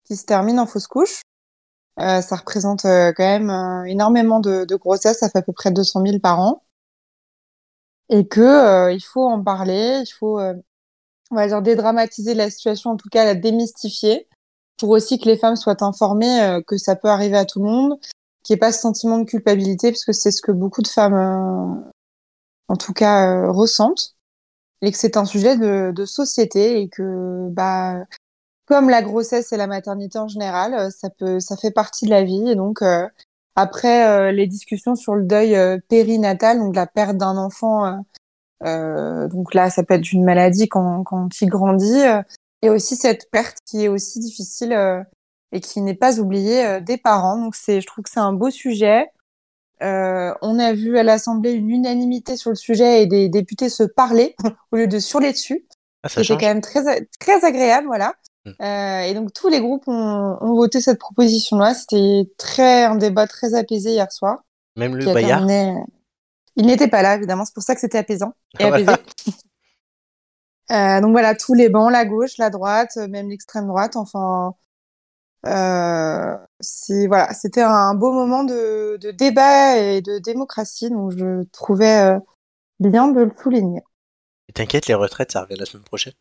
qui 0.04 0.16
se 0.16 0.24
termine 0.24 0.58
en 0.58 0.66
fausse 0.66 0.86
couche. 0.86 1.22
Euh, 2.00 2.20
ça 2.20 2.36
représente 2.36 2.84
euh, 2.84 3.12
quand 3.16 3.24
même 3.24 3.50
énormément 3.86 4.40
de, 4.40 4.64
de 4.64 4.76
grossesses, 4.76 5.18
ça 5.20 5.30
fait 5.30 5.38
à 5.38 5.42
peu 5.42 5.52
près 5.52 5.70
200 5.70 6.02
000 6.04 6.18
par 6.20 6.40
an. 6.40 6.62
Et 8.10 8.26
que 8.28 8.92
il 8.92 9.00
faut 9.00 9.26
en 9.26 9.42
parler, 9.42 10.02
il 10.04 10.12
faut 10.12 10.38
on 10.38 11.34
va 11.34 11.46
dire 11.46 11.62
dédramatiser 11.62 12.34
la 12.34 12.50
situation, 12.50 12.90
en 12.90 12.96
tout 12.96 13.08
cas 13.08 13.24
la 13.24 13.34
démystifier, 13.34 14.28
pour 14.78 14.90
aussi 14.90 15.18
que 15.18 15.26
les 15.26 15.38
femmes 15.38 15.56
soient 15.56 15.82
informées 15.82 16.60
que 16.66 16.76
ça 16.76 16.96
peut 16.96 17.08
arriver 17.08 17.38
à 17.38 17.46
tout 17.46 17.60
le 17.60 17.70
monde, 17.70 17.98
qu'il 18.42 18.54
n'y 18.54 18.58
ait 18.58 18.60
pas 18.60 18.72
ce 18.72 18.80
sentiment 18.80 19.18
de 19.18 19.24
culpabilité, 19.24 19.90
parce 19.90 20.04
que 20.04 20.12
c'est 20.12 20.30
ce 20.32 20.42
que 20.42 20.52
beaucoup 20.52 20.82
de 20.82 20.88
femmes, 20.88 21.82
en 22.68 22.76
tout 22.76 22.92
cas, 22.92 23.46
ressentent, 23.48 24.13
et 24.84 24.92
que 24.92 24.98
c'est 24.98 25.16
un 25.16 25.24
sujet 25.24 25.56
de, 25.56 26.04
société, 26.04 26.80
et 26.80 26.88
que, 26.88 27.48
bah, 27.50 28.04
comme 28.66 28.90
la 28.90 29.02
grossesse 29.02 29.52
et 29.52 29.56
la 29.56 29.66
maternité 29.66 30.18
en 30.18 30.28
général, 30.28 30.74
euh, 30.74 30.90
ça 30.90 31.10
peut, 31.10 31.40
ça 31.40 31.56
fait 31.56 31.70
partie 31.70 32.04
de 32.06 32.10
la 32.10 32.22
vie, 32.22 32.50
et 32.50 32.54
donc 32.54 32.82
euh, 32.82 33.08
après 33.56 34.06
euh, 34.08 34.32
les 34.32 34.46
discussions 34.46 34.94
sur 34.94 35.14
le 35.14 35.24
deuil 35.24 35.56
périnatal, 35.88 36.58
donc 36.58 36.76
la 36.76 36.86
perte 36.86 37.16
d'un 37.16 37.36
enfant. 37.36 38.04
donc 38.62 39.54
là, 39.54 39.70
ça 39.70 39.82
peut 39.84 39.94
être 39.94 40.12
une 40.12 40.24
maladie 40.24 40.68
quand, 40.68 41.02
quand 41.04 41.28
il 41.40 41.48
grandit. 41.48 42.02
et 42.62 42.70
aussi 42.70 42.96
cette 42.96 43.30
perte 43.30 43.58
qui 43.66 43.84
est 43.84 43.88
aussi 43.88 44.20
difficile 44.20 44.72
et 45.52 45.60
qui 45.60 45.80
n'est 45.82 45.94
pas 45.94 46.18
oubliée 46.20 46.80
des 46.80 46.98
parents. 46.98 47.38
Donc 47.38 47.54
c'est, 47.54 47.80
je 47.80 47.86
trouve 47.86 48.04
que 48.04 48.10
c'est 48.10 48.20
un 48.20 48.32
beau 48.32 48.50
sujet. 48.50 49.06
Euh, 49.82 50.32
on 50.42 50.58
a 50.58 50.72
vu 50.72 50.96
à 50.98 51.02
l'Assemblée 51.02 51.52
une 51.52 51.70
unanimité 51.70 52.36
sur 52.36 52.50
le 52.50 52.56
sujet 52.56 53.02
et 53.02 53.06
des 53.06 53.28
députés 53.28 53.68
se 53.68 53.82
parler 53.82 54.36
au 54.72 54.76
lieu 54.76 54.86
de 54.86 54.98
surler 54.98 55.32
dessus. 55.32 55.66
Ah, 56.02 56.08
C'était 56.08 56.34
quand 56.36 56.46
même 56.46 56.60
très, 56.60 57.06
très 57.18 57.44
agréable, 57.44 57.86
voilà. 57.86 58.14
Mm. 58.46 58.50
Euh, 58.60 59.00
et 59.02 59.14
donc 59.14 59.32
tous 59.32 59.48
les 59.48 59.60
groupes 59.60 59.88
ont, 59.88 60.36
ont 60.40 60.54
voté 60.54 60.80
cette 60.80 60.98
proposition-là. 60.98 61.74
C'était 61.74 62.30
très 62.38 62.84
un 62.84 62.94
débat 62.96 63.26
très 63.26 63.54
apaisé 63.54 63.92
hier 63.92 64.10
soir. 64.12 64.44
Même 64.76 64.96
le 64.96 65.04
Bayard. 65.04 65.46
terminé- 65.46 65.82
Il 66.56 66.66
n'était 66.66 66.88
pas 66.88 67.02
là, 67.02 67.16
évidemment. 67.16 67.44
C'est 67.44 67.54
pour 67.54 67.62
ça 67.62 67.74
que 67.74 67.80
c'était 67.80 67.98
apaisant 67.98 68.32
et 68.60 68.64
apaisé. 68.64 68.92
Euh, 70.70 71.00
donc 71.02 71.12
voilà, 71.12 71.34
tous 71.34 71.52
les 71.52 71.68
bancs, 71.68 71.92
la 71.92 72.06
gauche, 72.06 72.38
la 72.38 72.48
droite, 72.48 72.92
euh, 72.96 73.06
même 73.06 73.28
l'extrême 73.28 73.66
droite. 73.66 73.96
Enfin, 73.96 74.54
euh, 75.46 76.36
c'est 76.60 77.06
voilà, 77.06 77.32
c'était 77.34 77.62
un 77.62 77.94
beau 77.94 78.12
moment 78.12 78.44
de, 78.44 78.96
de 79.00 79.10
débat 79.10 79.78
et 79.78 80.02
de 80.02 80.18
démocratie. 80.18 80.90
Donc 80.90 81.12
je 81.16 81.42
trouvais 81.52 82.14
euh, 82.16 82.18
bien 82.80 83.08
de 83.08 83.20
le 83.22 83.32
souligner. 83.42 83.82
T'inquiète, 84.54 84.86
les 84.86 84.94
retraites, 84.94 85.32
ça 85.32 85.42
revient 85.42 85.56
la 85.58 85.66
semaine 85.66 85.84
prochaine. 85.84 86.14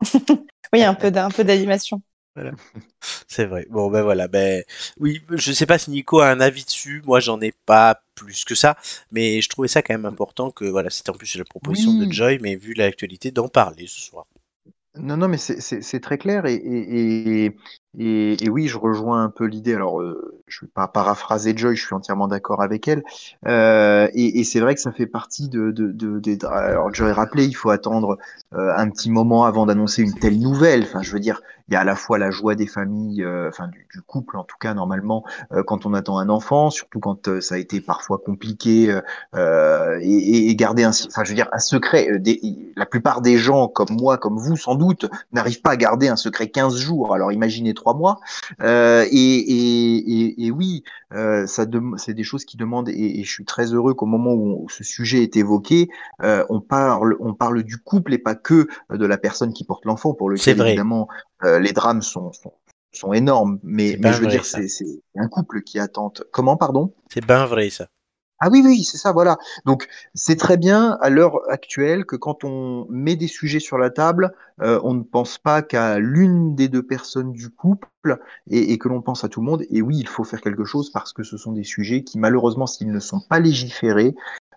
Oui, 0.72 0.82
un 0.82 0.94
peu 0.94 1.10
d'un 1.10 1.30
peu 1.30 1.44
d'animation. 1.44 2.02
C'est 3.28 3.46
vrai. 3.46 3.66
Bon, 3.70 3.90
ben 3.90 4.02
voilà. 4.02 4.28
Ben 4.28 4.62
oui, 4.98 5.22
je 5.30 5.52
sais 5.52 5.66
pas 5.66 5.78
si 5.78 5.90
Nico 5.90 6.20
a 6.20 6.28
un 6.30 6.40
avis 6.40 6.64
dessus. 6.64 7.02
Moi, 7.06 7.20
j'en 7.20 7.40
ai 7.40 7.52
pas 7.66 8.02
plus 8.14 8.44
que 8.44 8.54
ça, 8.54 8.76
mais 9.10 9.40
je 9.40 9.48
trouvais 9.48 9.68
ça 9.68 9.82
quand 9.82 9.94
même 9.94 10.06
important 10.06 10.50
que 10.50 10.64
voilà, 10.64 10.90
c'était 10.90 11.10
en 11.10 11.14
plus 11.14 11.36
la 11.36 11.44
proposition 11.44 11.92
Oui. 11.92 11.98
de 11.98 12.10
Joy, 12.10 12.38
mais 12.40 12.56
vu 12.56 12.74
l'actualité, 12.74 13.30
d'en 13.30 13.48
parler 13.48 13.86
ce 13.86 14.00
soir. 14.00 14.26
Non, 14.96 15.16
non, 15.16 15.28
mais 15.28 15.38
c'est- 15.38 16.00
très 16.00 16.18
clair 16.18 16.44
et, 16.46 16.54
et, 16.54 17.44
et, 17.46 17.56
et, 18.00 18.48
oui, 18.48 18.68
je 18.68 18.78
rejoins 18.78 19.24
un 19.24 19.28
peu 19.28 19.44
l'idée. 19.44 19.74
Alors, 19.74 20.00
euh, 20.00 20.40
je 20.46 20.60
vais 20.60 20.70
pas 20.72 20.86
paraphraser 20.86 21.52
Joy, 21.56 21.74
je 21.74 21.84
suis 21.84 21.94
entièrement 21.94 22.28
d'accord 22.28 22.62
avec 22.62 22.86
elle. 22.86 23.02
Euh, 23.48 24.08
et 24.14 24.44
c'est 24.44 24.60
vrai 24.60 24.76
que 24.76 24.80
ça 24.80 24.92
fait 24.92 25.06
partie 25.06 25.48
de, 25.48 25.72
de, 25.72 25.90
de, 25.90 26.20
des- 26.20 26.38
Alors, 26.44 26.94
Joy 26.94 27.10
rappelé, 27.10 27.44
il 27.44 27.54
faut 27.54 27.70
attendre 27.70 28.18
euh, 28.54 28.72
un 28.76 28.88
petit 28.88 29.10
moment 29.10 29.46
avant 29.46 29.66
d'annoncer 29.66 30.02
une 30.02 30.14
telle 30.14 30.38
nouvelle. 30.38 30.84
Enfin, 30.84 31.02
je 31.02 31.10
veux 31.10 31.18
dire, 31.18 31.40
il 31.68 31.74
y 31.74 31.76
a 31.76 31.80
à 31.80 31.84
la 31.84 31.96
fois 31.96 32.18
la 32.18 32.30
joie 32.30 32.54
des 32.54 32.68
familles, 32.68 33.26
enfin 33.48 33.68
du, 33.68 33.86
couple 34.06 34.38
en 34.38 34.44
tout 34.44 34.56
cas 34.58 34.72
normalement, 34.72 35.22
quand 35.66 35.84
on 35.84 35.92
attend 35.92 36.18
un 36.18 36.30
enfant, 36.30 36.70
surtout 36.70 36.98
quand 36.98 37.40
ça 37.42 37.56
a 37.56 37.58
été 37.58 37.82
parfois 37.82 38.16
compliqué 38.16 38.98
et, 39.34 40.56
garder 40.56 40.84
un, 40.84 40.92
enfin 41.06 41.24
je 41.24 41.28
veux 41.28 41.34
dire 41.34 41.48
un 41.52 41.58
secret. 41.58 42.08
la 42.74 42.86
plupart 42.86 43.20
des 43.20 43.36
gens 43.36 43.68
comme 43.68 43.90
moi, 43.90 44.16
comme 44.16 44.38
vous 44.38 44.56
sans 44.56 44.76
doute, 44.76 45.10
n'arrivent 45.32 45.60
pas 45.60 45.72
à 45.72 45.76
garder 45.76 46.08
un 46.08 46.16
secret 46.16 46.48
15 46.48 46.78
jours. 46.78 47.12
Alors 47.14 47.32
imaginez 47.32 47.74
trois 47.74 47.87
mois. 47.94 48.20
Euh, 48.60 49.04
et, 49.10 49.16
et, 49.16 49.96
et, 50.24 50.46
et 50.46 50.50
oui, 50.50 50.82
euh, 51.12 51.46
ça 51.46 51.66
dem- 51.66 51.96
c'est 51.98 52.14
des 52.14 52.24
choses 52.24 52.44
qui 52.44 52.56
demandent. 52.56 52.88
Et, 52.88 53.20
et 53.20 53.24
je 53.24 53.30
suis 53.30 53.44
très 53.44 53.72
heureux 53.74 53.94
qu'au 53.94 54.06
moment 54.06 54.32
où, 54.32 54.64
on- 54.64 54.68
ce 54.68 54.84
sujet 54.84 55.22
est 55.22 55.36
évoqué, 55.36 55.88
euh, 56.22 56.44
on 56.50 56.60
parle, 56.60 57.16
on 57.20 57.34
parle 57.34 57.62
du 57.62 57.78
couple 57.78 58.14
et 58.14 58.18
pas 58.18 58.34
que 58.34 58.68
de 58.90 59.06
la 59.06 59.18
personne 59.18 59.52
qui 59.52 59.64
porte 59.64 59.84
l'enfant, 59.84 60.14
pour 60.14 60.30
C'est 60.36 60.52
lequel 60.52 60.58
vrai. 60.58 60.74
évidemment 60.76 61.08
les 61.42 61.72
drames 61.72 62.02
sont, 62.02 62.32
sont, 62.32 62.52
sont 62.92 63.12
énormes. 63.12 63.58
Mais, 63.62 63.90
C'est 63.90 63.96
je 64.12 64.20
veux 64.20 64.26
vrai, 64.26 64.30
dire, 64.30 64.44
c'est 64.44 64.68
c'est 64.68 65.02
un 65.16 65.28
couple 65.28 65.62
qui 65.62 65.78
attend. 65.78 66.12
Comment, 66.32 66.56
pardon? 66.56 66.92
C'est 67.12 67.24
ben 67.24 67.44
vrai 67.46 67.70
ça. 67.70 67.88
Ah 68.40 68.48
oui, 68.50 68.62
oui, 68.64 68.84
c'est 68.84 68.98
ça, 68.98 69.10
voilà. 69.12 69.36
Donc, 69.64 69.88
c'est 70.14 70.36
très 70.36 70.56
bien 70.56 70.96
à 71.00 71.10
l'heure 71.10 71.40
actuelle 71.50 72.04
que 72.04 72.14
quand 72.14 72.44
on 72.44 72.86
met 72.88 73.16
des 73.16 73.26
sujets 73.26 73.58
sur 73.58 73.78
la 73.78 73.90
table, 73.90 74.32
euh, 74.62 74.80
on 74.84 74.94
ne 74.94 75.02
pense 75.02 75.38
pas 75.38 75.60
qu'à 75.62 75.98
l'une 75.98 76.54
des 76.54 76.68
deux 76.68 76.84
personnes 76.84 77.32
du 77.32 77.50
couple 77.50 77.88
et, 78.48 78.72
et 78.72 78.78
que 78.78 78.88
l'on 78.88 79.02
pense 79.02 79.24
à 79.24 79.28
tout 79.28 79.40
le 79.40 79.46
monde. 79.46 79.64
Et 79.70 79.82
oui, 79.82 79.96
il 79.98 80.06
faut 80.08 80.22
faire 80.22 80.40
quelque 80.40 80.64
chose 80.64 80.90
parce 80.92 81.12
que 81.12 81.24
ce 81.24 81.36
sont 81.36 81.52
des 81.52 81.64
sujets 81.64 82.04
qui, 82.04 82.18
malheureusement, 82.18 82.66
s'ils 82.68 82.92
ne 82.92 83.00
sont 83.00 83.20
pas 83.20 83.40
légiférés, 83.40 84.14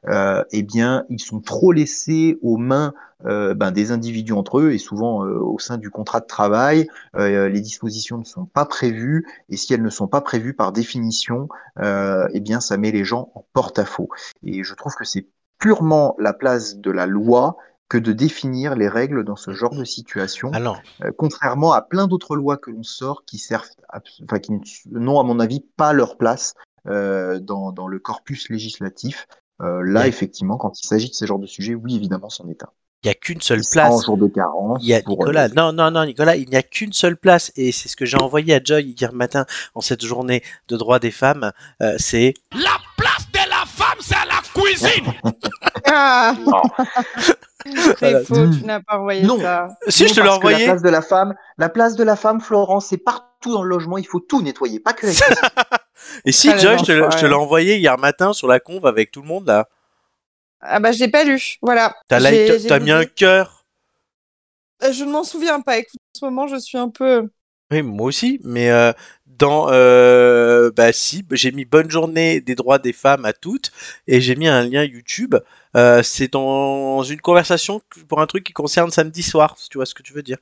euh, 0.08 0.43
eh 0.52 0.64
bien, 0.64 1.06
ils 1.10 1.20
sont 1.20 1.41
trop 1.41 1.72
laissés 1.72 2.38
aux 2.41 2.58
mains 2.58 2.93
euh, 3.26 3.54
ben, 3.54 3.72
des 3.72 3.91
individus 3.91 4.34
entre 4.34 4.60
eux 4.60 4.72
et 4.72 4.80
souvent 4.80 5.26
euh, 5.26 5.38
au 5.38 5.60
sein 5.60 5.78
du 5.78 5.91
contrat 5.91 6.22
de 6.22 6.26
travail, 6.26 6.88
euh, 7.16 7.49
les 7.49 7.62
dispositions 7.62 8.18
ne 8.18 8.24
sont 8.24 8.45
pas 8.45 8.66
prévues 8.66 9.28
et 9.49 9.58
si 9.58 9.74
elles 9.74 9.84
ne 9.84 9.89
sont 9.89 10.08
pas 10.08 10.22
prévues 10.22 10.56
par 10.56 10.72
définition, 10.72 11.47
euh, 11.80 12.28
eh 12.34 12.39
bien, 12.39 12.62
ça 12.62 12.78
met 12.78 12.91
les 12.91 13.04
gens 13.04 13.32
en 13.36 13.45
porte-à-faux. 13.54 14.10
Et 14.43 14.64
je 14.64 14.74
trouve 14.74 14.95
que 14.95 15.06
c'est 15.06 15.28
purement 15.60 16.16
la 16.18 16.34
place 16.34 16.78
de 16.78 16.89
la 16.91 17.06
loi 17.06 17.58
que 17.88 17.97
de 17.97 18.14
définir 18.14 18.76
les 18.76 18.88
règles 18.88 19.26
dans 19.26 19.36
ce 19.36 19.52
genre 19.52 19.76
de 19.76 19.84
situation, 19.84 20.49
Ah 20.54 20.82
euh, 21.04 21.12
contrairement 21.18 21.74
à 21.74 21.82
plein 21.82 22.08
d'autres 22.08 22.38
lois 22.38 22.56
que 22.56 22.72
l'on 22.72 22.84
sort 22.84 23.26
qui 23.26 23.38
servent, 23.38 23.68
abs- 23.89 24.24
enfin, 24.24 24.39
qui 24.39 24.54
n'ont 24.89 25.20
à 25.20 25.24
mon 25.24 25.41
avis 25.41 25.60
pas 25.76 25.91
leur 25.91 26.18
place 26.18 26.54
euh, 26.88 27.39
dans, 27.39 27.74
dans 27.74 27.88
le 27.88 27.99
corpus 27.99 28.49
législatif. 28.49 29.28
Euh, 29.62 29.82
là, 29.86 30.01
Ouais. 30.01 30.07
effectivement, 30.09 30.57
quand 30.57 30.80
il 30.82 30.88
s'agit 30.88 31.09
de 31.09 31.14
ce 31.16 31.26
genre 31.26 31.39
de 31.39 31.45
sujet, 31.47 31.76
oui, 31.76 31.95
évidemment, 31.95 32.30
c'en 32.30 32.47
est 32.49 32.64
un. 32.64 32.70
Il 33.03 33.07
y 33.07 33.09
a 33.09 33.16
qu'une 33.16 33.41
seule 33.41 33.59
Et 33.59 33.64
100 33.64 33.72
place. 33.72 34.05
jours 34.05 34.18
de 34.18 34.28
carence. 34.28 34.80
Il 34.84 34.88
y 34.89 34.93
a 34.93 35.01
Nicolas. 35.01 35.45
euh, 35.45 35.49
Non, 35.55 35.74
non, 35.74 35.89
non, 35.89 36.05
Nicolas, 36.05 36.36
il 36.36 36.47
n'y 36.49 36.55
a 36.55 36.62
qu'une 36.62 36.93
seule 36.93 37.18
place 37.18 37.51
et 37.55 37.72
c'est 37.72 37.89
ce 37.89 37.95
que 37.95 38.05
j'ai 38.05 38.18
envoyé 38.18 38.53
à 38.53 38.59
Joy 38.64 38.84
hier 38.97 39.12
matin 39.14 39.45
en 39.74 39.82
cette 39.82 40.05
journée 40.05 40.43
de 40.68 40.78
droit 40.78 40.99
des 40.99 41.09
femmes. 41.09 41.51
euh, 41.82 41.95
c'est 41.97 42.36
La 42.51 42.78
place 42.97 43.26
de 43.34 43.39
la 43.49 43.66
femme, 43.66 43.97
c'est 44.01 44.16
à 44.16 44.26
la 44.26 44.41
cuisine. 44.53 45.14
Ah, 45.93 46.36
Voilà. 47.99 48.24
faux, 48.24 48.36
Mm. 48.47 48.57
tu 48.59 48.66
n'as 48.66 48.82
pas 48.82 48.97
envoyé 48.99 49.24
Non. 49.24 49.39
ça. 49.39 49.68
si 49.88 50.03
Non, 50.03 50.09
je 50.09 50.14
te 50.16 50.22
l'ai 50.22 50.30
envoyé. 50.30 50.59
La 50.66 50.72
place 50.74 50.82
de 50.84 50.89
la 50.89 51.01
femme, 51.01 51.36
la 51.57 51.70
place 51.70 51.95
de 51.95 52.03
la 52.03 52.16
femme, 52.16 52.39
Florence, 52.41 52.88
c'est 52.88 52.97
partout 52.97 53.51
dans 53.53 53.64
le 53.64 53.70
logement. 53.70 53.97
Il 53.97 54.05
faut 54.07 54.20
tout 54.20 54.41
nettoyer, 54.41 54.80
pas 54.80 54.93
que 54.93 55.05
la 55.07 55.12
cuisine. 55.14 55.36
Et 56.26 56.32
si 56.32 56.49
Joy, 56.60 56.78
je 56.80 56.84
te, 56.86 56.91
l'ai- 56.91 57.18
je 57.18 57.26
l'ai 57.28 57.34
envoyé 57.34 57.78
hier 57.78 57.97
matin 57.97 58.34
sur 58.34 58.47
la 58.47 58.60
conve 58.60 58.86
avec 58.86 59.12
tout 59.12 59.22
le 59.22 59.28
monde 59.28 59.47
là. 59.47 59.68
Ah 60.62 60.80
bah 60.80 60.91
j'ai 60.91 61.08
pas 61.08 61.24
lu, 61.24 61.56
voilà. 61.62 61.95
T'as 62.08 62.20
like- 62.20 62.82
mis 62.82 62.91
un 62.91 63.06
cœur. 63.06 63.66
Euh, 64.84 64.91
Je 64.91 65.04
ne 65.04 65.12
m'en 65.12 65.24
souviens 65.24 65.62
pas. 65.62 65.78
Écoute, 65.78 65.99
en 66.16 66.20
ce 66.20 66.26
moment, 66.26 66.47
je 66.47 66.58
suis 66.58 66.78
un 66.78 66.89
peu. 66.89 67.30
Oui, 67.72 67.82
moi 67.84 68.08
aussi, 68.08 68.39
mais 68.43 68.70
euh, 68.70 68.91
dans 69.26 69.70
euh, 69.72 70.72
bah 70.76 70.91
si, 70.91 71.26
j'ai 71.32 71.52
mis 71.52 71.64
bonne 71.66 71.89
journée 71.89 72.41
des 72.41 72.54
droits 72.56 72.80
des 72.80 72.91
femmes 72.93 73.24
à 73.26 73.32
toutes 73.34 73.72
et 74.08 74.20
j'ai 74.20 74.36
mis 74.36 74.47
un 74.47 74.64
lien 74.64 74.84
YouTube. 74.84 75.36
Euh, 75.78 76.04
c'est 76.04 76.28
dans 76.34 77.02
une 77.04 77.22
conversation 77.22 77.82
pour 78.10 78.20
un 78.20 78.28
truc 78.28 78.43
qui 78.43 78.52
concerne 78.54 78.91
samedi 78.91 79.24
soir, 79.24 79.56
si 79.58 79.70
tu 79.70 79.78
vois 79.78 79.86
ce 79.86 79.95
que 79.95 80.04
tu 80.04 80.12
veux 80.14 80.24
dire. 80.24 80.38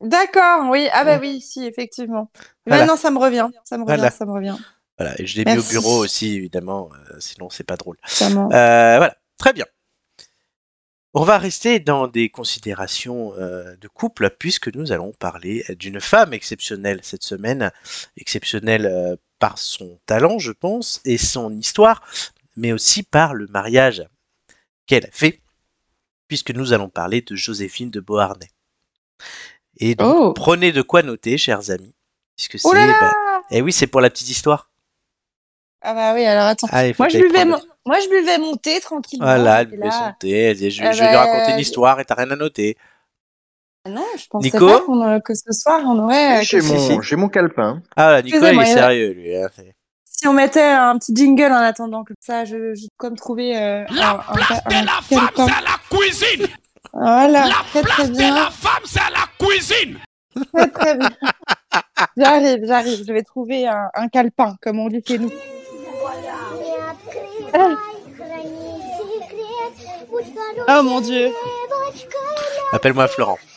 D'accord, 0.00 0.70
oui. 0.70 0.88
Ah 0.92 1.04
bah 1.04 1.18
oui, 1.20 1.40
si, 1.40 1.64
effectivement. 1.66 2.30
Voilà. 2.66 2.82
Maintenant, 2.82 2.96
ça 2.96 3.10
me 3.10 3.18
revient. 3.18 3.48
Ça 3.64 3.76
me 3.78 3.82
revient, 3.82 3.96
Voilà. 3.96 4.10
ça 4.10 4.26
me 4.26 4.32
revient. 4.32 4.56
Voilà, 4.98 5.20
et 5.20 5.26
je 5.26 5.36
l'ai 5.40 5.44
mis 5.44 5.58
au 5.58 5.62
bureau 5.62 5.98
aussi, 6.04 6.34
évidemment, 6.34 6.90
euh, 7.10 7.20
sinon 7.20 7.50
c'est 7.50 7.64
pas 7.64 7.76
drôle. 7.76 7.96
Euh, 8.20 8.96
voilà, 8.96 9.16
très 9.38 9.52
bien. 9.52 9.64
On 11.14 11.22
va 11.22 11.38
rester 11.38 11.78
dans 11.80 12.06
des 12.08 12.28
considérations 12.28 13.32
euh, 13.38 13.76
de 13.76 13.88
couple 13.88 14.28
puisque 14.38 14.68
nous 14.74 14.92
allons 14.92 15.12
parler 15.12 15.64
d'une 15.70 16.00
femme 16.00 16.32
exceptionnelle 16.32 17.00
cette 17.02 17.22
semaine, 17.22 17.70
exceptionnelle 18.16 18.86
euh, 18.86 19.16
par 19.38 19.56
son 19.58 19.98
talent, 20.06 20.38
je 20.38 20.52
pense, 20.52 21.00
et 21.04 21.16
son 21.16 21.56
histoire, 21.56 22.02
mais 22.56 22.72
aussi 22.72 23.02
par 23.04 23.34
le 23.34 23.46
mariage 23.46 24.04
qu'elle 24.86 25.06
a 25.06 25.10
fait, 25.12 25.40
puisque 26.26 26.50
nous 26.50 26.72
allons 26.72 26.88
parler 26.88 27.20
de 27.22 27.36
Joséphine 27.36 27.90
de 27.90 28.00
Beauharnais. 28.00 28.50
Et 29.78 29.94
donc, 29.94 30.14
Oh. 30.16 30.32
prenez 30.32 30.72
de 30.72 30.82
quoi 30.82 31.02
noter, 31.02 31.38
chers 31.38 31.70
amis, 31.70 31.94
puisque 32.36 32.58
c'est, 32.58 32.68
Oh 32.68 32.72
là 32.72 32.86
là 32.86 32.94
bah, 33.00 33.12
eh 33.50 33.62
oui, 33.62 33.72
c'est 33.72 33.86
pour 33.86 34.00
la 34.00 34.10
petite 34.10 34.28
histoire. 34.28 34.70
Ah 35.80 35.94
bah 35.94 36.12
oui, 36.14 36.24
alors 36.24 36.46
attends. 36.46 36.66
Allez, 36.72 36.92
faut 36.92 37.04
Moi 37.04 37.08
je, 37.08 37.18
buvais 37.18 37.44
mon... 37.44 37.58
Moi, 37.86 37.98
je 38.00 38.08
buvais 38.10 38.38
mon 38.38 38.56
thé 38.56 38.80
tranquillement. 38.80 39.24
Voilà, 39.24 39.60
elle 39.60 39.68
buvait 39.68 39.86
là- 39.86 39.90
son 39.92 40.12
thé, 40.18 40.30
elle 40.42 40.56
disait, 40.56 40.70
je, 40.70 40.82
Ah 40.84 40.92
je 40.92 41.00
vais 41.00 41.06
lui 41.08 41.14
bah, 41.14 41.24
raconter 41.24 41.52
une 41.52 41.58
histoire 41.60 42.00
et 42.00 42.04
t'as 42.04 42.16
rien 42.16 42.30
à 42.32 42.36
noter. 42.36 42.76
Ah 43.86 43.90
Non, 43.90 44.04
je 44.18 44.26
pensais 44.28 44.46
Nico 44.50 44.66
pas 44.66 44.80
qu'on, 44.80 45.02
euh, 45.08 45.18
que 45.20 45.32
ce 45.34 45.52
soir, 45.52 45.80
on 45.84 45.98
aurait... 46.00 46.40
euh, 46.40 46.42
J'ai 46.42 46.60
mon, 46.60 47.00
mon 47.16 47.28
calepin. 47.28 47.80
Ah, 47.96 48.10
là, 48.10 48.22
Nicolas, 48.22 48.52
il 48.52 48.60
est 48.60 48.66
sérieux, 48.74 49.12
lui. 49.12 49.36
hein, 49.36 49.48
c'est- 49.54 49.74
Si 50.04 50.26
on 50.26 50.32
mettait 50.32 50.60
un 50.60 50.98
petit 50.98 51.14
jingle 51.14 51.52
en 51.52 51.56
attendant, 51.62 52.02
comme 52.02 52.16
ça, 52.20 52.44
je, 52.44 52.74
je 52.74 52.86
comme 52.96 53.14
trouver 53.16 53.56
euh, 53.56 53.84
La 53.92 54.10
un, 54.28 54.34
place 54.34 54.60
un, 54.64 54.80
de 54.80 54.84
la 54.86 55.00
femme, 55.00 55.30
c'est 55.36 55.46
la 55.46 55.96
cuisine. 55.96 56.46
Voilà, 57.00 57.46
La 57.46 57.54
très 57.70 57.82
très 57.82 57.94
place 57.94 58.10
de 58.10 58.18
la 58.20 58.50
femme, 58.50 58.82
c'est 58.84 58.98
la 58.98 59.26
cuisine. 59.46 59.98
très 60.52 60.68
très 60.70 60.96
bien. 60.96 61.10
J'arrive, 62.16 62.64
j'arrive, 62.66 63.04
je 63.06 63.12
vais 63.12 63.22
trouver 63.22 63.66
un, 63.68 63.88
un 63.94 64.08
calepin, 64.08 64.56
comme 64.62 64.78
on 64.80 64.88
dit 64.88 65.02
chez 65.06 65.18
nous. 65.18 65.30
Oh 70.68 70.82
mon 70.82 71.00
dieu. 71.00 71.30
Appelle-moi 72.72 73.08
Florent. 73.08 73.38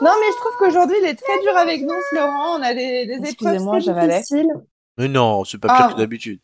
Non, 0.00 0.10
mais 0.18 0.26
je 0.32 0.36
trouve 0.36 0.52
qu'aujourd'hui, 0.58 0.96
il 1.00 1.06
est 1.06 1.14
très 1.14 1.38
dur 1.42 1.56
avec 1.56 1.80
nous, 1.82 1.94
Florent. 2.10 2.58
On 2.58 2.62
a 2.62 2.74
des, 2.74 3.06
des 3.06 3.30
épreuves 3.30 3.64
très 3.92 4.08
difficiles. 4.08 4.48
Mais 4.98 5.06
non, 5.06 5.44
c'est 5.44 5.58
pas 5.58 5.68
pire 5.68 5.86
Ah. 5.90 5.92
que 5.92 5.98
d'habitude. 5.98 6.40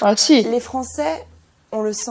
Ah 0.00 0.16
si. 0.16 0.42
Les 0.44 0.60
Français, 0.60 1.26
on 1.72 1.82
le 1.82 1.92
sent, 1.92 2.10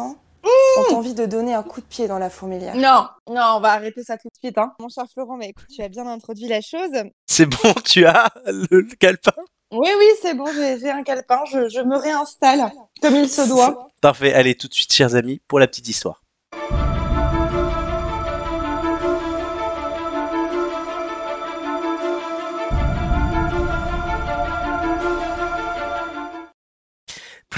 ont 0.89 0.95
envie 0.95 1.13
de 1.13 1.25
donner 1.25 1.53
un 1.53 1.63
coup 1.63 1.81
de 1.81 1.85
pied 1.85 2.07
dans 2.07 2.19
la 2.19 2.29
fourmilière. 2.29 2.75
Non, 2.75 3.07
non, 3.27 3.55
on 3.55 3.59
va 3.59 3.73
arrêter 3.73 4.03
ça 4.03 4.17
tout 4.17 4.29
de 4.29 4.37
suite. 4.37 4.57
Hein. 4.57 4.73
Mon 4.79 4.89
cher 4.89 5.05
Florent, 5.13 5.37
mais 5.37 5.49
écoute, 5.49 5.67
tu 5.73 5.81
as 5.81 5.89
bien 5.89 6.07
introduit 6.07 6.47
la 6.47 6.61
chose. 6.61 6.91
C'est 7.27 7.45
bon, 7.45 7.73
tu 7.85 8.05
as 8.05 8.29
le, 8.45 8.81
le 8.81 8.95
calepin? 8.95 9.33
Oui, 9.71 9.89
oui, 9.99 10.05
c'est 10.21 10.33
bon, 10.33 10.47
j'ai 10.51 10.79
j'ai 10.79 10.89
un 10.89 11.03
calepin, 11.03 11.41
je, 11.45 11.69
je 11.69 11.81
me 11.81 11.95
réinstalle 11.95 12.71
comme 13.01 13.15
il 13.15 13.29
se 13.29 13.47
doit. 13.47 13.89
Parfait, 14.01 14.33
allez, 14.33 14.55
tout 14.55 14.67
de 14.67 14.73
suite, 14.73 14.91
chers 14.91 15.13
amis, 15.15 15.41
pour 15.47 15.59
la 15.59 15.67
petite 15.67 15.87
histoire. 15.87 16.23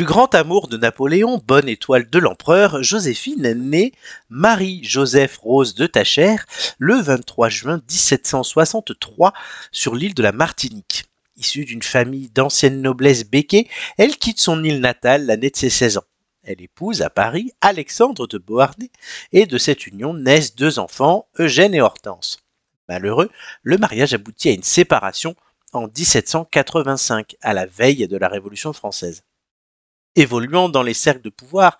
Plus 0.01 0.07
grand 0.07 0.33
amour 0.33 0.67
de 0.67 0.77
Napoléon, 0.77 1.39
bonne 1.45 1.69
étoile 1.69 2.09
de 2.09 2.17
l'empereur, 2.17 2.81
Joséphine 2.81 3.53
naît 3.53 3.91
Marie-Joseph 4.29 5.37
Rose 5.37 5.75
de 5.75 5.85
Tacher 5.85 6.37
le 6.79 6.95
23 6.95 7.49
juin 7.49 7.75
1763 7.87 9.31
sur 9.71 9.93
l'île 9.93 10.15
de 10.15 10.23
la 10.23 10.31
Martinique. 10.31 11.03
Issue 11.37 11.65
d'une 11.65 11.83
famille 11.83 12.31
d'ancienne 12.31 12.81
noblesse 12.81 13.25
béquée, 13.25 13.69
elle 13.99 14.17
quitte 14.17 14.39
son 14.39 14.63
île 14.63 14.79
natale 14.79 15.27
l'année 15.27 15.51
de 15.51 15.55
ses 15.55 15.69
16 15.69 15.99
ans. 15.99 16.07
Elle 16.43 16.63
épouse 16.63 17.03
à 17.03 17.11
Paris 17.11 17.51
Alexandre 17.61 18.25
de 18.25 18.39
Beauharnais 18.39 18.89
et 19.33 19.45
de 19.45 19.57
cette 19.59 19.85
union 19.85 20.15
naissent 20.15 20.55
deux 20.55 20.79
enfants, 20.79 21.27
Eugène 21.37 21.75
et 21.75 21.81
Hortense. 21.81 22.39
Malheureux, 22.89 23.29
le 23.61 23.77
mariage 23.77 24.15
aboutit 24.15 24.49
à 24.49 24.53
une 24.53 24.63
séparation 24.63 25.35
en 25.73 25.83
1785, 25.83 27.35
à 27.43 27.53
la 27.53 27.67
veille 27.67 28.07
de 28.07 28.17
la 28.17 28.29
Révolution 28.29 28.73
française. 28.73 29.21
Évoluant 30.17 30.67
dans 30.67 30.83
les 30.83 30.93
cercles 30.93 31.21
de 31.21 31.29
pouvoir, 31.29 31.79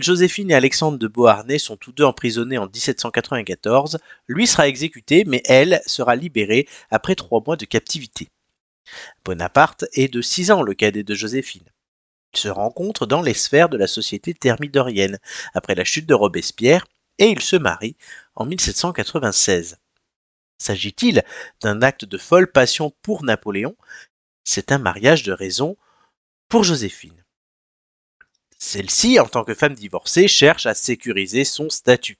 Joséphine 0.00 0.50
et 0.50 0.54
Alexandre 0.54 0.98
de 0.98 1.08
Beauharnais 1.08 1.58
sont 1.58 1.76
tous 1.76 1.92
deux 1.92 2.04
emprisonnés 2.04 2.56
en 2.56 2.66
1794. 2.66 3.98
Lui 4.28 4.46
sera 4.46 4.66
exécuté, 4.66 5.24
mais 5.26 5.42
elle 5.44 5.82
sera 5.84 6.16
libérée 6.16 6.66
après 6.90 7.14
trois 7.14 7.42
mois 7.46 7.56
de 7.56 7.66
captivité. 7.66 8.30
Bonaparte 9.26 9.84
est 9.92 10.08
de 10.08 10.22
6 10.22 10.52
ans 10.52 10.62
le 10.62 10.72
cadet 10.72 11.02
de 11.02 11.14
Joséphine. 11.14 11.68
Ils 12.32 12.40
se 12.40 12.48
rencontrent 12.48 13.06
dans 13.06 13.20
les 13.20 13.34
sphères 13.34 13.68
de 13.68 13.76
la 13.76 13.86
société 13.86 14.32
thermidorienne 14.32 15.18
après 15.52 15.74
la 15.74 15.84
chute 15.84 16.06
de 16.06 16.14
Robespierre 16.14 16.86
et 17.18 17.26
ils 17.26 17.42
se 17.42 17.56
marient 17.56 17.96
en 18.36 18.46
1796. 18.46 19.76
S'agit-il 20.58 21.24
d'un 21.60 21.82
acte 21.82 22.06
de 22.06 22.16
folle 22.16 22.50
passion 22.50 22.94
pour 23.02 23.22
Napoléon? 23.22 23.76
C'est 24.44 24.72
un 24.72 24.78
mariage 24.78 25.24
de 25.24 25.32
raison 25.32 25.76
pour 26.48 26.64
Joséphine. 26.64 27.25
Celle-ci, 28.58 29.20
en 29.20 29.26
tant 29.26 29.44
que 29.44 29.54
femme 29.54 29.74
divorcée, 29.74 30.28
cherche 30.28 30.66
à 30.66 30.74
sécuriser 30.74 31.44
son 31.44 31.68
statut. 31.70 32.18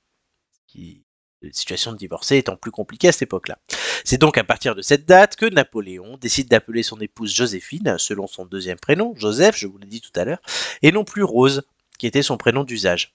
Qui- 0.67 1.03
La 1.43 1.53
situation 1.53 1.93
de 1.93 1.99
divorcée 1.99 2.39
étant 2.39 2.57
plus 2.57 2.71
compliquée 2.71 3.09
à 3.09 3.13
cette 3.13 3.23
époque-là. 3.23 3.59
C'est 4.05 4.17
donc 4.19 4.39
à 4.39 4.43
partir 4.43 4.75
de 4.75 4.81
cette 4.83 5.05
date 5.05 5.37
que 5.37 5.47
Napoléon 5.47 6.17
décide 6.17 6.49
d'appeler 6.49 6.83
son 6.83 6.99
épouse 7.01 7.33
Joséphine, 7.33 7.97
selon 7.99 8.27
son 8.27 8.47
deuxième 8.47 8.79
prénom, 8.79 9.15
Joseph, 9.17 9.57
je 9.57 9.67
vous 9.67 9.77
l'ai 9.79 9.87
dit 9.87 10.01
tout 10.01 10.19
à 10.19 10.25
l'heure, 10.25 10.41
et 10.83 10.93
non 10.93 11.05
plus 11.05 11.23
Rose, 11.23 11.63
qui 11.99 12.07
était 12.07 12.23
son 12.23 12.39
prénom 12.39 12.65
d'usage. 12.65 13.15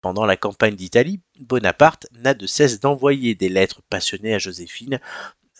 Pendant 0.00 0.24
la 0.26 0.36
campagne 0.36 0.76
d'Italie, 0.76 1.20
Bonaparte 1.40 2.06
n'a 2.12 2.34
de 2.34 2.46
cesse 2.46 2.78
d'envoyer 2.80 3.34
des 3.34 3.48
lettres 3.48 3.82
passionnées 3.90 4.34
à 4.34 4.38
Joséphine, 4.38 5.00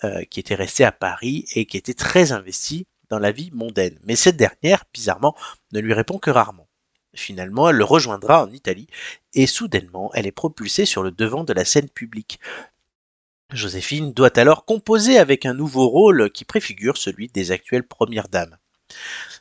euh, 0.05 0.23
qui 0.25 0.41
était 0.41 0.55
restée 0.55 0.85
à 0.85 0.93
Paris 0.93 1.45
et 1.55 1.67
qui 1.67 1.77
était 1.77 1.93
très 1.93 2.33
investie 2.33 2.87
dans 3.11 3.19
la 3.19 3.33
vie 3.33 3.51
mondaine. 3.53 3.99
Mais 4.05 4.17
cette 4.17 4.37
dernière, 4.37 4.85
bizarrement, 4.95 5.37
ne 5.73 5.81
lui 5.81 5.93
répond 5.93 6.19
que 6.19 6.31
rarement. 6.31 6.69
Finalement, 7.15 7.69
elle 7.69 7.77
le 7.77 7.85
rejoindra 7.85 8.45
en 8.45 8.51
Italie 8.53 8.87
et 9.35 9.47
soudainement, 9.47 10.11
elle 10.15 10.27
est 10.27 10.33
propulsée 10.33 10.85
sur 10.85 11.03
le 11.03 11.11
devant 11.11 11.45
de 11.45 11.53
la 11.53 11.65
scène 11.65 11.89
publique. 11.89 12.39
Joséphine 13.53 14.13
doit 14.13 14.39
alors 14.39 14.65
composer 14.65 15.19
avec 15.19 15.45
un 15.45 15.55
nouveau 15.55 15.89
rôle 15.89 16.31
qui 16.31 16.45
préfigure 16.45 16.97
celui 16.97 17.27
des 17.27 17.51
actuelles 17.51 17.87
premières 17.87 18.29
dames. 18.29 18.57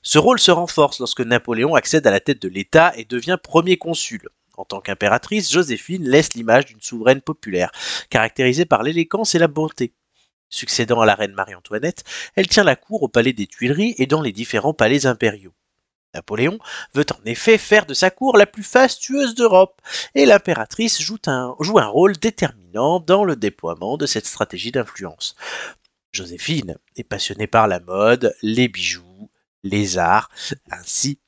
Ce 0.01 0.17
rôle 0.17 0.39
se 0.39 0.51
renforce 0.51 0.99
lorsque 0.99 1.21
Napoléon 1.21 1.75
accède 1.75 2.07
à 2.07 2.11
la 2.11 2.19
tête 2.19 2.41
de 2.41 2.47
l'État 2.47 2.93
et 2.95 3.05
devient 3.05 3.37
premier 3.41 3.77
consul. 3.77 4.29
En 4.57 4.65
tant 4.65 4.81
qu'impératrice, 4.81 5.51
Joséphine 5.51 6.09
laisse 6.09 6.33
l'image 6.33 6.65
d'une 6.65 6.81
souveraine 6.81 7.21
populaire, 7.21 7.71
caractérisée 8.09 8.65
par 8.65 8.83
l'élégance 8.83 9.35
et 9.35 9.39
la 9.39 9.47
bonté. 9.47 9.93
Succédant 10.49 11.01
à 11.01 11.05
la 11.05 11.15
reine 11.15 11.33
Marie-Antoinette, 11.33 12.03
elle 12.35 12.47
tient 12.47 12.63
la 12.63 12.75
cour 12.75 13.03
au 13.03 13.07
palais 13.07 13.33
des 13.33 13.47
Tuileries 13.47 13.95
et 13.99 14.07
dans 14.07 14.21
les 14.21 14.31
différents 14.31 14.73
palais 14.73 15.05
impériaux. 15.05 15.53
Napoléon 16.13 16.59
veut 16.93 17.05
en 17.11 17.25
effet 17.25 17.57
faire 17.57 17.85
de 17.85 17.93
sa 17.93 18.09
cour 18.09 18.37
la 18.37 18.45
plus 18.45 18.63
fastueuse 18.63 19.35
d'Europe, 19.35 19.81
et 20.15 20.25
l'impératrice 20.25 21.01
joue 21.01 21.19
un, 21.27 21.55
rôle 21.57 22.17
déterminant 22.17 22.99
dans 22.99 23.23
le 23.23 23.35
déploiement 23.35 23.97
de 23.97 24.05
cette 24.05 24.25
stratégie 24.25 24.71
d'influence. 24.71 25.35
Joséphine 26.11 26.77
est 26.95 27.03
passionnée 27.03 27.47
par 27.47 27.67
la 27.67 27.79
mode, 27.79 28.35
les 28.41 28.67
bijoux, 28.67 29.29
les 29.63 29.97
arts, 29.97 30.29
ainsi 30.71 31.19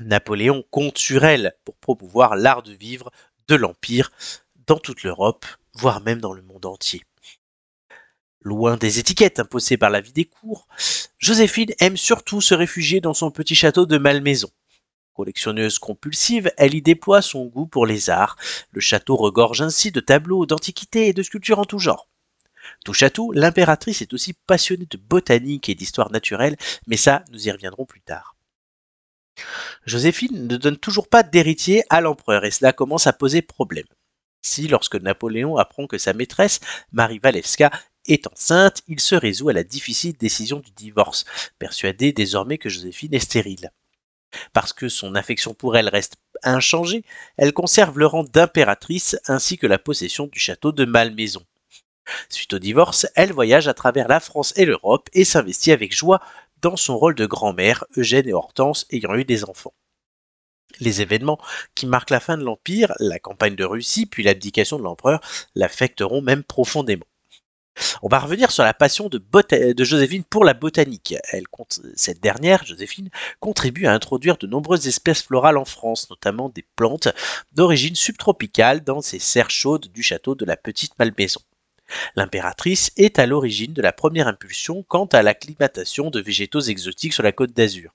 Napoléon 0.00 0.62
compte 0.70 0.98
sur 0.98 1.24
elle 1.24 1.54
pour 1.64 1.76
promouvoir 1.76 2.36
l'art 2.36 2.62
de 2.62 2.72
vivre 2.72 3.10
de 3.48 3.54
l'Empire 3.54 4.10
dans 4.66 4.78
toute 4.78 5.02
l'Europe, 5.02 5.46
voire 5.74 6.00
même 6.00 6.20
dans 6.20 6.32
le 6.32 6.42
monde 6.42 6.66
entier. 6.66 7.02
Loin 8.46 8.76
des 8.76 9.00
étiquettes 9.00 9.40
imposées 9.40 9.76
par 9.76 9.90
la 9.90 10.00
vie 10.00 10.12
des 10.12 10.24
cours, 10.24 10.68
Joséphine 11.18 11.72
aime 11.80 11.96
surtout 11.96 12.40
se 12.40 12.54
réfugier 12.54 13.00
dans 13.00 13.12
son 13.12 13.32
petit 13.32 13.56
château 13.56 13.86
de 13.86 13.98
Malmaison. 13.98 14.48
Collectionneuse 15.14 15.80
compulsive, 15.80 16.52
elle 16.56 16.76
y 16.76 16.80
déploie 16.80 17.22
son 17.22 17.46
goût 17.46 17.66
pour 17.66 17.86
les 17.86 18.08
arts. 18.08 18.36
Le 18.70 18.80
château 18.80 19.16
regorge 19.16 19.62
ainsi 19.62 19.90
de 19.90 19.98
tableaux, 19.98 20.46
d'antiquités 20.46 21.08
et 21.08 21.12
de 21.12 21.24
sculptures 21.24 21.58
en 21.58 21.64
tout 21.64 21.80
genre. 21.80 22.08
Touche 22.84 23.02
à 23.02 23.10
tout, 23.10 23.32
l'impératrice 23.32 24.00
est 24.00 24.12
aussi 24.12 24.32
passionnée 24.32 24.86
de 24.88 24.96
botanique 24.96 25.68
et 25.68 25.74
d'histoire 25.74 26.12
naturelle, 26.12 26.56
mais 26.86 26.96
ça, 26.96 27.24
nous 27.32 27.48
y 27.48 27.50
reviendrons 27.50 27.84
plus 27.84 28.02
tard. 28.02 28.36
Joséphine 29.86 30.46
ne 30.46 30.56
donne 30.56 30.76
toujours 30.76 31.08
pas 31.08 31.24
d'héritier 31.24 31.82
à 31.90 32.00
l'empereur 32.00 32.44
et 32.44 32.52
cela 32.52 32.72
commence 32.72 33.08
à 33.08 33.12
poser 33.12 33.42
problème. 33.42 33.88
Si, 34.40 34.68
lorsque 34.68 34.94
Napoléon 34.94 35.56
apprend 35.56 35.88
que 35.88 35.98
sa 35.98 36.12
maîtresse, 36.12 36.60
Marie 36.92 37.18
Walewska, 37.20 37.72
est 38.08 38.26
enceinte, 38.26 38.82
il 38.88 39.00
se 39.00 39.14
résout 39.14 39.48
à 39.48 39.52
la 39.52 39.64
difficile 39.64 40.16
décision 40.16 40.60
du 40.60 40.70
divorce, 40.70 41.24
persuadé 41.58 42.12
désormais 42.12 42.58
que 42.58 42.68
Joséphine 42.68 43.14
est 43.14 43.20
stérile. 43.20 43.70
Parce 44.52 44.72
que 44.72 44.88
son 44.88 45.14
affection 45.14 45.54
pour 45.54 45.76
elle 45.76 45.88
reste 45.88 46.16
inchangée, 46.42 47.04
elle 47.36 47.52
conserve 47.52 47.98
le 47.98 48.06
rang 48.06 48.24
d'impératrice 48.24 49.16
ainsi 49.26 49.58
que 49.58 49.66
la 49.66 49.78
possession 49.78 50.26
du 50.26 50.38
château 50.38 50.72
de 50.72 50.84
Malmaison. 50.84 51.42
Suite 52.28 52.52
au 52.52 52.58
divorce, 52.58 53.06
elle 53.14 53.32
voyage 53.32 53.68
à 53.68 53.74
travers 53.74 54.08
la 54.08 54.20
France 54.20 54.52
et 54.56 54.64
l'Europe 54.64 55.08
et 55.12 55.24
s'investit 55.24 55.72
avec 55.72 55.94
joie 55.94 56.20
dans 56.62 56.76
son 56.76 56.96
rôle 56.96 57.14
de 57.14 57.26
grand-mère, 57.26 57.84
Eugène 57.96 58.28
et 58.28 58.32
Hortense 58.32 58.86
ayant 58.90 59.14
eu 59.14 59.24
des 59.24 59.44
enfants. 59.44 59.74
Les 60.80 61.00
événements 61.00 61.40
qui 61.74 61.86
marquent 61.86 62.10
la 62.10 62.20
fin 62.20 62.36
de 62.36 62.44
l'Empire, 62.44 62.92
la 62.98 63.18
campagne 63.18 63.56
de 63.56 63.64
Russie, 63.64 64.06
puis 64.06 64.22
l'abdication 64.22 64.78
de 64.78 64.82
l'empereur, 64.82 65.20
l'affecteront 65.54 66.20
même 66.20 66.44
profondément. 66.44 67.06
On 68.02 68.08
va 68.08 68.18
revenir 68.18 68.50
sur 68.50 68.64
la 68.64 68.74
passion 68.74 69.08
de, 69.08 69.20
Joséphine 69.84 70.24
pour 70.24 70.44
la 70.44 70.54
botanique. 70.54 71.14
Cette 71.94 72.20
dernière, 72.20 72.64
Joséphine, 72.64 73.10
contribue 73.40 73.86
à 73.86 73.92
introduire 73.92 74.36
de 74.36 74.46
nombreuses 74.46 74.86
espèces 74.86 75.22
florales 75.22 75.58
en 75.58 75.64
France, 75.64 76.08
notamment 76.10 76.48
des 76.48 76.64
plantes 76.76 77.08
d'origine 77.52 77.96
subtropicale 77.96 78.82
dans 78.84 79.00
ces 79.00 79.18
serres 79.18 79.50
chaudes 79.50 79.88
du 79.92 80.02
château 80.02 80.34
de 80.34 80.44
la 80.44 80.56
Petite 80.56 80.98
Malmaison. 80.98 81.40
L'impératrice 82.16 82.90
est 82.96 83.18
à 83.18 83.26
l'origine 83.26 83.72
de 83.72 83.82
la 83.82 83.92
première 83.92 84.26
impulsion 84.26 84.82
quant 84.88 85.06
à 85.06 85.22
l'acclimatation 85.22 86.10
de 86.10 86.20
végétaux 86.20 86.60
exotiques 86.60 87.12
sur 87.12 87.22
la 87.22 87.32
côte 87.32 87.52
d'Azur. 87.52 87.92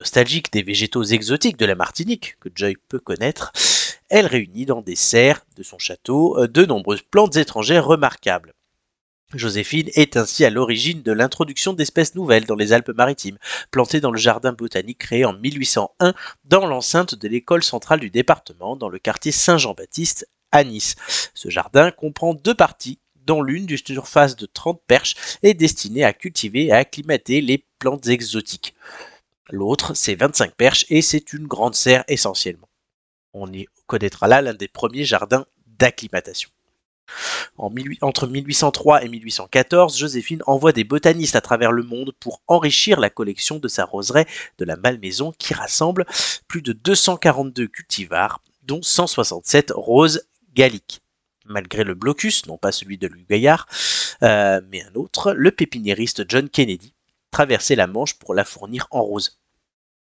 Nostalgique 0.00 0.52
des 0.52 0.62
végétaux 0.62 1.02
exotiques 1.02 1.56
de 1.56 1.66
la 1.66 1.74
Martinique, 1.74 2.36
que 2.38 2.50
Joy 2.54 2.76
peut 2.88 3.00
connaître, 3.00 3.52
elle 4.08 4.26
réunit 4.26 4.66
dans 4.66 4.82
des 4.82 4.94
serres 4.94 5.40
de 5.56 5.62
son 5.62 5.78
château 5.78 6.38
euh, 6.38 6.46
de 6.46 6.64
nombreuses 6.64 7.02
plantes 7.02 7.36
étrangères 7.36 7.86
remarquables. 7.86 8.52
Joséphine 9.38 9.90
est 9.94 10.16
ainsi 10.16 10.44
à 10.44 10.50
l'origine 10.50 11.02
de 11.02 11.12
l'introduction 11.12 11.72
d'espèces 11.72 12.14
nouvelles 12.14 12.46
dans 12.46 12.54
les 12.54 12.72
Alpes-Maritimes, 12.72 13.38
plantées 13.70 14.00
dans 14.00 14.10
le 14.10 14.18
jardin 14.18 14.52
botanique 14.52 14.98
créé 14.98 15.24
en 15.24 15.32
1801 15.32 16.14
dans 16.44 16.66
l'enceinte 16.66 17.14
de 17.14 17.28
l'école 17.28 17.62
centrale 17.62 18.00
du 18.00 18.10
département, 18.10 18.76
dans 18.76 18.88
le 18.88 18.98
quartier 18.98 19.32
Saint-Jean-Baptiste 19.32 20.28
à 20.52 20.64
Nice. 20.64 20.96
Ce 21.34 21.50
jardin 21.50 21.90
comprend 21.90 22.34
deux 22.34 22.54
parties, 22.54 22.98
dont 23.26 23.42
l'une 23.42 23.66
d'une 23.66 23.76
surface 23.76 24.36
de 24.36 24.46
30 24.46 24.80
perches 24.86 25.16
est 25.42 25.54
destinée 25.54 26.04
à 26.04 26.12
cultiver 26.12 26.66
et 26.66 26.72
à 26.72 26.78
acclimater 26.78 27.40
les 27.40 27.64
plantes 27.78 28.06
exotiques. 28.06 28.74
L'autre, 29.50 29.94
c'est 29.94 30.14
25 30.14 30.54
perches 30.54 30.86
et 30.88 31.02
c'est 31.02 31.32
une 31.32 31.46
grande 31.46 31.74
serre 31.74 32.04
essentiellement. 32.08 32.68
On 33.32 33.52
y 33.52 33.66
connaîtra 33.86 34.28
là 34.28 34.42
l'un 34.42 34.54
des 34.54 34.68
premiers 34.68 35.04
jardins 35.04 35.46
d'acclimatation. 35.66 36.50
En 37.58 37.70
18 37.70 38.02
entre 38.02 38.26
1803 38.26 39.04
et 39.04 39.08
1814, 39.08 39.98
Joséphine 39.98 40.42
envoie 40.46 40.72
des 40.72 40.84
botanistes 40.84 41.36
à 41.36 41.40
travers 41.40 41.72
le 41.72 41.82
monde 41.82 42.12
pour 42.20 42.42
enrichir 42.46 43.00
la 43.00 43.10
collection 43.10 43.58
de 43.58 43.68
sa 43.68 43.84
roseraie 43.84 44.26
de 44.58 44.64
la 44.64 44.76
Malmaison 44.76 45.32
qui 45.38 45.54
rassemble 45.54 46.06
plus 46.48 46.62
de 46.62 46.72
242 46.72 47.68
cultivars, 47.68 48.42
dont 48.62 48.82
167 48.82 49.72
roses 49.74 50.28
galliques. 50.54 51.00
Malgré 51.46 51.84
le 51.84 51.94
blocus, 51.94 52.46
non 52.46 52.58
pas 52.58 52.72
celui 52.72 52.98
de 52.98 53.06
Louis 53.06 53.26
Gaillard, 53.28 53.66
euh, 54.22 54.60
mais 54.68 54.82
un 54.82 54.94
autre, 54.94 55.32
le 55.32 55.52
pépiniériste 55.52 56.24
John 56.28 56.48
Kennedy 56.48 56.92
traversait 57.30 57.76
la 57.76 57.86
Manche 57.86 58.14
pour 58.14 58.34
la 58.34 58.44
fournir 58.44 58.88
en 58.90 59.02
rose. 59.02 59.38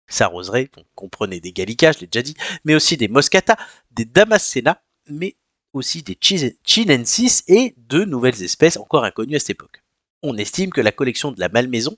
Sa 0.07 0.27
roseraie 0.27 0.71
comprenait 0.95 1.41
des 1.41 1.53
gallicas, 1.53 1.93
je 1.93 2.01
l'ai 2.01 2.07
déjà 2.07 2.23
dit, 2.23 2.37
mais 2.65 2.75
aussi 2.75 2.97
des 2.97 3.09
moscata, 3.09 3.57
des 3.91 4.05
damascena, 4.05 4.83
mais 5.09 5.37
aussi 5.75 6.03
des 6.03 6.17
chi- 6.21 6.57
chinensis 6.65 7.45
et 7.49 7.75
deux 7.77 8.05
nouvelles 8.05 8.43
espèces 8.43 8.77
encore 8.77 9.05
inconnues 9.05 9.37
à 9.37 9.39
cette 9.39 9.51
époque. 9.51 9.83
On 10.23 10.37
estime 10.39 10.71
que 10.71 10.81
la 10.81 10.93
collection 10.93 11.33
de 11.33 11.41
la 11.41 11.49
Malmaison, 11.49 11.97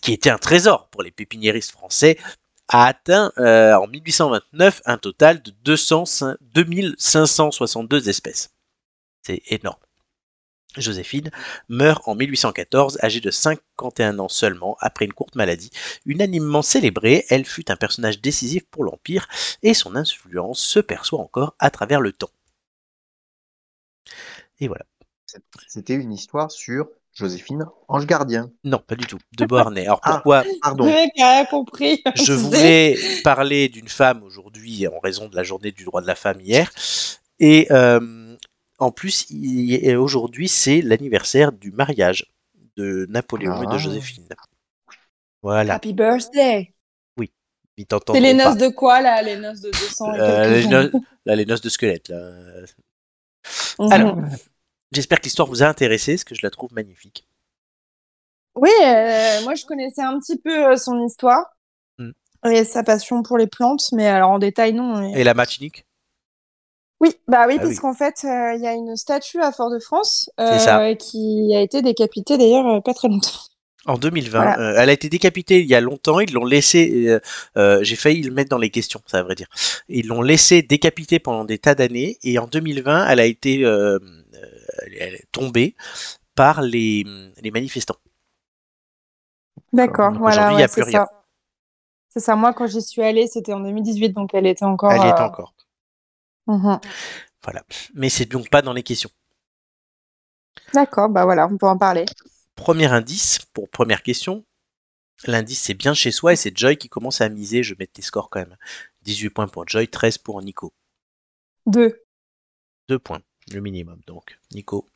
qui 0.00 0.12
était, 0.12 0.30
un 0.30 0.38
trésor 0.38 0.88
pour 0.88 1.02
les 1.02 1.10
pépiniéristes 1.10 1.72
français, 1.72 2.18
a 2.68 2.86
atteint 2.86 3.32
euh, 3.38 3.74
en 3.74 3.86
1829 3.88 4.82
un 4.86 4.96
total 4.96 5.42
de 5.42 5.50
200 5.64 6.04
2562 6.40 8.08
espèces. 8.08 8.50
C'est 9.26 9.42
énorme. 9.48 9.78
Joséphine 10.76 11.30
meurt 11.68 12.06
en 12.06 12.14
1814, 12.14 12.98
âgée 13.02 13.20
de 13.20 13.30
51 13.32 14.20
ans 14.20 14.28
seulement, 14.28 14.76
après 14.80 15.04
une 15.04 15.12
courte 15.12 15.34
maladie. 15.34 15.70
Unanimement 16.06 16.62
célébrée, 16.62 17.26
elle 17.28 17.44
fut 17.44 17.72
un 17.72 17.76
personnage 17.76 18.20
décisif 18.20 18.62
pour 18.70 18.84
l'Empire 18.84 19.28
et 19.62 19.74
son 19.74 19.96
influence 19.96 20.60
se 20.60 20.78
perçoit 20.78 21.18
encore 21.20 21.56
à 21.58 21.70
travers 21.70 22.00
le 22.00 22.12
temps. 22.12 22.30
Et 24.60 24.68
voilà. 24.68 24.84
C'était 25.68 25.94
une 25.94 26.12
histoire 26.12 26.50
sur 26.50 26.88
Joséphine 27.12 27.64
Ange 27.88 28.06
Gardien. 28.06 28.50
Non, 28.64 28.78
pas 28.78 28.94
du 28.96 29.06
tout. 29.06 29.18
De 29.36 29.44
Beauharnais. 29.44 29.86
Alors 29.86 30.00
Ah. 30.04 30.12
pourquoi 30.14 30.44
Pardon. 30.62 30.84
Le 30.86 30.90
mec 30.92 31.10
a 31.20 31.30
rien 31.36 31.44
compris. 31.44 32.02
je 32.16 32.32
voulais 32.32 32.96
parler 33.24 33.68
d'une 33.68 33.88
femme 33.88 34.22
aujourd'hui 34.22 34.86
en 34.88 34.98
raison 35.00 35.28
de 35.28 35.36
la 35.36 35.42
journée 35.42 35.72
du 35.72 35.84
droit 35.84 36.00
de 36.02 36.06
la 36.06 36.14
femme 36.16 36.40
hier. 36.40 36.70
Et 37.38 37.68
euh, 37.70 38.36
en 38.78 38.90
plus, 38.90 39.26
aujourd'hui, 39.98 40.48
c'est 40.48 40.80
l'anniversaire 40.82 41.52
du 41.52 41.70
mariage 41.72 42.26
de 42.76 43.06
Napoléon 43.08 43.62
et 43.62 43.66
de 43.66 43.72
Ah. 43.72 43.78
Joséphine. 43.78 44.28
Voilà. 45.42 45.74
Happy 45.74 45.92
birthday. 45.92 46.72
T'entendront 47.88 48.20
C'est 48.20 48.32
les 48.32 48.36
pas. 48.36 48.50
noces 48.50 48.58
de 48.58 48.68
quoi 48.68 49.00
là 49.00 49.22
Les 49.22 49.36
noces 49.38 49.62
de 49.62 49.70
200 49.70 50.14
et 50.14 50.20
Euh, 50.20 50.50
les, 50.50 50.66
no- 50.66 51.00
là, 51.24 51.34
les 51.34 51.46
noces 51.46 51.62
de 51.62 51.70
squelette. 51.70 52.10
Là. 52.10 52.30
Mhm. 53.78 53.92
Alors, 53.92 54.16
j'espère 54.92 55.18
que 55.18 55.24
l'histoire 55.24 55.48
vous 55.48 55.62
a 55.62 55.66
intéressé, 55.66 56.14
parce 56.14 56.24
que 56.24 56.34
je 56.34 56.40
la 56.42 56.50
trouve 56.50 56.72
magnifique. 56.72 57.26
Oui, 58.56 58.70
euh, 58.84 59.42
moi 59.42 59.54
je 59.54 59.64
connaissais 59.64 60.02
un 60.02 60.18
petit 60.18 60.36
peu 60.38 60.72
euh, 60.72 60.76
son 60.76 61.04
histoire 61.06 61.44
Mm. 61.98 62.10
et 62.50 62.64
sa 62.64 62.82
passion 62.82 63.22
pour 63.22 63.38
les 63.38 63.46
plantes, 63.46 63.92
mais 63.92 64.06
alors 64.06 64.30
en 64.30 64.38
détail 64.38 64.72
non. 64.72 65.02
Et- 65.14 65.20
Et 65.20 65.24
la 65.24 65.34
Martinique? 65.34 65.86
Oui, 67.00 67.14
bah 67.28 67.46
oui, 67.46 67.54
Ah 67.56 67.62
parce 67.62 67.70
oui. 67.70 67.78
qu'en 67.78 67.94
fait, 67.94 68.24
euh, 68.24 68.54
il 68.56 68.62
y 68.62 68.66
a 68.66 68.74
une 68.74 68.94
statue 68.96 69.40
à 69.40 69.52
Fort-de-France 69.52 70.30
euh, 70.38 70.94
qui 70.96 71.54
a 71.54 71.60
été 71.62 71.80
décapitée 71.80 72.36
d'ailleurs 72.36 72.82
pas 72.82 72.92
très 72.92 73.08
longtemps. 73.08 73.30
En 73.86 73.96
2020, 73.96 74.38
Voilà. 74.38 74.60
euh, 74.60 74.74
elle 74.78 74.90
a 74.90 74.92
été 74.92 75.08
décapitée 75.08 75.60
il 75.60 75.66
y 75.66 75.74
a 75.74 75.80
longtemps. 75.80 76.20
Ils 76.20 76.32
l'ont 76.32 76.44
laissé. 76.44 77.06
euh, 77.08 77.20
euh, 77.56 77.82
J'ai 77.82 77.96
failli 77.96 78.22
le 78.22 78.32
mettre 78.32 78.50
dans 78.50 78.58
les 78.58 78.70
questions, 78.70 79.00
ça 79.06 79.18
à 79.18 79.22
vrai 79.22 79.34
dire. 79.34 79.48
Ils 79.88 80.06
l'ont 80.06 80.20
laissé 80.22 80.62
décapiter 80.62 81.18
pendant 81.18 81.44
des 81.44 81.58
tas 81.58 81.74
d'années. 81.74 82.18
Et 82.22 82.38
en 82.38 82.46
2020, 82.46 83.08
elle 83.08 83.20
a 83.20 83.24
été 83.24 83.60
elle, 83.62 85.14
est 85.14 85.24
tombée 85.32 85.74
par 86.34 86.62
les, 86.62 87.04
les 87.42 87.50
manifestants. 87.50 87.96
D'accord, 89.72 90.12
voilà, 90.14 90.54
ouais, 90.54 90.66
plus 90.68 90.74
c'est 90.82 90.82
rien. 90.82 91.04
ça. 91.04 91.08
C'est 92.08 92.20
ça, 92.20 92.34
moi 92.34 92.52
quand 92.52 92.66
j'y 92.66 92.82
suis 92.82 93.02
allée, 93.02 93.28
c'était 93.28 93.52
en 93.52 93.60
2018, 93.60 94.10
donc 94.10 94.34
elle 94.34 94.46
était 94.46 94.64
encore. 94.64 94.92
Elle 94.92 95.00
euh, 95.00 95.12
encore. 95.24 95.54
mhm. 96.46 96.80
Voilà. 97.44 97.62
Mais 97.94 98.08
c'est 98.08 98.26
donc 98.26 98.50
pas 98.50 98.62
dans 98.62 98.72
les 98.72 98.82
questions. 98.82 99.10
D'accord, 100.74 101.08
bah 101.08 101.24
voilà, 101.24 101.46
on 101.46 101.56
peut 101.56 101.66
en 101.66 101.78
parler. 101.78 102.04
Premier 102.60 102.92
indice 102.92 103.38
pour 103.54 103.70
première 103.70 104.02
question. 104.02 104.44
L'indice 105.26 105.62
c'est 105.62 105.72
bien 105.72 105.94
chez 105.94 106.10
soi 106.12 106.34
et 106.34 106.36
c'est 106.36 106.54
Joy 106.54 106.76
qui 106.76 106.90
commence 106.90 107.22
à 107.22 107.28
miser. 107.30 107.62
Je 107.62 107.72
vais 107.72 107.78
mettre 107.80 107.94
tes 107.94 108.02
scores 108.02 108.28
quand 108.28 108.40
même. 108.40 108.56
18 109.00 109.30
points 109.30 109.48
pour 109.48 109.66
Joy, 109.66 109.88
13 109.88 110.18
pour 110.18 110.42
Nico. 110.42 110.74
Deux. 111.64 112.04
2 112.88 112.98
points, 112.98 113.22
le 113.50 113.60
minimum 113.62 113.98
donc. 114.06 114.38
Nico. 114.52 114.86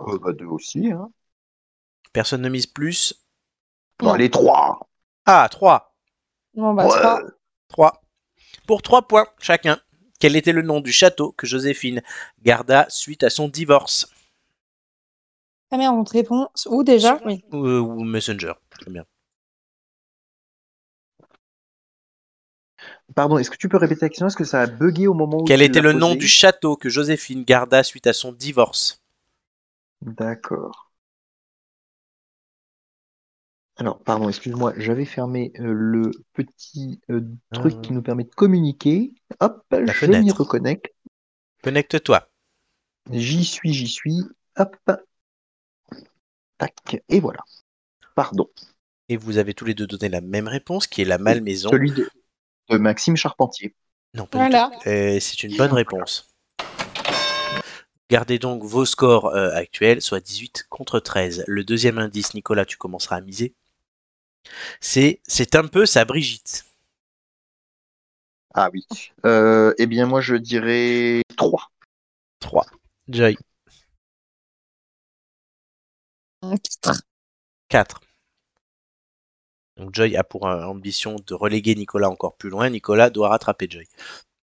Euh, 0.00 0.18
bah, 0.18 0.32
deux 0.32 0.46
aussi. 0.46 0.90
Hein. 0.90 1.12
Personne 2.14 2.40
ne 2.40 2.48
mise 2.48 2.66
plus. 2.66 3.22
Bon, 3.98 4.06
Non. 4.06 4.14
les 4.14 4.30
trois. 4.30 4.88
Ah, 5.26 5.46
3. 5.50 5.94
Bon, 6.54 6.72
bah, 6.72 6.84
Ouais. 6.86 6.90
trois. 6.90 7.20
3. 7.68 8.02
Pour 8.66 8.80
3 8.80 9.06
points 9.08 9.26
chacun. 9.40 9.78
Quel 10.20 10.36
était 10.36 10.52
le 10.52 10.62
nom 10.62 10.80
du 10.80 10.90
château 10.90 11.32
que 11.32 11.46
Joséphine 11.46 12.02
garda 12.42 12.86
suite 12.88 13.24
à 13.24 13.28
son 13.30 13.46
divorce? 13.48 14.10
Ah 15.74 15.76
merde, 15.76 15.96
on 15.96 16.04
te 16.04 16.12
répond. 16.12 16.46
Où 16.66 16.84
déjà 16.84 17.18
Oui. 17.26 17.42
ou, 17.50 17.56
ou 17.58 18.04
Messenger 18.04 18.52
Très 18.70 18.88
bien. 18.92 19.04
Pardon, 23.16 23.38
est-ce 23.38 23.50
que 23.50 23.56
tu 23.56 23.68
peux 23.68 23.76
répéter 23.76 24.02
la 24.02 24.08
question? 24.08 24.28
Est-ce 24.28 24.36
que 24.36 24.44
ça 24.44 24.62
a 24.62 24.66
bugué 24.66 25.08
au 25.08 25.14
moment 25.14 25.38
où 25.38 25.46
Quel 25.46 25.60
tu 25.60 25.64
était 25.64 25.80
le 25.80 25.92
nom 25.92 26.14
du 26.14 26.28
château 26.28 26.76
que 26.76 26.88
Joséphine 26.88 27.42
garda 27.42 27.82
suite 27.82 28.06
à 28.06 28.12
son 28.12 28.30
divorce? 28.30 29.02
D'accord. 30.02 30.76
Alors, 33.76 33.98
pardon, 34.04 34.28
excuse-moi, 34.28 34.72
j'avais 34.76 35.04
fermé 35.04 35.52
euh, 35.58 35.72
le 35.72 36.10
petit 36.32 37.00
euh, 37.10 37.20
truc 37.52 37.74
Ah. 37.74 37.80
qui 37.82 37.92
nous 37.92 38.02
permet 38.02 38.24
de 38.24 38.34
communiquer. 38.34 39.12
Hop, 39.40 39.64
je 39.72 40.12
m'y 40.12 40.30
fenêtre. 40.30 40.40
reconnecte. 40.40 40.92
Connecte-toi. 41.62 42.28
J'y 43.10 43.44
suis, 43.44 43.72
j'y 43.72 43.88
suis. 43.88 44.22
Hop. 44.56 44.76
Tac, 46.58 47.02
et 47.08 47.20
voilà. 47.20 47.40
Pardon. 48.14 48.48
Et 49.08 49.16
vous 49.16 49.38
avez 49.38 49.54
tous 49.54 49.64
les 49.64 49.74
deux 49.74 49.86
donné 49.86 50.08
la 50.08 50.20
même 50.20 50.48
réponse, 50.48 50.86
qui 50.86 51.02
est 51.02 51.04
la 51.04 51.18
Malmaison. 51.18 51.70
Celui 51.70 51.92
de, 51.92 52.08
de 52.70 52.78
Maxime 52.78 53.16
Charpentier. 53.16 53.74
Non, 54.14 54.26
pas 54.26 54.38
Voilà. 54.38 54.70
du 54.70 54.76
tout. 54.78 54.88
Euh, 54.88 55.20
c'est 55.20 55.42
une 55.42 55.56
bonne 55.56 55.72
réponse. 55.72 56.28
Gardez 58.10 58.38
donc 58.38 58.62
vos 58.62 58.84
scores 58.84 59.26
euh, 59.34 59.50
actuels, 59.54 60.00
soit 60.00 60.20
18 60.20 60.66
contre 60.68 61.00
13. 61.00 61.44
Le 61.46 61.64
deuxième 61.64 61.98
indice, 61.98 62.34
Nicolas, 62.34 62.64
tu 62.64 62.76
commenceras 62.76 63.16
à 63.16 63.20
miser. 63.20 63.54
C'est 64.80 65.20
c'est 65.26 65.56
un 65.56 65.66
peu 65.66 65.86
sa 65.86 66.04
Brigitte. 66.04 66.64
Ah 68.54 68.70
oui. 68.72 68.86
Euh, 69.26 69.74
eh 69.78 69.86
bien, 69.86 70.06
moi, 70.06 70.20
je 70.20 70.36
dirais 70.36 71.22
3. 71.36 71.70
3. 72.40 72.66
Joy. 73.08 73.36
Quatre. 76.62 77.02
4. 77.68 78.00
Donc 79.76 79.94
Joy 79.94 80.16
a 80.16 80.24
pour 80.24 80.46
euh, 80.46 80.64
ambition 80.64 81.16
de 81.26 81.34
reléguer 81.34 81.74
Nicolas 81.74 82.08
encore 82.10 82.36
plus 82.36 82.50
loin. 82.50 82.70
Nicolas 82.70 83.10
doit 83.10 83.28
rattraper 83.30 83.66
Joy. 83.68 83.86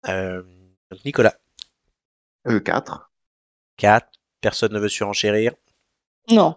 Euh, 0.08 0.44
donc 0.92 1.04
Nicolas, 1.06 1.36
Euh, 2.48 2.60
4. 2.60 3.12
4. 3.78 4.10
Personne 4.42 4.74
ne 4.74 4.80
veut 4.80 4.90
surenchérir. 4.90 5.54
Non. 6.30 6.56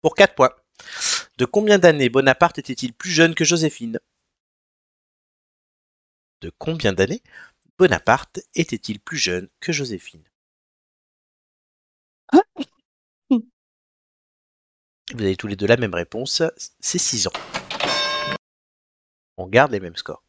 Pour 0.00 0.14
4 0.14 0.34
points. 0.34 0.54
De 1.38 1.44
combien 1.44 1.78
d'années 1.78 2.08
Bonaparte 2.08 2.58
était-il 2.58 2.92
plus 2.94 3.10
jeune 3.10 3.34
que 3.34 3.44
Joséphine? 3.44 3.98
De 6.40 6.50
combien 6.58 6.92
d'années 6.92 7.22
Bonaparte 7.78 8.40
était-il 8.54 9.00
plus 9.00 9.18
jeune 9.18 9.48
que 9.60 9.72
Joséphine? 9.72 10.24
Vous 15.14 15.22
avez 15.22 15.36
tous 15.36 15.46
les 15.46 15.56
deux 15.56 15.66
la 15.66 15.76
même 15.76 15.94
réponse, 15.94 16.42
c'est 16.80 16.98
6 16.98 17.26
ans. 17.26 17.32
On 19.36 19.46
garde 19.46 19.72
les 19.72 19.80
mêmes 19.80 19.96
scores. 19.96 20.22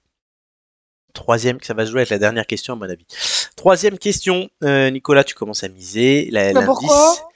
Troisième, 1.13 1.61
ça 1.61 1.73
va 1.73 1.85
se 1.85 1.91
jouer 1.91 2.01
avec 2.01 2.09
la 2.09 2.17
dernière 2.17 2.47
question 2.47 2.73
à 2.73 2.75
mon 2.75 2.89
avis. 2.89 3.05
Troisième 3.55 3.99
question, 3.99 4.49
euh, 4.63 4.89
Nicolas, 4.89 5.23
tu 5.23 5.35
commences 5.35 5.63
à 5.63 5.69
miser. 5.69 6.29
La- 6.31 6.53
Bah, 6.53 6.61
L'indice, 6.61 6.65
pourquoi? 6.79 7.31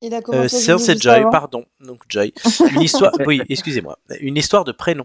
Il 0.00 0.14
a 0.14 0.18
euh, 0.18 0.20
commencé 0.20 0.70
à 0.70 0.78
c'est 0.78 1.02
Joy, 1.02 1.14
avant. 1.16 1.30
pardon. 1.30 1.66
Donc 1.80 2.04
Joy. 2.08 2.32
Une 2.72 2.82
histoire, 2.82 3.12
oui, 3.26 3.42
excusez-moi. 3.48 3.98
Une 4.20 4.36
histoire 4.36 4.64
de 4.64 4.72
prénom. 4.72 5.04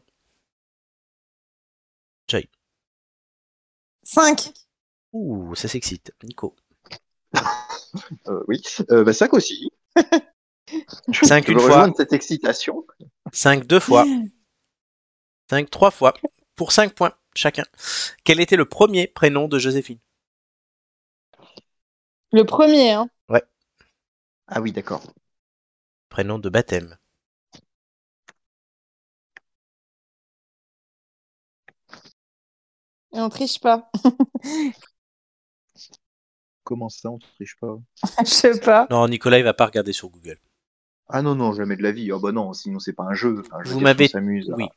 Cinq. 4.05 4.51
Ouh, 5.13 5.55
ça 5.55 5.67
s'excite. 5.67 6.11
Nico. 6.23 6.55
Euh, 8.27 8.43
oui. 8.47 8.61
Euh, 8.91 9.03
bah, 9.03 9.13
5 9.13 9.33
aussi. 9.33 9.71
Je- 11.09 11.25
Cinq 11.25 11.47
je 11.47 11.51
une 11.51 11.59
veux 11.59 11.67
fois. 11.67 11.89
cette 11.95 12.13
excitation? 12.13 12.85
5 13.31 13.65
deux 13.65 13.79
fois. 13.79 14.05
5 15.49 15.69
trois 15.69 15.91
fois. 15.91 16.13
Pour 16.55 16.71
5 16.71 16.93
points 16.93 17.13
chacun. 17.35 17.65
Quel 18.23 18.39
était 18.39 18.55
le 18.55 18.65
premier 18.65 19.07
prénom 19.07 19.47
de 19.47 19.59
Joséphine? 19.59 19.99
Le 22.31 22.43
premier, 22.45 22.91
hein. 22.91 23.09
Ah 24.47 24.61
oui, 24.61 24.71
d'accord. 24.71 25.01
Prénom 26.09 26.37
de 26.37 26.49
baptême. 26.49 26.97
Et 33.13 33.19
on 33.19 33.29
triche 33.29 33.59
pas. 33.59 33.89
Comment 36.63 36.89
ça, 36.89 37.09
on 37.09 37.15
ne 37.15 37.19
triche 37.35 37.57
pas? 37.59 37.77
Je 38.19 38.25
sais 38.29 38.59
pas. 38.59 38.87
Non, 38.89 39.07
Nicolas, 39.07 39.37
il 39.39 39.43
va 39.43 39.53
pas 39.53 39.65
regarder 39.65 39.93
sur 39.93 40.09
Google. 40.09 40.37
Ah 41.09 41.21
non, 41.21 41.35
non, 41.35 41.53
jamais 41.53 41.75
de 41.75 41.83
la 41.83 41.91
vie. 41.91 42.11
Ah 42.11 42.19
bah 42.21 42.31
non, 42.31 42.53
sinon 42.53 42.79
c'est 42.79 42.93
pas 42.93 43.03
un 43.03 43.13
jeu. 43.13 43.41
Enfin, 43.41 43.57
je 43.63 43.69
veux 43.69 43.75
Vous 43.75 43.81
m'avez-. 43.81 44.09
Oui. 44.15 44.67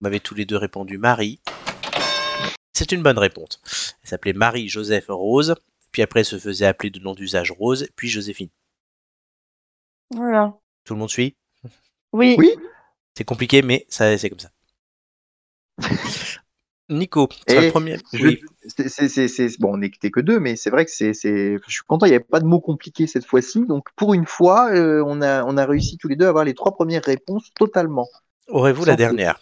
M'avez 0.00 0.20
tous 0.20 0.34
les 0.34 0.44
deux 0.44 0.56
répondu 0.56 0.98
Marie. 0.98 1.40
C'est 2.72 2.92
une 2.92 3.02
bonne 3.02 3.18
réponse. 3.18 3.60
Elle 4.02 4.08
s'appelait 4.08 4.32
Marie 4.32 4.68
Joseph 4.68 5.06
Rose. 5.08 5.54
Puis 5.92 6.02
après, 6.02 6.20
elle 6.20 6.26
se 6.26 6.38
faisait 6.38 6.66
appeler 6.66 6.90
de 6.90 6.98
nom 6.98 7.14
d'usage 7.14 7.52
Rose. 7.52 7.88
Puis 7.94 8.08
Joséphine. 8.08 8.48
Voilà. 10.10 10.54
Tout 10.84 10.94
le 10.94 11.00
monde 11.00 11.10
suit? 11.10 11.36
Oui. 12.12 12.34
Oui. 12.38 12.56
C'est 13.16 13.24
compliqué, 13.24 13.62
mais 13.62 13.86
ça, 13.88 14.18
c'est 14.18 14.28
comme 14.28 14.40
ça. 14.40 14.50
Nico, 16.90 17.28
c'est 17.48 17.60
le 17.60 17.70
premier. 17.70 17.96
Oui. 18.12 18.40
c'est- 18.66 19.58
Bon, 19.60 19.74
on 19.74 19.78
n'était 19.78 20.10
que 20.10 20.20
deux, 20.20 20.38
mais 20.38 20.54
c'est 20.56 20.70
vrai 20.70 20.84
que 20.84 20.90
c'est, 20.90 21.12
je 21.14 21.58
suis 21.66 21.82
content, 21.86 22.04
il 22.06 22.10
n'y 22.10 22.14
avait 22.16 22.24
pas 22.24 22.40
de 22.40 22.44
mots 22.46 22.60
compliqués 22.60 23.06
cette 23.06 23.24
fois-ci. 23.24 23.64
Donc, 23.66 23.86
pour 23.96 24.12
une 24.12 24.26
fois, 24.26 24.70
euh, 24.74 25.02
on, 25.06 25.22
a, 25.22 25.44
on 25.44 25.56
a 25.56 25.64
réussi 25.64 25.96
tous 25.96 26.08
les 26.08 26.16
deux 26.16 26.26
à 26.26 26.28
avoir 26.28 26.44
les 26.44 26.54
trois 26.54 26.74
premières 26.74 27.04
réponses 27.04 27.50
totalement. 27.54 28.08
Aurez-vous 28.48 28.84
la 28.84 28.96
dernière? 28.96 29.40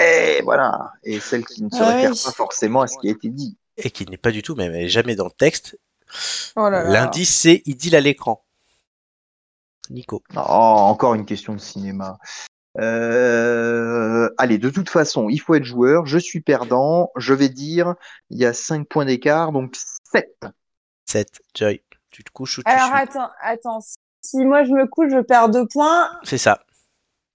Et 0.00 0.40
voilà. 0.42 0.92
Et 1.04 1.20
celle 1.20 1.44
qui 1.44 1.62
ne 1.62 1.70
se 1.70 1.76
Ah 1.80 1.94
réfère 1.94 2.10
oui. 2.12 2.20
pas 2.24 2.32
forcément 2.32 2.82
à 2.82 2.86
ce 2.88 2.98
qui 2.98 3.08
a 3.08 3.12
été 3.12 3.28
dit. 3.28 3.56
Et 3.76 3.90
qui 3.90 4.06
n'est 4.06 4.16
pas 4.16 4.30
du 4.30 4.42
tout, 4.42 4.54
même 4.54 4.86
jamais 4.88 5.14
dans 5.16 5.26
le 5.26 5.30
texte. 5.30 5.78
Oh. 6.56 6.68
L'indice, 6.70 7.34
c'est 7.34 7.62
idylle 7.66 7.96
à 7.96 8.00
l'écran. 8.00 8.44
Nico. 9.90 10.22
Oh, 10.36 10.38
encore 10.38 11.14
une 11.14 11.24
question 11.24 11.54
de 11.54 11.60
cinéma. 11.60 12.18
Euh, 12.80 14.30
allez, 14.38 14.58
de 14.58 14.70
toute 14.70 14.88
façon, 14.88 15.28
il 15.28 15.38
faut 15.38 15.54
être 15.54 15.64
joueur. 15.64 16.06
Je 16.06 16.18
suis 16.18 16.40
perdant. 16.40 17.10
Je 17.16 17.34
vais 17.34 17.48
dire, 17.48 17.94
il 18.30 18.38
y 18.38 18.44
a 18.46 18.52
5 18.52 18.88
points 18.88 19.04
d'écart, 19.04 19.52
donc 19.52 19.76
7. 20.12 20.28
7. 21.06 21.40
Joy. 21.54 21.82
Tu 22.10 22.24
te 22.24 22.30
couches 22.30 22.58
ou 22.58 22.62
tu 22.62 22.70
Alors 22.70 22.86
suis? 22.88 22.94
attends, 22.94 23.30
attends. 23.42 23.80
Si 24.20 24.36
moi 24.44 24.64
je 24.64 24.70
me 24.72 24.86
couche, 24.86 25.10
je 25.10 25.20
perds 25.20 25.48
deux 25.48 25.66
points. 25.66 26.08
C'est 26.22 26.38
ça. 26.38 26.60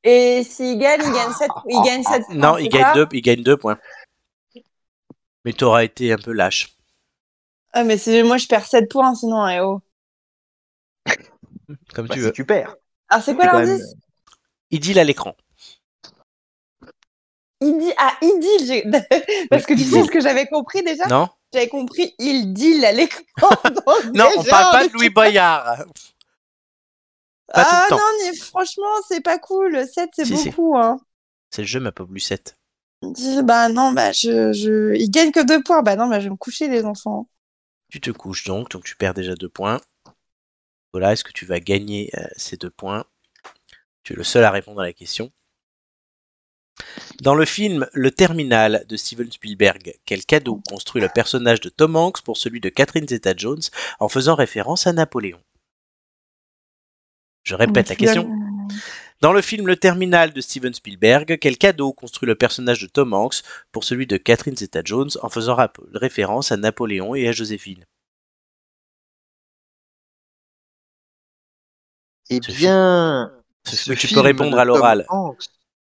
Et 0.03 0.43
s'il 0.43 0.77
gagne, 0.79 1.01
il 1.05 1.11
gagne 1.11 1.33
7 1.33 1.49
il 1.67 1.81
gagne 1.83 2.03
sept 2.03 2.23
points. 2.25 2.35
Non, 2.35 2.57
il 2.57 2.69
gagne, 2.69 2.93
deux, 2.93 3.07
il 3.11 3.21
gagne 3.21 3.43
deux 3.43 3.57
points. 3.57 3.77
Mais 5.45 5.53
t'auras 5.53 5.83
été 5.83 6.13
un 6.13 6.17
peu 6.17 6.31
lâche. 6.31 6.75
Ah, 7.73 7.83
mais 7.83 7.97
c'est 7.97 8.23
moi 8.23 8.37
je 8.37 8.47
perds 8.47 8.65
7 8.65 8.89
points 8.89 9.15
sinon, 9.15 9.47
eh 9.47 9.59
oh. 9.59 9.81
Comme 11.93 12.07
Bah, 12.07 12.13
tu 12.13 12.19
si 12.19 12.25
veux. 12.25 12.31
tu 12.31 12.45
perds. 12.45 12.75
Alors 13.09 13.23
c'est 13.23 13.35
quoi 13.35 13.45
l'indice? 13.45 13.95
Idylle 14.71 14.99
à 14.99 15.03
l'écran. 15.03 15.35
Il 17.59 17.77
dit 17.79 17.91
ah 17.97 18.15
il 18.21 18.39
dit 18.39 18.65
j'ai- 18.67 18.83
parce 19.49 19.65
que 19.65 19.73
tu 19.73 19.83
sais 19.83 20.03
ce 20.03 20.11
que 20.11 20.21
j'avais 20.21 20.47
compris 20.47 20.83
déjà? 20.83 21.07
Non 21.07 21.29
J'avais 21.53 21.69
compris 21.69 22.13
il 22.19 22.53
dit 22.53 22.85
à 22.85 22.91
l'écran. 22.91 23.23
Non, 24.13 24.29
on 24.37 24.43
parle 24.43 24.71
pas 24.71 24.87
de 24.87 24.93
Louis 24.93 25.09
Boyard. 25.09 25.85
Pas 27.53 27.63
tout 27.63 27.69
ah 27.71 27.83
le 27.85 27.89
temps. 27.89 27.97
non, 27.97 28.03
mais 28.25 28.35
franchement, 28.35 29.01
c'est 29.07 29.21
pas 29.21 29.39
cool. 29.39 29.87
7 29.87 30.09
c'est 30.13 30.25
Si, 30.25 30.37
si. 30.37 30.49
beaucoup 30.49 30.77
hein. 30.77 30.99
C'est 31.49 31.61
le 31.61 31.67
jeu, 31.67 31.79
ma 31.79 31.93
pauvre 31.93 32.13
Lucette. 32.13 32.57
Il 33.01 33.13
dit, 33.13 33.41
bah 33.41 33.69
non, 33.69 33.93
bah 33.93 34.11
je, 34.11 34.51
je... 34.51 34.93
il 34.95 35.09
gagne 35.09 35.31
que 35.31 35.45
2 35.45 35.63
points. 35.63 35.81
Bah 35.81 35.95
non, 35.95 36.07
bah 36.07 36.19
je 36.19 36.25
vais 36.25 36.31
me 36.31 36.35
coucher 36.35 36.67
les 36.67 36.83
enfants. 36.83 37.29
Tu 37.89 38.01
te 38.01 38.11
couches 38.11 38.43
donc, 38.43 38.69
donc 38.69 38.83
tu 38.83 38.97
perds 38.97 39.13
déjà 39.13 39.35
deux 39.35 39.47
points. 39.47 39.79
Voilà, 40.91 41.13
est-ce 41.13 41.23
que 41.23 41.31
tu 41.31 41.45
vas 41.45 41.61
gagner 41.61 42.11
euh, 42.17 42.27
ces 42.35 42.57
deux 42.57 42.69
points? 42.69 43.05
Tu 44.07 44.13
es 44.13 44.15
le 44.15 44.23
seul 44.23 44.45
à 44.45 44.51
répondre 44.51 44.79
à 44.79 44.85
la 44.85 44.93
question. 44.93 45.33
Dans 47.19 47.35
le 47.35 47.43
film 47.43 47.89
Le 47.91 48.09
Terminal 48.09 48.85
de 48.87 48.95
Steven 48.95 49.29
Spielberg, 49.29 49.99
quel 50.05 50.23
cadeau 50.23 50.61
construit 50.65 51.01
le 51.01 51.09
personnage 51.09 51.59
de 51.59 51.67
Tom 51.67 51.97
Hanks 51.97 52.21
pour 52.21 52.37
celui 52.37 52.61
de 52.61 52.69
Catherine 52.69 53.05
Zeta-Jones 53.05 53.63
en 53.99 54.07
faisant 54.07 54.35
référence 54.35 54.87
à 54.87 54.93
Napoléon? 54.93 55.43
Je 57.43 57.55
répète 57.55 57.89
la 57.89 57.97
question. 57.97 58.31
Dans 59.19 59.33
le 59.33 59.41
film 59.41 59.67
Le 59.67 59.75
Terminal 59.75 60.31
de 60.31 60.39
Steven 60.39 60.73
Spielberg, 60.73 61.37
quel 61.41 61.57
cadeau 61.57 61.91
construit 61.91 62.27
le 62.27 62.35
personnage 62.35 62.79
de 62.79 62.87
Tom 62.87 63.11
Hanks 63.11 63.41
pour 63.73 63.83
celui 63.83 64.07
de 64.07 64.15
Catherine 64.15 64.55
Zeta-Jones 64.55 65.11
en 65.21 65.27
faisant 65.27 65.57
référence 65.93 66.53
à 66.53 66.55
Napoléon 66.55 67.13
et 67.13 67.27
à 67.27 67.33
Joséphine? 67.33 67.83
Eh 72.29 72.39
bien, 72.39 73.36
Ce- 73.67 73.75
ce 73.75 73.89
mais 73.89 73.95
tu 73.95 74.07
peux 74.13 74.19
répondre 74.21 74.57
à 74.57 74.65
l'oral. 74.65 75.05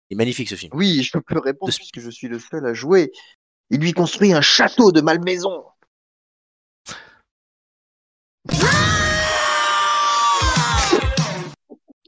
Il 0.10 0.16
est 0.16 0.18
magnifique 0.18 0.50
ce 0.50 0.56
film. 0.56 0.72
Oui, 0.76 1.02
je 1.04 1.18
peux 1.18 1.40
répondre 1.40 1.72
De- 1.72 1.76
puisque 1.78 2.00
je 2.00 2.10
suis 2.10 2.28
le 2.28 2.40
seul 2.40 2.66
à 2.66 2.74
jouer. 2.74 3.12
Il 3.70 3.80
lui 3.80 3.94
construit 3.94 4.34
un 4.34 4.42
château 4.42 4.92
de 4.92 5.02
Malmaison. 5.02 5.64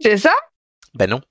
C'est 0.01 0.17
ça? 0.17 0.33
Ben 0.93 1.09
non. 1.09 1.21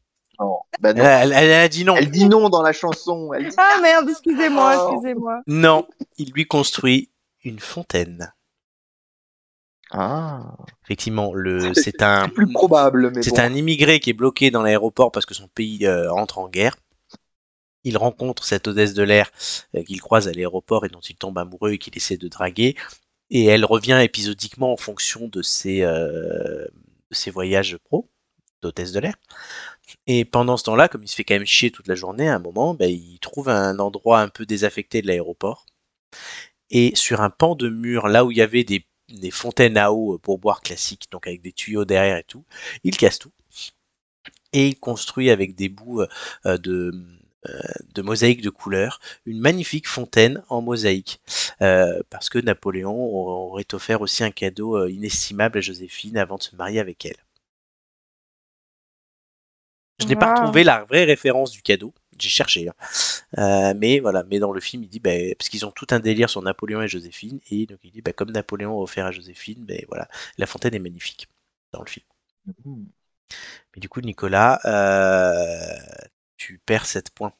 Non, 0.40 0.58
bah 0.80 0.90
Elle, 0.90 0.96
non. 0.96 1.04
a- 1.04 1.08
elle- 1.08 1.32
elle 1.32 1.52
a 1.52 1.68
dit 1.68 1.84
non. 1.84 1.94
Elle 1.96 2.10
dit 2.10 2.28
non 2.28 2.48
dans 2.48 2.62
la 2.62 2.72
chanson. 2.72 3.32
Elle 3.32 3.48
dit 3.48 3.54
Ah 3.56 3.78
merde, 3.80 4.08
excusez-moi, 4.10 4.76
Oh. 4.88 4.92
excusez-moi. 4.94 5.42
Non, 5.46 5.86
il 6.18 6.32
lui 6.32 6.46
construit 6.46 7.10
une 7.44 7.60
fontaine. 7.60 8.32
Ah, 9.96 10.56
Effectivement, 10.82 11.32
le, 11.32 11.72
c'est 11.74 12.02
un, 12.02 12.28
plus 12.28 12.52
probable, 12.52 13.12
mais 13.14 13.22
c'est 13.22 13.30
bon. 13.30 13.38
un 13.38 13.54
immigré 13.54 14.00
qui 14.00 14.10
est 14.10 14.14
bloqué 14.14 14.50
dans 14.50 14.60
l'aéroport 14.60 15.12
parce 15.12 15.24
que 15.24 15.34
son 15.34 15.46
pays 15.46 15.86
euh, 15.86 16.12
entre 16.12 16.38
en 16.38 16.48
guerre. 16.48 16.76
Il 17.84 17.96
rencontre 17.96 18.42
cette 18.44 18.66
hôtesse 18.66 18.92
de 18.94 19.04
l'air 19.04 19.30
euh, 19.76 19.84
qu'il 19.84 20.00
croise 20.00 20.26
à 20.26 20.32
l'aéroport 20.32 20.84
et 20.84 20.88
dont 20.88 21.00
il 21.00 21.14
tombe 21.14 21.38
amoureux 21.38 21.72
et 21.72 21.78
qu'il 21.78 21.96
essaie 21.96 22.16
de 22.16 22.26
draguer. 22.26 22.74
Et 23.30 23.44
elle 23.44 23.64
revient 23.64 24.00
épisodiquement 24.02 24.72
en 24.72 24.76
fonction 24.76 25.28
de 25.28 25.42
ses, 25.42 25.82
euh, 25.82 26.64
de 26.64 27.14
ses 27.14 27.30
voyages 27.30 27.76
pro 27.84 28.10
d'hôtesse 28.62 28.90
de 28.90 28.98
l'air. 28.98 29.14
Et 30.08 30.24
pendant 30.24 30.56
ce 30.56 30.64
temps-là, 30.64 30.88
comme 30.88 31.04
il 31.04 31.08
se 31.08 31.14
fait 31.14 31.24
quand 31.24 31.34
même 31.34 31.46
chier 31.46 31.70
toute 31.70 31.86
la 31.86 31.94
journée, 31.94 32.28
à 32.28 32.34
un 32.34 32.40
moment, 32.40 32.74
ben, 32.74 32.90
il 32.90 33.20
trouve 33.20 33.48
un 33.48 33.78
endroit 33.78 34.20
un 34.20 34.28
peu 34.28 34.44
désaffecté 34.44 35.02
de 35.02 35.06
l'aéroport. 35.06 35.66
Et 36.70 36.96
sur 36.96 37.20
un 37.20 37.30
pan 37.30 37.54
de 37.54 37.68
mur, 37.68 38.08
là 38.08 38.24
où 38.24 38.32
il 38.32 38.38
y 38.38 38.42
avait 38.42 38.64
des, 38.64 38.86
des 39.20 39.30
fontaines 39.30 39.76
à 39.76 39.92
eau 39.92 40.18
pour 40.18 40.38
boire 40.38 40.60
classiques, 40.62 41.06
donc 41.10 41.26
avec 41.26 41.42
des 41.42 41.52
tuyaux 41.52 41.84
derrière 41.84 42.16
et 42.16 42.24
tout, 42.24 42.44
il 42.84 42.96
casse 42.96 43.18
tout. 43.18 43.32
Et 44.52 44.68
il 44.68 44.78
construit 44.78 45.30
avec 45.30 45.54
des 45.56 45.68
bouts 45.68 46.02
euh, 46.46 46.58
de, 46.58 46.92
euh, 47.46 47.60
de 47.94 48.00
mosaïque 48.00 48.40
de 48.40 48.48
couleurs 48.48 49.00
une 49.26 49.38
magnifique 49.38 49.86
fontaine 49.86 50.42
en 50.48 50.62
mosaïque. 50.62 51.20
Euh, 51.60 52.00
parce 52.08 52.30
que 52.30 52.38
Napoléon 52.38 52.96
aurait 52.96 53.66
offert 53.74 54.00
aussi 54.00 54.24
un 54.24 54.30
cadeau 54.30 54.78
euh, 54.78 54.90
inestimable 54.90 55.58
à 55.58 55.60
Joséphine 55.60 56.16
avant 56.16 56.38
de 56.38 56.42
se 56.42 56.56
marier 56.56 56.80
avec 56.80 57.04
elle. 57.04 57.16
Je 60.00 60.06
n'ai 60.06 60.16
pas 60.16 60.34
retrouvé 60.34 60.64
la 60.64 60.84
vraie 60.84 61.04
référence 61.04 61.50
du 61.50 61.60
cadeau. 61.60 61.92
J'ai 62.18 62.28
cherché. 62.28 62.68
hein. 62.68 62.74
Euh, 63.38 63.74
mais 63.76 64.00
voilà, 64.00 64.24
mais 64.30 64.38
dans 64.38 64.52
le 64.52 64.60
film, 64.60 64.82
il 64.84 64.88
dit, 64.88 65.00
ben, 65.00 65.34
parce 65.38 65.48
qu'ils 65.48 65.66
ont 65.66 65.72
tout 65.72 65.86
un 65.90 66.00
délire 66.00 66.30
sur 66.30 66.42
Napoléon 66.42 66.82
et 66.82 66.88
Joséphine, 66.88 67.40
et 67.50 67.66
donc 67.66 67.78
il 67.84 67.90
dit, 67.92 68.02
ben, 68.02 68.12
comme 68.14 68.30
Napoléon 68.32 68.72
a 68.78 68.82
offert 68.82 69.06
à 69.06 69.12
Joséphine, 69.12 69.64
ben 69.64 69.80
voilà, 69.88 70.08
la 70.38 70.46
fontaine 70.46 70.74
est 70.74 70.78
magnifique 70.78 71.28
dans 71.72 71.80
le 71.82 71.88
film. 71.90 72.06
Hmm. 72.64 72.84
Mais 73.74 73.80
du 73.80 73.88
coup, 73.88 74.00
Nicolas, 74.00 74.60
euh, 74.66 75.76
tu 76.36 76.60
perds 76.66 76.86
7 76.86 77.10
points. 77.10 77.34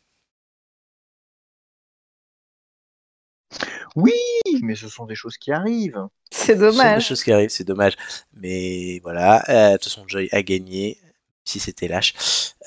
Oui, 3.96 4.12
mais 4.62 4.74
ce 4.74 4.88
sont 4.88 5.06
des 5.06 5.14
choses 5.14 5.36
qui 5.38 5.52
arrivent. 5.52 6.06
C'est 6.30 6.56
Ce 6.68 6.78
sont 6.78 6.90
des 6.90 7.00
dommage. 7.00 7.00
choses 7.00 7.22
qui 7.22 7.32
arrivent, 7.32 7.50
c'est 7.50 7.64
dommage. 7.64 7.94
Mais 8.32 8.98
voilà, 9.02 9.42
euh, 9.48 9.72
de 9.72 9.76
toute 9.76 9.84
façon, 9.84 10.04
Joy 10.08 10.28
a 10.32 10.42
gagné, 10.42 10.98
si 11.44 11.60
c'était 11.60 11.88
lâche. 11.88 12.14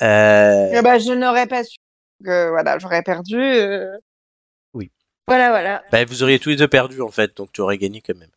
Euh, 0.01 0.69
Eh 0.73 0.81
ben, 0.81 0.99
je 0.99 1.11
n'aurais 1.13 1.47
pas 1.47 1.63
su. 1.63 1.77
Que, 2.23 2.49
voilà, 2.49 2.77
j'aurais 2.80 3.03
perdu. 3.03 3.35
euh. 3.38 3.95
Oui. 4.73 4.91
Voilà, 5.27 5.49
voilà. 5.49 5.84
bah, 5.91 6.06
vous 6.06 6.23
auriez 6.23 6.39
tous 6.39 6.49
les 6.49 6.56
deux 6.56 6.68
perdu 6.68 7.02
en 7.02 7.10
fait, 7.11 7.35
donc 7.35 7.52
tu 7.52 7.61
aurais 7.61 7.77
gagné 7.77 8.02
quand 8.02 8.15
même. 8.18 8.31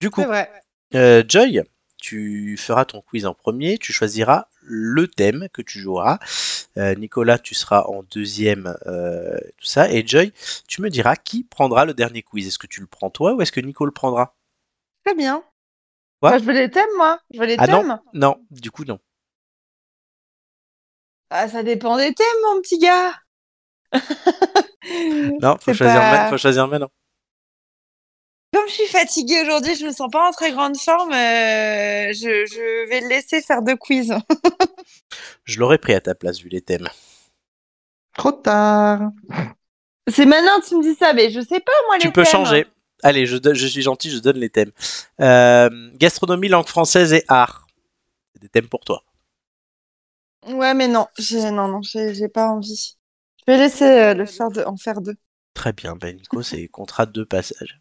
Du 0.00 0.10
coup, 0.10 0.20
C'est 0.20 0.26
vrai. 0.26 0.50
euh, 0.94 1.22
Joy, 1.26 1.62
tu 1.96 2.56
feras 2.56 2.84
ton 2.84 3.00
quiz 3.00 3.26
en 3.26 3.34
premier, 3.34 3.78
tu 3.78 3.92
choisiras 3.92 4.46
le 4.62 5.08
thème 5.08 5.48
que 5.52 5.62
tu 5.62 5.80
joueras. 5.80 6.18
Euh, 6.76 6.94
Nicolas, 6.94 7.38
tu 7.38 7.54
seras 7.54 7.82
en 7.84 8.02
deuxième, 8.04 8.76
euh, 8.86 9.36
tout 9.56 9.64
ça. 9.66 9.90
Et 9.90 10.06
Joy, 10.06 10.32
tu 10.68 10.82
me 10.82 10.90
diras 10.90 11.16
qui 11.16 11.42
prendra 11.42 11.84
le 11.84 11.94
dernier 11.94 12.22
quiz. 12.22 12.46
Est-ce 12.46 12.58
que 12.58 12.66
tu 12.68 12.80
le 12.80 12.86
prends 12.86 13.10
toi 13.10 13.32
ou 13.34 13.42
est-ce 13.42 13.50
que 13.50 13.60
Nico 13.60 13.84
le 13.86 13.90
prendra? 13.90 14.36
Très 15.04 15.14
bien. 15.16 15.42
Quoi 16.20 16.30
Moi, 16.30 16.38
je 16.38 16.44
veux 16.44 16.52
les 16.52 16.70
thèmes, 16.70 16.88
moi. 16.96 17.18
Je 17.32 17.40
veux 17.40 17.46
les 17.46 17.56
Ah 17.58 17.66
non 17.66 17.80
thèmes. 17.80 17.98
Non, 18.12 18.44
du 18.50 18.70
coup 18.70 18.84
non. 18.84 19.00
Ah, 21.30 21.48
ça 21.48 21.62
dépend 21.62 21.96
des 21.96 22.12
thèmes, 22.14 22.26
mon 22.46 22.60
petit 22.60 22.78
gars. 22.78 23.14
Non, 25.42 25.56
faut 25.60 25.74
choisir, 25.74 26.00
pas- 26.00 26.28
faut 26.30 26.38
choisir 26.38 26.66
maintenant. 26.66 26.90
Comme 28.54 28.66
je 28.68 28.72
suis 28.72 28.86
fatiguée 28.86 29.42
aujourd'hui, 29.42 29.74
je 29.76 29.84
me 29.84 29.92
sens 29.92 30.08
pas 30.10 30.26
en 30.28 30.32
très 30.32 30.50
grande 30.52 30.78
forme. 30.78 31.12
euh, 31.12 32.12
je, 32.14 32.46
je 32.46 32.88
vais 32.88 33.00
le 33.02 33.08
laisser 33.08 33.42
faire 33.42 33.60
deux 33.62 33.76
quiz. 33.76 34.14
Je 35.44 35.58
l'aurais 35.60 35.76
pris 35.78 35.92
à 35.92 36.00
ta 36.00 36.14
place 36.14 36.38
vu 36.40 36.48
les 36.48 36.62
thèmes. 36.62 36.88
Trop 38.16 38.32
tard. 38.32 39.10
C'est 40.10 40.24
maintenant 40.24 40.58
que 40.60 40.66
tu 40.68 40.76
me 40.76 40.82
dis 40.82 40.94
ça, 40.94 41.12
mais 41.12 41.30
je 41.30 41.40
sais 41.40 41.60
pas, 41.60 41.72
moi, 41.86 41.96
les 41.98 42.02
Tu 42.04 42.12
peux 42.12 42.22
thèmes. 42.22 42.32
changer. 42.32 42.66
Allez, 43.02 43.26
je 43.26 43.66
suis 43.66 43.82
gentil, 43.82 44.10
je 44.10 44.18
donne 44.18 44.38
les 44.38 44.48
thèmes. 44.50 44.72
Euh, 45.20 45.68
gastronomie, 45.96 46.48
langue 46.48 46.66
française 46.66 47.12
et 47.12 47.24
art. 47.28 47.66
C'est 48.32 48.40
des 48.42 48.48
thèmes 48.48 48.68
pour 48.68 48.80
toi. 48.84 49.02
Ouais, 50.46 50.74
mais 50.74 50.88
non, 50.88 51.06
j'ai 51.18 51.50
non, 51.50 51.68
non, 51.68 51.82
j'ai 51.82 52.14
j'ai 52.14 52.28
pas 52.28 52.48
envie. 52.48 52.96
Je 53.46 53.52
vais 53.52 53.58
laisser 53.58 53.84
euh, 53.84 54.14
le 54.14 54.24
faire 54.24 54.50
de, 54.50 54.62
en 54.62 54.76
faire 54.76 55.00
deux. 55.00 55.16
Très 55.54 55.72
bien, 55.72 55.96
ben 55.96 56.16
Nico, 56.16 56.42
c'est 56.42 56.68
contrat 56.68 57.06
de 57.06 57.12
deux 57.12 57.26
passages. 57.26 57.80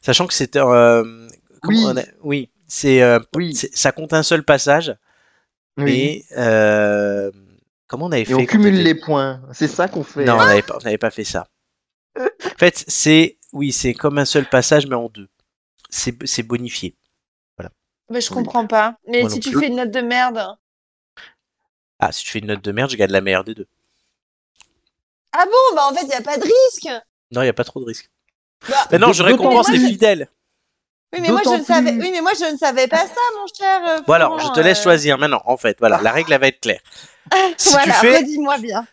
Sachant 0.00 0.26
que 0.26 0.34
c'était... 0.34 0.60
euh, 0.60 1.28
comment 1.62 1.78
Oui. 1.78 1.84
on 1.86 1.96
a- 1.96 2.04
oui, 2.22 2.50
c'est, 2.66 3.02
euh, 3.02 3.18
Oui. 3.36 3.54
c'est- 3.54 3.74
ça 3.76 3.92
compte 3.92 4.12
un 4.14 4.22
seul 4.22 4.42
passage, 4.44 4.94
Oui. 5.76 5.84
mais 5.84 6.24
euh, 6.38 7.30
comment 7.86 8.06
on 8.06 8.12
avait 8.12 8.24
fait 8.24 8.32
Et 8.32 8.36
on 8.36 8.46
cumule 8.46 8.82
les 8.82 8.94
points. 8.94 9.42
C'est 9.52 9.68
ça 9.68 9.88
qu'on 9.88 10.02
fait. 10.02 10.24
Non, 10.24 10.34
on 10.34 10.46
n'avait 10.46 10.62
pas, 10.62 10.76
on 10.80 10.84
n'avait 10.84 10.98
pas 10.98 11.10
fait 11.10 11.24
ça. 11.24 11.48
En 12.18 12.58
fait, 12.58 12.84
c'est 12.88 13.38
oui, 13.52 13.72
c'est 13.72 13.94
comme 13.94 14.18
un 14.18 14.24
seul 14.24 14.48
passage, 14.48 14.86
mais 14.86 14.94
en 14.96 15.08
deux. 15.08 15.28
C'est 15.90 16.16
c'est 16.26 16.42
bonifié. 16.42 16.96
Mais 18.10 18.20
je 18.20 18.28
Oui. 18.30 18.34
comprends 18.34 18.66
pas. 18.66 18.96
Mais 19.08 19.20
Moi 19.22 19.30
si 19.30 19.40
tu 19.40 19.50
plus. 19.52 19.60
fais 19.60 19.68
une 19.68 19.76
note 19.76 19.90
de 19.90 20.00
merde. 20.00 20.38
Ah, 22.04 22.10
si 22.10 22.24
tu 22.24 22.30
fais 22.32 22.40
une 22.40 22.46
note 22.48 22.62
de 22.64 22.72
merde, 22.72 22.90
je 22.90 22.96
gagne 22.96 23.12
la 23.12 23.20
meilleure 23.20 23.44
des 23.44 23.54
deux. 23.54 23.68
Ah 25.32 25.44
bon, 25.46 25.76
bah 25.76 25.86
en 25.88 25.94
fait, 25.94 26.02
il 26.02 26.08
y 26.08 26.14
a 26.14 26.20
pas 26.20 26.36
de 26.36 26.42
risque. 26.42 26.88
Non, 27.30 27.42
il 27.42 27.44
n'y 27.44 27.48
a 27.48 27.52
pas 27.52 27.62
trop 27.62 27.78
de 27.78 27.84
risque. 27.84 28.10
Bah, 28.68 28.88
Mais 28.90 28.98
non, 28.98 29.12
je 29.12 29.22
récompense 29.22 29.70
les 29.70 29.78
fidèles. 29.78 30.28
oui, 31.12 31.20
mais 31.20 31.28
moi 31.30 31.42
je 31.44 31.50
ne 31.60 31.62
savais. 31.64 31.92
Oui, 32.00 32.10
mais 32.12 32.20
moi 32.20 32.32
je 32.34 32.52
ne 32.52 32.56
savais 32.58 32.88
pas 32.88 33.06
ça, 33.06 33.20
mon 33.38 33.46
cher. 33.56 33.86
euh, 33.88 34.00
Bon 34.02 34.14
alors, 34.14 34.36
je 34.40 34.48
te 34.48 34.58
laisse 34.58 34.80
euh. 34.80 34.82
choisir 34.82 35.16
maintenant. 35.16 35.42
En 35.44 35.56
fait, 35.56 35.76
voilà, 35.78 36.00
la 36.02 36.10
règle 36.10 36.32
elle 36.32 36.40
va 36.40 36.48
être 36.48 36.60
claire. 36.60 36.80
Si 37.56 37.70
voilà, 37.70 37.84
tu 37.84 37.92
fais, 37.92 38.16
redis-moi 38.18 38.58
bien. 38.58 38.84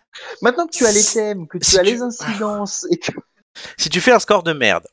Maintenant 0.43 0.67
que 0.67 0.71
tu 0.71 0.85
as 0.85 0.91
les 0.91 1.03
thèmes, 1.03 1.47
que 1.47 1.57
tu 1.57 1.65
Si 1.65 1.79
as 1.79 1.83
tu- 1.83 1.89
les 1.89 2.01
incidences 2.03 2.85
et 2.91 2.97
que 2.99 3.11
si 3.77 3.89
tu 3.89 4.01
fais 4.01 4.11
un 4.11 4.19
score 4.19 4.43
de 4.43 4.53
merde 4.53 4.87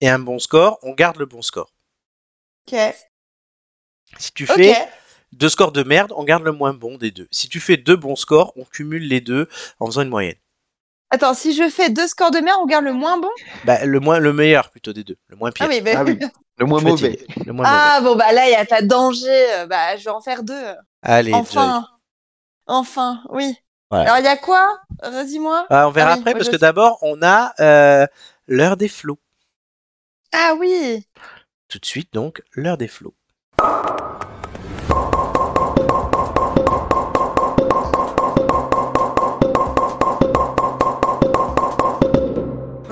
et 0.00 0.08
un 0.08 0.18
bon 0.18 0.40
score, 0.40 0.78
on 0.82 0.92
garde 0.94 1.16
le 1.18 1.26
bon 1.26 1.42
score. 1.42 1.70
Ok. 2.66 2.76
Si 4.18 4.32
tu 4.32 4.44
Ok. 4.44 4.56
fais 4.56 4.88
deux 5.36 5.48
scores 5.48 5.72
de 5.72 5.82
merde, 5.82 6.12
on 6.16 6.24
garde 6.24 6.42
le 6.44 6.52
moins 6.52 6.72
bon 6.74 6.96
des 6.98 7.10
deux. 7.10 7.28
Si 7.30 7.48
tu 7.48 7.60
fais 7.60 7.76
deux 7.76 7.96
bons 7.96 8.16
scores, 8.16 8.52
on 8.56 8.64
cumule 8.64 9.06
les 9.06 9.20
deux 9.20 9.48
en 9.80 9.86
faisant 9.86 10.02
une 10.02 10.08
moyenne. 10.08 10.36
Attends, 11.10 11.34
si 11.34 11.54
je 11.54 11.68
fais 11.70 11.88
deux 11.90 12.08
scores 12.08 12.30
de 12.32 12.38
merde, 12.40 12.58
on 12.60 12.66
garde 12.66 12.84
le 12.84 12.92
moins 12.92 13.18
bon? 13.18 13.28
Bah, 13.64 13.84
le 13.84 14.00
moins, 14.00 14.18
le 14.18 14.32
meilleur 14.32 14.70
plutôt 14.70 14.92
des 14.92 15.04
deux, 15.04 15.16
le 15.28 15.36
moins 15.36 15.52
pire. 15.52 15.66
Ah 15.66 15.68
oui, 15.72 15.80
bah- 15.80 15.92
Ah 15.96 16.04
oui. 16.04 16.18
le 16.58 16.66
moins 16.66 16.80
mauvais. 16.80 17.16
t'aider. 17.16 17.44
Le 17.46 17.52
moins 17.52 17.64
Ah 17.68 18.00
bon 18.02 18.16
bah 18.16 18.32
là 18.32 18.48
il 18.48 18.52
y 18.52 18.56
a 18.56 18.64
pas 18.64 18.80
de 18.82 18.86
danger. 18.88 19.28
euh, 19.52 19.66
Bah 19.66 19.96
je 19.98 20.04
vais 20.04 20.10
en 20.10 20.20
faire 20.22 20.42
deux. 20.42 20.64
Allez, 21.02 21.30
Joy. 21.32 21.38
Enfin. 21.40 21.86
Enfin, 22.66 23.22
oui. 23.30 23.54
Voilà. 23.90 24.06
Alors 24.14 24.18
il 24.18 24.24
y 24.24 24.28
a 24.28 24.36
quoi? 24.36 24.78
Redis-moi. 25.02 25.66
Ah, 25.70 25.86
on 25.86 25.90
verra 25.92 26.12
Ah 26.12 26.14
oui, 26.14 26.20
après 26.20 26.32
parce 26.32 26.48
que 26.48 26.56
d'abord 26.56 26.98
on 27.02 27.22
a 27.22 27.52
euh, 27.60 28.06
l'heure 28.48 28.76
des 28.76 28.88
flots. 28.88 29.20
Ah 30.32 30.54
oui. 30.58 31.06
Tout 31.68 31.78
de 31.78 31.84
suite 31.86 32.12
donc 32.12 32.42
l'heure 32.52 32.78
des 32.78 32.88
flots. 32.88 33.14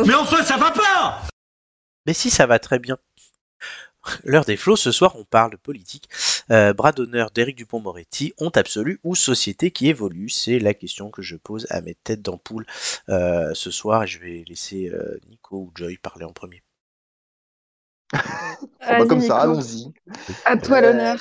Mais 0.07 0.15
enfin, 0.15 0.43
ça 0.43 0.57
va 0.57 0.71
pas 0.71 1.23
Mais 2.07 2.15
si 2.15 2.31
ça 2.31 2.47
va 2.47 2.59
très 2.59 2.79
bien. 2.79 2.97
L'heure 4.25 4.45
des 4.45 4.57
flots, 4.57 4.77
ce 4.77 4.93
soir 4.93 5.17
on 5.17 5.25
parle 5.25 5.57
politique. 5.59 6.09
Euh, 6.51 6.73
bras 6.75 6.93
d'honneur 6.93 7.31
d'Éric 7.31 7.57
Dupont-Moretti, 7.57 8.35
honte 8.39 8.57
absolue 8.57 9.01
ou 9.05 9.15
société 9.15 9.71
qui 9.71 9.89
évolue? 9.89 10.29
C'est 10.29 10.59
la 10.59 10.75
question 10.75 11.11
que 11.11 11.23
je 11.23 11.37
pose 11.37 11.67
à 11.71 11.81
mes 11.81 11.95
têtes 11.95 12.23
d'ampoule 12.23 12.67
euh, 13.09 13.53
ce 13.55 13.71
soir 13.71 14.03
et 14.05 14.07
je 14.07 14.19
vais 14.19 14.45
laisser 14.49 14.89
euh, 14.91 15.19
Nico 15.29 15.57
ou 15.57 15.73
Joy 15.75 15.97
parler 15.99 16.25
en 16.25 16.33
premier. 16.33 16.63
Ah 18.81 18.95
bah, 18.95 19.07
comme 19.07 19.21
ça, 19.21 19.39
allons-y. 19.39 19.93
À 20.45 20.57
toi 20.57 20.81
Euh, 20.81 20.83
l'honneur. 20.83 21.19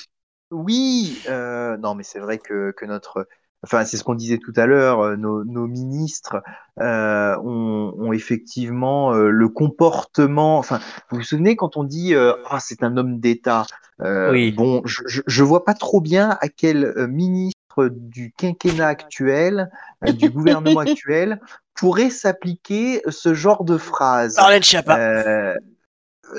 Oui, 0.52 1.22
euh, 1.30 1.78
non, 1.78 1.96
mais 1.96 2.04
c'est 2.04 2.20
vrai 2.20 2.38
que, 2.40 2.72
que 2.78 2.86
notre, 2.86 3.28
enfin, 3.64 3.86
c'est 3.86 3.98
ce 3.98 4.04
qu'on 4.04 4.16
disait 4.16 4.38
tout 4.38 4.54
à 4.56 4.66
l'heure, 4.66 5.02
euh, 5.02 5.16
nos, 5.16 5.44
nos 5.44 5.68
ministres 5.68 6.42
euh, 6.80 7.36
ont, 7.38 7.94
ont 7.98 8.14
effectivement 8.14 9.14
euh, 9.14 9.30
le 9.30 9.50
comportement. 9.50 10.58
Enfin, 10.58 10.80
vous 11.10 11.18
vous 11.18 11.24
souvenez 11.24 11.56
quand 11.56 11.78
on 11.78 11.84
dit 11.84 12.14
euh, 12.14 12.34
ah 12.50 12.60
c'est 12.60 12.84
un 12.84 12.98
homme 12.98 13.20
d'État. 13.20 13.66
Euh, 14.02 14.32
Oui. 14.32 14.52
Bon, 14.52 14.82
je, 14.86 15.02
je, 15.08 15.22
je 15.26 15.44
vois 15.44 15.66
pas 15.66 15.74
trop 15.74 16.02
bien 16.02 16.38
à 16.42 16.50
quel 16.50 16.94
ministre 17.08 17.54
du 17.92 18.32
quinquennat 18.38 18.88
actuel, 18.88 19.70
euh, 20.08 20.12
du 20.12 20.30
gouvernement 20.30 20.80
actuel, 20.82 21.40
pourrait 21.76 22.10
s'appliquer 22.10 23.02
ce 23.10 23.34
genre 23.34 23.64
de 23.64 23.78
phrase. 23.78 24.36
Marlène 24.38 24.64
Schiappa 24.64 24.98
Euh, 24.98 25.56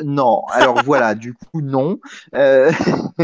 non, 0.02 0.42
alors 0.50 0.82
voilà, 0.82 1.14
du 1.14 1.34
coup, 1.34 1.60
non. 1.60 1.98
Euh, 2.34 2.72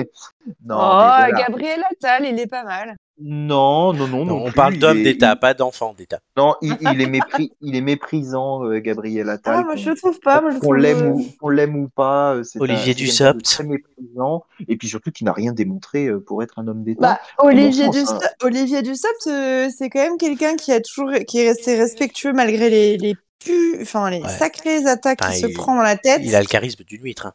non, 0.64 0.76
oh. 0.78 1.32
Gabriel 1.36 1.82
Attal, 1.90 2.26
il 2.26 2.38
est 2.38 2.46
pas 2.46 2.64
mal. 2.64 2.96
Non, 3.22 3.92
non, 3.92 4.06
non, 4.08 4.24
Non, 4.24 4.24
non 4.24 4.36
on 4.42 4.44
plus, 4.46 4.54
parle 4.54 4.76
d'homme 4.78 4.98
est- 4.98 5.02
d'État, 5.02 5.36
pas 5.36 5.54
d'enfant 5.54 5.94
d'État. 5.96 6.20
Non, 6.36 6.54
il, 6.62 6.74
il 6.80 7.00
est 7.00 7.06
mépris, 7.06 7.52
il 7.60 7.76
est 7.76 7.80
méprisant, 7.80 8.64
euh, 8.64 8.78
Gabriel 8.80 9.28
Attal. 9.28 9.56
Ah, 9.58 9.62
moi 9.64 9.76
je 9.76 9.90
trouve 9.90 10.18
pas. 10.20 10.40
Qu'on 10.40 10.58
trouve 10.58 10.76
l'aime 10.76 11.16
le- 11.18 11.24
ou 11.42 11.48
l'aime 11.50 11.76
ou 11.76 11.88
pas, 11.88 12.34
euh, 12.34 12.42
c'est 12.42 12.60
Olivier 12.60 12.94
Dussopt. 12.94 13.42
très 13.44 13.64
méprisant, 13.64 14.44
et 14.68 14.76
puis 14.76 14.88
surtout 14.88 15.10
qui 15.10 15.24
n'a 15.24 15.32
rien 15.32 15.52
démontré 15.52 16.06
euh, 16.06 16.20
pour 16.20 16.42
être 16.42 16.58
un 16.58 16.66
homme 16.68 16.82
d'État. 16.82 17.00
Bah, 17.00 17.20
Olivier, 17.38 17.86
bon 17.86 17.90
Dussopt, 17.92 18.22
hein. 18.24 18.28
Olivier 18.42 18.82
Dussopt, 18.82 19.26
euh, 19.26 19.68
c'est 19.76 19.90
quand 19.90 20.00
même 20.02 20.16
quelqu'un 20.16 20.56
qui 20.56 20.72
a 20.72 20.80
toujours, 20.80 21.10
qui 21.28 21.40
est 21.40 21.48
resté 21.48 21.76
respectueux 21.76 22.32
malgré 22.32 22.70
les, 22.70 22.96
les 22.96 23.14
pu, 23.44 23.78
enfin 23.80 24.10
les 24.10 24.20
Ouais. 24.20 24.28
sacrées 24.28 24.86
attaques 24.86 25.20
Enfin, 25.22 25.32
qu'il 25.32 25.40
se 25.42 25.46
il- 25.48 25.54
prend 25.54 25.74
dans 25.74 25.82
la 25.82 25.96
tête. 25.96 26.20
Il 26.24 26.34
a 26.34 26.40
le 26.40 26.46
charisme 26.46 26.84
d'une 26.84 27.02
huître. 27.02 27.26
hein. 27.26 27.32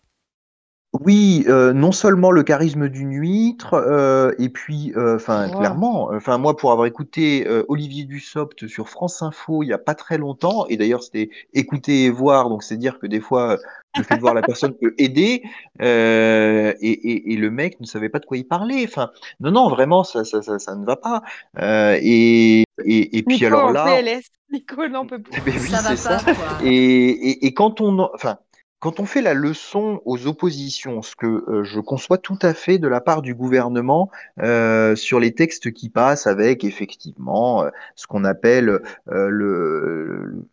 Oui, 1.02 1.44
euh, 1.48 1.74
non 1.74 1.92
seulement 1.92 2.32
le 2.32 2.44
charisme 2.44 2.88
d'une 2.90 3.12
huître, 3.12 3.74
euh, 3.74 4.32
et 4.40 4.50
puis, 4.50 4.94
euh, 4.96 5.16
enfin, 5.16 5.50
clairement, 5.50 6.10
enfin, 6.14 6.38
moi, 6.38 6.56
pour 6.56 6.72
avoir 6.72 6.88
écouté 6.88 7.46
euh, 7.48 7.64
Olivier 7.68 8.06
Dussopt 8.06 8.68
sur 8.68 8.88
France 8.88 9.22
Info 9.22 9.64
il 9.64 9.68
y 9.68 9.74
a 9.74 9.78
pas 9.78 9.96
très 9.96 10.18
longtemps, 10.18 10.66
et 10.70 10.78
d'ailleurs, 10.78 11.04
c'était 11.04 11.30
écouter 11.54 12.06
et 12.06 12.10
voir, 12.10 12.50
donc 12.50 12.64
c'est 12.64 12.78
dire 12.78 13.00
que 13.00 13.08
des 13.08 13.20
fois, 13.20 13.58
le 13.98 14.04
fait 14.04 14.16
de 14.16 14.22
voir 14.22 14.34
la 14.34 14.42
personne 14.42 14.74
peut 14.74 14.94
aider, 14.98 15.44
euh, 15.82 16.74
et, 16.82 16.92
et, 16.92 17.34
et 17.34 17.36
le 17.38 17.50
mec 17.52 17.80
ne 17.80 17.86
savait 17.86 18.10
pas 18.10 18.20
de 18.20 18.26
quoi 18.26 18.38
il 18.38 18.48
parlait. 18.48 18.84
Enfin, 18.86 19.12
non, 19.40 19.52
non, 19.52 19.70
vraiment, 19.70 20.04
ça, 20.04 20.24
ça, 20.24 20.42
ça, 20.42 20.60
ça 20.60 20.76
ne 20.76 20.86
va 20.86 20.96
pas. 20.98 21.22
Euh, 21.60 21.98
et, 22.02 22.64
et, 22.84 23.18
et 23.18 23.24
puis 23.24 23.36
Nico 23.36 23.46
alors 23.48 23.66
en 23.68 23.72
là, 23.72 23.86
PLS. 23.86 24.24
Nico 24.52 24.88
n'en 24.88 25.06
peut 25.06 25.20
plus. 25.20 25.34
eh 25.38 25.42
ben 25.52 25.60
oui, 25.60 25.68
ça 25.70 25.82
va 25.82 25.96
pas, 26.20 26.34
quoi. 26.34 26.58
Et, 26.64 26.70
et, 26.74 27.46
et 27.48 27.54
quand 27.54 27.82
on, 27.82 27.98
en- 28.00 28.12
enfin, 28.14 28.38
quand 28.86 29.00
on 29.00 29.08
fait 29.08 29.24
la 29.24 29.34
leçon 29.34 30.00
aux 30.06 30.28
oppositions, 30.28 31.02
ce 31.02 31.16
que 31.16 31.26
euh, 31.26 31.64
je 31.64 31.80
conçois 31.80 32.20
tout 32.20 32.38
à 32.44 32.54
fait 32.54 32.78
de 32.78 32.88
la 32.88 33.02
part 33.02 33.24
du 33.24 33.34
gouvernement 33.34 34.12
euh, 34.44 34.96
sur 34.96 35.20
les 35.20 35.34
textes 35.34 35.74
qui 35.74 35.90
passent 35.90 36.28
avec 36.28 36.64
effectivement 36.64 37.64
euh, 37.64 37.72
ce 37.96 38.06
qu'on 38.06 38.24
appelle 38.24 38.80
le, 39.08 40.46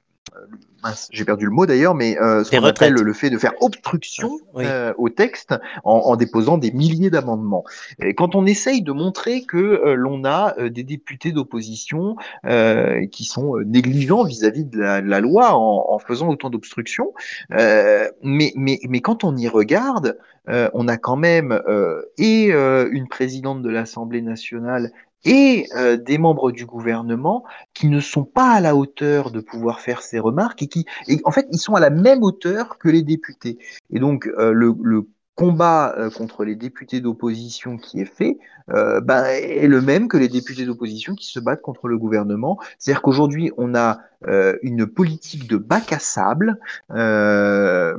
j'ai 1.11 1.25
perdu 1.25 1.45
le 1.45 1.51
mot 1.53 1.65
d'ailleurs, 1.67 1.95
mais 1.95 2.19
euh, 2.21 2.43
ce 2.43 2.51
qu'on 2.51 2.65
appelle 2.65 2.95
le 2.95 3.13
fait 3.13 3.31
de 3.31 3.39
faire 3.39 3.53
obstruction 3.61 4.39
Oui. 4.55 4.65
euh, 4.67 4.93
au 4.99 5.09
texte 5.09 5.55
en, 5.85 5.95
en 5.95 6.17
déposant 6.17 6.59
des 6.59 6.73
milliers 6.73 7.11
d'amendements. 7.11 7.65
Et 8.01 8.15
quand 8.15 8.35
on 8.35 8.47
essaye 8.47 8.83
de 8.83 8.93
montrer 8.93 9.43
que 9.43 9.57
euh, 9.57 9.95
l'on 9.95 10.25
a 10.25 10.55
euh, 10.59 10.71
des 10.71 10.83
députés 10.83 11.33
d'opposition 11.33 12.17
euh, 12.47 13.07
qui 13.07 13.25
sont 13.25 13.57
euh, 13.57 13.65
négligents 13.65 14.25
vis-à-vis 14.25 14.65
de 14.65 14.79
la, 14.79 15.01
de 15.01 15.09
la 15.09 15.21
loi 15.21 15.55
en, 15.55 15.87
en 15.89 15.99
faisant 15.99 16.29
autant 16.29 16.51
d'obstructions, 16.51 17.13
euh, 17.53 18.09
mais, 18.23 18.53
mais, 18.57 18.81
mais 18.89 19.01
quand 19.01 19.23
on 19.25 19.37
y 19.37 19.49
regarde, 19.49 20.19
euh, 20.49 20.69
on 20.75 20.89
a 20.89 20.97
quand 20.97 21.17
même 21.17 21.53
euh, 21.69 22.03
et 22.19 22.53
euh, 22.53 22.89
une 22.91 23.07
présidente 23.07 23.63
de 23.63 23.71
l'Assemblée 23.71 24.23
nationale 24.23 24.91
et 25.25 25.69
euh, 25.77 25.97
des 25.97 26.19
membres 26.19 26.53
du 26.53 26.67
gouvernement 26.67 27.45
qui 27.75 27.89
ne 27.89 28.01
sont 28.01 28.25
pas 28.25 28.53
à 28.53 28.61
la 28.61 28.75
hauteur 28.75 29.31
de 29.31 29.41
pouvoir 29.41 29.81
faire 29.81 30.03
ces 30.03 30.19
remarques 30.19 30.63
et 30.63 30.69
qui, 30.69 30.87
et 31.09 31.21
en 31.25 31.31
fait, 31.31 31.47
ils 31.53 31.59
sont 31.59 31.75
à 31.75 31.81
la 31.81 31.91
même 31.91 32.23
hauteur 32.23 32.79
que 32.79 32.89
les 32.89 33.03
députés. 33.03 33.59
Et 33.91 33.99
donc, 33.99 34.27
euh, 34.39 34.53
le, 34.53 34.75
le 34.83 35.09
combat 35.35 35.95
euh, 35.97 36.11
contre 36.11 36.45
les 36.45 36.55
députés 36.55 37.01
d'opposition 37.01 37.79
qui 37.79 38.01
est 38.01 38.05
fait 38.05 38.39
euh, 38.71 39.01
ben, 39.01 39.25
est 39.25 39.67
le 39.67 39.81
même 39.81 40.09
que 40.09 40.17
les 40.17 40.29
députés 40.29 40.65
d'opposition 40.67 41.15
qui 41.15 41.27
se 41.27 41.41
battent 41.41 41.63
contre 41.63 41.89
le 41.89 41.99
gouvernement. 41.99 42.59
C'est-à-dire 42.79 43.03
qu'aujourd'hui, 43.03 43.51
on 43.57 43.75
a 43.75 43.99
euh, 44.29 44.57
une 44.63 44.87
politique 44.87 45.49
de 45.49 45.57
bac 45.57 45.93
à 45.93 45.99
sable. 45.99 46.59
Euh, 46.93 47.97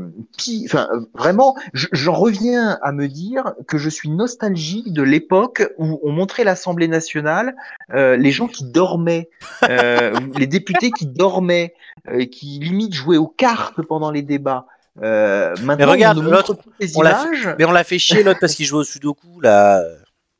euh, 0.75 1.05
vraiment, 1.13 1.55
je- 1.73 1.87
j'en 1.91 2.13
reviens 2.13 2.77
à 2.81 2.91
me 2.91 3.07
dire 3.07 3.53
que 3.67 3.77
je 3.77 3.89
suis 3.89 4.09
nostalgique 4.09 4.93
de 4.93 5.03
l'époque 5.03 5.63
où 5.77 5.99
on 6.03 6.11
montrait 6.11 6.43
l'Assemblée 6.43 6.87
nationale, 6.87 7.55
euh, 7.93 8.15
les 8.15 8.31
gens 8.31 8.47
qui 8.47 8.63
dormaient, 8.63 9.29
euh, 9.69 10.13
les 10.37 10.47
députés 10.47 10.91
qui 10.91 11.07
dormaient, 11.07 11.73
euh, 12.07 12.25
qui 12.25 12.59
limite 12.59 12.93
jouaient 12.93 13.17
aux 13.17 13.27
cartes 13.27 13.81
pendant 13.81 14.11
les 14.11 14.21
débats. 14.21 14.67
Euh, 15.01 15.55
maintenant, 15.63 15.91
regarde, 15.91 16.19
on 16.19 16.23
nous 16.23 16.31
montre 16.31 16.53
l'autre, 16.53 16.63
on 16.95 17.01
l'a 17.01 17.23
images. 17.23 17.55
Mais 17.57 17.65
on 17.65 17.71
l'a 17.71 17.83
fait 17.83 17.97
chier 17.99 18.23
l'autre 18.23 18.39
parce 18.39 18.53
qu'il 18.53 18.65
jouait 18.65 18.81
au 18.81 18.83
Sudoku 18.83 19.41
là. 19.41 19.83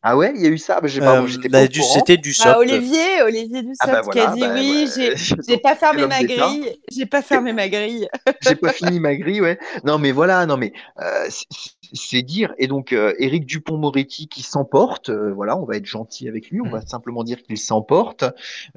Ah 0.06 0.18
ouais, 0.18 0.34
il 0.36 0.42
y 0.42 0.46
a 0.46 0.50
eu 0.50 0.58
ça. 0.58 0.82
Bah, 0.82 0.90
j'ai 0.90 1.00
pas, 1.00 1.22
Euh, 1.22 1.28
j'étais 1.28 1.48
bah, 1.48 1.66
du-. 1.66 1.82
C'était 1.82 2.18
du 2.18 2.34
soft. 2.34 2.50
Ah, 2.56 2.60
Olivier, 2.60 3.22
Olivier 3.24 3.64
Dussopt 3.64 3.90
Ah 3.90 4.02
bah 4.02 4.12
qui 4.12 4.20
a 4.20 4.34
dit 4.34 4.42
bah, 4.42 4.54
oui, 4.54 4.90
ouais, 4.98 5.14
j'ai 5.48 5.58
pas 5.64 5.76
fermé 5.78 6.06
ma 6.06 6.22
grille, 6.26 6.78
j'ai 6.92 7.06
pas 7.06 7.22
fermé 7.22 7.54
ma 7.54 7.70
grille. 7.70 8.10
J'ai 8.42 8.56
pas 8.56 8.74
fini 8.74 9.00
ma 9.00 9.16
grille, 9.16 9.40
ouais. 9.40 9.58
Non, 9.86 9.98
mais 10.00 10.12
voilà, 10.12 10.46
non, 10.46 10.58
mais 10.58 10.74
euh, 11.00 11.28
c'est- 11.94 12.22
dire. 12.22 12.54
Et 12.58 12.68
donc, 12.68 12.92
euh, 12.92 13.14
Éric 13.18 13.46
Dupont-Moretti 13.46 14.28
qui 14.28 14.44
s'emporte, 14.44 15.10
euh, 15.10 15.32
voilà, 15.34 15.58
on 15.58 15.66
va 15.66 15.78
être 15.78 15.86
gentil 15.86 16.28
avec 16.28 16.50
lui, 16.50 16.60
on 16.60 16.70
va 16.70 16.82
simplement 16.82 17.24
dire 17.24 17.42
qu'il 17.42 17.58
s'emporte. 17.58 18.26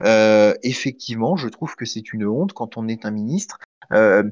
Euh, 0.02 0.54
effectivement, 0.62 1.36
je 1.36 1.48
trouve 1.48 1.74
que 1.74 1.84
c'est 1.84 2.12
une 2.12 2.26
honte 2.26 2.52
quand 2.52 2.76
on 2.76 2.86
est 2.86 3.04
un 3.04 3.10
ministre. 3.10 3.58
Euh, 3.92 4.22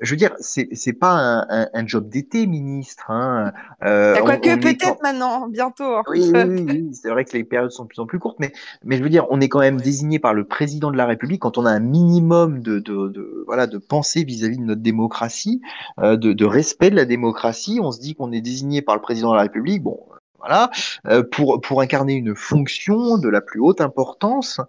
je 0.00 0.10
veux 0.10 0.16
dire, 0.16 0.34
c'est 0.40 0.68
c'est 0.72 0.92
pas 0.92 1.12
un, 1.12 1.46
un, 1.48 1.68
un 1.72 1.86
job 1.86 2.08
d'été, 2.08 2.46
ministre. 2.46 3.10
Hein. 3.10 3.52
Euh, 3.84 4.14
Bah, 4.14 4.20
Quoique 4.22 4.48
quand- 4.48 4.60
peut-être 4.60 5.02
maintenant, 5.02 5.48
bientôt. 5.48 5.96
hein. 5.96 6.02
oui, 6.08 6.30
oui, 6.32 6.64
oui, 6.68 6.90
c'est 6.94 7.10
vrai 7.10 7.24
que 7.24 7.36
les 7.36 7.44
périodes 7.44 7.70
sont 7.70 7.84
de 7.84 7.88
plus 7.88 8.00
en 8.00 8.06
plus 8.06 8.18
courtes, 8.18 8.38
mais, 8.40 8.52
mais 8.84 8.96
je 8.96 9.02
veux 9.02 9.08
dire, 9.10 9.26
on 9.30 9.40
est 9.40 9.48
quand 9.48 9.60
même 9.60 9.80
désigné 9.80 10.18
par 10.18 10.34
le 10.34 10.44
président 10.44 10.90
de 10.90 10.96
la 10.96 11.06
République 11.06 11.40
quand 11.42 11.58
on 11.58 11.66
a 11.66 11.70
un 11.70 11.80
minimum 11.80 12.60
de, 12.60 12.78
de, 12.78 13.08
de 13.08 13.44
voilà, 13.46 13.66
de 13.66 13.78
pensée 13.78 14.24
vis-à-vis 14.24 14.58
de 14.58 14.62
notre 14.64 14.82
démocratie, 14.82 15.60
euh, 16.00 16.16
de, 16.16 16.32
de 16.32 16.44
respect 16.44 16.90
de 16.90 16.96
la 16.96 17.04
démocratie. 17.04 17.80
On 17.82 17.92
se 17.92 18.00
dit 18.00 18.14
qu'on 18.14 18.32
est 18.32 18.40
désigné 18.40 18.82
par 18.82 18.94
le 18.94 19.00
président 19.02 19.30
de 19.32 19.36
la 19.36 19.42
République, 19.42 19.82
bon, 19.82 19.98
voilà, 20.38 20.70
euh, 21.06 21.22
pour, 21.22 21.60
pour 21.60 21.80
incarner 21.80 22.14
une 22.14 22.34
fonction 22.34 23.18
de 23.18 23.28
la 23.28 23.40
plus 23.40 23.60
haute 23.60 23.80
importance. 23.80 24.60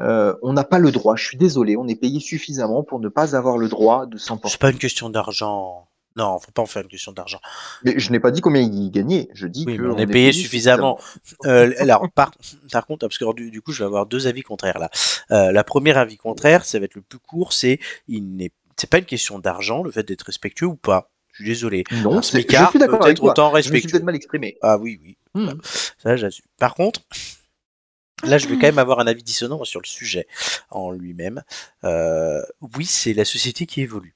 Euh, 0.00 0.34
on 0.42 0.52
n'a 0.52 0.64
pas 0.64 0.78
le 0.78 0.90
droit, 0.92 1.16
je 1.16 1.24
suis 1.24 1.36
désolé, 1.36 1.76
on 1.76 1.86
est 1.88 1.94
payé 1.96 2.20
suffisamment 2.20 2.82
pour 2.82 3.00
ne 3.00 3.08
pas 3.08 3.36
avoir 3.36 3.58
le 3.58 3.68
droit 3.68 4.06
de 4.06 4.16
s'emporter. 4.18 4.52
C'est 4.52 4.60
pas 4.60 4.70
une 4.70 4.78
question 4.78 5.10
d'argent. 5.10 5.86
Non, 6.16 6.38
faut 6.40 6.50
pas 6.50 6.62
en 6.62 6.66
faire 6.66 6.82
une 6.82 6.88
question 6.88 7.12
d'argent. 7.12 7.38
Mais 7.84 7.98
je 7.98 8.10
n'ai 8.10 8.18
pas 8.18 8.30
dit 8.32 8.40
combien 8.40 8.62
il 8.62 8.90
gagnait, 8.90 9.28
je 9.32 9.46
dis 9.46 9.64
Oui, 9.66 9.76
que 9.76 9.82
on 9.82 9.96
est 9.96 10.06
payé 10.06 10.32
suffisamment. 10.32 10.98
Euh, 11.44 11.72
alors, 11.78 12.04
par, 12.14 12.32
par 12.72 12.84
contre, 12.86 13.06
parce 13.06 13.16
que 13.18 13.32
du, 13.34 13.50
du 13.50 13.62
coup, 13.62 13.72
je 13.72 13.80
vais 13.80 13.84
avoir 13.86 14.06
deux 14.06 14.26
avis 14.26 14.42
contraires 14.42 14.78
là. 14.80 14.90
Euh, 15.30 15.52
la 15.52 15.62
première 15.64 15.98
avis 15.98 16.16
contraire, 16.16 16.64
ça 16.64 16.78
va 16.78 16.86
être 16.86 16.96
le 16.96 17.02
plus 17.02 17.20
court, 17.20 17.52
c'est 17.52 17.78
il 18.08 18.36
n'est, 18.36 18.50
c'est 18.76 18.90
pas 18.90 18.98
une 18.98 19.04
question 19.04 19.38
d'argent, 19.38 19.82
le 19.84 19.90
fait 19.92 20.02
d'être 20.02 20.22
respectueux 20.22 20.66
ou 20.66 20.76
pas. 20.76 21.10
Je 21.32 21.44
suis 21.44 21.52
désolé. 21.52 21.84
Non, 22.02 22.18
Un 22.18 22.22
c'est- 22.22 22.38
je 22.38 22.42
smicard 22.42 22.70
suis 22.70 22.78
d'accord 22.80 22.98
peut 22.98 23.04
avec 23.04 23.16
être 23.16 23.20
toi. 23.22 23.30
autant 23.30 23.50
Je 23.50 23.56
me 23.56 23.62
suis 23.62 23.70
respectueux. 23.72 23.92
peut-être 23.92 24.04
mal 24.04 24.16
exprimé. 24.16 24.56
Ah 24.62 24.78
oui, 24.78 25.00
oui. 25.02 25.16
Hmm. 25.34 25.50
Ça, 25.98 26.16
j'assume. 26.16 26.44
Par 26.58 26.74
contre, 26.74 27.00
là, 28.24 28.38
je 28.38 28.46
vais 28.46 28.54
quand 28.54 28.66
même 28.66 28.78
avoir 28.78 29.00
un 29.00 29.06
avis 29.06 29.22
dissonant 29.22 29.64
sur 29.64 29.80
le 29.80 29.86
sujet 29.86 30.26
en 30.70 30.90
lui-même. 30.90 31.42
Euh, 31.84 32.42
oui, 32.76 32.86
c'est 32.86 33.14
la 33.14 33.24
société 33.24 33.66
qui 33.66 33.80
évolue. 33.82 34.14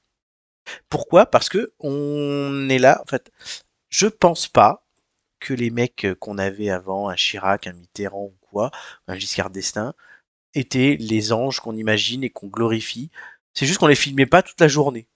Pourquoi? 0.89 1.26
Parce 1.26 1.48
que 1.48 1.72
on 1.81 2.68
est 2.68 2.78
là. 2.78 3.01
En 3.02 3.06
fait, 3.06 3.31
je 3.90 4.06
pense 4.06 4.48
pas 4.48 4.85
que 5.40 5.55
les 5.55 5.70
mecs 5.70 6.06
qu'on 6.20 6.39
avait 6.39 6.70
avant, 6.70 7.09
un 7.09 7.16
Chirac, 7.16 7.66
un 7.66 7.74
Mitterrand 7.74 8.24
ou 8.24 8.35
quoi, 8.40 8.70
un 9.09 9.16
Giscard 9.16 9.51
d'Estaing, 9.51 9.94
étaient 10.55 10.97
les 10.98 11.32
anges 11.32 11.60
qu'on 11.60 11.76
imagine 11.76 12.24
et 12.24 12.31
qu'on 12.31 12.48
glorifie. 12.48 13.10
C'est 13.52 13.66
juste 13.66 13.78
qu'on 13.78 13.86
les 13.86 13.94
filmait 13.94 14.26
pas 14.26 14.43
toute 14.43 14.60
la 14.60 14.68
journée. 14.68 15.06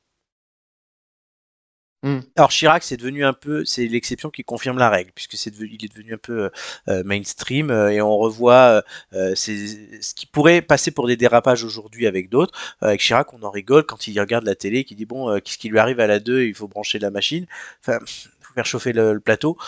Hmm. 2.04 2.20
Alors 2.36 2.50
Chirac, 2.50 2.84
c'est 2.84 2.96
devenu 2.96 3.24
un 3.24 3.32
peu, 3.32 3.64
c'est 3.64 3.88
l'exception 3.88 4.30
qui 4.30 4.44
confirme 4.44 4.78
la 4.78 4.88
règle, 4.88 5.10
puisque 5.16 5.36
c'est 5.36 5.52
il 5.58 5.84
est 5.84 5.88
devenu 5.88 6.14
un 6.14 6.18
peu 6.18 6.44
euh, 6.44 6.50
euh, 6.86 7.02
mainstream 7.04 7.72
euh, 7.72 7.88
et 7.88 8.00
on 8.00 8.16
revoit 8.16 8.84
ce 9.12 10.14
qui 10.14 10.26
pourrait 10.26 10.62
passer 10.62 10.92
pour 10.92 11.08
des 11.08 11.16
dérapages 11.16 11.64
aujourd'hui 11.64 12.06
avec 12.06 12.28
d'autres. 12.28 12.56
Avec 12.80 13.00
Chirac, 13.00 13.34
on 13.34 13.42
en 13.42 13.50
rigole 13.50 13.84
quand 13.84 14.06
il 14.06 14.18
regarde 14.20 14.44
la 14.44 14.54
télé, 14.54 14.84
qui 14.84 14.94
dit 14.94 15.06
bon, 15.06 15.40
qu'est-ce 15.40 15.58
qui 15.58 15.68
lui 15.68 15.80
arrive 15.80 15.98
à 15.98 16.06
la 16.06 16.20
2 16.20 16.44
Il 16.44 16.54
faut 16.54 16.68
brancher 16.68 17.00
la 17.00 17.10
machine, 17.10 17.46
enfin, 17.80 17.98
faut 18.40 18.54
faire 18.54 18.66
chauffer 18.66 18.92
le, 18.92 19.18
plateau, 19.18 19.58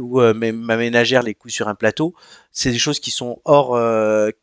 ou 0.00 0.20
ma 0.20 0.76
ménagère 0.76 1.22
les 1.22 1.34
coups 1.34 1.54
sur 1.54 1.68
un 1.68 1.74
plateau. 1.74 2.14
C'est 2.52 2.70
des 2.70 2.78
choses 2.78 3.00
qui 3.00 3.10
sont 3.10 3.40
hors, 3.46 3.80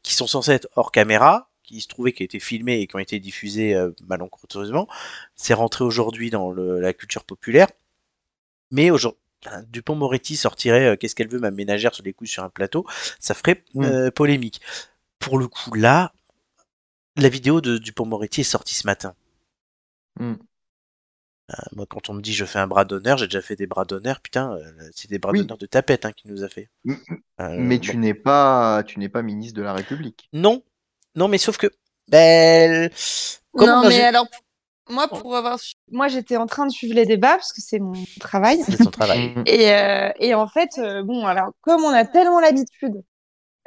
qui 0.01 0.15
sont 0.15 0.27
censées 0.27 0.53
être 0.53 0.67
hors 0.75 0.91
caméra, 0.91 1.51
qui 1.63 1.81
se 1.81 1.87
trouvaient 1.87 2.13
qui 2.13 2.23
été 2.23 2.39
filmées 2.39 2.79
et 2.81 2.87
qui 2.87 2.95
ont 2.95 2.99
été 2.99 3.19
diffusées 3.19 3.73
euh, 3.75 3.91
malencontreusement. 4.07 4.87
C'est 5.35 5.53
rentré 5.53 5.83
aujourd'hui 5.83 6.29
dans 6.29 6.51
le- 6.51 6.79
la 6.79 6.93
culture 6.93 7.23
populaire. 7.23 7.67
Mais 8.71 8.91
aujourd'hui, 8.91 9.19
Dupont 9.69 9.95
Moretti 9.95 10.35
sortirait 10.37 10.87
euh, 10.93 10.95
Qu'est-ce 10.95 11.15
qu'elle 11.15 11.27
veut, 11.29 11.39
ma 11.39 11.51
ménagère 11.51 11.93
sur 11.93 12.03
les 12.03 12.13
coups 12.13 12.29
sur 12.29 12.43
un 12.43 12.49
plateau, 12.49 12.85
ça 13.19 13.33
ferait 13.33 13.63
Mm. 13.73 13.83
euh, 13.83 14.11
polémique. 14.11 14.61
Pour 15.19 15.37
le 15.37 15.47
coup, 15.47 15.73
là, 15.73 16.13
la 17.17 17.29
vidéo 17.29 17.61
de 17.61 17.77
Dupont 17.77 18.05
Moretti 18.05 18.41
est 18.41 18.43
sortie 18.45 18.75
ce 18.75 18.87
matin. 18.87 19.15
Mm. 20.19 20.33
Euh, 21.51 21.55
moi, 21.75 21.85
quand 21.87 22.09
on 22.09 22.13
me 22.13 22.21
dit 22.21 22.33
je 22.33 22.45
fais 22.45 22.59
un 22.59 22.67
bras 22.67 22.85
d'honneur, 22.85 23.17
j'ai 23.17 23.27
déjà 23.27 23.41
fait 23.41 23.57
des 23.57 23.67
bras 23.67 23.83
d'honneur, 23.83 24.21
putain, 24.21 24.57
c'est 24.95 25.09
des 25.09 25.19
bras 25.19 25.33
Oui. 25.33 25.39
d'honneur 25.39 25.57
de 25.57 25.65
tapette 25.65 26.05
hein, 26.05 26.13
qui 26.13 26.27
nous 26.29 26.43
a 26.43 26.49
fait. 26.49 26.69
M- 26.87 26.97
Euh, 27.41 27.57
Mais 27.59 27.77
bon. 27.77 27.81
tu 27.81 27.97
n'es 27.97 28.13
pas, 28.13 28.83
tu 28.87 28.97
n'es 28.99 29.09
pas 29.09 29.21
ministre 29.23 29.57
de 29.57 29.61
la 29.63 29.73
République. 29.73 30.29
Non, 30.31 30.63
non, 31.15 31.27
mais 31.27 31.37
sauf 31.37 31.57
que, 31.57 31.67
ben, 32.07 32.89
comme 33.55 33.67
non, 33.67 33.87
mais 33.87 34.01
alors, 34.01 34.27
moi, 34.89 35.07
pour 35.07 35.35
avoir 35.35 35.59
su- 35.59 35.75
moi, 35.91 36.07
j'étais 36.07 36.37
en 36.37 36.45
train 36.45 36.65
de 36.65 36.71
suivre 36.71 36.95
les 36.95 37.05
débats 37.05 37.35
parce 37.35 37.53
que 37.53 37.61
c'est 37.61 37.79
mon 37.79 37.93
travail. 38.19 38.61
c'est 38.65 38.83
son 38.83 38.91
travail. 38.91 39.29
Mm. 39.29 39.43
Et, 39.45 39.71
euh, 39.71 40.11
et 40.19 40.33
en 40.33 40.47
fait, 40.47 40.71
euh, 40.77 41.03
bon, 41.03 41.25
alors, 41.25 41.51
comme 41.61 41.83
on 41.83 41.93
a 41.93 42.05
tellement 42.05 42.39
l'habitude 42.39 43.01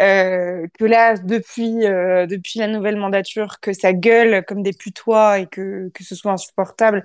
euh, 0.03 0.67
que 0.79 0.85
là, 0.85 1.17
depuis, 1.17 1.87
euh, 1.87 2.27
depuis 2.27 2.59
la 2.59 2.67
nouvelle 2.67 2.97
mandature, 2.97 3.61
que 3.61 3.73
ça 3.73 3.93
gueule 3.93 4.45
comme 4.45 4.63
des 4.63 4.75
putois 4.75 5.39
et 5.39 5.47
que, 5.47 5.91
que 5.95 6.05
ce 6.05 6.15
soit 6.15 6.33
insupportable. 6.33 7.05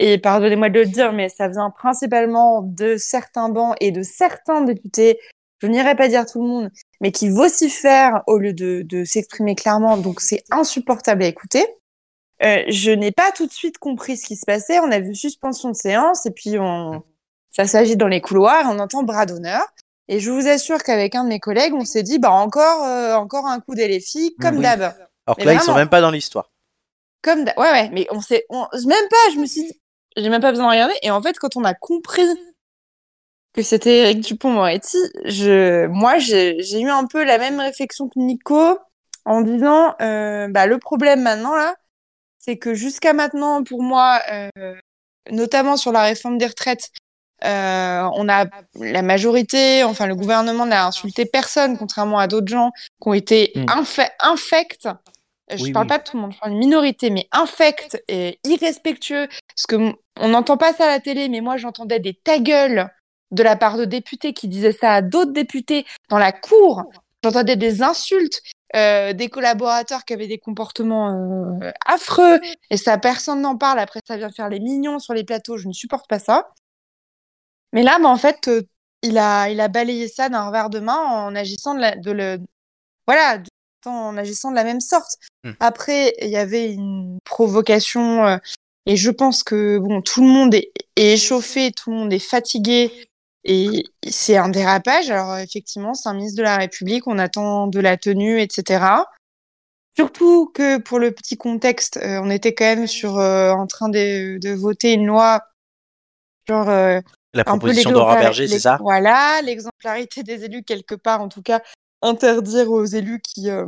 Et 0.00 0.18
pardonnez-moi 0.18 0.70
de 0.70 0.80
le 0.80 0.86
dire, 0.86 1.12
mais 1.12 1.28
ça 1.28 1.46
vient 1.46 1.70
principalement 1.70 2.62
de 2.62 2.96
certains 2.96 3.48
bancs 3.48 3.76
et 3.80 3.92
de 3.92 4.02
certains 4.02 4.62
députés. 4.62 5.20
Je 5.60 5.68
n'irai 5.68 5.94
pas 5.94 6.08
dire 6.08 6.26
tout 6.26 6.42
le 6.42 6.48
monde, 6.48 6.70
mais 7.04 7.12
qui 7.12 7.28
vocifèrent 7.28 8.22
au 8.26 8.38
lieu 8.38 8.54
de, 8.54 8.80
de 8.82 9.04
s'exprimer 9.04 9.54
clairement. 9.54 9.98
Donc, 9.98 10.22
c'est 10.22 10.42
insupportable 10.50 11.22
à 11.22 11.26
écouter. 11.26 11.66
Euh, 12.42 12.62
je 12.68 12.92
n'ai 12.92 13.12
pas 13.12 13.30
tout 13.30 13.46
de 13.46 13.52
suite 13.52 13.76
compris 13.76 14.16
ce 14.16 14.24
qui 14.24 14.36
se 14.36 14.46
passait. 14.46 14.78
On 14.80 14.90
a 14.90 15.00
vu 15.00 15.14
suspension 15.14 15.68
de 15.68 15.76
séance 15.76 16.24
et 16.24 16.30
puis 16.30 16.58
on, 16.58 17.02
ça 17.50 17.66
s'agit 17.66 17.98
dans 17.98 18.08
les 18.08 18.22
couloirs, 18.22 18.64
on 18.70 18.78
entend 18.78 19.02
bras 19.02 19.26
d'honneur. 19.26 19.66
Et 20.08 20.18
je 20.18 20.30
vous 20.30 20.48
assure 20.48 20.82
qu'avec 20.82 21.14
un 21.14 21.24
de 21.24 21.28
mes 21.28 21.40
collègues, 21.40 21.74
on 21.74 21.84
s'est 21.84 22.02
dit, 22.02 22.18
bah 22.18 22.30
encore, 22.30 22.84
euh, 22.84 23.16
encore 23.16 23.44
un 23.48 23.60
coup 23.60 23.74
d'LFI, 23.74 24.34
comme 24.40 24.56
Oui. 24.56 24.62
d'hab. 24.62 24.94
Alors 25.26 25.36
que 25.36 25.44
là, 25.44 25.52
ils 25.52 25.58
sont 25.58 25.64
vraiment. 25.64 25.80
même 25.80 25.88
pas 25.90 26.00
dans 26.00 26.10
l'histoire. 26.10 26.50
Comme. 27.20 27.44
Ouais, 27.58 27.70
ouais, 27.70 27.90
mais 27.92 28.06
on 28.12 28.22
s'est, 28.22 28.46
on... 28.48 28.66
même 28.86 29.08
pas, 29.10 29.34
je 29.34 29.40
me 29.40 29.44
suis 29.44 29.64
dit, 29.66 29.80
j'ai 30.16 30.30
même 30.30 30.40
pas 30.40 30.52
besoin 30.52 30.68
de 30.68 30.70
regarder. 30.70 30.94
Et 31.02 31.10
en 31.10 31.20
fait, 31.20 31.38
quand 31.38 31.54
on 31.56 31.64
a 31.64 31.74
compris 31.74 32.22
que 33.54 33.62
c'était 33.62 33.98
Eric 33.98 34.20
Dupont-Moretti, 34.20 34.98
je, 35.24 35.86
moi, 35.86 36.18
j'ai 36.18 36.80
eu 36.80 36.88
un 36.90 37.06
peu 37.06 37.24
la 37.24 37.38
même 37.38 37.60
réflexion 37.60 38.08
que 38.08 38.18
Nico 38.18 38.78
en 39.24 39.40
disant, 39.40 39.94
euh, 40.02 40.48
bah, 40.48 40.66
le 40.66 40.78
problème 40.78 41.22
maintenant, 41.22 41.54
là, 41.54 41.74
c'est 42.38 42.58
que 42.58 42.74
jusqu'à 42.74 43.12
maintenant, 43.12 43.62
pour 43.64 43.82
moi, 43.82 44.20
euh, 44.30 44.74
notamment 45.30 45.76
sur 45.76 45.92
la 45.92 46.02
réforme 46.02 46.36
des 46.36 46.46
retraites, 46.46 46.90
euh, 47.44 48.08
on 48.14 48.28
a 48.28 48.46
la 48.80 49.02
majorité, 49.02 49.82
enfin 49.84 50.06
le 50.06 50.14
gouvernement 50.14 50.66
n'a 50.66 50.86
insulté 50.86 51.24
personne, 51.24 51.76
contrairement 51.78 52.18
à 52.18 52.26
d'autres 52.26 52.48
gens 52.48 52.70
qui 53.00 53.08
ont 53.08 53.14
été 53.14 53.52
Mm. 53.54 53.64
infe- 53.66 54.10
infects. 54.20 54.88
Je 55.50 55.62
Oui, 55.62 55.72
parle 55.72 55.84
oui. 55.84 55.88
pas 55.88 55.98
de 55.98 56.04
tout 56.04 56.16
le 56.16 56.22
monde, 56.22 56.32
je 56.32 56.38
parle 56.38 56.52
d'une 56.52 56.60
minorité, 56.60 57.10
mais 57.10 57.28
infects 57.32 58.02
et 58.08 58.38
irrespectueux. 58.44 59.28
Parce 59.48 59.66
que 59.68 59.92
on 60.20 60.28
n'entend 60.28 60.56
pas 60.56 60.72
ça 60.72 60.84
à 60.84 60.88
la 60.88 61.00
télé, 61.00 61.28
mais 61.28 61.40
moi 61.42 61.56
j'entendais 61.58 62.00
des 62.00 62.14
ta 62.14 62.38
gueule 62.38 62.88
de 63.30 63.42
la 63.42 63.56
part 63.56 63.76
de 63.76 63.84
députés 63.84 64.32
qui 64.32 64.48
disaient 64.48 64.72
ça 64.72 64.92
à 64.94 65.02
d'autres 65.02 65.32
députés 65.32 65.86
dans 66.08 66.18
la 66.18 66.32
cour. 66.32 66.84
J'entendais 67.22 67.56
des 67.56 67.82
insultes, 67.82 68.42
euh, 68.76 69.14
des 69.14 69.28
collaborateurs 69.28 70.04
qui 70.04 70.12
avaient 70.12 70.26
des 70.26 70.38
comportements 70.38 71.58
euh, 71.62 71.70
affreux, 71.86 72.38
et 72.70 72.76
ça 72.76 72.98
personne 72.98 73.40
n'en 73.40 73.56
parle. 73.56 73.78
Après, 73.78 74.00
ça 74.06 74.16
vient 74.16 74.30
faire 74.30 74.50
les 74.50 74.60
mignons 74.60 74.98
sur 74.98 75.14
les 75.14 75.24
plateaux. 75.24 75.56
Je 75.56 75.66
ne 75.66 75.72
supporte 75.72 76.06
pas 76.06 76.18
ça. 76.18 76.50
Mais 77.72 77.82
là, 77.82 77.98
bah, 77.98 78.08
en 78.08 78.18
fait, 78.18 78.48
euh, 78.48 78.62
il 79.02 79.16
a, 79.16 79.48
il 79.48 79.60
a 79.60 79.68
balayé 79.68 80.06
ça 80.08 80.28
d'un 80.28 80.46
revers 80.46 80.70
de 80.70 80.80
main 80.80 80.98
en 80.98 81.34
agissant 81.34 81.74
de, 81.74 81.80
la, 81.80 81.96
de 81.96 82.10
le, 82.10 82.38
voilà, 83.06 83.38
de- 83.38 83.48
en 83.86 84.16
agissant 84.16 84.50
de 84.50 84.56
la 84.56 84.64
même 84.64 84.80
sorte. 84.80 85.16
Hmm. 85.44 85.52
Après, 85.60 86.14
il 86.20 86.28
y 86.28 86.36
avait 86.36 86.72
une 86.72 87.18
provocation, 87.24 88.38
et 88.86 88.96
je 88.96 89.10
pense 89.10 89.42
que 89.42 89.78
bon, 89.78 90.02
tout 90.02 90.22
le 90.22 90.28
monde 90.28 90.54
est, 90.54 90.72
est 90.96 91.14
échauffé, 91.14 91.72
tout 91.72 91.90
le 91.90 91.96
monde 91.96 92.12
est 92.12 92.18
fatigué, 92.18 92.92
et 93.44 93.84
c'est 94.08 94.36
un 94.36 94.48
dérapage. 94.48 95.10
Alors 95.10 95.36
effectivement, 95.36 95.94
c'est 95.94 96.08
un 96.08 96.14
ministre 96.14 96.38
de 96.38 96.42
la 96.42 96.56
République, 96.56 97.06
on 97.06 97.18
attend 97.18 97.66
de 97.66 97.80
la 97.80 97.96
tenue, 97.96 98.40
etc. 98.40 98.84
Surtout 99.96 100.50
que 100.52 100.78
pour 100.78 100.98
le 100.98 101.12
petit 101.12 101.36
contexte, 101.36 101.98
euh, 101.98 102.20
on 102.22 102.30
était 102.30 102.54
quand 102.54 102.64
même 102.64 102.86
sur 102.86 103.18
euh, 103.18 103.52
en 103.52 103.66
train 103.66 103.88
de, 103.88 104.38
de 104.38 104.50
voter 104.52 104.94
une 104.94 105.06
loi 105.06 105.42
genre 106.48 106.68
euh, 106.68 107.00
La 107.32 107.44
proposition 107.44 107.92
d'Aura 107.92 108.16
Berger, 108.16 108.48
c'est 108.48 108.58
ça? 108.58 108.78
Voilà, 108.80 109.40
l'exemplarité 109.42 110.22
des 110.22 110.44
élus 110.44 110.64
quelque 110.64 110.94
part, 110.94 111.20
en 111.20 111.28
tout 111.28 111.42
cas, 111.42 111.62
interdire 112.02 112.70
aux 112.70 112.84
élus 112.84 113.20
qui, 113.20 113.50
euh, 113.50 113.66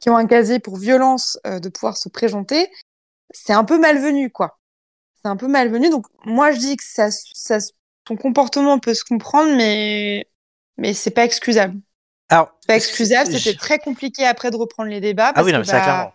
qui 0.00 0.10
ont 0.10 0.16
un 0.16 0.26
casier 0.26 0.58
pour 0.58 0.76
violence 0.76 1.38
de 1.44 1.68
pouvoir 1.68 1.96
se 1.96 2.08
présenter, 2.08 2.70
c'est 3.30 3.52
un 3.52 3.64
peu 3.64 3.78
malvenu, 3.78 4.30
quoi. 4.30 4.58
C'est 5.22 5.28
un 5.28 5.36
peu 5.36 5.48
malvenu. 5.48 5.90
Donc, 5.90 6.06
moi, 6.24 6.52
je 6.52 6.58
dis 6.58 6.76
que 6.76 6.84
ça, 6.84 7.08
ça, 7.10 7.58
son 8.08 8.16
comportement 8.16 8.78
peut 8.78 8.94
se 8.94 9.04
comprendre, 9.04 9.54
mais, 9.56 10.26
mais 10.76 10.94
c'est 10.94 11.10
pas 11.10 11.24
excusable. 11.24 11.78
Alors, 12.28 12.50
C'est 12.60 12.66
pas 12.68 12.76
excusable. 12.76 13.30
je- 13.32 13.38
C'était 13.38 13.56
très 13.56 13.78
compliqué 13.78 14.24
après 14.26 14.50
de 14.50 14.56
reprendre 14.56 14.88
les 14.90 15.00
débats. 15.00 15.32
Ah 15.34 15.42
oui, 15.44 15.52
non, 15.52 15.58
que, 15.60 15.66
mais 15.66 15.70
ça, 15.72 15.78
bah, 15.78 15.82
clairement. 15.84 16.12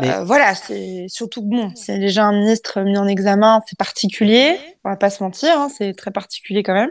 Mais- 0.00 0.10
euh, 0.10 0.24
voilà, 0.24 0.54
c'est 0.56 1.06
surtout 1.08 1.40
que 1.42 1.46
bon, 1.54 1.72
c'est 1.76 1.98
déjà 1.98 2.24
un 2.24 2.32
ministre 2.32 2.80
mis 2.80 2.98
en 2.98 3.06
examen, 3.06 3.60
c'est 3.68 3.78
particulier. 3.78 4.58
On 4.84 4.90
va 4.90 4.96
pas 4.96 5.10
se 5.10 5.22
mentir, 5.22 5.56
hein, 5.58 5.68
c'est 5.76 5.94
très 5.94 6.10
particulier 6.10 6.62
quand 6.64 6.74
même. 6.74 6.90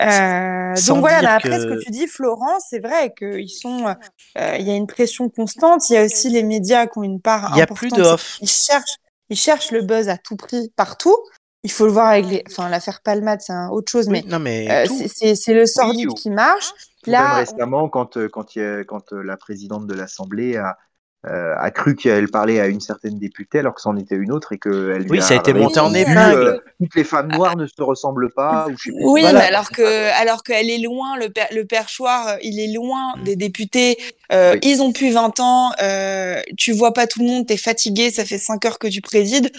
Euh, 0.00 0.74
donc 0.86 1.00
voilà, 1.00 1.34
après 1.34 1.50
que- 1.50 1.60
ce 1.60 1.66
que 1.66 1.84
tu 1.84 1.90
dis, 1.90 2.06
Florent, 2.06 2.58
c'est 2.60 2.78
vrai 2.78 3.12
qu'ils 3.16 3.50
sont, 3.50 3.86
euh, 4.38 4.56
y 4.56 4.70
a 4.70 4.74
une 4.74 4.86
pression 4.86 5.28
constante. 5.28 5.90
Il 5.90 5.94
y 5.94 5.96
a 5.98 6.04
aussi 6.04 6.30
les 6.30 6.42
médias 6.42 6.86
qui 6.86 6.98
ont 6.98 7.02
une 7.02 7.20
part 7.20 7.50
Il 7.52 7.58
y 7.58 7.60
a 7.60 7.64
importante. 7.64 7.76
plus 7.76 7.90
de 7.92 8.02
off. 8.02 8.38
Ils 8.40 8.48
cherchent, 8.48 8.96
ils 9.28 9.36
cherchent 9.36 9.70
le 9.72 9.82
buzz 9.82 10.08
à 10.08 10.16
tout 10.16 10.36
prix 10.36 10.72
partout. 10.76 11.14
Il 11.66 11.72
faut 11.72 11.84
le 11.86 11.90
voir 11.90 12.06
avec 12.10 12.26
les, 12.26 12.44
enfin 12.48 12.68
l'affaire 12.68 13.00
Palmade, 13.02 13.40
c'est 13.42 13.52
autre 13.72 13.90
chose, 13.90 14.06
Oui, 14.06 14.22
mais 14.24 14.30
non, 14.30 14.38
mais 14.38 14.70
euh, 14.70 14.86
c'est- 15.34 15.52
le 15.52 15.66
sordide 15.66 16.08
ou- 16.10 16.14
qui 16.14 16.30
marche. 16.30 16.68
Tout 17.02 17.10
même 17.10 17.20
Là, 17.20 17.32
on- 17.32 17.38
récemment, 17.38 17.88
quand, 17.88 18.16
euh, 18.16 18.28
quand, 18.28 18.56
a- 18.56 18.84
quand 18.84 19.12
euh, 19.12 19.22
la 19.22 19.36
présidente 19.36 19.86
de 19.88 19.94
l'Assemblée 19.94 20.56
a, 20.56 20.76
euh, 21.26 21.54
a 21.58 21.70
cru 21.72 21.96
qu'elle 21.96 22.28
parlait 22.28 22.60
à 22.60 22.68
une 22.68 22.80
certaine 22.80 23.18
députée 23.18 23.58
alors 23.58 23.74
que 23.74 23.80
c'en 23.80 23.96
était 23.96 24.14
une 24.14 24.30
autre 24.30 24.52
et 24.52 24.58
qu'elle 24.58 25.06
Oui, 25.10 25.20
ça 25.20 25.34
a 25.34 25.36
été 25.38 25.52
monté 25.54 25.80
en 25.80 25.92
épingle. 25.92 26.62
toutes 26.80 26.94
les 26.94 27.02
femmes 27.02 27.32
noires 27.32 27.56
ne 27.56 27.66
se 27.66 27.82
ressemblent 27.82 28.30
pas. 28.32 28.66
Ou 28.68 28.76
je 28.76 28.84
sais 28.84 28.90
plus. 28.92 29.04
Oui, 29.04 29.22
Voilà. 29.22 29.40
mais 29.40 29.46
alors 29.46 29.70
que, 29.70 30.20
alors 30.20 30.44
qu'elle 30.44 30.70
est 30.70 30.78
loin, 30.78 31.16
le, 31.18 31.30
per- 31.30 31.52
le 31.52 31.64
perchoir, 31.64 32.36
il 32.42 32.60
est 32.60 32.72
loin 32.72 33.14
des 33.24 33.34
députés. 33.34 33.98
Euh, 34.32 34.52
Oui. 34.52 34.60
Ils 34.62 34.82
ont 34.82 34.92
plus 34.92 35.10
20 35.14 35.40
ans. 35.40 35.72
Euh, 35.82 36.40
tu 36.56 36.70
vois 36.72 36.92
pas 36.92 37.08
tout 37.08 37.18
le 37.18 37.26
monde. 37.26 37.46
T'es 37.46 37.56
fatigué. 37.56 38.12
Ça 38.12 38.24
fait 38.24 38.38
5 38.38 38.64
heures 38.64 38.78
que 38.78 38.86
tu 38.86 39.00
présides. 39.00 39.50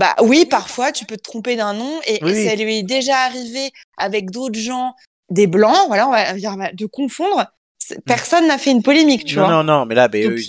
Bah 0.00 0.16
oui, 0.22 0.46
parfois 0.46 0.92
tu 0.92 1.04
peux 1.04 1.16
te 1.18 1.22
tromper 1.22 1.56
d'un 1.56 1.74
nom 1.74 2.00
et, 2.06 2.18
Oui, 2.22 2.30
et 2.30 2.34
oui. 2.34 2.46
ça 2.48 2.54
lui 2.56 2.78
est 2.78 2.82
déjà 2.82 3.18
arrivé 3.18 3.70
avec 3.98 4.30
d'autres 4.30 4.58
gens, 4.58 4.94
des 5.30 5.46
blancs, 5.46 5.76
voilà, 5.88 6.08
on 6.08 6.10
va 6.10 6.32
dire 6.32 6.56
de 6.72 6.86
confondre. 6.86 7.46
C'est- 7.78 8.00
Personne 8.04 8.46
n'a 8.46 8.56
fait 8.56 8.70
une 8.70 8.82
polémique, 8.82 9.24
tu 9.26 9.36
non, 9.36 9.42
vois. 9.46 9.50
non, 9.52 9.64
non, 9.64 9.84
mais 9.86 9.94
là, 9.94 10.08
Donc- 10.08 10.40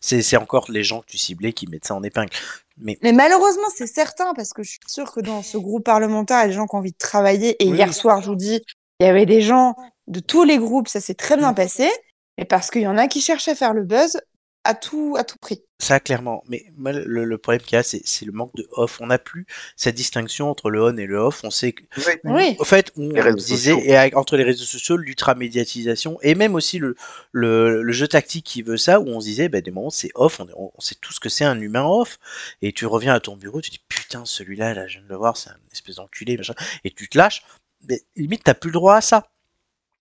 c'est 0.00 0.36
encore 0.38 0.70
les 0.70 0.84
gens 0.84 1.00
que 1.02 1.06
tu 1.06 1.18
ciblais 1.18 1.52
qui 1.52 1.66
mettent 1.66 1.86
ça 1.86 1.94
en 1.94 2.02
épingle. 2.02 2.30
Mais 2.78 2.96
Mais 3.02 3.12
malheureusement, 3.12 3.68
c'est 3.76 3.86
certain 3.86 4.32
parce 4.34 4.52
que 4.54 4.62
je 4.62 4.70
suis 4.70 4.80
sûre 4.86 5.12
que 5.12 5.20
dans 5.20 5.42
ce 5.42 5.58
groupe 5.58 5.84
parlementaire, 5.84 6.38
il 6.38 6.40
y 6.40 6.44
a 6.44 6.48
des 6.48 6.52
gens 6.54 6.66
qui 6.66 6.74
ont 6.74 6.78
envie 6.78 6.92
de 6.92 6.98
travailler. 6.98 7.62
Et 7.62 7.68
Oui, 7.70 7.76
hier 7.76 7.92
soir, 7.92 8.22
je 8.22 8.26
vous 8.28 8.36
dis, 8.36 8.60
il 9.00 9.06
y 9.06 9.08
avait 9.08 9.26
des 9.26 9.42
gens 9.42 9.74
de 10.06 10.20
tous 10.20 10.44
les 10.44 10.58
groupes, 10.58 10.88
ça 10.88 11.00
s'est 11.00 11.14
très 11.14 11.36
bien 11.36 11.52
Mm. 11.52 11.56
passé. 11.56 11.90
Mais 12.38 12.44
parce 12.44 12.70
qu'il 12.70 12.82
y 12.82 12.86
en 12.88 12.96
a 12.98 13.06
qui 13.06 13.20
cherchent 13.20 13.48
à 13.48 13.54
faire 13.54 13.74
le 13.74 13.84
buzz 13.84 14.18
à 14.64 14.74
tout, 14.74 15.14
à 15.18 15.24
tout 15.24 15.36
prix. 15.38 15.62
ça, 15.78 16.00
clairement. 16.00 16.42
Mais 16.48 16.64
le, 16.78 17.24
le 17.24 17.38
problème 17.38 17.60
qu'il 17.60 17.76
y 17.76 17.78
a, 17.78 17.82
c'est 17.82 18.00
c'est 18.04 18.24
le 18.24 18.32
manque 18.32 18.54
de 18.56 18.66
off. 18.72 18.98
On 19.00 19.08
n'a 19.08 19.18
plus 19.18 19.46
cette 19.76 19.94
distinction 19.94 20.48
entre 20.50 20.70
le 20.70 20.82
on 20.82 20.96
et 20.96 21.04
le 21.06 21.18
off. 21.18 21.42
On 21.44 21.50
sait 21.50 21.72
que 21.72 21.82
Oui. 22.24 22.56
Au 22.58 22.64
fait, 22.64 22.90
on 22.96 23.08
réseaux 23.12 23.36
disait, 23.36 23.72
sociaux. 23.72 23.80
et 23.86 23.94
avec- 23.96 24.16
entre 24.16 24.36
les 24.38 24.42
réseaux 24.44 24.64
sociaux, 24.64 24.96
l'ultra-médiatisation, 24.96 26.18
et 26.22 26.34
même 26.34 26.54
aussi 26.54 26.78
le, 26.78 26.96
le, 27.32 27.82
le 27.82 27.92
jeu 27.92 28.08
tactique 28.08 28.46
qui 28.46 28.62
veut 28.62 28.76
ça, 28.78 29.00
où 29.00 29.08
on 29.08 29.20
se 29.20 29.26
disait, 29.26 29.48
bah, 29.48 29.60
des 29.60 29.70
moments, 29.70 29.90
c'est 29.90 30.10
off, 30.14 30.40
on, 30.40 30.48
on 30.74 30.80
sait 30.80 30.94
tout 31.00 31.12
ce 31.12 31.20
que 31.20 31.28
c'est 31.28 31.44
un 31.44 31.60
humain 31.60 31.84
off, 31.84 32.18
et 32.62 32.72
tu 32.72 32.86
reviens 32.86 33.14
à 33.14 33.20
ton 33.20 33.36
bureau, 33.36 33.60
tu 33.60 33.70
dis, 33.70 33.84
putain, 33.88 34.24
celui-là, 34.24 34.72
là, 34.74 34.86
je 34.86 34.94
viens 34.98 35.04
de 35.04 35.08
le 35.10 35.16
voir, 35.16 35.36
c'est 35.36 35.50
un 35.50 35.56
espèce 35.72 35.96
d'enculé, 35.96 36.36
machin, 36.36 36.54
et 36.84 36.90
tu 36.90 37.08
te 37.08 37.18
lâches, 37.18 37.42
mais 37.88 38.00
limite, 38.16 38.42
t'as 38.44 38.54
plus 38.54 38.68
le 38.70 38.74
droit 38.74 38.96
à 38.96 39.00
ça. 39.02 39.28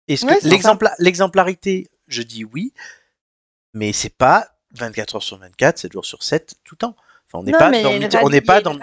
Est-ce 0.08 0.26
que 0.26 0.34
c'est 0.42 0.48
l'exempla- 0.50 0.94
l'exemplarité, 1.00 1.88
je 2.08 2.22
dis 2.22 2.44
oui, 2.46 2.74
mais 3.74 3.94
c'est 3.94 4.10
pas 4.16 4.48
24 4.76 5.16
heures 5.16 5.24
sur 5.24 5.38
24, 5.38 5.78
7 5.78 5.92
jours 5.94 6.06
sur 6.06 6.24
7, 6.24 6.56
tout 6.64 6.76
le 6.76 6.80
temps. 6.80 6.96
Enfin, 7.28 7.40
on 7.40 7.44
n'est 7.44 7.52
pas 7.60 7.70
dans, 7.84 7.90
Meet- 8.08 8.12
on 8.26 8.30
n'est 8.30 8.42
pas 8.42 8.62
dans, 8.62 8.74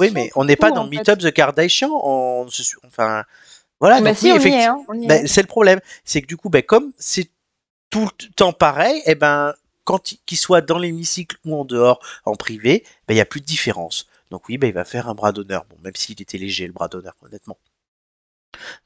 oui, 0.00 0.10
mais 0.14 0.30
on 0.36 0.44
n'est 0.44 0.56
pas 0.56 0.70
dans 0.70 0.82
en 0.82 0.90
fait. 0.90 0.96
Meetup 0.98 1.18
the 1.18 1.32
Kardashian, 1.32 1.90
on 1.92 2.46
enfin, 2.86 3.24
voilà, 3.80 3.96
Bah 4.04 4.10
donc 4.10 4.18
si, 4.18 4.26
oui, 4.32 4.36
effectivement, 4.36 4.84
hein, 5.22 5.26
c'est 5.26 5.40
le 5.42 5.46
problème, 5.48 5.80
c'est 6.04 6.22
que 6.22 6.26
du 6.26 6.36
coup, 6.36 6.48
ben, 6.50 6.62
comme 6.62 6.92
c'est 6.98 7.28
tout 7.90 8.08
le 8.20 8.28
temps 8.34 8.52
pareil, 8.52 9.02
et 9.06 9.14
ben, 9.14 9.54
quand 9.84 10.12
il- 10.12 10.18
qu'il 10.26 10.38
soit 10.38 10.60
dans 10.62 10.78
l'hémicycle 10.78 11.36
ou 11.44 11.56
en 11.56 11.64
dehors, 11.64 12.00
en 12.24 12.34
privé, 12.36 12.84
ben, 13.06 13.14
il 13.14 13.18
y 13.18 13.20
a 13.20 13.24
plus 13.26 13.40
de 13.40 13.46
différence. 13.46 14.06
Donc 14.30 14.48
oui, 14.48 14.56
ben, 14.58 14.68
il 14.68 14.72
va 14.72 14.84
faire 14.84 15.08
un 15.08 15.14
bras 15.14 15.32
d'honneur. 15.32 15.64
Bon, 15.68 15.76
même 15.82 15.94
s'il 15.96 16.20
était 16.22 16.38
léger, 16.38 16.66
le 16.66 16.72
bras 16.72 16.88
d'honneur, 16.88 17.14
honnêtement. 17.22 17.58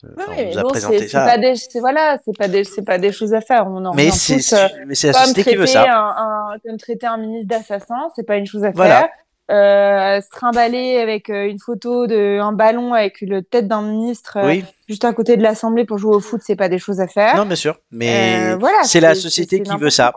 Euh, 0.05 0.09
enfin, 0.19 0.62
bon, 0.62 0.69
présenté 0.69 1.09
c'est 1.09 1.12
pas 1.19 1.39
des, 1.39 1.55
c'est 1.57 1.81
voilà, 1.81 2.19
c'est 2.24 2.36
pas 2.36 2.49
des, 2.49 2.65
c'est 2.65 2.82
pas 2.82 2.99
des 2.99 3.12
choses 3.12 3.35
à 3.35 3.40
faire. 3.40 3.66
On 3.66 3.85
en 3.85 3.95
mais 3.95 4.11
c'est 4.11 4.36
euh, 4.55 4.69
mais 4.86 4.95
c'est 4.95 5.09
la 5.09 5.12
comme 5.15 5.23
société 5.23 5.40
qui 5.40 5.45
traiter 5.57 5.61
veut 5.61 5.66
ça. 5.66 5.85
un, 5.85 6.53
un- 6.55 6.59
comme 6.65 6.77
traiter 6.78 7.07
un 7.07 7.16
ministre 7.19 7.49
d'assassin, 7.49 8.09
c'est 8.16 8.27
pas 8.27 8.36
une 8.36 8.47
chose 8.47 8.65
à 8.65 8.70
Voilà. 8.70 9.01
faire. 9.01 9.09
Euh, 9.51 10.20
se 10.20 10.28
trimballer 10.28 10.99
avec 10.99 11.31
euh, 11.31 11.49
une 11.49 11.59
photo 11.59 12.07
de 12.07 12.39
un 12.39 12.53
ballon 12.53 12.93
avec 12.93 13.23
le 13.23 13.40
tête 13.43 13.66
d'un 13.66 13.81
ministre 13.81 14.36
euh, 14.36 14.47
Oui, 14.47 14.65
juste 14.86 15.07
à 15.07 15.12
côté 15.15 15.39
de 15.39 15.43
l'Assemblée 15.43 15.86
pour 15.86 15.97
jouer 15.97 16.15
au 16.15 16.20
foot, 16.20 16.43
c'est 16.45 16.55
pas 16.55 16.69
des 16.69 16.78
choses 16.78 17.01
à 17.01 17.07
faire. 17.09 17.35
non, 17.35 17.47
bien 17.47 17.57
sûr. 17.57 17.78
Mais 17.90 18.53
Euh, 18.53 18.57
voilà, 18.59 18.85
c'est 18.85 19.01
la 19.01 19.15
société 19.15 19.62
qui 19.62 19.74
veut 19.78 19.89
ça. 19.89 20.12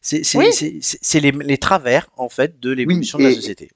C'est 0.00 0.22
Oui. 0.36 0.50
les, 1.20 1.30
les 1.30 1.56
travers, 1.58 2.08
en 2.16 2.28
fait, 2.28 2.58
de 2.58 2.72
l'évolution 2.72 3.16
de 3.18 3.22
la 3.24 3.30
et- 3.30 3.34
société. 3.34 3.70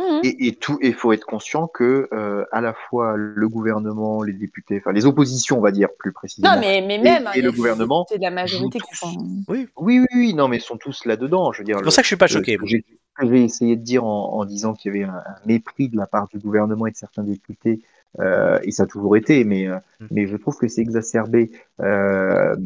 Mhm. 0.00 0.20
Et, 0.24 0.46
et 0.48 0.54
tout, 0.54 0.78
il 0.80 0.94
faut 0.94 1.12
être 1.12 1.26
conscient 1.26 1.66
que 1.66 2.08
euh, 2.12 2.44
à 2.52 2.60
la 2.62 2.72
fois 2.72 3.16
le 3.16 3.48
gouvernement, 3.48 4.22
les 4.22 4.32
députés, 4.32 4.78
enfin 4.78 4.92
les 4.92 5.04
oppositions, 5.04 5.58
on 5.58 5.60
va 5.60 5.72
dire 5.72 5.88
plus 5.98 6.12
précisément. 6.12 6.54
Non, 6.54 6.60
mais, 6.60 6.82
mais 6.86 6.98
même, 6.98 7.26
hein, 7.26 7.32
et 7.34 7.40
a 7.40 7.42
le 7.42 7.52
gouvernement 7.52 8.06
de 8.10 8.16
la 8.20 8.30
majorité 8.30 8.78
qui 8.80 8.96
sont. 8.96 9.12
Oui, 9.48 9.68
Oui, 9.76 10.00
oui, 10.00 10.06
oui, 10.14 10.34
non, 10.34 10.48
mais 10.48 10.56
ils 10.56 10.62
sont 10.62 10.78
tous 10.78 11.04
là-dedans. 11.04 11.52
Je 11.52 11.58
veux 11.58 11.64
dire, 11.64 11.76
c'est 11.76 11.80
le- 11.80 11.84
pour 11.84 11.92
ça 11.92 12.00
que 12.02 12.06
je 12.06 12.08
suis 12.08 12.16
pas 12.16 12.26
le- 12.26 12.32
choqué. 12.32 12.58
j'ai 13.22 13.44
essayé 13.44 13.76
de 13.76 13.82
dire 13.82 14.04
en, 14.04 14.32
en 14.38 14.44
disant 14.46 14.72
qu'il 14.72 14.94
y 14.94 14.96
avait 14.96 15.04
un, 15.10 15.16
un 15.16 15.36
mépris 15.46 15.88
de 15.90 15.96
la 15.98 16.06
part 16.06 16.28
du 16.28 16.38
gouvernement 16.38 16.86
et 16.86 16.90
de 16.92 16.96
certains 16.96 17.22
députés, 17.22 17.82
euh, 18.18 18.58
et 18.62 18.70
ça 18.70 18.84
a 18.84 18.86
toujours 18.86 19.16
été, 19.16 19.44
mais, 19.44 19.68
euh, 19.68 19.76
Mm. 20.00 20.06
mais 20.12 20.26
je 20.26 20.36
trouve 20.38 20.56
que 20.56 20.66
c'est 20.66 20.80
exacerbé 20.80 21.50
euh, 21.80 22.56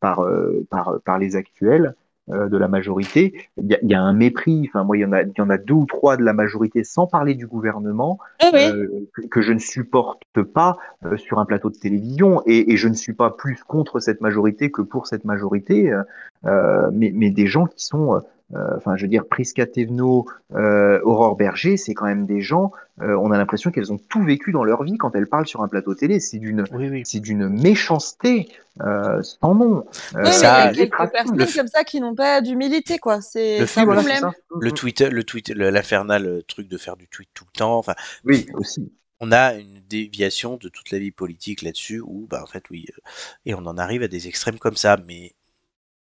par, 0.00 0.20
euh, 0.20 0.64
par, 0.70 1.00
par 1.04 1.18
les 1.18 1.34
actuels 1.34 1.94
euh, 2.30 2.48
de 2.48 2.56
la 2.56 2.68
majorité. 2.68 3.48
Il 3.56 3.78
y, 3.82 3.86
y 3.86 3.94
a 3.94 4.00
un 4.02 4.12
mépris, 4.12 4.64
enfin 4.68 4.84
moi 4.84 4.96
il 4.96 5.00
y, 5.00 5.04
en 5.04 5.12
a, 5.12 5.22
il 5.22 5.32
y 5.36 5.40
en 5.40 5.50
a 5.50 5.58
deux 5.58 5.74
ou 5.74 5.86
trois 5.86 6.16
de 6.16 6.22
la 6.22 6.32
majorité, 6.32 6.84
sans 6.84 7.06
parler 7.06 7.34
du 7.34 7.46
gouvernement, 7.46 8.18
Oui, 8.42 8.48
oui. 8.52 8.64
euh, 8.66 9.08
que, 9.14 9.22
que 9.26 9.40
je 9.42 9.52
ne 9.52 9.58
supporte 9.58 10.22
pas 10.42 10.76
euh, 11.04 11.16
sur 11.16 11.38
un 11.38 11.44
plateau 11.44 11.70
de 11.70 11.76
télévision 11.76 12.42
et, 12.46 12.72
et 12.72 12.76
je 12.76 12.88
ne 12.88 12.94
suis 12.94 13.12
pas 13.12 13.30
plus 13.30 13.62
contre 13.62 14.00
cette 14.00 14.20
majorité 14.20 14.70
que 14.70 14.82
pour 14.82 15.06
cette 15.06 15.24
majorité, 15.24 15.92
euh, 15.92 16.02
euh, 16.46 16.90
mais, 16.92 17.12
mais 17.14 17.30
des 17.30 17.46
gens 17.46 17.66
qui 17.66 17.84
sont, 17.84 18.14
euh, 18.16 18.20
enfin 18.54 18.96
je 18.96 19.02
veux 19.02 19.08
dire, 19.08 19.26
Prisca 19.26 19.66
Thévenot, 19.66 20.26
euh, 20.54 21.00
Aurore 21.02 21.36
Berger, 21.36 21.76
c'est 21.76 21.94
quand 21.94 22.06
même 22.06 22.26
des 22.26 22.40
gens 22.40 22.72
euh, 23.02 23.14
on 23.16 23.30
a 23.30 23.36
l'impression 23.36 23.70
qu'elles 23.70 23.92
ont 23.92 23.98
tout 23.98 24.22
vécu 24.22 24.52
dans 24.52 24.64
leur 24.64 24.82
vie 24.82 24.96
quand 24.96 25.14
elles 25.14 25.26
parlent 25.26 25.46
sur 25.46 25.62
un 25.62 25.68
plateau 25.68 25.94
télé. 25.94 26.18
C'est 26.18 26.38
d'une, 26.38 26.64
Oui, 26.72 26.88
oui. 26.88 27.02
c'est 27.04 27.20
d'une 27.20 27.48
méchanceté 27.48 28.48
euh, 28.80 29.22
sans 29.22 29.54
nom. 29.54 29.78
Euh, 29.78 29.82
Oui, 30.14 30.20
mais 30.24 30.32
ça, 30.32 30.72
il 30.72 30.78
y 30.78 30.82
a 30.82 30.86
quelques 30.86 31.12
personnes 31.12 31.36
le 31.38 31.56
comme 31.56 31.66
ça 31.68 31.84
qui 31.84 32.00
n'ont 32.00 32.14
pas 32.14 32.40
d'humilité, 32.40 32.98
quoi. 32.98 33.20
C'est 33.20 33.60
un 33.60 33.66
film, 33.66 33.84
Voilà, 33.84 34.00
problème. 34.00 34.30
Le 34.60 34.72
Twitter, 34.72 35.10
le 35.10 35.24
tweet, 35.24 35.50
l'infernal 35.50 36.24
euh, 36.24 36.42
truc 36.42 36.68
de 36.68 36.78
faire 36.78 36.96
du 36.96 37.06
tweet 37.06 37.28
tout 37.34 37.44
le 37.52 37.58
temps. 37.58 37.76
Enfin, 37.76 37.94
Oui, 38.24 38.46
aussi. 38.54 38.90
on 39.20 39.30
a 39.30 39.54
une 39.54 39.80
déviation 39.90 40.56
de 40.56 40.70
toute 40.70 40.90
la 40.90 40.98
vie 40.98 41.10
politique 41.10 41.60
là-dessus 41.60 42.00
où, 42.00 42.26
bah, 42.30 42.42
en 42.42 42.46
fait, 42.46 42.64
oui, 42.70 42.86
euh, 42.90 43.00
et 43.44 43.54
on 43.54 43.66
en 43.66 43.76
arrive 43.76 44.02
à 44.02 44.08
des 44.08 44.26
extrêmes 44.26 44.58
comme 44.58 44.76
ça. 44.76 44.96
Mais 45.06 45.34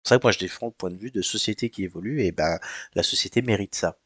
c'est 0.03 0.09
ça 0.09 0.17
que 0.17 0.23
moi, 0.23 0.31
je 0.31 0.39
défends 0.39 0.67
le 0.67 0.71
point 0.73 0.89
de 0.91 0.97
vue 0.97 1.11
de 1.11 1.21
société 1.21 1.69
qui 1.69 1.83
évolue 1.83 2.21
et 2.23 2.31
ben, 2.31 2.59
la 2.95 3.03
société 3.03 3.41
mérite 3.41 3.75
ça. 3.75 3.97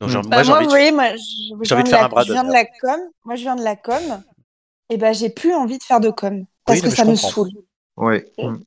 Donc, 0.00 0.10
Mm. 0.10 0.12
j'ai- 0.12 0.18
Bah, 0.22 0.28
moi, 0.28 0.42
j'ai 0.42 0.52
envie 0.52 0.58
vous 0.60 0.64
de- 0.66 0.70
voyez, 0.70 0.92
moi, 0.92 1.16
je, 1.16 1.16
je 1.16 1.22
j'ai 1.62 1.74
viens 1.74 1.76
envie 1.76 1.82
de 1.82 1.84
de 1.84 1.88
faire 1.90 1.98
la- 2.00 2.04
un 2.04 2.08
bras 2.08 2.22
je 2.24 2.32
viens 2.32 2.44
de 2.44 2.52
la 2.52 2.64
com. 2.64 3.00
Moi, 3.24 3.36
je 3.36 3.42
viens 3.42 3.56
de 3.56 3.62
la 3.64 3.76
com. 3.76 4.22
Et 4.90 4.96
ben, 4.98 5.12
j'ai 5.14 5.30
plus 5.30 5.54
envie 5.54 5.78
de 5.78 5.82
faire 5.82 6.00
de 6.00 6.10
com 6.10 6.44
parce 6.64 6.80
Oui, 6.80 6.84
que 6.88 6.94
ça 6.94 7.04
me 7.04 7.10
comprends. 7.12 7.28
saoule. 7.30 7.50
Ouais. 7.96 8.30
Ouais. 8.38 8.44
Mm. 8.50 8.60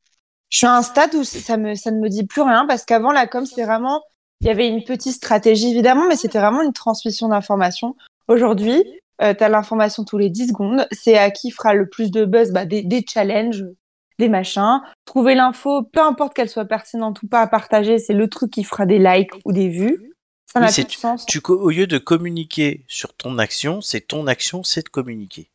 Je 0.49 0.57
suis 0.57 0.65
à 0.67 0.75
un 0.75 0.81
stade 0.81 1.13
où 1.13 1.23
ça 1.23 1.57
me, 1.57 1.75
ça 1.75 1.91
ne 1.91 1.99
me 1.99 2.09
dit 2.09 2.25
plus 2.25 2.41
rien 2.41 2.65
parce 2.65 2.83
qu'avant, 2.83 3.11
la 3.11 3.27
com, 3.27 3.45
c'était 3.45 3.65
vraiment, 3.65 4.01
il 4.41 4.47
y 4.47 4.49
avait 4.49 4.67
une 4.67 4.83
petite 4.83 5.13
stratégie 5.13 5.69
évidemment, 5.69 6.07
mais 6.07 6.15
c'était 6.15 6.39
vraiment 6.39 6.63
une 6.63 6.73
transmission 6.73 7.27
d'informations. 7.27 7.95
Aujourd'hui, 8.27 8.83
euh, 9.21 9.35
tu 9.35 9.43
as 9.43 9.49
l'information 9.49 10.03
tous 10.05 10.17
les 10.17 10.29
10 10.31 10.47
secondes. 10.47 10.87
C'est 10.91 11.17
à 11.17 11.29
qui 11.29 11.51
fera 11.51 11.75
le 11.75 11.87
plus 11.87 12.09
de 12.09 12.25
buzz, 12.25 12.51
bah, 12.51 12.65
des, 12.65 12.81
des 12.81 13.05
challenges, 13.07 13.63
des 14.19 14.29
machins. 14.29 14.81
Trouver 15.05 15.33
l'info, 15.33 15.81
peu 15.81 16.01
importe 16.01 16.35
qu'elle 16.35 16.49
soit 16.49 16.65
pertinente 16.65 17.23
ou 17.23 17.27
pas 17.27 17.41
à 17.41 17.47
partager, 17.47 17.97
c'est 17.97 18.13
le 18.13 18.29
truc 18.29 18.51
qui 18.51 18.63
fera 18.63 18.85
des 18.85 18.99
likes 18.99 19.31
ou 19.45 19.51
des 19.51 19.69
vues. 19.69 20.13
Ça 20.45 20.59
n'a 20.59 20.71
plus 20.71 20.83
de 20.83 20.91
sens. 20.91 21.25
tu, 21.25 21.39
au 21.47 21.69
lieu 21.69 21.87
de 21.87 21.97
communiquer 21.97 22.83
sur 22.87 23.13
ton 23.15 23.37
action, 23.37 23.81
c'est 23.81 24.01
ton 24.01 24.27
action, 24.27 24.63
c'est 24.63 24.83
de 24.83 24.89
communiquer. 24.89 25.49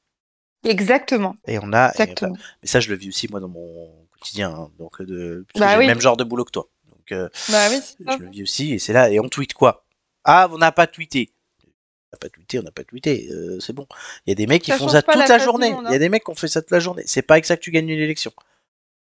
Exactement. 0.65 1.37
Et 1.47 1.59
on 1.59 1.73
a, 1.73 1.89
et, 1.89 1.91
Exactement. 1.91 2.35
bah, 2.35 2.41
mais 2.63 2.69
ça, 2.69 2.81
je 2.81 2.89
le 2.89 2.97
vis 2.97 3.09
aussi 3.09 3.29
moi 3.29 3.41
dans 3.41 3.49
mon 3.49 3.91
quotidien, 4.13 4.51
hein, 4.51 4.71
donc 4.79 5.01
euh, 5.01 5.05
de, 5.05 5.47
Bah 5.57 5.75
oui. 5.77 5.85
le 5.85 5.89
même 5.89 6.01
genre 6.01 6.17
de 6.17 6.25
boulot 6.25 6.45
que 6.45 6.53
toi. 6.53 6.69
Donc, 6.89 7.13
euh, 7.13 7.29
Bah 7.51 7.67
oui, 7.71 7.81
c'est 7.83 8.05
ça. 8.05 8.17
je 8.19 8.23
le 8.23 8.31
vis 8.31 8.43
aussi, 8.43 8.73
et 8.73 8.79
c'est 8.79 8.93
là, 8.93 9.11
et 9.11 9.21
on 9.21 9.29
tweet 9.29 9.53
quoi? 9.53 9.85
Ah, 10.25 10.49
on 10.53 10.59
n'a 10.59 10.73
pas 10.73 10.87
tweeté. 10.87 11.33
On 11.67 12.15
n'a 12.15 12.19
pas 12.19 12.29
tweeté, 12.29 12.59
on 12.61 12.63
n'a 12.63 12.71
pas 12.71 12.85
tweeté, 12.85 13.29
euh, 13.33 13.59
c'est 13.61 13.73
bon. 13.73 13.87
Il 14.27 14.31
y 14.31 14.33
a 14.33 14.37
des 14.37 14.47
mecs 14.47 14.63
qui 14.63 14.71
Ça 14.71 14.79
font 14.79 14.89
ça 14.89 15.03
toute 15.03 15.29
la 15.29 15.39
journée. 15.39 15.69
Il 15.69 15.73
y 15.73 15.75
a 15.75 15.91
hein. 15.91 15.99
des 15.99 16.09
mecs 16.09 16.25
qui 16.25 16.31
ont 16.31 16.37
fait 16.37 16.49
ça 16.49 16.63
toute 16.63 16.71
la 16.71 16.79
journée. 16.79 17.03
C'est 17.07 17.23
pas 17.23 17.43
ça 17.43 17.57
que 17.57 17.63
tu 17.63 17.73
gagnes 17.73 17.89
une 17.89 17.99
élection. 17.99 18.33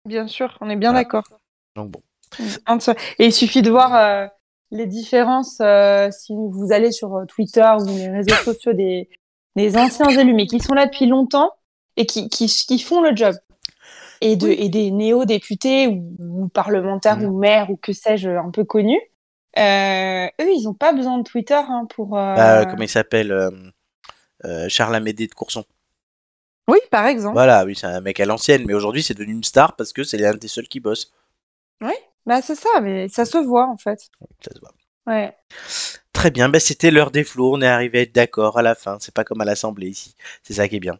Bien 0.05 0.27
sûr, 0.27 0.57
on 0.61 0.69
est 0.69 0.75
bien 0.75 0.91
Voilà. 0.91 1.03
d'accord. 1.03 1.23
Donc 1.75 1.91
bon. 1.91 2.01
Ça. 2.79 2.95
Et 3.19 3.27
il 3.27 3.33
suffit 3.33 3.61
de 3.61 3.69
voir 3.69 3.95
euh, 3.95 4.27
les 4.71 4.85
différences 4.85 5.59
euh, 5.61 6.09
si 6.11 6.33
vous 6.35 6.71
allez 6.71 6.91
sur 6.91 7.15
euh, 7.15 7.25
Twitter 7.25 7.69
ou 7.79 7.85
les 7.85 8.09
réseaux 8.09 8.35
sociaux 8.43 8.73
des, 8.73 9.09
des 9.55 9.77
anciens 9.77 10.09
élus, 10.09 10.33
mais 10.33 10.45
qui 10.47 10.59
sont 10.59 10.73
là 10.73 10.85
depuis 10.87 11.05
longtemps 11.05 11.51
et 11.95 12.05
qui, 12.05 12.27
qui, 12.29 12.47
qui 12.47 12.79
font 12.79 13.01
le 13.01 13.15
job. 13.15 13.35
Et, 14.21 14.35
de, 14.37 14.47
et 14.47 14.69
des 14.69 14.89
néo-députés 14.91 15.87
ou, 15.87 16.15
ou 16.19 16.47
parlementaires 16.47 17.17
Mhm. 17.17 17.25
ou 17.25 17.37
maires 17.39 17.69
ou 17.69 17.75
que 17.77 17.91
sais-je 17.93 18.29
un 18.29 18.51
peu 18.51 18.63
connus, 18.63 19.01
euh, 19.57 20.25
eux, 20.41 20.49
ils 20.53 20.63
n'ont 20.63 20.73
pas 20.73 20.93
besoin 20.93 21.17
de 21.17 21.23
Twitter 21.23 21.55
hein, 21.55 21.85
pour... 21.93 22.11
Bah, 22.11 22.65
comment 22.65 22.83
il 22.83 22.89
s'appelle 22.89 23.33
Charles 24.69 24.95
Amédée 24.95 25.27
de 25.27 25.33
Courson. 25.33 25.63
Oui, 26.67 26.79
par 26.89 27.07
exemple. 27.07 27.33
Voilà, 27.33 27.65
oui, 27.65 27.75
c'est 27.75 27.87
un 27.87 28.01
mec 28.01 28.19
à 28.19 28.25
l'ancienne, 28.25 28.63
mais 28.65 28.73
aujourd'hui 28.73 29.03
c'est 29.03 29.13
devenu 29.13 29.33
une 29.33 29.43
star 29.43 29.75
parce 29.75 29.91
que 29.93 30.03
c'est 30.03 30.17
l'un 30.17 30.33
des 30.33 30.47
seuls 30.47 30.67
qui 30.67 30.79
bosse. 30.79 31.11
Bah, 32.25 32.41
c'est 32.41 32.55
ça, 32.55 32.79
mais 32.81 33.09
ça 33.09 33.25
se 33.25 33.37
voit 33.37 33.67
en 33.67 33.77
fait. 33.77 34.09
Ça 34.39 34.51
se 34.53 34.59
voit. 34.59 34.73
Ouais. 35.05 35.35
Très 36.13 36.31
bien, 36.31 36.47
bah, 36.47 36.61
c'était 36.61 36.91
l'heure 36.91 37.11
des 37.11 37.25
flots, 37.25 37.55
on 37.55 37.61
est 37.61 37.67
arrivé 37.67 37.99
à 37.99 38.01
être 38.03 38.15
d'accord 38.15 38.57
à 38.57 38.61
la 38.61 38.75
fin, 38.75 38.97
c'est 39.01 39.13
pas 39.13 39.25
comme 39.25 39.41
à 39.41 39.45
l'Assemblée 39.45 39.89
ici, 39.89 40.15
c'est 40.41 40.53
ça 40.53 40.69
qui 40.69 40.77
est 40.77 40.79
bien. 40.79 40.97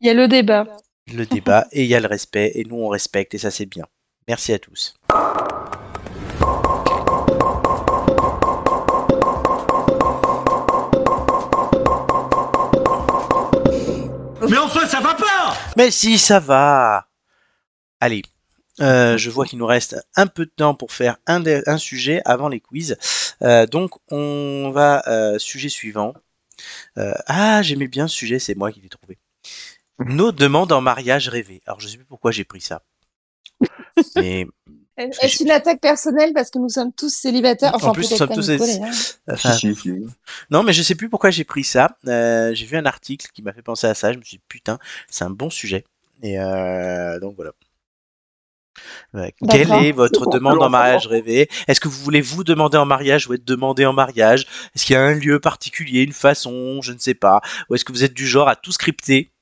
Il 0.00 0.08
y 0.08 0.10
a 0.10 0.14
le 0.14 0.26
débat. 0.26 0.66
Le 1.14 1.24
débat, 1.26 1.68
et 1.70 1.84
il 1.84 1.88
y 1.88 1.94
a 1.94 2.00
le 2.00 2.08
respect, 2.08 2.50
et 2.56 2.64
nous 2.64 2.76
on 2.76 2.88
respecte, 2.88 3.34
et 3.34 3.38
ça 3.38 3.52
c'est 3.52 3.66
bien. 3.66 3.86
Merci 4.26 4.52
à 4.52 4.58
tous. 4.58 4.94
Mais 15.78 15.92
si, 15.92 16.18
ça 16.18 16.40
va 16.40 17.06
Allez, 18.00 18.22
euh, 18.80 19.16
je 19.16 19.30
vois 19.30 19.46
qu'il 19.46 19.60
nous 19.60 19.66
reste 19.66 19.96
un 20.16 20.26
peu 20.26 20.44
de 20.44 20.50
temps 20.50 20.74
pour 20.74 20.90
faire 20.92 21.18
un, 21.28 21.78
sujet 21.78 22.20
avant 22.24 22.48
les 22.48 22.58
quiz. 22.58 22.96
Euh, 23.42 23.64
donc, 23.64 23.92
on 24.10 24.72
va... 24.74 25.04
euh, 25.06 25.38
sujet 25.38 25.68
suivant. 25.68 26.14
Ah, 26.96 27.62
j'aimais 27.62 27.86
bien 27.86 28.08
ce 28.08 28.16
sujet, 28.16 28.40
c'est 28.40 28.56
moi 28.56 28.72
qui 28.72 28.80
l'ai 28.80 28.88
trouvé. 28.88 29.18
Nos 30.00 30.32
demandes 30.32 30.72
en 30.72 30.80
mariage 30.80 31.28
rêvées. 31.28 31.62
Alors, 31.64 31.78
je 31.78 31.86
sais 31.86 31.96
plus 31.96 32.06
pourquoi 32.06 32.32
j'ai 32.32 32.44
pris 32.44 32.60
ça. 32.60 32.82
Mais, 34.16 34.48
Est-ce 34.98 35.44
une 35.44 35.50
attaque 35.50 35.80
personnelle 35.80 36.32
parce 36.34 36.50
que 36.50 36.58
nous 36.58 36.68
sommes 36.68 36.92
tous 36.92 37.14
célibataires 37.14 37.72
En 37.74 37.76
Enfin, 37.76 37.92
plus, 37.92 38.10
nous 38.10 38.16
sommes 38.16 38.28
tous 38.30 38.50
enfin, 38.50 39.52
Si, 39.52 39.74
si, 39.74 39.74
si. 39.74 40.06
Non, 40.50 40.62
mais 40.62 40.72
je 40.72 40.82
sais 40.82 40.94
plus 40.96 41.08
pourquoi 41.08 41.30
j'ai 41.30 41.44
pris 41.44 41.64
ça. 41.64 41.96
Euh, 42.06 42.52
j'ai 42.54 42.66
vu 42.66 42.76
un 42.76 42.86
article 42.86 43.28
qui 43.32 43.42
m'a 43.42 43.52
fait 43.52 43.62
penser 43.62 43.86
à 43.86 43.94
ça. 43.94 44.12
Je 44.12 44.18
me 44.18 44.22
suis 44.24 44.38
dit, 44.38 44.42
putain, 44.48 44.78
c'est 45.08 45.24
un 45.24 45.30
bon 45.30 45.50
sujet. 45.50 45.84
Et 46.22 46.38
euh, 46.40 47.20
donc 47.20 47.36
voilà. 47.36 47.52
Ouais. 49.14 49.34
Quelle 49.50 49.72
est 49.72 49.92
votre 49.92 50.24
Bon, 50.24 50.30
demande 50.30 50.62
en 50.62 50.68
mariage 50.68 51.06
rêvée 51.06 51.48
Est-ce 51.66 51.80
que 51.80 51.88
vous 51.88 52.02
voulez 52.02 52.20
vous 52.20 52.44
demander 52.44 52.76
en 52.76 52.86
mariage 52.86 53.28
ou 53.28 53.34
être 53.34 53.44
demandé 53.44 53.86
en 53.86 53.92
mariage? 53.92 54.46
Est-ce 54.74 54.84
qu'il 54.84 54.94
y 54.94 54.96
a 54.96 55.02
un 55.02 55.14
lieu 55.14 55.40
particulier, 55.40 56.02
une 56.02 56.12
façon, 56.12 56.80
je 56.82 56.92
ne 56.92 56.98
sais 56.98 57.14
pas 57.14 57.40
Ou 57.68 57.74
est-ce 57.74 57.84
que 57.84 57.92
vous 57.92 58.04
êtes 58.04 58.14
du 58.14 58.26
genre 58.26 58.48
à 58.48 58.56
tout 58.56 58.72
scripter? 58.72 59.30
Euh, 59.30 59.37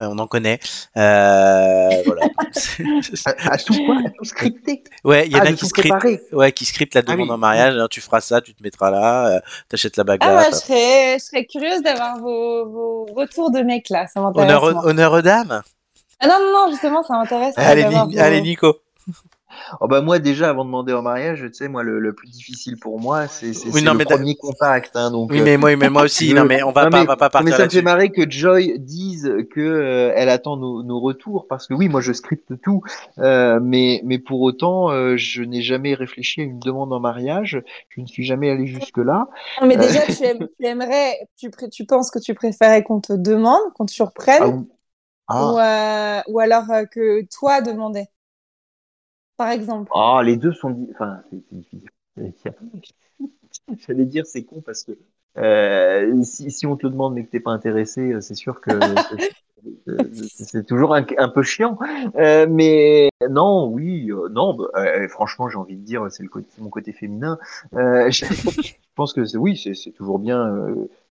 On 0.00 0.18
en 0.18 0.26
connaît. 0.26 0.58
Euh, 0.96 2.02
voilà. 2.04 2.22
À, 3.26 3.52
à 3.52 3.58
tout 3.58 3.74
quoi? 3.84 3.96
À 4.04 4.10
tout 4.10 4.24
scripté 4.24 4.82
ouais, 5.04 5.26
il 5.26 5.32
y 5.32 5.36
en 5.36 5.40
Ah, 5.40 5.48
a 5.48 5.52
qui 5.52 5.66
scriptent. 5.66 6.32
Ouais, 6.32 6.52
qui 6.52 6.64
scriptent 6.64 6.94
la 6.94 7.02
Ah 7.06 7.12
demande 7.12 7.28
oui. 7.28 7.32
en 7.32 7.38
mariage. 7.38 7.74
Alors, 7.74 7.88
tu 7.88 8.00
feras 8.00 8.20
ça, 8.20 8.40
tu 8.40 8.54
te 8.54 8.62
mettras 8.62 8.90
là, 8.90 9.28
euh, 9.36 9.40
t'achètes 9.68 9.96
la 9.96 10.04
bague 10.04 10.20
Ah 10.22 10.36
ouais, 10.36 10.44
je 10.52 10.56
serais, 10.56 11.18
je 11.18 11.24
serais 11.24 11.44
curieuse 11.46 11.82
d'avoir 11.82 12.18
vos, 12.18 12.66
vos 12.66 13.04
retours 13.14 13.50
de 13.50 13.60
mecs 13.60 13.88
là, 13.90 14.06
ça 14.06 14.20
m'intéresse. 14.20 14.62
honneur, 14.84 15.12
aux 15.12 15.22
dames? 15.22 15.62
Ah 16.20 16.26
non, 16.28 16.38
non, 16.40 16.52
non, 16.52 16.70
justement, 16.70 17.02
ça 17.02 17.14
m'intéresse. 17.14 17.54
Allez, 17.56 17.82
d'avoir 17.84 18.06
Ni- 18.08 18.14
vos- 18.16 18.20
allez, 18.20 18.40
Nico. 18.42 18.76
Oh 19.80 19.88
bah 19.88 20.00
moi 20.00 20.18
déjà 20.18 20.50
avant 20.50 20.64
de 20.64 20.68
demander 20.68 20.92
en 20.92 21.02
mariage, 21.02 21.40
tu 21.46 21.52
sais 21.54 21.68
moi 21.68 21.82
le, 21.82 21.98
le 21.98 22.12
plus 22.14 22.28
difficile 22.30 22.76
pour 22.78 23.00
moi 23.00 23.26
c'est 23.28 23.52
c'est 23.52 23.70
Oui, 23.70 23.82
le 23.82 23.98
premier 23.98 24.34
contact 24.36 24.96
hein, 24.96 25.10
donc 25.10 25.30
Oui, 25.30 25.38
euh, 25.38 25.44
mais 25.44 25.56
moi, 25.56 25.76
mais 25.76 25.90
moi 25.90 26.02
aussi. 26.02 26.32
Non, 26.34 26.44
mais 26.44 26.62
on 26.62 26.72
va 26.72 26.84
Non, 26.84 26.90
pas, 26.90 26.98
mais- 26.98 27.04
on 27.04 27.06
va 27.06 27.16
pas 27.16 27.30
partir 27.30 27.44
mais 27.46 27.56
ça 27.56 27.64
me 27.64 27.70
fait 27.70 27.82
marrer 27.82 28.10
que 28.10 28.28
Joy 28.30 28.78
dise 28.78 29.30
que 29.50 29.60
euh, 29.60 30.12
elle 30.14 30.28
attend 30.28 30.56
nos, 30.56 30.82
nos 30.82 31.00
retours 31.00 31.46
parce 31.48 31.66
que 31.66 31.74
oui 31.74 31.88
moi 31.88 32.00
je 32.00 32.12
scripte 32.12 32.60
tout 32.62 32.82
euh, 33.18 33.58
mais 33.62 34.00
mais 34.04 34.18
pour 34.18 34.40
autant 34.42 34.90
euh, 34.90 35.16
je 35.16 35.42
n'ai 35.42 35.62
jamais 35.62 35.94
réfléchi 35.94 36.40
à 36.40 36.44
une 36.44 36.58
demande 36.60 36.92
en 36.92 37.00
mariage 37.00 37.60
je 37.90 38.00
ne 38.00 38.06
suis 38.06 38.24
jamais 38.24 38.50
allé 38.50 38.66
jusque 38.66 38.98
là 38.98 39.28
Non, 39.60 39.66
mais 39.66 39.76
déjà, 39.76 40.06
tu, 40.06 40.22
aimes- 40.24 40.46
tu 40.58 40.66
aimerais, 40.66 41.18
tu, 41.36 41.50
pré- 41.50 41.68
tu 41.70 41.84
penses 41.86 42.10
que 42.10 42.18
tu 42.18 42.34
préférais 42.34 42.82
qu'on 42.82 43.00
te 43.00 43.12
demande, 43.12 43.60
qu'on 43.74 43.86
te 43.86 43.92
surprenne, 43.92 44.42
ah, 44.42 44.48
ou- 44.48 44.68
ah, 45.28 45.52
ou, 45.52 45.58
euh, 45.58 46.22
ou 46.28 46.40
alors 46.40 46.70
euh, 46.70 46.84
que 46.84 47.22
toi 47.36 47.60
demandais, 47.62 48.06
par 49.36 49.50
exemple. 49.50 49.90
ah, 49.94 50.22
les 50.24 50.36
deux 50.36 50.52
sont 50.52 50.86
enfin 50.92 51.20
c'est 51.30 51.42
difficile. 51.52 51.88
J'allais 53.86 54.04
dire- 54.06 54.26
c'est 54.26 54.44
con 54.44 54.60
parce 54.60 54.84
que 54.84 54.92
euh, 55.38 56.22
si, 56.22 56.50
si 56.50 56.66
on 56.66 56.76
te 56.76 56.86
le 56.86 56.92
demande 56.92 57.14
mais 57.14 57.24
que 57.24 57.30
t'es 57.30 57.40
pas 57.40 57.50
intéressé 57.50 58.12
euh, 58.12 58.20
c'est 58.20 58.34
sûr 58.34 58.60
que 58.60 58.70
c'est- 60.28 60.64
toujours 60.66 60.94
un, 60.94 61.04
un 61.18 61.28
peu 61.28 61.42
chiant. 61.42 61.78
Euh, 62.16 62.46
mais 62.48 63.10
non 63.30 63.68
oui 63.68 64.10
euh, 64.10 64.28
non 64.30 64.54
bah, 64.54 65.08
franchement 65.08 65.48
j'ai 65.48 65.58
envie 65.58 65.76
de 65.76 65.82
dire 65.82 66.06
c'est 66.10 66.22
le 66.22 66.28
côté 66.28 66.46
c'est 66.50 66.62
mon 66.62 66.70
côté 66.70 66.92
féminin. 66.92 67.38
Je, 67.72 68.72
pense 68.94 69.12
que 69.12 69.36
oui 69.36 69.56
c'est 69.56 69.92
toujours 69.92 70.18
bien 70.18 70.66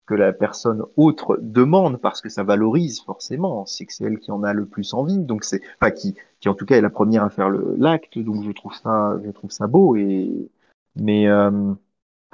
que 0.06 0.14
la 0.14 0.34
personne 0.34 0.84
autre 0.98 1.38
demande 1.42 1.98
parce 1.98 2.22
que 2.22 2.30
ça 2.30 2.44
valorise 2.44 3.02
forcément 3.02 3.66
c'est 3.66 3.86
que 3.86 3.94
c'est 3.94 4.04
elle 4.06 4.20
qui 4.20 4.32
en 4.32 4.44
a 4.44 4.54
le 4.54 4.66
plus 4.66 4.94
envie 4.94 5.18
donc 5.18 5.44
c'est 5.44 5.62
enfin 5.82 5.92
qui 5.92 6.16
qui 6.40 6.50
en 6.50 6.54
tout 6.54 6.66
cas 6.66 6.76
est 6.78 6.82
la 6.82 6.90
première 6.90 7.24
à 7.24 7.30
faire 7.30 7.50
le 7.50 7.76
l'acte 7.78 8.18
donc 8.20 8.44
je 8.44 8.52
trouve 8.52 8.74
ça 8.74 9.18
je 9.26 9.32
trouve 9.32 9.52
ça 9.52 9.68
beau 9.68 9.96
et 9.96 10.30
mais 10.96 11.28
euh, 11.28 11.74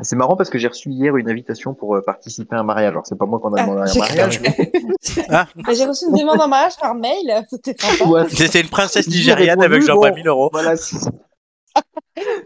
c'est 0.03 0.15
marrant 0.15 0.35
parce 0.35 0.49
que 0.49 0.57
j'ai 0.57 0.67
reçu 0.67 0.89
hier 0.89 1.15
une 1.15 1.29
invitation 1.29 1.73
pour 1.73 1.95
euh, 1.95 2.01
participer 2.01 2.55
à 2.55 2.59
un 2.59 2.63
mariage. 2.63 2.89
Alors 2.91 3.05
c'est 3.05 3.17
pas 3.17 3.25
moi 3.27 3.39
qu'on 3.39 3.53
a 3.53 3.61
Ah, 3.61 3.65
demandé 3.67 3.91
un 3.91 3.99
mariage. 3.99 4.41
mais- 4.41 4.71
Ah, 5.29 5.47
Mais 5.67 5.75
J'ai 5.75 5.85
reçu 5.85 6.05
une 6.09 6.15
demande 6.15 6.41
en 6.41 6.47
mariage 6.47 6.77
par 6.79 6.95
mail, 6.95 7.45
c'était. 7.49 7.75
Ouais, 8.07 8.27
c'était 8.29 8.61
une 8.61 8.69
princesse 8.69 9.07
nigériane 9.07 9.61
avec 9.61 9.81
Jean-Baptiste 9.83 10.25
bon, 10.25 10.31
Euros. 10.31 10.49
Voilà, 10.51 10.75
c'est 10.75 10.97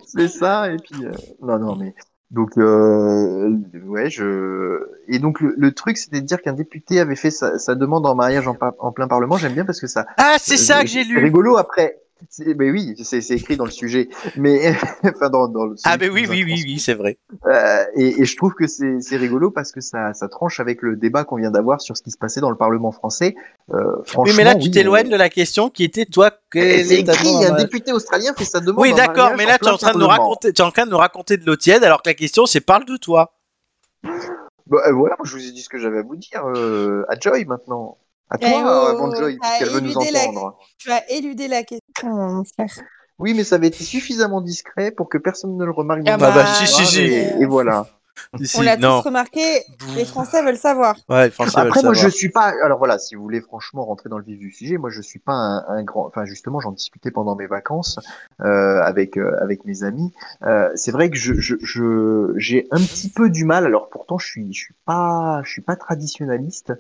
c'est 0.06 0.28
ça. 0.28 0.72
Et 0.72 0.78
puis 0.78 1.06
euh, 1.06 1.12
non, 1.42 1.58
non, 1.60 1.76
mais 1.76 1.94
donc 2.36 2.58
euh, 2.58 3.50
ouais, 3.86 4.10
je 4.10 4.82
et 5.08 5.18
donc 5.20 5.40
le, 5.42 5.56
le 5.58 5.72
truc 5.72 5.98
c'était 5.98 6.22
de 6.22 6.26
dire 6.26 6.42
qu'un 6.42 6.54
député 6.54 7.00
avait 7.00 7.16
fait 7.16 7.32
sa, 7.32 7.58
sa 7.58 7.74
demande 7.76 8.06
en 8.06 8.14
mariage 8.14 8.48
en, 8.48 8.56
en 8.80 8.92
plein 8.92 9.08
parlement. 9.08 9.38
J'aime 9.38 9.54
bien 9.54 9.66
parce 9.66 9.80
que 9.82 9.88
ça 9.88 10.06
Ah, 10.18 10.36
c'est 10.40 10.58
ça 10.58 10.80
Euh, 10.80 10.82
que 10.82 10.88
j'ai 10.88 11.04
lu. 11.04 11.18
rigolo 11.18 11.58
après. 11.58 11.98
Mais 12.58 12.72
oui, 12.72 12.96
c'est 13.04 13.20
écrit 13.32 13.58
dans 13.58 13.66
le 13.66 13.72
sujet. 13.72 14.10
Mais 14.36 14.74
enfin 15.04 15.30
dans, 15.30 15.48
dans 15.48 15.66
le. 15.66 15.76
Ah, 15.84 15.98
mais 15.98 16.10
oui, 16.10 16.26
oui, 16.30 16.44
oui, 16.46 16.64
oui, 16.66 16.80
c'est 16.80 16.94
vrai. 16.94 17.18
Euh, 17.46 17.84
et, 17.96 18.22
et 18.22 18.26
je 18.26 18.38
trouve 18.38 18.54
que 18.54 18.68
c'est 18.68 19.18
rigolo 19.18 19.52
parce 19.52 19.72
que 19.72 19.82
ça, 19.82 20.14
ça 20.14 20.28
tranche 20.28 20.60
avec 20.60 20.82
le 20.82 20.96
débat 20.96 21.24
qu'on 21.24 21.36
vient 21.36 21.52
d'avoir 21.52 21.82
sur 21.82 21.96
ce 21.98 22.02
qui 22.02 22.12
se 22.12 22.18
passait 22.18 22.42
dans 22.42 22.50
le 22.50 22.56
Parlement 22.56 22.92
français. 22.92 23.36
Euh, 23.74 24.02
franchement, 24.06 24.24
Oui, 24.24 24.32
mais 24.38 24.44
là, 24.44 24.56
tu 24.56 24.66
oui, 24.66 24.72
t'éloignes 24.72 25.08
on- 25.08 25.12
de 25.12 25.16
la 25.18 25.30
question 25.30 25.70
qui 25.70 25.84
était, 25.84 26.06
toi, 26.06 26.32
Eh, 26.56 26.60
quel 26.60 26.86
C'est 26.86 27.00
écrit, 27.00 27.46
un 27.46 27.58
député 27.58 27.92
australien 27.92 28.34
fait 28.38 28.46
sa 28.46 28.60
demande. 28.60 28.82
Oui, 28.82 28.94
d'accord, 28.94 29.32
mais 29.38 29.46
là, 29.46 29.58
tu 29.58 29.66
es 29.66 29.70
en 29.72 29.78
train 29.78 29.94
de 29.94 30.00
nous 30.00 30.08
raconter, 30.08 30.50
es 30.50 30.62
en 30.62 30.72
train 30.72 30.86
de 30.86 30.92
nous 30.92 30.98
raconter 30.98 31.38
de 31.38 31.46
l'eau 31.46 31.56
tiède, 31.56 31.84
alors 31.84 32.02
que 32.02 32.10
la 32.10 32.14
question, 32.16 32.46
c'est 32.46 32.62
parle 32.62 32.86
de 32.86 32.98
toi. 32.98 33.34
Bah, 34.68 34.80
euh, 34.88 34.94
voilà, 34.94 35.16
je 35.24 35.32
vous 35.36 35.46
ai 35.48 35.52
dit 35.52 35.62
ce 35.62 35.70
que 35.70 35.78
j'avais 35.78 36.00
à 36.00 36.02
vous 36.02 36.16
dire. 36.16 36.44
Euh, 36.46 37.04
à 37.10 37.20
Joy 37.20 37.46
maintenant. 37.46 37.98
À 38.30 38.38
toi, 38.38 38.50
Eh 38.52 38.64
oh, 38.64 38.68
avant 38.68 39.16
Joy, 39.16 39.38
t'as 39.40 39.48
puisqu'elle 39.50 39.70
veut 39.70 39.80
nous 39.82 39.94
la- 40.12 40.22
entendre. 40.22 40.58
Tu 40.78 40.92
as 40.92 41.10
éludé 41.12 41.48
la 41.48 41.64
question, 41.64 42.10
mon 42.10 42.44
frère. 42.44 42.86
Oui, 43.20 43.34
mais 43.34 43.44
ça 43.44 43.56
avait 43.56 43.68
été 43.68 43.84
suffisamment 43.84 44.42
discret 44.42 44.92
pour 44.92 45.08
que 45.10 45.18
personne 45.18 45.56
ne 45.56 45.64
le 45.66 45.72
remarque. 45.72 46.02
Ah 46.08 46.18
bah, 46.18 46.46
si, 46.56 46.66
si, 46.68 46.74
soir, 46.74 46.86
si. 46.88 47.02
Et, 47.02 47.42
et 47.42 47.46
voilà. 47.46 47.88
On 48.58 48.62
l'a 48.62 48.78
tous 48.78 49.02
remarqué, 49.02 49.62
les 49.96 50.06
Français 50.06 50.42
veulent 50.42 50.56
savoir. 50.58 50.96
Ouais, 51.10 51.26
les 51.26 51.32
Français 51.32 51.52
veulent 51.60 51.68
Après, 51.68 51.84
moi, 51.84 51.94
savoir. 51.94 52.12
je 52.12 52.16
suis 52.16 52.30
pas. 52.30 52.54
Alors 52.64 52.78
voilà, 52.78 52.98
si 52.98 53.16
vous 53.16 53.22
voulez 53.22 53.42
franchement 53.42 53.84
rentrer 53.86 54.08
dans 54.10 54.18
le 54.18 54.24
vif 54.24 54.40
du 54.40 54.52
sujet, 54.52 54.78
moi, 54.78 54.90
je 54.90 55.02
suis 55.02 55.20
pas 55.20 55.34
un, 55.34 55.66
un 55.68 55.84
grand. 55.84 56.08
Enfin, 56.08 56.24
justement, 56.26 56.62
j'en 56.62 56.72
discutais 56.72 57.12
pendant 57.12 57.36
mes 57.36 57.48
vacances 57.48 58.00
euh, 58.42 58.82
avec 58.82 59.18
euh, 59.18 59.36
avec 59.42 59.66
mes 59.66 59.84
amis. 59.84 60.14
Euh, 60.44 60.70
c'est 60.76 60.92
vrai 60.92 61.10
que 61.10 61.18
je 61.18 61.34
je 61.40 61.56
je- 61.62 62.34
j'ai 62.38 62.68
un 62.72 62.80
petit 62.80 63.10
peu 63.10 63.30
du 63.30 63.44
mal. 63.44 63.66
Alors 63.66 63.90
pourtant, 63.90 64.18
je 64.18 64.28
suis 64.28 64.54
je 64.54 64.60
suis 64.60 64.76
pas 64.86 65.42
je 65.44 65.52
suis 65.52 65.62
pas 65.62 65.76
traditionnaliste, 65.76 66.72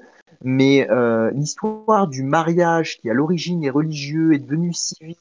mais 0.43 0.89
euh, 0.89 1.31
l'histoire 1.31 2.07
du 2.07 2.23
mariage 2.23 2.99
qui 2.99 3.09
à 3.09 3.13
l'origine 3.13 3.63
est 3.63 3.69
religieux 3.69 4.33
est 4.33 4.39
devenu 4.39 4.73
civil. 4.73 5.15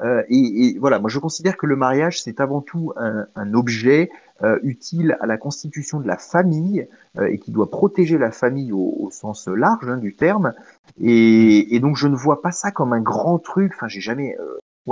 euh, 0.00 0.22
et, 0.28 0.76
voilà, 0.78 0.98
moi, 0.98 1.10
je 1.10 1.18
considère 1.18 1.56
que 1.56 1.66
le 1.66 1.76
mariage 1.76 2.22
c'est 2.22 2.40
avant 2.40 2.60
tout 2.60 2.92
un, 2.96 3.54
objet 3.54 4.10
euh, 4.42 4.58
utile 4.62 5.16
à 5.20 5.26
la 5.26 5.36
constitution 5.36 6.00
de 6.00 6.06
la 6.06 6.16
famille 6.16 6.88
et 7.20 7.38
qui 7.38 7.50
doit 7.50 7.70
protéger 7.70 8.18
la 8.18 8.30
famille 8.30 8.72
au, 8.72 9.08
sens 9.10 9.48
large 9.48 9.88
hein, 9.88 9.98
du 9.98 10.14
terme. 10.14 10.52
Et, 11.00 11.78
donc 11.80 11.96
je 11.96 12.08
ne 12.08 12.16
vois 12.16 12.40
pas 12.40 12.52
ça 12.52 12.70
comme 12.70 12.92
un 12.92 13.00
grand 13.00 13.38
truc. 13.38 13.72
Enfin, 13.74 13.88
j'ai 13.88 14.00
jamais 14.00 14.36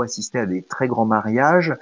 assisté 0.01 0.39
à 0.39 0.47
des 0.47 0.63
très 0.63 0.89
grands 0.89 1.07
mariages. 1.07 1.75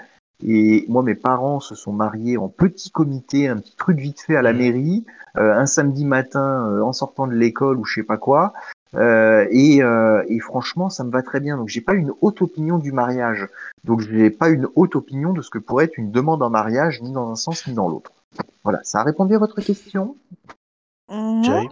Et 0.46 0.84
moi, 0.88 1.02
mes 1.02 1.14
parents 1.16 1.58
se 1.60 1.74
sont 1.74 1.92
mariés 1.92 2.36
en 2.36 2.48
petit 2.48 2.90
comité, 2.90 3.48
un 3.48 3.56
petit 3.58 3.74
truc 3.76 3.98
vite 3.98 4.20
fait 4.20 4.36
à 4.36 4.42
la 4.42 4.52
Mhm. 4.52 4.58
mairie, 4.58 5.06
euh, 5.36 5.54
un 5.54 5.66
samedi 5.66 6.04
matin 6.04 6.68
euh, 6.70 6.82
en 6.82 6.92
sortant 6.92 7.26
de 7.26 7.34
l'école 7.34 7.78
ou 7.78 7.84
je 7.84 7.94
sais 7.94 8.06
pas 8.06 8.18
quoi. 8.18 8.52
Euh, 8.94 9.46
et, 9.50 9.82
euh, 9.82 10.24
et 10.28 10.38
franchement, 10.40 10.88
ça 10.90 11.04
me 11.04 11.10
va 11.10 11.22
très 11.22 11.40
bien. 11.40 11.56
Donc, 11.56 11.68
j'ai 11.68 11.80
pas 11.80 11.94
une 11.94 12.12
haute 12.20 12.40
opinion 12.40 12.78
du 12.78 12.92
mariage. 12.92 13.48
Donc, 13.84 14.00
j'ai 14.00 14.30
pas 14.30 14.48
une 14.48 14.68
haute 14.76 14.96
opinion 14.96 15.32
de 15.32 15.42
ce 15.42 15.50
que 15.50 15.58
pourrait 15.58 15.86
être 15.86 15.98
une 15.98 16.10
demande 16.10 16.42
en 16.42 16.50
mariage, 16.50 17.02
ni 17.02 17.12
dans 17.12 17.30
un 17.30 17.36
sens 17.36 17.66
ni 17.66 17.74
dans 17.74 17.88
l'autre. 17.88 18.12
Voilà, 18.62 18.80
ça 18.84 19.00
a 19.00 19.02
répondu 19.02 19.34
à 19.34 19.38
votre 19.38 19.60
question? 19.60 20.16
Joy? 21.10 21.68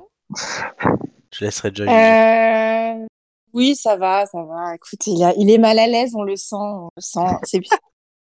Je 1.33 1.45
laisserai 1.45 1.71
Joy. 1.73 1.89
Euh, 1.89 3.07
Oui, 3.55 3.75
ça 3.77 3.97
va, 3.97 4.27
ça 4.27 4.43
va. 4.43 4.75
Écoute, 4.75 5.07
il, 5.07 5.23
a- 5.25 5.35
il 5.37 5.51
est 5.51 5.59
mal 5.59 5.79
à 5.79 5.87
l'aise, 5.87 6.15
on 6.15 6.23
le 6.25 6.37
sent, 6.37 6.57
on 6.57 6.91
le 6.97 7.01
sent. 7.01 7.21
C'est, 7.45 7.61
c'est, 7.65 7.79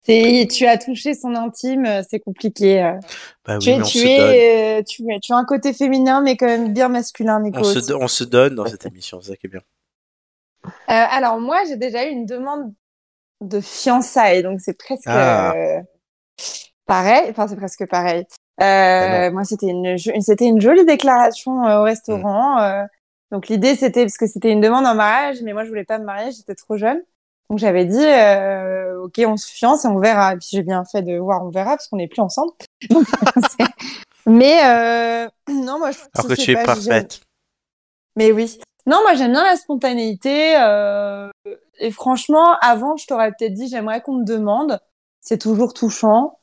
tu 0.06 0.65
as 0.65 0.77
touché 0.77 1.14
son 1.14 1.36
intime, 1.36 1.86
euh, 1.86 2.02
c'est 2.07 2.19
compliqué. 2.19 2.82
euh. 2.84 2.94
Bah 3.45 3.57
tu 3.60 3.69
oui, 3.69 3.76
es, 3.76 3.82
tu 3.84 3.98
es, 3.99 4.80
euh, 4.80 4.84
tu 4.84 5.03
es, 5.11 5.19
tu 5.19 5.34
as 5.34 5.38
un 5.38 5.45
côté 5.45 5.73
féminin, 5.73 6.22
mais 6.22 6.38
quand 6.38 6.45
même 6.45 6.73
bien 6.73 6.90
masculin, 6.90 7.40
Nico. 7.40 7.60
On 7.60 7.64
se, 7.64 7.94
on 7.94 8.07
se 8.07 8.23
donne 8.23 8.56
dans 8.56 8.65
cette 8.68 8.86
émission, 8.86 9.19
c'est 9.22 9.30
ça 9.32 9.36
qui 9.36 9.48
est 9.48 9.49
bien. 9.49 9.61
Euh, 10.65 10.69
alors 10.88 11.40
moi, 11.40 11.60
j'ai 11.68 11.76
déjà 11.77 12.06
eu 12.06 12.10
une 12.11 12.26
demande 12.26 12.73
de 13.41 13.60
fiançailles, 13.61 14.44
donc 14.44 14.60
c'est 14.61 14.77
presque 14.77 15.03
Ah. 15.07 15.53
euh, 15.56 15.82
pareil. 16.86 17.27
Enfin, 17.30 17.48
c'est 17.48 17.56
presque 17.56 17.88
pareil. 17.90 18.26
Euh, 18.61 18.64
Ah 18.64 19.32
moi, 19.32 19.44
c'était 19.44 19.68
une, 19.68 19.98
c'était 19.98 20.45
une 20.45 20.61
jolie 20.61 20.86
déclaration 20.86 21.64
au 21.64 21.84
restaurant. 21.84 22.60
euh, 22.61 22.84
donc 23.32 23.48
l'idée, 23.48 23.76
c'était 23.76 24.03
parce 24.03 24.18
que 24.18 24.27
c'était 24.27 24.52
une 24.52 24.61
demande 24.61 24.86
en 24.86 24.95
mariage, 24.95 25.41
mais 25.44 25.53
moi, 25.53 25.64
je 25.65 25.69
voulais 25.69 25.84
pas 25.84 25.98
me 25.99 26.06
marier, 26.06 26.32
j'étais 26.32 26.56
trop 26.56 26.77
jeune. 26.77 27.02
Donc 27.49 27.59
j'avais 27.59 27.85
dit, 27.85 28.03
euh, 28.03 29.01
ok, 29.03 29.22
on 29.27 29.38
se 29.38 29.51
fiance 29.51 29.85
et 29.85 29.88
on 29.88 29.99
verra. 29.99 30.34
Et 30.34 30.38
puis 30.38 30.47
j'ai 30.51 30.63
bien 30.63 30.84
fait 30.85 31.01
de 31.01 31.17
voir, 31.17 31.43
on 31.43 31.49
verra, 31.49 31.72
parce 31.72 31.88
qu'on 31.88 31.97
n'est 31.97 32.07
plus 32.07 32.22
ensemble. 32.22 32.51
Donc, 32.89 33.05
mais 34.26 34.59
euh, 34.65 35.27
non, 35.49 35.80
moi, 35.80 35.91
je, 35.91 35.99
Alors 36.13 36.27
que 36.30 36.41
tu 36.41 36.51
es 36.51 36.63
parfaite. 36.63 37.22
mais 38.15 38.31
oui. 38.31 38.59
Non, 38.88 38.99
moi 39.01 39.15
j'aime 39.15 39.31
bien 39.31 39.43
la 39.43 39.55
spontanéité. 39.55 40.55
euh, 40.57 41.30
et 41.80 41.91
franchement, 41.91 42.55
avant, 42.61 42.97
je 42.97 43.07
t'aurais 43.07 43.31
peut-être 43.31 43.53
dit 43.53 43.67
j'aimerais 43.67 44.01
qu'on 44.01 44.15
me 44.19 44.26
demande. 44.26 44.80
C'est 45.22 45.39
toujours 45.39 45.73
touchant. 45.73 46.39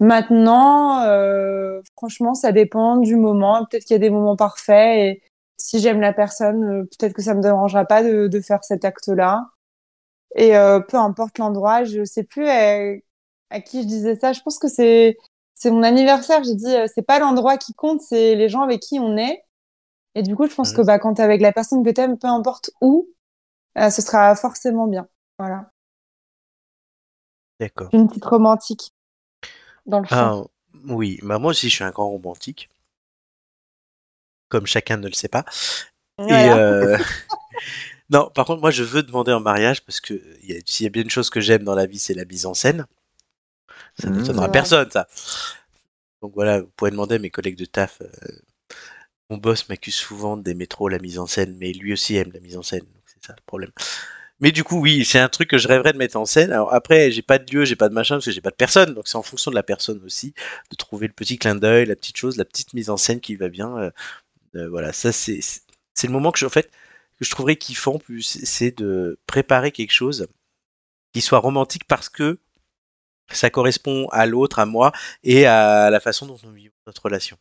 Maintenant, 0.00 1.02
euh, 1.04 1.80
franchement, 1.96 2.34
ça 2.34 2.52
dépend 2.52 2.96
du 2.98 3.16
moment. 3.16 3.64
Peut-être 3.66 3.84
qu'il 3.84 3.94
y 3.94 3.96
a 3.96 4.00
des 4.00 4.10
moments 4.10 4.36
parfaits. 4.36 4.98
Et 4.98 5.22
si 5.56 5.80
j'aime 5.80 6.00
la 6.00 6.12
personne, 6.12 6.64
euh, 6.64 6.82
peut-être 6.84 7.14
que 7.14 7.22
ça 7.22 7.34
me 7.34 7.42
dérangera 7.42 7.84
pas 7.84 8.02
de, 8.02 8.28
de 8.28 8.40
faire 8.40 8.62
cet 8.62 8.84
acte-là. 8.84 9.46
Et 10.36 10.56
euh, 10.56 10.80
peu 10.80 10.96
importe 10.96 11.38
l'endroit, 11.38 11.84
je 11.84 12.04
sais 12.04 12.24
plus 12.24 12.48
à, 12.48 12.92
à 13.50 13.60
qui 13.60 13.82
je 13.82 13.88
disais 13.88 14.16
ça. 14.16 14.32
Je 14.32 14.40
pense 14.42 14.58
que 14.58 14.68
c'est 14.68 15.16
c'est 15.54 15.70
mon 15.70 15.82
anniversaire. 15.82 16.42
J'ai 16.44 16.54
dit 16.54 16.74
euh, 16.74 16.86
c'est 16.94 17.02
pas 17.02 17.18
l'endroit 17.18 17.56
qui 17.58 17.74
compte, 17.74 18.00
c'est 18.00 18.34
les 18.36 18.48
gens 18.48 18.62
avec 18.62 18.80
qui 18.80 18.98
on 19.00 19.16
est. 19.16 19.42
Et 20.14 20.22
du 20.22 20.36
coup, 20.36 20.48
je 20.48 20.54
pense 20.54 20.70
Mhm. 20.70 20.76
que 20.76 20.82
bah, 20.82 20.98
quand 20.98 21.14
t'es 21.14 21.22
avec 21.22 21.40
la 21.42 21.52
personne 21.52 21.84
que 21.84 21.90
t'aimes, 21.90 22.18
peu 22.18 22.28
importe 22.28 22.70
où, 22.82 23.08
euh, 23.78 23.90
ce 23.90 24.02
sera 24.02 24.34
forcément 24.36 24.86
bien. 24.88 25.08
Voilà. 25.38 25.70
D'accord. 27.60 27.90
Une 27.92 28.08
petite 28.08 28.24
romantique 28.24 28.94
dans 29.86 30.00
le 30.00 30.06
fond. 30.06 30.32
Ah, 30.32 30.42
oui, 30.88 31.18
bah 31.22 31.38
moi 31.38 31.50
aussi 31.52 31.70
je 31.70 31.74
suis 31.76 31.84
un 31.84 31.90
grand 31.90 32.10
romantique. 32.10 32.68
Comme 34.48 34.66
chacun 34.66 34.96
ne 34.96 35.06
le 35.08 35.12
sait 35.12 35.28
pas. 35.28 35.44
Et 36.28 36.48
Voilà. 36.48 36.54
euh, 36.54 36.96
non, 38.10 38.30
par 38.34 38.44
contre, 38.46 38.60
moi 38.60 38.70
je 38.70 38.82
veux 38.82 39.02
demander 39.02 39.32
en 39.32 39.40
mariage 39.40 39.82
parce 39.84 40.00
que 40.00 40.14
y 40.42 40.52
a- 40.54 40.60
s'il 40.66 40.84
y 40.84 40.86
a 40.86 40.90
bien 40.90 41.02
une 41.02 41.10
chose 41.10 41.30
que 41.30 41.40
j'aime 41.40 41.64
dans 41.64 41.74
la 41.74 41.86
vie, 41.86 41.98
c'est 41.98 42.14
la 42.14 42.24
mise 42.26 42.46
en 42.46 42.54
scène. 42.54 42.86
Ça 43.94 44.08
Mmh. 44.08 44.10
n'étonnera 44.10 44.46
Ouais. 44.46 44.52
personne, 44.52 44.90
ça. 44.90 45.06
Donc 46.22 46.32
voilà, 46.34 46.60
vous 46.60 46.70
pouvez 46.76 46.90
demander 46.92 47.16
à 47.16 47.18
mes 47.18 47.30
collègues 47.30 47.56
de 47.58 47.64
taf. 47.64 48.00
euh, 48.02 48.08
mon 49.30 49.36
boss 49.36 49.68
m'accuse 49.68 49.94
souvent 49.94 50.36
d'aimer 50.36 50.66
trop 50.66 50.88
la 50.88 50.98
mise 50.98 51.18
en 51.18 51.26
scène, 51.26 51.56
mais 51.58 51.72
lui 51.72 51.92
aussi 51.92 52.16
aime 52.16 52.30
la 52.32 52.40
mise 52.40 52.56
en 52.56 52.62
scène. 52.62 52.86
C'est 53.06 53.24
ça 53.26 53.34
le 53.36 53.42
problème. 53.46 53.70
Mais 54.40 54.52
du 54.52 54.64
coup, 54.64 54.80
oui, 54.80 55.04
c'est 55.04 55.18
un 55.20 55.28
truc 55.28 55.50
que 55.50 55.58
je 55.58 55.68
rêverais 55.68 55.92
de 55.92 55.98
mettre 55.98 56.16
en 56.16 56.26
scène. 56.26 56.52
Alors 56.52 56.72
après, 56.74 57.10
j'ai 57.12 57.22
pas 57.22 57.38
de 57.38 57.52
lieu, 57.54 57.64
j'ai 57.64 57.76
pas 57.76 57.88
de 57.88 57.94
machin, 57.94 58.16
parce 58.16 58.26
que 58.26 58.32
j'ai 58.32 58.40
pas 58.42 58.50
de 58.50 58.56
personne. 58.56 58.94
Donc 58.94 59.08
c'est 59.08 59.18
en 59.18 59.22
fonction 59.22 59.50
de 59.50 59.56
la 59.56 59.62
personne 59.64 60.02
aussi, 60.04 60.34
de 60.70 60.76
trouver 60.76 61.08
le 61.08 61.12
petit 61.14 61.38
clin 61.38 61.56
d'œil, 61.56 61.86
la 61.86 61.96
petite 61.96 62.16
chose, 62.18 62.36
la 62.38 62.44
petite 62.46 62.74
mise 62.74 62.90
en 62.90 62.96
scène 62.98 63.20
qui 63.20 63.36
va 63.36 63.48
bien. 63.48 63.76
euh, 63.78 63.90
euh, 64.56 64.68
voilà, 64.70 64.92
ça 64.92 65.12
c'est 65.12 65.40
c'est 65.42 65.62
c'est 65.94 66.06
le 66.08 66.14
moment 66.14 66.32
que 66.32 66.38
je, 66.40 66.46
en 66.46 66.50
fait, 66.50 66.70
que 67.18 67.24
je 67.24 67.30
trouverais 67.30 67.56
kiffant 67.56 67.98
c'est- 68.22 68.78
de 68.78 69.18
préparer 69.26 69.72
quelque 69.72 69.92
chose 69.92 70.28
qui 71.12 71.20
soit 71.22 71.38
romantique 71.38 71.84
parce 71.86 72.08
que 72.08 72.40
ça 73.32 73.50
correspond 73.50 74.08
à 74.10 74.26
l'autre, 74.26 74.58
à 74.58 74.66
moi, 74.66 74.92
et 75.24 75.46
à 75.46 75.90
la 75.90 76.00
façon 76.00 76.26
dont 76.26 76.38
nous 76.44 76.52
vivons 76.52 76.74
notre 76.86 77.02
relation. 77.04 77.38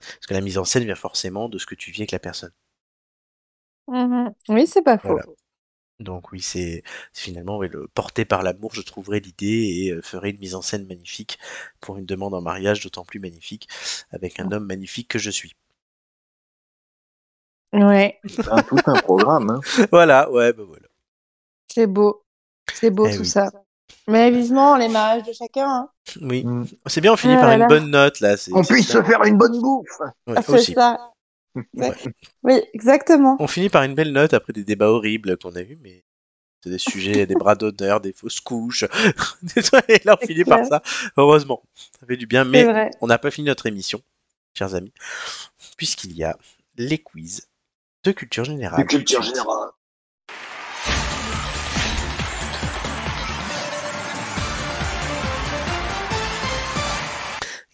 Parce 0.00 0.26
que 0.26 0.34
la 0.34 0.40
mise 0.40 0.58
en 0.58 0.64
scène 0.64 0.84
vient 0.84 0.94
forcément 0.94 1.48
de 1.48 1.58
ce 1.58 1.66
que 1.66 1.74
tu 1.74 1.90
vis 1.90 2.00
avec 2.00 2.10
la 2.12 2.18
personne. 2.18 2.52
Mhm. 3.88 4.34
Oui, 4.48 4.66
c'est 4.66 4.82
pas 4.82 4.98
faux. 4.98 5.14
Voilà. 5.14 5.24
Donc 6.00 6.32
oui, 6.32 6.42
c'est 6.42 6.82
finalement 7.12 7.60
le, 7.62 7.88
porté 7.94 8.24
par 8.24 8.42
l'amour, 8.42 8.74
je 8.74 8.82
trouverai 8.82 9.20
l'idée 9.20 9.84
et 9.86 9.92
euh, 9.92 10.02
ferai 10.02 10.30
une 10.30 10.38
mise 10.38 10.54
en 10.56 10.62
scène 10.62 10.86
magnifique 10.86 11.38
pour 11.80 11.98
une 11.98 12.06
demande 12.06 12.34
en 12.34 12.42
mariage, 12.42 12.82
d'autant 12.82 13.04
plus 13.04 13.20
magnifique, 13.20 13.68
avec 14.10 14.40
un 14.40 14.52
homme 14.52 14.66
magnifique 14.66 15.08
que 15.08 15.18
je 15.20 15.30
suis. 15.30 15.54
Ouais, 17.74 18.18
C'est 18.26 18.48
un- 18.48 18.62
tout 18.62 18.76
un 18.86 18.94
programme. 19.00 19.50
Hein. 19.50 19.60
voilà, 19.90 20.30
ouais, 20.30 20.52
bah 20.52 20.62
voilà. 20.66 20.86
c'est 21.72 21.86
beau. 21.86 22.24
C'est 22.72 22.90
beau 22.90 23.06
Eh 23.06 23.14
tout 23.14 23.22
oui. 23.22 23.26
ça. 23.26 23.50
Mais 24.06 24.30
vivement 24.30 24.76
les 24.76 24.88
mariages 24.88 25.24
de 25.26 25.32
chacun. 25.32 25.68
hein. 25.68 25.88
Oui, 26.20 26.44
Mm. 26.44 26.66
c'est 26.86 27.00
bien, 27.00 27.12
on 27.12 27.16
finit 27.16 27.34
Ah 27.36 27.40
par 27.40 27.50
une 27.52 27.66
bonne 27.66 27.90
note 27.90 28.20
là. 28.20 28.36
On 28.52 28.62
puisse 28.62 28.88
ça. 28.88 28.98
se 28.98 29.02
faire 29.02 29.22
une 29.24 29.36
bonne 29.38 29.60
bouffe. 29.60 30.00
Ouais, 30.26 30.34
Ah, 30.36 30.42
c'est 30.42 30.72
ça. 30.74 31.10
Ouais. 31.74 31.92
Oui, 32.42 32.60
exactement. 32.74 33.36
On 33.38 33.46
finit 33.46 33.68
par 33.68 33.82
une 33.84 33.94
belle 33.94 34.12
note 34.12 34.34
après 34.34 34.52
des 34.52 34.64
débats 34.64 34.88
horribles 34.90 35.36
qu'on 35.38 35.54
a 35.54 35.62
vus, 35.62 35.78
mais 35.82 36.04
c'est 36.62 36.70
des 36.70 36.78
sujets, 36.78 37.26
des 37.26 37.34
bras 37.34 37.54
d'honneur, 37.54 38.00
des 38.00 38.12
fausses 38.12 38.40
couches. 38.40 38.84
et 39.88 40.00
là, 40.04 40.16
on 40.20 40.26
finit 40.26 40.44
par 40.44 40.64
ça. 40.66 40.82
Heureusement, 41.16 41.62
ça 42.00 42.06
fait 42.06 42.16
du 42.16 42.26
bien, 42.26 42.44
mais 42.44 42.64
vrai. 42.64 42.90
on 43.00 43.06
n'a 43.06 43.18
pas 43.18 43.30
fini 43.30 43.46
notre 43.46 43.66
émission, 43.66 44.00
chers 44.54 44.74
amis, 44.74 44.92
puisqu'il 45.76 46.16
y 46.16 46.24
a 46.24 46.36
les 46.76 46.98
quiz 46.98 47.46
de 48.04 48.12
culture 48.12 48.44
générale. 48.44 48.80
De 48.82 48.86
culture 48.88 49.22
générale. 49.22 49.70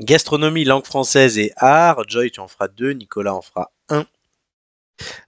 Gastronomie, 0.01 0.65
langue 0.65 0.87
française 0.87 1.39
et 1.39 1.53
art. 1.57 2.03
Joy, 2.09 2.31
tu 2.31 2.41
en 2.41 2.49
feras 2.49 2.69
deux. 2.69 2.93
Nicolas 2.93 3.35
en 3.35 3.43
fera 3.43 3.71
un. 3.91 4.07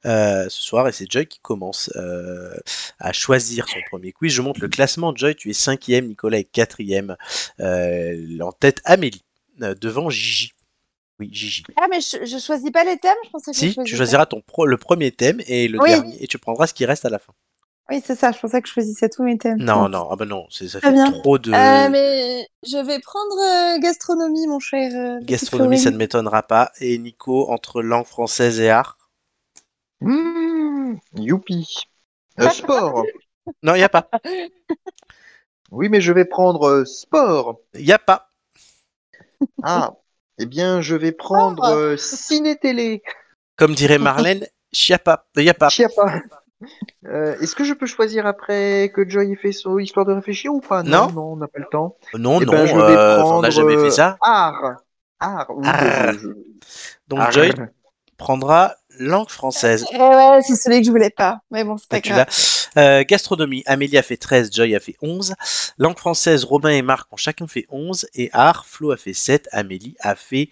euh, 0.07 0.49
ce 0.49 0.63
soir 0.63 0.89
et 0.89 0.93
c'est 0.93 1.11
Joy 1.11 1.27
qui 1.27 1.41
commence 1.41 1.91
euh, 1.97 2.55
à 2.99 3.13
choisir 3.13 3.69
son 3.69 3.79
premier 3.91 4.13
quiz. 4.13 4.33
Je 4.33 4.43
montre 4.43 4.61
le 4.61 4.69
classement. 4.69 5.15
Joy, 5.15 5.35
tu 5.35 5.51
es 5.51 5.55
cinquième, 5.55 6.07
Nicolas 6.07 6.39
est 6.39 6.45
quatrième. 6.45 7.17
Euh, 7.61 8.39
en 8.41 8.53
tête, 8.53 8.81
Amélie, 8.85 9.25
devant 9.59 10.09
Gigi. 10.09 10.53
Oui, 11.23 11.29
Gigi. 11.33 11.63
Ah, 11.77 11.87
mais 11.89 12.01
je, 12.01 12.25
je 12.25 12.39
choisis 12.39 12.71
pas 12.73 12.83
les 12.83 12.97
thèmes, 12.99 13.15
je 13.25 13.31
pensais 13.31 13.53
que 13.53 13.57
je 13.57 13.61
Si, 13.67 13.77
tu 13.85 13.95
choisiras 13.97 14.27
ton 14.27 14.41
pro- 14.41 14.67
le 14.67 14.77
premier 14.77 15.13
thème 15.13 15.41
et 15.47 15.69
le 15.69 15.79
Oui. 15.79 15.91
dernier 15.91 16.21
et 16.21 16.27
tu 16.27 16.39
prendras 16.39 16.67
ce 16.67 16.75
qui 16.75 16.85
reste 16.85 17.05
à 17.05 17.11
la 17.11 17.21
fin. 17.21 17.33
Oui, 17.91 18.03
c'est 18.05 18.17
ça, 18.17 18.33
je 18.33 18.41
pensais 18.41 18.61
que 18.61 18.67
je 18.69 18.73
choisissais 18.73 19.09
tous 19.09 19.23
mes 19.23 19.39
thèmes. 19.39 19.59
Non, 19.61 19.89
non, 19.89 20.09
ah 20.11 20.17
bah 20.17 20.25
non, 20.25 20.47
c'est- 20.51 20.67
ça 20.69 20.81
fait 20.81 20.93
bien. 20.93 21.13
trop 21.13 21.39
de 21.39 21.53
Euh, 21.53 21.89
mais 21.91 22.49
je 22.67 22.77
vais 22.85 22.99
prendre 22.99 23.37
euh, 23.39 23.79
gastronomie, 23.79 24.49
mon 24.49 24.59
cher. 24.59 24.91
euh, 24.95 25.21
gastronomie, 25.23 25.79
ça 25.79 25.91
ne 25.93 25.97
m'étonnera 25.97 26.43
pas. 26.43 26.73
Et 26.81 26.99
Nico, 26.99 27.49
entre 27.51 27.83
langue 27.83 28.07
française 28.07 28.59
et 28.59 28.69
art? 28.71 28.99
Mmh, 30.01 30.97
youpi. 31.17 31.67
Euh, 32.41 32.49
sport. 32.49 33.07
Non, 33.63 33.75
il 33.75 33.79
n'y 33.79 33.85
a 33.85 33.89
pas. 33.89 34.09
Oui, 35.73 35.89
mais 35.89 36.01
je 36.01 36.13
vais 36.13 36.25
prendre 36.25 36.69
euh, 36.69 36.85
sport. 36.85 37.59
Il 37.75 37.85
n'y 37.85 37.93
a 37.93 37.99
pas. 37.99 38.31
Ah, 39.63 39.93
eh 40.43 40.47
bien, 40.47 40.81
je 40.81 40.95
vais 40.95 41.13
prendre 41.13 41.65
euh, 41.65 41.97
ciné-télé. 41.97 43.03
Comme 43.57 43.75
dirait 43.75 43.99
Marlène, 43.99 44.47
chiapa. 44.73 45.27
Il 45.37 45.45
n'y 45.45 45.51
a 45.51 45.55
pas. 45.55 45.69
Chiappa. 45.69 46.21
Euh, 47.07 47.37
Est-ce 47.41 47.57
que 47.57 47.65
je 47.65 47.75
peux 47.75 47.87
choisir 47.87 48.27
après 48.27 48.93
que 48.95 49.09
Joy 49.09 49.33
ait 49.33 49.37
fait 49.37 49.53
son 49.53 49.79
histoire 49.79 50.07
de 50.07 50.13
réfléchir 50.13 50.53
ou 50.53 50.61
pas? 50.61 50.83
Non. 50.83 51.11
non, 51.11 51.33
on 51.33 51.37
n'a 51.37 51.49
pas 51.49 51.59
le 51.59 51.67
temps. 51.71 51.97
Non, 52.15 52.41
Eh 52.41 52.45
non, 52.45 52.53
ben, 52.53 52.67
je 52.67 52.75
vais 52.77 52.83
euh, 52.83 53.19
on 53.19 53.23
prendre 53.25 53.43
n'a 53.43 53.51
jamais 53.51 53.75
fait 53.77 53.87
euh, 53.87 53.91
ça. 53.91 54.17
Art. 54.21 54.77
Art. 55.19 55.47
Oui, 55.51 55.67
Art. 55.67 56.13
je- 56.13 56.19
je- 56.21 56.29
Donc 57.09 57.19
Art. 57.21 57.33
Joy 57.33 57.53
prendra 58.17 58.77
langue 58.99 59.29
française. 59.29 59.85
Eh 59.93 59.99
ouais, 59.99 60.41
c'est 60.43 60.55
celui 60.55 60.81
que 60.81 60.87
je 60.87 60.91
voulais 60.93 61.11
pas. 61.11 61.41
Mais 61.51 61.65
bon, 61.65 61.77
c'est 61.77 61.89
pas 61.89 61.97
Ah, 61.97 62.01
tu 62.01 62.11
grave. 62.11 62.27
Euh, 62.77 63.05
gastronomie, 63.07 63.63
Amélie 63.67 63.99
a 63.99 64.03
fait 64.03 64.17
13, 64.17 64.51
Joy 64.53 64.75
a 64.75 64.81
fait 64.81 64.97
11. 65.03 65.35
Langue 65.79 65.99
française, 65.99 66.45
Robin 66.45 66.71
et 66.71 66.83
Marc 66.83 67.13
ont 67.13 67.17
chacun 67.17 67.47
fait 67.47 67.67
11. 67.69 68.07
Et 68.15 68.31
art, 68.33 68.67
Flo 68.67 68.91
a 68.93 68.97
fait 68.97 69.13
7, 69.13 69.49
Amélie 69.53 69.97
a 70.01 70.15
fait 70.15 70.49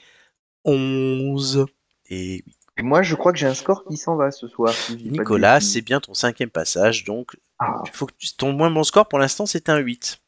11. 0.65 1.67
Et 2.11 2.43
oui, 2.47 2.55
Et 2.79 2.83
moi, 2.83 3.03
je 3.03 3.15
crois 3.15 3.33
que 3.33 3.39
j'ai 3.39 3.47
un 3.47 3.55
score 3.55 3.85
qui 3.85 3.97
s'en 3.97 4.17
va 4.17 4.31
ce 4.31 4.49
soir. 4.49 4.73
si 4.75 4.99
je 4.99 5.09
Nicolas, 5.11 5.61
c'est 5.61 5.81
bien 5.81 6.01
ton 6.01 6.15
cinquième 6.15 6.51
passage. 6.51 7.05
Donc, 7.05 7.37
Ah, 7.59 7.83
il 7.87 7.91
faut 7.93 8.07
que 8.07 8.15
tu- 8.19 8.35
ton 8.37 8.53
moins 8.53 8.71
bon 8.71 8.83
score 8.85 9.07
pour 9.09 9.19
l'instant, 9.19 9.47
c'est 9.47 9.69
un 9.69 9.79
8. 9.79 10.21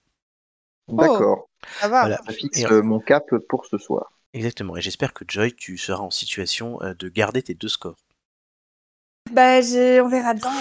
d'accord. 0.88 1.48
Ça 1.80 1.88
va. 1.88 2.00
Voilà. 2.02 2.20
Ça 2.26 2.32
fixe 2.32 2.58
Et- 2.60 2.82
mon 2.82 2.98
cap 3.00 3.24
pour 3.48 3.66
ce 3.66 3.78
soir. 3.78 4.12
Exactement. 4.34 4.76
Et 4.76 4.80
j'espère 4.80 5.12
que 5.12 5.24
Joy, 5.28 5.52
tu 5.54 5.76
seras 5.78 6.02
en 6.02 6.10
situation 6.10 6.82
euh, 6.82 6.94
de 6.94 7.08
garder 7.08 7.42
tes 7.42 7.54
deux 7.54 7.68
scores. 7.68 7.98
Bah, 9.30 9.60
on 9.60 10.08
verra 10.08 10.34
bien. 10.34 10.52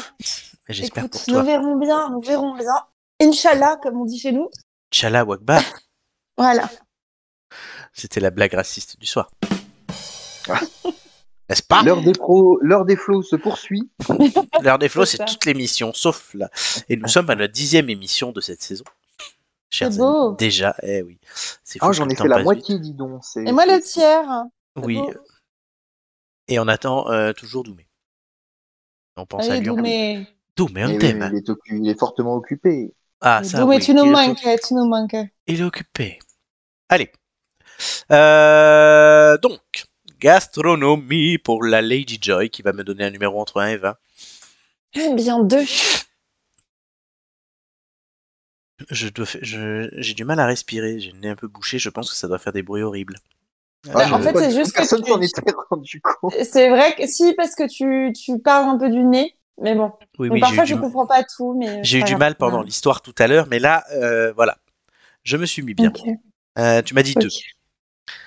J'espère 0.69 1.09
pour 1.09 1.21
nous 1.27 1.33
toi. 1.33 1.43
verrons 1.43 1.77
bien, 1.77 2.09
nous 2.09 2.21
verrons 2.21 2.55
bien. 2.55 2.73
Inch'Allah, 3.21 3.77
comme 3.81 3.99
on 3.99 4.05
dit 4.05 4.19
chez 4.19 4.31
nous. 4.31 4.49
Tchala 4.91 5.25
Wakbar, 5.25 5.61
Voilà. 6.37 6.69
c'était 7.93 8.19
la 8.19 8.29
blague 8.29 8.53
raciste 8.53 8.99
du 8.99 9.05
soir. 9.05 9.29
Ah. 10.49 10.59
N'est-ce 11.49 11.63
pas? 11.63 11.83
L'heure 11.83 12.01
des 12.01 12.13
pros, 12.13 12.59
l'heure 12.61 12.85
des 12.85 12.95
flots 12.95 13.23
se 13.23 13.35
poursuit. 13.35 13.91
L'heure 14.61 14.79
des 14.79 14.87
flots, 14.87 15.03
C'est 15.05 15.25
toute 15.25 15.45
l'émission, 15.45 15.91
sauf 15.93 16.33
là. 16.33 16.49
Et 16.87 16.95
nous 16.95 17.09
sommes 17.09 17.29
à 17.29 17.35
la 17.35 17.49
dixième 17.49 17.89
émission 17.89 18.31
de 18.31 18.39
cette 18.39 18.61
saison. 18.61 18.85
Chers 19.69 19.91
C'est 19.91 19.99
beau. 19.99 20.27
amis, 20.29 20.37
déjà, 20.37 20.75
eh 20.81 21.01
oui. 21.01 21.19
C'est 21.63 21.79
fou 21.79 21.85
Ah, 21.89 21.91
j'en 21.91 22.07
ai 22.07 22.15
fait 22.15 22.27
la 22.29 22.41
moitié, 22.41 22.79
dis 22.79 22.93
donc. 22.93 23.21
Et 23.35 23.51
moi, 23.51 23.65
le 23.65 23.81
tiers. 23.81 24.43
Oui. 24.77 24.97
beau. 24.97 25.11
Et 26.47 26.57
on 26.59 26.67
attend 26.69 27.09
euh, 27.11 27.33
toujours 27.33 27.63
Doumé. 27.63 27.85
On 29.17 29.25
pense 29.25 29.47
à 29.49 29.53
Allez, 29.53 29.59
lui. 29.61 29.67
Doumé. 29.67 30.27
Doumé, 30.55 30.85
on 30.85 30.97
t'aime. 30.97 31.29
mais 31.31 31.39
il, 31.39 31.51
occu- 31.51 31.77
il 31.83 31.89
est 31.89 31.99
fortement 31.99 32.35
occupé. 32.35 32.93
Ah, 33.21 33.43
ça, 33.43 33.59
Doumé, 33.59 33.77
oui. 33.77 33.81
tu 33.83 33.93
nous 33.93 34.03
il, 34.05 34.07
est 34.09 34.11
manques, 34.11 34.31
occupé. 34.31 34.55
tu 34.67 34.73
nous 34.73 34.85
manques. 34.85 35.15
Il 35.47 35.59
est 35.61 35.63
occupé. 35.63 36.19
Allez. 36.89 37.11
Euh, 38.11 39.37
donc, 39.37 39.59
gastronomie 40.19 41.37
pour 41.37 41.63
la 41.63 41.81
Lady 41.81 42.19
Joy 42.21 42.49
qui 42.49 42.61
va 42.61 42.73
me 42.73 42.83
donner 42.83 43.03
un 43.05 43.09
numéro 43.11 43.39
entre 43.39 43.59
1 43.61 43.67
et 43.69 43.77
20. 43.77 43.95
Eh 44.95 45.13
bien, 45.15 45.43
deux. 45.43 45.63
Je 48.89 49.07
dois 49.09 49.25
fa- 49.25 49.39
je- 49.41 49.89
J'ai 49.97 50.13
du 50.13 50.25
mal 50.25 50.39
à 50.39 50.45
respirer, 50.45 50.99
j'ai 50.99 51.11
le 51.11 51.19
nez 51.19 51.29
un 51.29 51.35
peu 51.35 51.47
bouché, 51.47 51.79
je 51.79 51.89
pense 51.89 52.09
que 52.09 52.15
ça 52.15 52.27
doit 52.27 52.39
faire 52.39 52.53
des 52.53 52.63
bruits 52.63 52.81
horribles. 52.83 53.17
Bah, 53.87 54.05
je- 54.07 54.13
en 54.13 54.19
fait, 54.19 54.37
c'est 54.37 54.51
juste 54.51 54.71
que 54.73 54.77
personne 54.77 55.01
tu- 55.03 55.11
s'en 55.11 55.19
était 55.21 55.41
rendu 55.69 56.01
compte. 56.01 56.33
C'est 56.43 56.69
vrai 56.69 56.93
que 56.95 57.07
si, 57.07 57.33
parce 57.33 57.55
que 57.55 57.67
tu, 57.67 58.13
tu 58.13 58.39
parles 58.39 58.69
un 58.69 58.77
peu 58.77 58.89
du 58.89 59.03
nez. 59.03 59.35
Mais 59.59 59.75
bon. 59.75 59.91
oui, 60.19 60.29
Donc, 60.29 60.33
oui, 60.35 60.39
j'ai 60.39 60.41
parfois, 60.41 60.65
je 60.65 60.75
du... 60.75 60.81
comprends 60.81 61.05
pas 61.07 61.23
tout. 61.23 61.55
mais 61.57 61.83
j'ai 61.83 61.99
eu 61.99 62.03
du 62.03 62.15
mal 62.15 62.35
pendant 62.35 62.61
l'histoire 62.61 63.01
tout 63.01 63.13
à 63.19 63.27
l'heure, 63.27 63.47
mais 63.49 63.59
là, 63.59 63.83
euh, 63.93 64.31
voilà. 64.33 64.57
Je 65.23 65.37
me 65.37 65.45
suis 65.45 65.61
mis 65.61 65.73
bien. 65.73 65.91
Euh, 66.57 66.81
tu 66.81 66.93
m'as 66.95 67.03
dit 67.03 67.13
deux. 67.15 67.29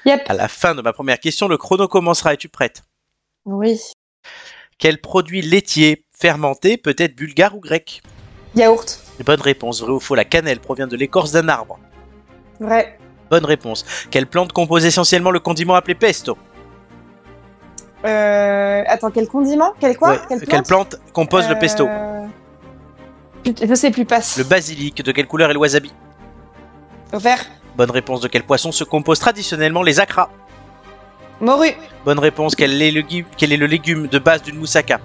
Yep. 0.07 0.23
À 0.27 0.35
la 0.35 0.49
fin 0.49 0.75
de 0.75 0.83
ma 0.83 0.93
première 0.93 1.19
question, 1.19 1.49
le 1.49 1.57
chrono 1.57 1.89
commencera. 1.89 2.35
Es-tu 2.35 2.49
prête? 2.49 2.83
Oui. 3.45 3.81
Quel 4.79 5.01
produit 5.01 5.43
laitier 5.43 6.05
fermenté 6.17 6.77
peut 6.77 6.95
être 6.99 7.15
bulgare 7.17 7.57
ou 7.57 7.61
grec? 7.61 8.03
Yaourt. 8.55 9.01
Bonne 9.25 9.41
réponse. 9.41 9.83
Vrai 9.83 9.93
ou 9.93 10.01
faux 10.01 10.15
La 10.15 10.25
cannelle 10.25 10.61
provient 10.61 10.87
de 10.87 10.97
l'écorce 10.97 11.33
d'un 11.33 11.49
arbre. 11.49 11.79
Vrai. 12.61 12.99
Bonne 13.35 13.47
réponse. 13.47 13.85
Quelle 14.13 14.29
plante 14.29 14.53
compose 14.53 14.85
essentiellement 14.87 15.33
le 15.33 15.41
condiment 15.41 15.75
appelé 15.75 15.97
pesto? 15.97 16.39
Euh... 18.05 18.85
Attends, 18.87 19.11
quel 19.11 19.27
condiment? 19.27 19.73
Quel 19.81 19.97
quoi? 19.97 20.11
Ouais, 20.11 20.21
Quelle 20.49 20.63
plante, 20.63 20.95
compose 21.13 21.49
le 21.49 21.59
pesto? 21.59 21.89
Euh, 21.89 22.27
Je 23.45 23.75
sais 23.75 23.91
plus, 23.91 24.05
passe. 24.05 24.39
Le 24.39 24.45
basilic. 24.45 25.03
De 25.03 25.11
quelle 25.11 25.27
couleur 25.27 25.51
est 25.51 25.53
le 25.53 25.59
wasabi? 25.59 25.93
Vert. 27.13 27.45
Bonne 27.77 27.91
réponse. 27.91 28.21
De 28.21 28.29
quel 28.29 28.45
poisson 28.45 28.71
se 28.71 28.85
composent 28.85 29.19
traditionnellement 29.19 29.83
les 29.83 29.99
acras 29.99 30.29
Morue. 31.41 31.75
Bonne 32.05 32.21
réponse. 32.21 32.55
Quel 32.55 32.81
est 32.81 32.93
le, 32.93 33.03
quel 33.37 33.53
est 33.53 33.57
le 33.57 33.67
légume 33.67 34.07
de 34.07 34.21
base 34.21 34.43
d'une 34.45 34.61
moussaka? 34.61 35.01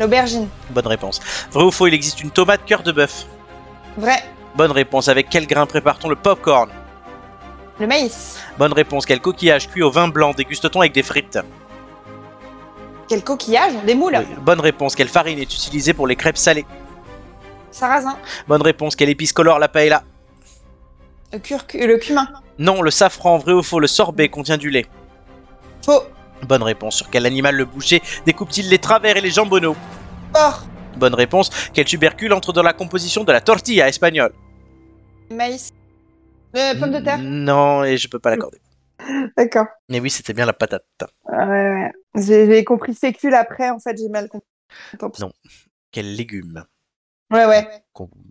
L'aubergine. 0.00 0.48
Bonne 0.70 0.88
réponse. 0.88 1.20
Vrai 1.52 1.62
ou 1.62 1.70
faux 1.70 1.86
Il 1.86 1.94
existe 1.94 2.20
une 2.20 2.32
tomate 2.32 2.64
cœur 2.64 2.82
de 2.82 2.90
bœuf? 2.90 3.26
Vrai. 3.96 4.24
Bonne 4.56 4.72
réponse. 4.72 5.06
Avec 5.06 5.28
quel 5.30 5.46
grain 5.46 5.66
prépare-t-on 5.66 6.08
le 6.08 6.16
popcorn? 6.16 6.68
Le 7.78 7.86
maïs. 7.86 8.38
Bonne 8.58 8.72
réponse. 8.72 9.04
Quel 9.06 9.20
coquillage 9.20 9.68
cuit 9.68 9.82
au 9.82 9.90
vin 9.90 10.08
blanc 10.08 10.32
déguste-t-on 10.32 10.80
avec 10.80 10.92
des 10.92 11.02
frites 11.02 11.38
Quel 13.08 13.22
coquillage 13.22 13.72
Des 13.84 13.94
moules. 13.94 14.18
Bonne 14.40 14.60
réponse. 14.60 14.94
Quelle 14.94 15.08
farine 15.08 15.38
est 15.38 15.42
utilisée 15.54 15.92
pour 15.92 16.06
les 16.06 16.16
crêpes 16.16 16.38
salées 16.38 16.64
Sarrasin. 17.70 18.16
Bonne 18.48 18.62
réponse. 18.62 18.96
Quelle 18.96 19.10
épice 19.10 19.32
colore 19.34 19.58
la 19.58 19.68
paella 19.68 20.04
Le, 21.32 21.38
curcu- 21.38 21.86
le 21.86 21.98
cumin. 21.98 22.28
Non, 22.58 22.80
le 22.80 22.90
safran. 22.90 23.36
Vrai 23.38 23.52
ou 23.52 23.62
faux 23.62 23.80
Le 23.80 23.86
sorbet 23.86 24.28
contient 24.30 24.56
du 24.56 24.70
lait 24.70 24.86
Faux. 25.84 26.02
Bonne 26.48 26.62
réponse. 26.62 26.96
Sur 26.96 27.10
quel 27.10 27.26
animal 27.26 27.56
le 27.56 27.66
boucher 27.66 28.02
découpe-t-il 28.24 28.70
les 28.70 28.78
travers 28.78 29.18
et 29.18 29.20
les 29.20 29.30
jambonneaux 29.30 29.76
Porc. 30.32 30.64
Bonne 30.96 31.14
réponse. 31.14 31.50
Quel 31.74 31.84
tubercule 31.84 32.32
entre 32.32 32.54
dans 32.54 32.62
la 32.62 32.72
composition 32.72 33.22
de 33.22 33.32
la 33.32 33.42
tortilla 33.42 33.86
espagnole 33.86 34.32
Maïs. 35.30 35.72
Euh, 36.56 36.74
pomme 36.78 36.92
de 36.92 37.00
terre. 37.00 37.18
Non, 37.18 37.84
et 37.84 37.96
je 37.96 38.08
peux 38.08 38.18
pas 38.18 38.30
l'accorder. 38.30 38.58
D'accord. 39.36 39.66
Mais 39.88 40.00
oui, 40.00 40.10
c'était 40.10 40.32
bien 40.32 40.46
la 40.46 40.52
patate. 40.52 40.86
Ouais, 41.28 41.46
ouais. 41.46 41.92
J'ai 42.16 42.64
compris 42.64 42.94
fécule 42.94 43.34
après, 43.34 43.70
en 43.70 43.78
fait, 43.78 43.96
j'ai 43.96 44.08
mal 44.08 44.28
compris. 44.28 44.48
Non. 45.20 45.32
Quel 45.92 46.14
légume? 46.14 46.64
Ouais, 47.28 47.44
ouais. 47.44 47.68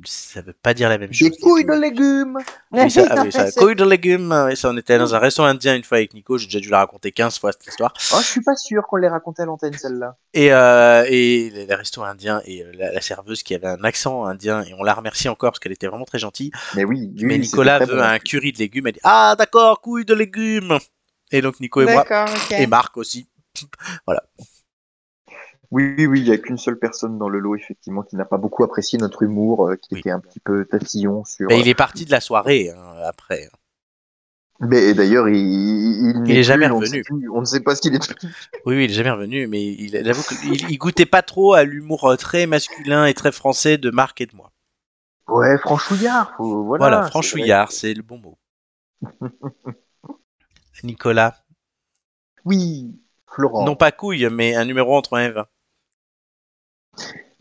Ça 0.06 0.42
veut 0.42 0.54
pas 0.54 0.74
dire 0.74 0.88
la 0.88 0.98
même 0.98 1.12
chose. 1.12 1.30
Des 1.30 1.38
couilles 1.38 1.66
de 1.66 1.74
légumes. 1.74 2.38
Oui, 2.72 2.90
ça, 2.90 3.04
ah 3.10 3.24
oui, 3.24 3.32
ça, 3.32 3.52
C'est- 3.52 3.60
couilles 3.60 3.76
de 3.76 3.84
légumes. 3.84 4.32
ah 4.32 4.56
ça, 4.56 4.70
on 4.70 4.78
était 4.78 4.98
dans 4.98 5.14
un 5.14 5.20
restaurant 5.20 5.50
indien 5.50 5.76
une 5.76 5.84
fois 5.84 5.98
avec 5.98 6.14
Nico. 6.14 6.38
J'ai 6.38 6.46
déjà 6.46 6.60
dû 6.60 6.70
la 6.70 6.78
raconter 6.80 7.12
15 7.12 7.40
fois 7.40 7.52
cette 7.52 7.68
histoire. 7.68 7.92
Oh, 8.14 8.18
je 8.22 8.26
suis 8.26 8.42
pas 8.42 8.56
sûr 8.56 8.84
qu'on 8.88 8.96
l'ait 8.96 9.10
raconté 9.10 9.42
à 9.42 9.46
l'antenne 9.46 9.74
celle-là. 9.74 10.16
Et, 10.34 10.54
euh, 10.54 11.04
et 11.10 11.50
les, 11.50 11.76
restos 11.76 12.04
indiens 12.04 12.42
et 12.46 12.64
euh, 12.64 12.72
la, 12.74 12.94
la 12.94 13.02
serveuse 13.02 13.44
qui 13.44 13.54
avait 13.56 13.68
un 13.68 13.84
accent 13.84 14.26
indien 14.26 14.64
et 14.64 14.74
on 14.76 14.84
la 14.84 14.94
remercie 14.94 15.28
encore 15.28 15.52
parce 15.52 15.60
qu'elle 15.60 15.74
était 15.74 15.88
vraiment 15.88 16.06
très 16.06 16.20
gentille. 16.20 16.52
Mais 16.76 16.86
oui. 16.86 17.12
oui, 17.16 17.26
Mais 17.26 17.38
Nicolas 17.38 17.80
veut 17.80 17.98
bon. 17.98 18.02
un 18.02 18.20
curry 18.20 18.54
de 18.54 18.60
légumes. 18.60 18.88
Elle 18.88 18.94
dit 18.94 19.00
Ah, 19.04 19.36
d'accord, 19.38 19.82
couilles 19.82 20.06
de 20.06 20.14
légumes. 20.14 20.78
Et 21.32 21.42
donc 21.42 21.60
Nico 21.60 21.82
et 21.82 21.86
moi, 21.92 22.06
et 22.52 22.68
Marc 22.68 22.96
aussi. 22.98 23.28
Oui, 24.08 24.16
oui, 25.76 26.06
oui, 26.06 26.22
il 26.22 26.28
y 26.28 26.32
a 26.32 26.38
qu'une 26.38 26.58
seule 26.58 26.80
personne 26.80 27.18
dans 27.18 27.28
le 27.28 27.38
lot, 27.38 27.58
effectivement, 27.58 28.02
qui 28.02 28.16
n'a 28.16 28.24
pas 28.24 28.38
beaucoup 28.38 28.64
apprécié 28.64 28.98
notre 28.98 29.24
humour, 29.24 29.68
euh, 29.68 29.76
qui 29.76 29.94
Oui. 29.94 30.00
était 30.00 30.12
un 30.12 30.22
petit 30.22 30.40
peu 30.40 30.64
tatillon 30.64 31.26
sur. 31.26 31.50
Mais 31.50 31.60
il 31.60 31.68
est 31.68 31.76
parti 31.76 32.06
de 32.06 32.12
la 32.12 32.22
soirée 32.22 32.70
hein, 32.70 32.96
après. 33.06 33.50
Mais 34.62 34.94
d'ailleurs, 34.94 35.28
il, 35.28 35.36
il, 36.26 36.38
est 36.38 36.44
jamais 36.44 36.68
plus, 36.68 36.76
revenu. 36.76 37.02
plus- 37.02 37.30
On 37.30 37.42
ne 37.42 37.46
sait 37.46 37.60
pas 37.60 37.76
ce 37.76 37.82
qu'il 37.82 37.94
est. 37.94 38.16
Oui, 38.66 38.78
oui, 38.78 38.86
il 38.86 38.92
est 38.92 38.94
jamais 38.94 39.12
revenu, 39.12 39.48
mais 39.48 39.66
il, 39.66 40.02
j'avoue 40.02 40.24
qu'il 40.24 40.72
il 40.72 40.78
goûtait 40.78 41.06
pas 41.06 41.22
trop 41.22 41.56
à 41.56 41.66
l'humour 41.66 42.06
euh, 42.06 42.16
très 42.16 42.46
masculin 42.46 43.06
et 43.06 43.14
très 43.14 43.34
français 43.34 43.78
de 43.78 43.92
Marc 43.92 44.22
et 44.22 44.28
de 44.28 44.36
moi. 44.36 44.54
Ouais, 45.28 45.58
franchouillard. 45.58 46.34
Faut, 46.38 46.64
voilà, 46.64 46.88
Voilà, 46.88 47.10
franchouillard, 47.10 47.74
c'est 47.74 47.94
le 47.94 48.02
bon 48.02 48.18
mot. 48.18 48.38
Nicolas. 50.84 51.44
Oui. 52.46 52.98
Florent. 53.28 53.66
Non 53.66 53.76
pas 53.76 53.92
couille, 53.92 54.30
mais 54.32 54.56
un 54.56 54.64
numéro 54.64 54.96
entre 54.96 55.18
1 55.18 55.26
et 55.26 55.32
20. 55.32 55.48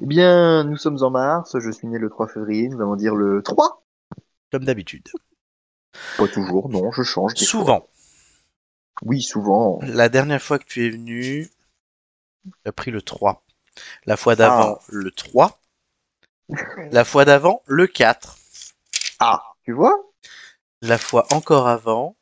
Eh 0.03 0.07
bien, 0.07 0.65
nous 0.65 0.77
sommes 0.77 1.03
en 1.03 1.11
mars. 1.11 1.59
Je 1.59 1.71
suis 1.71 1.87
né 1.87 1.99
le 1.99 2.11
3 2.11 2.29
février. 2.29 2.69
Nous 2.69 2.81
allons 2.81 2.97
dire 2.97 3.15
le 3.15 3.43
3. 3.43 3.83
Comme 4.53 4.65
d'habitude. 4.65 5.09
Pas 6.19 6.29
toujours, 6.29 6.69
non, 6.69 6.91
je 6.93 7.03
change. 7.03 7.35
des 7.35 7.41
fois. 7.41 7.47
Souvent. 7.47 7.89
Oui, 9.03 9.23
souvent. 9.23 9.79
La 9.83 10.09
dernière 10.09 10.43
fois 10.43 10.59
que 10.59 10.65
tu 10.65 10.87
es 10.87 10.91
venu, 10.91 11.49
tu 12.45 12.53
as 12.69 12.73
pris 12.73 12.91
le 12.91 13.03
3. 13.03 13.45
La 14.07 14.17
fois 14.17 14.37
d'avant, 14.37 14.79
le 14.89 15.11
3. 15.11 15.61
La 16.91 17.05
fois 17.05 17.25
d'avant, 17.25 17.63
le 17.67 17.87
4. 17.87 18.39
Ah, 19.21 19.43
tu 19.65 19.73
vois? 19.73 19.95
La 20.83 20.99
fois 20.99 21.27
encore 21.33 21.67
avant, 21.67 22.17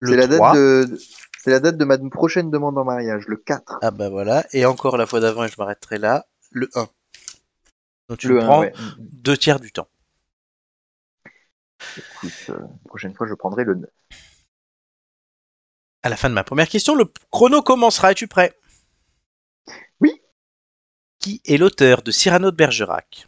le 0.00 0.10
C'est 0.10 0.16
la 0.16 0.28
3. 0.28 0.52
date 0.52 0.56
de. 0.56 0.98
C'est 1.38 1.50
la 1.50 1.60
date 1.60 1.76
de 1.76 1.84
ma 1.84 1.98
prochaine 1.98 2.50
demande 2.50 2.78
en 2.78 2.84
mariage, 2.84 3.26
le 3.26 3.36
4. 3.36 3.78
Ah 3.82 3.90
bah 3.90 4.08
voilà. 4.08 4.44
Et 4.52 4.64
encore 4.64 4.96
la 4.96 5.06
fois 5.06 5.20
d'avant, 5.20 5.44
et 5.44 5.48
je 5.48 5.56
m'arrêterai 5.58 5.98
là, 5.98 6.26
le 6.52 6.68
1. 6.74 6.88
Donc 8.08 8.18
tu 8.18 8.28
le 8.28 8.34
le 8.34 8.42
1, 8.42 8.46
prends 8.46 8.60
ouais. 8.60 8.72
deux 8.98 9.36
tiers 9.36 9.60
du 9.60 9.72
temps. 9.72 9.88
Écoute, 11.96 12.46
euh, 12.50 12.58
la 12.60 12.88
prochaine 12.88 13.14
fois, 13.14 13.26
je 13.26 13.34
prendrai 13.34 13.64
le 13.64 13.74
9. 13.74 13.90
À 16.04 16.08
la 16.08 16.16
fin 16.16 16.28
de 16.28 16.34
ma 16.34 16.44
première 16.44 16.68
question, 16.68 16.94
le 16.94 17.04
chrono 17.30 17.62
commencera. 17.62 18.12
Es-tu 18.12 18.26
prêt? 18.26 18.58
Oui. 20.00 20.20
Qui 21.20 21.40
est 21.44 21.56
l'auteur 21.56 22.02
de 22.02 22.10
Cyrano 22.10 22.50
de 22.50 22.56
Bergerac? 22.56 23.26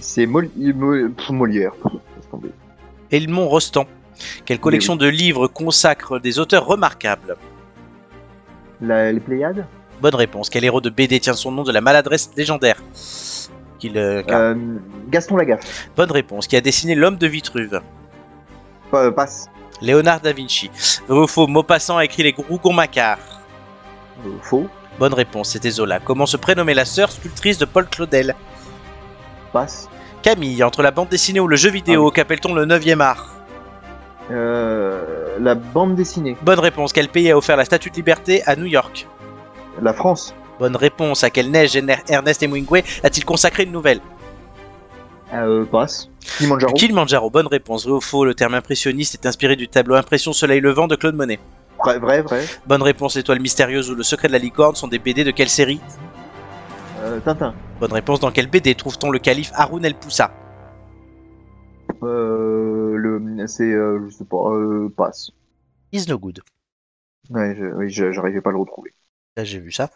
C'est 0.00 0.26
Mol... 0.26 0.50
Mo- 0.56 1.08
pff, 1.10 1.30
Molière. 1.30 1.74
Edmond 3.10 3.48
Rostand. 3.48 3.86
Quelle 4.44 4.60
collection 4.60 4.96
de 4.96 5.06
livres 5.06 5.46
consacre 5.46 6.18
des 6.18 6.38
auteurs 6.38 6.66
remarquables? 6.66 7.36
La... 8.80 9.12
Les 9.12 9.20
Pléiades? 9.20 9.66
Bonne 10.02 10.14
réponse. 10.16 10.50
Quel 10.50 10.64
héros 10.64 10.80
de 10.80 10.90
BD 10.90 11.20
tient 11.20 11.32
son 11.34 11.52
nom 11.52 11.62
de 11.62 11.70
la 11.72 11.80
maladresse 11.80 12.30
légendaire 12.36 12.76
qu'il 13.78 13.96
euh, 13.96 14.22
Euh, 14.28 14.54
Gaston 15.10 15.36
Lagaffe. 15.36 15.88
Bonne 15.96 16.10
réponse. 16.10 16.46
Qui 16.48 16.56
a 16.56 16.60
dessiné 16.60 16.94
l'homme 16.96 17.16
de 17.16 17.26
Vitruve 17.28 17.80
Pa- 18.90 19.10
passe. 19.12 19.48
Léonard 19.80 20.20
da 20.20 20.32
Vinci. 20.32 20.70
Vrai 21.08 21.20
ou 21.22 21.26
faux 21.26 21.46
Maupassant 21.46 21.96
a 21.98 22.04
écrit 22.04 22.22
les 22.24 22.34
Rougon-Macquart. 22.36 23.18
Euh, 24.26 24.30
faux. 24.42 24.68
Bonne 24.98 25.14
réponse. 25.14 25.50
C'était 25.50 25.70
Zola. 25.70 26.00
Comment 26.00 26.26
se 26.26 26.36
prénommait 26.36 26.74
la 26.74 26.84
sœur 26.84 27.10
sculptrice 27.12 27.58
de 27.58 27.64
Paul 27.64 27.86
Claudel 27.88 28.34
Passe. 29.52 29.88
Camille. 30.22 30.62
Entre 30.64 30.82
la 30.82 30.90
bande 30.90 31.08
dessinée 31.08 31.40
ou 31.40 31.46
le 31.48 31.56
jeu 31.56 31.70
vidéo, 31.70 32.10
qu'appelle-t-on 32.10 32.54
le 32.54 32.66
9e 32.66 33.00
art 33.00 33.34
Euh, 34.30 35.36
la 35.40 35.54
bande 35.54 35.94
dessinée. 35.94 36.36
Bonne 36.42 36.60
réponse. 36.60 36.92
Quel 36.92 37.08
pays 37.08 37.30
a 37.30 37.36
offert 37.36 37.56
la 37.56 37.64
statue 37.64 37.90
de 37.90 37.96
liberté 37.96 38.42
à 38.46 38.56
New 38.56 38.66
York 38.66 39.06
La 39.80 39.92
France. 39.92 40.34
Bonne 40.58 40.76
réponse. 40.76 41.24
À 41.24 41.30
quelle 41.30 41.50
neige 41.50 41.76
Ernest 42.08 42.42
Hemingway 42.42 42.84
a-t-il 43.02 43.24
consacré 43.24 43.64
une 43.64 43.72
nouvelle 43.72 44.00
Euh, 45.32 45.64
passe. 45.64 46.08
Kilimanjaro. 46.20 46.74
Kilimanjaro. 46.74 47.30
Bonne 47.30 47.46
réponse. 47.46 47.84
Vrai 47.86 47.96
ou 47.96 48.00
faux 48.00 48.24
Le 48.24 48.34
terme 48.34 48.54
impressionniste 48.54 49.14
est 49.14 49.26
inspiré 49.26 49.56
du 49.56 49.68
tableau 49.68 49.94
Impression 49.96 50.32
Soleil 50.32 50.60
Levant 50.60 50.86
de 50.88 50.96
Claude 50.96 51.14
Monet. 51.16 51.40
Vrai, 51.82 51.98
vrai, 51.98 52.22
vrai. 52.22 52.44
Bonne 52.66 52.82
réponse. 52.82 53.16
L'étoile 53.16 53.40
mystérieuse 53.40 53.90
ou 53.90 53.94
le 53.94 54.02
secret 54.02 54.28
de 54.28 54.32
la 54.32 54.38
licorne 54.38 54.76
sont 54.76 54.88
des 54.88 54.98
BD 54.98 55.24
de 55.24 55.30
quelle 55.30 55.48
série 55.48 55.80
Euh, 57.00 57.18
Tintin. 57.20 57.54
Bonne 57.80 57.92
réponse. 57.92 58.20
Dans 58.20 58.30
quelle 58.30 58.48
BD 58.48 58.74
trouve-t-on 58.74 59.10
le 59.10 59.18
calife 59.18 59.50
Haroun 59.54 59.84
El 59.84 59.94
Poussa 59.94 60.30
Euh, 62.02 62.94
le, 62.96 63.46
c'est, 63.46 63.62
euh, 63.72 64.00
je 64.08 64.14
sais 64.14 64.24
pas, 64.24 64.50
euh, 64.52 64.88
passe. 64.96 65.30
Is 65.92 66.06
no 66.08 66.18
good. 66.18 66.40
Ouais, 67.30 67.54
je, 67.56 67.64
oui, 67.76 67.88
j'arrivais 67.90 68.40
pas 68.40 68.50
à 68.50 68.52
le 68.52 68.58
retrouver. 68.58 68.92
Là, 69.36 69.44
j'ai 69.44 69.58
vu 69.58 69.72
ça. 69.72 69.90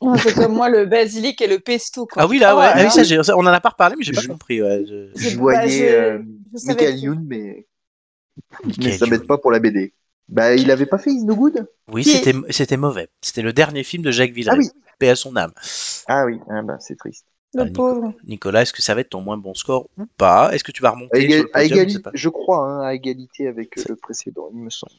Ouais, 0.00 0.18
C'est 0.18 0.34
comme 0.34 0.54
moi 0.54 0.68
le 0.68 0.86
basilic 0.86 1.40
et 1.40 1.46
le 1.46 1.60
pesto. 1.60 2.06
Quoi. 2.06 2.22
Ah 2.22 2.26
oui, 2.26 2.38
là, 2.38 2.50
Ah 2.50 2.56
ouais. 2.56 2.66
Ah 2.66 2.76
oui, 2.78 2.82
là. 2.84 2.90
ça, 2.90 3.02
j'ai- 3.04 3.22
ça, 3.22 3.36
on 3.36 3.40
en 3.40 3.46
a 3.46 3.60
pas 3.60 3.70
reparlé, 3.70 3.94
mais 3.96 4.04
j'ai 4.04 4.12
pas 4.12 4.20
Je- 4.20 4.28
compris. 4.28 4.60
Ouais. 4.62 4.84
je- 4.86 5.10
C'est- 5.14 5.34
bah, 5.34 5.40
voyais 5.40 5.68
je- 5.70 5.84
euh, 5.94 6.18
je 6.52 6.58
savais 6.58 6.72
Michael 6.74 6.94
que- 6.94 7.00
Youn, 7.00 7.24
mais, 7.26 7.66
Michael 8.64 8.84
mais 8.84 8.92
ça 8.98 9.06
m'aide 9.06 9.20
Youn. 9.20 9.26
pas 9.26 9.38
pour 9.38 9.50
la 9.50 9.60
BD. 9.60 9.92
Bah, 10.28 10.54
il 10.54 10.70
avait 10.70 10.86
pas 10.86 10.98
fait 10.98 11.10
Is 11.10 11.24
No 11.24 11.36
Good? 11.36 11.66
Oui, 11.92 12.02
Qui- 12.02 12.10
c'était 12.10 12.34
c'était 12.50 12.76
mauvais. 12.76 13.08
C'était 13.20 13.42
le 13.42 13.52
dernier 13.52 13.84
film 13.84 14.02
de 14.02 14.10
Jacques 14.10 14.32
Villeray. 14.32 14.56
Ah 14.56 14.60
oui. 14.60 14.70
Paix 14.98 15.10
à 15.10 15.16
son 15.16 15.36
âme. 15.36 15.52
Ah 16.06 16.24
oui, 16.26 16.38
ah 16.50 16.62
bah, 16.62 16.76
c'est 16.80 16.96
triste. 16.96 17.26
Le 17.54 17.64
Nico. 17.64 17.74
pauvre. 17.94 18.14
Nicolas, 18.24 18.62
est-ce 18.62 18.72
que 18.72 18.82
ça 18.82 18.94
va 18.94 19.02
être 19.02 19.10
ton 19.10 19.20
moins 19.20 19.36
bon 19.36 19.54
score 19.54 19.88
ou 19.96 20.06
pas? 20.16 20.52
Est-ce 20.52 20.64
que 20.64 20.72
tu 20.72 20.82
vas 20.82 20.88
À, 20.88 20.92
remonter 20.92 21.20
éga- 21.20 21.34
sur 21.36 21.42
le 21.44 21.50
à 21.56 21.60
podium 21.60 21.78
Je 21.78 21.82
égali- 21.84 21.92
sais 21.92 22.02
pas. 22.02 22.10
je 22.14 22.28
crois, 22.28 22.66
hein, 22.66 22.80
à 22.86 22.94
égalité 22.94 23.46
avec 23.46 23.78
euh, 23.78 23.82
le 23.90 23.96
précédent, 23.96 24.48
il 24.52 24.58
me 24.60 24.70
semble. 24.70 24.92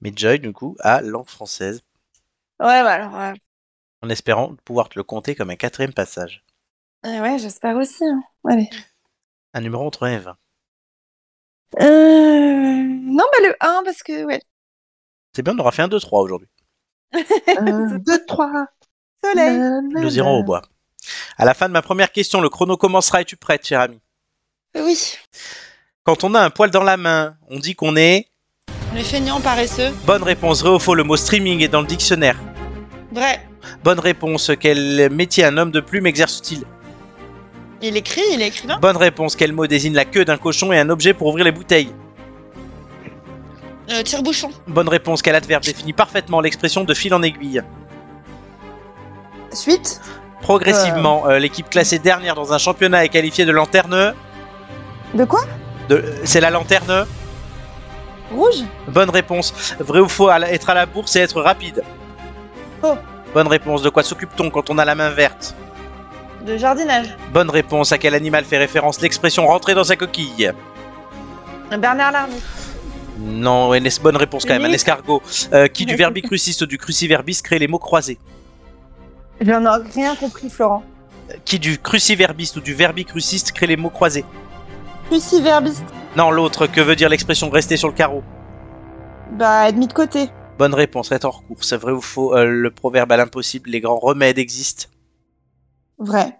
Mais 0.00 0.12
Joy, 0.14 0.38
du 0.38 0.52
coup, 0.52 0.76
a 0.80 1.02
langue 1.02 1.28
française, 1.28 1.82
bah 2.82 2.92
alors. 2.92 3.18
euh, 3.18 3.32
en 4.02 4.08
espérant 4.10 4.54
pouvoir 4.64 4.88
te 4.88 4.98
le 4.98 5.02
compter 5.02 5.34
comme 5.34 5.50
un 5.50 5.56
quatrième 5.56 5.92
passage. 5.92 6.44
euh, 7.06 7.20
ouais, 7.20 7.38
j'espère 7.38 7.76
aussi. 7.76 8.04
hein. 8.04 8.22
Allez. 8.48 8.68
Un 9.54 9.60
numéro 9.60 9.86
entre 9.86 10.06
1 10.06 10.12
et 10.12 10.18
20. 10.18 10.36
Euh... 11.80 12.82
Non, 12.82 13.24
bah 13.32 13.48
le 13.48 13.54
1, 13.60 13.82
parce 13.84 14.02
que, 14.02 14.24
ouais. 14.24 14.40
C'est 15.34 15.42
bien, 15.42 15.54
on 15.56 15.58
aura 15.60 15.72
fait 15.72 15.82
un 15.82 15.88
2-3 15.88 16.22
aujourd'hui. 16.22 16.48
1, 17.56 17.98
2, 17.98 18.26
3. 18.26 18.66
Soleil. 19.24 19.58
Nous 19.94 20.16
irons 20.18 20.38
au 20.38 20.42
bois. 20.44 20.62
À 21.38 21.44
la 21.44 21.54
fin 21.54 21.68
de 21.68 21.72
ma 21.72 21.82
première 21.82 22.12
question, 22.12 22.40
le 22.40 22.48
chrono 22.48 22.76
commencera. 22.76 23.20
Es-tu 23.20 23.36
prête, 23.36 23.66
cher 23.66 23.80
ami? 23.80 24.00
Oui. 24.76 25.14
Quand 26.04 26.24
on 26.24 26.34
a 26.34 26.40
un 26.40 26.50
poil 26.50 26.70
dans 26.70 26.82
la 26.82 26.96
main, 26.96 27.36
on 27.48 27.58
dit 27.58 27.74
qu'on 27.74 27.96
est. 27.96 28.28
Les 28.94 29.02
feignants 29.04 29.40
paresseux. 29.40 29.92
Bonne 30.06 30.22
réponse, 30.22 30.62
vrai 30.62 30.70
ou 30.74 30.78
faux, 30.78 30.94
le 30.94 31.04
mot 31.04 31.16
streaming 31.16 31.60
est 31.62 31.68
dans 31.68 31.80
le 31.80 31.86
dictionnaire. 31.86 32.38
Vrai. 33.14 33.40
Bonne 33.84 34.00
réponse, 34.00 34.50
quel 34.58 35.08
métier 35.10 35.44
un 35.44 35.56
homme 35.56 35.70
de 35.70 35.78
plume 35.78 36.06
exerce-t-il 36.06 36.64
Il 37.80 37.96
écrit, 37.96 38.22
il 38.32 38.42
est 38.42 38.48
écrivain. 38.48 38.76
Bonne 38.80 38.96
réponse, 38.96 39.36
quel 39.36 39.52
mot 39.52 39.68
désigne 39.68 39.94
la 39.94 40.04
queue 40.04 40.24
d'un 40.24 40.36
cochon 40.36 40.72
et 40.72 40.78
un 40.78 40.90
objet 40.90 41.14
pour 41.14 41.28
ouvrir 41.28 41.44
les 41.44 41.52
bouteilles 41.52 41.92
Euh, 43.90 44.02
tire-bouchon. 44.02 44.50
Bonne 44.66 44.88
réponse, 44.88 45.22
quel 45.22 45.36
adverbe 45.36 45.62
définit 45.62 45.92
parfaitement 45.92 46.40
l'expression 46.40 46.82
de 46.82 46.92
fil 46.92 47.14
en 47.14 47.22
aiguille 47.22 47.62
Suite. 49.52 50.00
Progressivement, 50.42 51.28
euh, 51.28 51.38
l'équipe 51.38 51.70
classée 51.70 52.00
dernière 52.00 52.34
dans 52.34 52.52
un 52.52 52.58
championnat 52.58 53.04
est 53.04 53.10
qualifiée 53.10 53.44
de 53.44 53.52
lanterne. 53.52 54.12
De 55.14 55.24
quoi 55.24 55.42
De... 55.88 56.04
C'est 56.24 56.40
la 56.40 56.50
lanterne. 56.50 57.06
Rouge. 58.32 58.64
Bonne 58.88 59.10
réponse. 59.10 59.54
Vrai 59.78 60.00
ou 60.00 60.08
faux, 60.08 60.30
être 60.30 60.70
à 60.70 60.74
la 60.74 60.86
bourse 60.86 61.14
et 61.14 61.20
être 61.20 61.40
rapide 61.40 61.84
Faux. 62.84 62.98
Bonne 63.32 63.48
réponse. 63.48 63.80
De 63.80 63.88
quoi 63.88 64.02
s'occupe-t-on 64.02 64.50
quand 64.50 64.68
on 64.68 64.76
a 64.76 64.84
la 64.84 64.94
main 64.94 65.08
verte 65.08 65.54
De 66.44 66.58
jardinage. 66.58 67.16
Bonne 67.32 67.48
réponse. 67.48 67.92
À 67.92 67.98
quel 67.98 68.14
animal 68.14 68.44
fait 68.44 68.58
référence 68.58 69.00
l'expression 69.00 69.46
rentrer 69.46 69.74
dans 69.74 69.84
sa 69.84 69.96
coquille 69.96 70.52
Bernard 71.70 72.12
Larmy. 72.12 72.42
Non, 73.18 73.72
une 73.72 73.88
bonne 74.02 74.16
réponse 74.18 74.44
quand 74.44 74.52
même. 74.52 74.66
Un 74.66 74.72
escargot. 74.74 75.22
Euh, 75.54 75.66
qui 75.66 75.86
du 75.86 75.96
verbicruciste 75.96 76.60
ou 76.60 76.66
du 76.66 76.76
cruciverbiste 76.76 77.46
crée 77.46 77.58
les 77.58 77.68
mots 77.68 77.78
croisés 77.78 78.18
J'en 79.40 79.64
ai 79.64 79.82
rien 79.94 80.14
compris, 80.14 80.50
Florent. 80.50 80.84
Qui 81.46 81.58
du 81.58 81.78
cruciverbiste 81.78 82.56
ou 82.56 82.60
du 82.60 82.74
verbicruciste 82.74 83.52
crée 83.52 83.66
les 83.66 83.78
mots 83.78 83.88
croisés 83.88 84.26
Cruciverbiste. 85.08 85.86
Non, 86.16 86.30
l'autre. 86.30 86.66
Que 86.66 86.82
veut 86.82 86.96
dire 86.96 87.08
l'expression 87.08 87.48
rester 87.48 87.78
sur 87.78 87.88
le 87.88 87.94
carreau 87.94 88.22
Bah, 89.32 89.70
être 89.70 89.76
mis 89.76 89.88
de 89.88 89.94
côté. 89.94 90.28
Bonne 90.58 90.74
réponse. 90.74 91.10
Être 91.12 91.24
hors 91.24 91.44
course. 91.46 91.72
Vrai 91.74 91.92
ou 91.92 92.00
faux 92.00 92.36
euh, 92.36 92.44
Le 92.46 92.70
proverbe 92.70 93.10
à 93.12 93.16
l'impossible, 93.16 93.70
les 93.70 93.80
grands 93.80 93.98
remèdes 93.98 94.38
existent. 94.38 94.86
Vrai. 95.98 96.38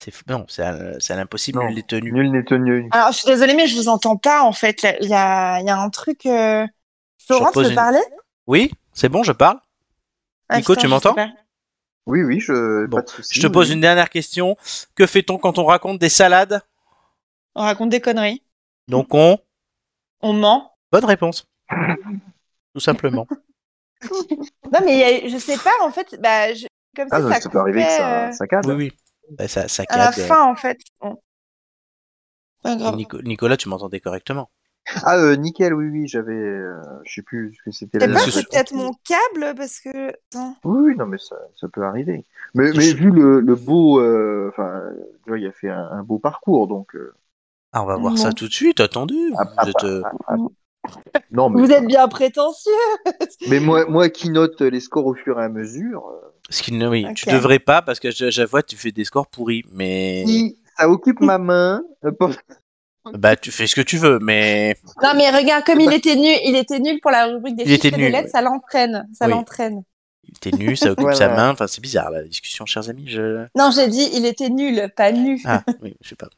C'est 0.00 0.14
f- 0.14 0.22
non, 0.28 0.44
c'est 0.48 0.62
à, 0.62 0.98
c'est 1.00 1.12
à 1.12 1.16
l'impossible, 1.16 1.58
Non. 1.58 1.66
nul 1.66 1.74
n'est 1.74 1.82
tenu. 1.82 2.12
Nul 2.12 2.30
n'est 2.30 2.44
tenu. 2.44 2.88
Alors, 2.92 3.10
je 3.12 3.18
suis 3.18 3.26
désolée, 3.26 3.54
mais 3.54 3.66
je 3.66 3.76
vous 3.76 3.88
entends 3.88 4.16
pas, 4.16 4.42
en 4.42 4.52
fait. 4.52 4.86
Il 5.00 5.08
y 5.08 5.14
a, 5.14 5.60
il 5.60 5.66
y 5.66 5.70
a 5.70 5.78
un 5.78 5.90
truc... 5.90 6.24
euh... 6.26 6.66
Florent, 7.26 7.50
tu 7.52 7.66
une- 7.68 7.74
parler? 7.74 8.00
Oui, 8.46 8.70
c'est 8.94 9.08
bon, 9.08 9.22
je 9.22 9.32
parle. 9.32 9.58
Ah, 10.48 10.58
Nico, 10.58 10.72
putain, 10.72 10.82
tu 10.82 10.88
m'entends? 10.88 11.16
Oui, 12.06 12.22
oui, 12.22 12.40
je. 12.40 12.86
Bon, 12.86 12.96
pas 12.98 13.02
de 13.02 13.08
souci. 13.10 13.34
Je 13.34 13.46
te 13.46 13.52
pose 13.52 13.68
oui. 13.68 13.74
une 13.74 13.80
dernière 13.82 14.08
question. 14.08 14.56
Que 14.94 15.06
fait-on 15.06 15.36
quand 15.36 15.58
on 15.58 15.66
raconte 15.66 15.98
des 15.98 16.08
salades? 16.08 16.62
On 17.54 17.62
raconte 17.62 17.90
des 17.90 18.00
conneries. 18.00 18.42
Donc 18.86 19.12
on... 19.12 19.38
On 20.22 20.32
ment. 20.32 20.72
Bonne 20.90 21.04
réponse. 21.04 21.46
Tout 22.72 22.80
simplement. 22.80 23.26
Non, 24.72 24.80
mais 24.84 25.02
a- 25.24 25.28
je 25.28 25.38
sais 25.38 25.56
pas, 25.58 25.72
en 25.82 25.90
fait, 25.90 26.16
bah, 26.20 26.52
je- 26.54 26.66
comme 26.96 27.08
Ah, 27.10 27.20
si 27.20 27.22
ça, 27.22 27.34
ça, 27.34 27.40
ça 27.40 27.48
peut 27.50 27.58
arriver 27.58 27.84
que 27.84 27.92
ça, 27.92 28.28
euh, 28.28 28.32
ça 28.32 28.46
cadre. 28.46 28.74
Oui, 28.74 28.90
oui. 28.90 28.92
Bah, 29.36 29.48
ça, 29.48 29.68
ça 29.68 29.86
à 29.88 29.98
la 29.98 30.12
cadre. 30.12 30.12
fin, 30.12 30.42
en 30.44 30.56
fait. 30.56 30.78
Bon. 31.00 31.20
Pas 32.62 32.76
grave. 32.76 32.96
Nico- 32.96 33.20
Nicolas, 33.22 33.56
tu 33.56 33.68
m'entendais 33.68 33.98
correctement. 34.00 34.50
Ah, 35.04 35.16
euh, 35.18 35.36
nickel, 35.36 35.74
oui, 35.74 35.86
oui, 35.88 36.08
j'avais. 36.08 36.32
euh, 36.32 36.80
je 37.04 37.14
sais 37.14 37.22
plus 37.22 37.54
ce 37.54 37.62
que 37.62 37.70
c'était. 37.70 37.98
Je 37.98 38.04
sais 38.06 38.12
la 38.12 38.30
c'est 38.30 38.48
peut-être 38.48 38.72
mon 38.72 38.92
câble, 39.04 39.54
parce 39.56 39.80
que... 39.80 40.08
Attends. 40.08 40.56
Oui, 40.64 40.80
oui, 40.90 40.96
non, 40.96 41.06
mais 41.06 41.18
ça, 41.18 41.36
ça 41.56 41.68
peut 41.68 41.84
arriver. 41.84 42.24
Mais, 42.54 42.70
vu 42.72 43.10
le, 43.10 43.40
le 43.40 43.54
beau, 43.54 44.00
euh, 44.00 44.48
enfin, 44.50 44.82
tu 45.24 45.30
vois, 45.30 45.38
il 45.38 45.46
a 45.46 45.52
fait 45.52 45.68
un, 45.70 45.88
un 45.92 46.02
beau 46.02 46.18
parcours, 46.18 46.66
donc. 46.66 46.94
euh, 46.96 47.14
Ah, 47.72 47.82
on 47.82 47.86
va 47.86 47.96
voir 47.96 48.18
ça 48.18 48.28
Non. 48.28 48.34
tout 48.34 48.46
de 48.48 48.52
suite, 48.52 48.80
attendez. 48.80 49.14
ah, 49.38 49.44
Vous 49.58 49.68
ah, 49.68 49.68
êtes, 49.68 49.84
euh, 49.84 50.04
ah, 50.04 50.12
ah, 50.28 50.36
Non, 51.30 51.50
mais, 51.50 51.60
Vous 51.60 51.70
êtes 51.70 51.86
bien 51.86 52.08
prétentieux. 52.08 52.72
mais 53.48 53.60
moi, 53.60 53.84
moi 53.86 54.08
qui 54.08 54.30
note 54.30 54.60
les 54.60 54.80
scores 54.80 55.06
au 55.06 55.14
fur 55.14 55.38
et 55.40 55.44
à 55.44 55.48
mesure, 55.48 56.06
euh, 56.08 56.28
Ce 56.50 56.62
qui 56.62 56.72
ne- 56.72 56.88
oui, 56.88 57.06
tu 57.14 57.28
devrais 57.28 57.58
pas 57.58 57.82
parce 57.82 58.00
que 58.00 58.10
je- 58.10 58.30
j'avoue, 58.30 58.62
tu 58.62 58.76
fais 58.76 58.92
des 58.92 59.04
scores 59.04 59.26
pourris, 59.26 59.64
mais 59.72 60.24
si 60.26 60.58
ça 60.78 60.88
occupe 60.88 61.20
ma 61.20 61.36
main, 61.38 61.82
euh, 62.04 62.10
bah 63.12 63.36
tu 63.36 63.50
fais 63.50 63.66
ce 63.66 63.74
que 63.74 63.80
tu 63.82 63.98
veux, 63.98 64.18
mais 64.20 64.76
Non, 65.02 65.10
mais 65.16 65.30
regarde, 65.30 65.64
comme 65.64 65.80
il 65.80 65.92
était 65.92 66.16
nul, 66.16 66.36
il 66.44 66.56
était 66.56 66.78
nul 66.78 67.00
pour 67.00 67.10
la 67.10 67.26
rubrique 67.26 67.56
des 67.56 67.64
Il 67.64 67.72
était 67.72 67.88
chiffres 67.88 67.94
et 67.94 67.98
des 67.98 68.04
nul, 68.04 68.12
lettres, 68.12 68.24
ouais. 68.26 68.30
ça 68.30 68.40
l'entraîne. 68.42 69.06
Ça 69.12 69.26
Oui. 69.26 69.32
l'entraîne. 69.32 69.82
t'es 70.40 70.50
nu, 70.52 70.76
ça 70.76 70.86
occupe 70.92 71.00
Voilà. 71.02 71.16
sa 71.16 71.28
main. 71.28 71.50
Enfin, 71.50 71.66
c'est 71.66 71.80
bizarre 71.80 72.10
la 72.10 72.22
discussion, 72.22 72.64
chers 72.66 72.88
amis. 72.88 73.08
Je... 73.08 73.46
Non, 73.56 73.70
j'ai 73.74 73.88
dit, 73.88 74.08
il 74.14 74.24
était 74.26 74.50
nul, 74.50 74.90
pas 74.96 75.10
nu. 75.12 75.40
Ah 75.44 75.62
oui, 75.82 75.96
je 76.02 76.08
sais 76.10 76.16
pas. 76.16 76.28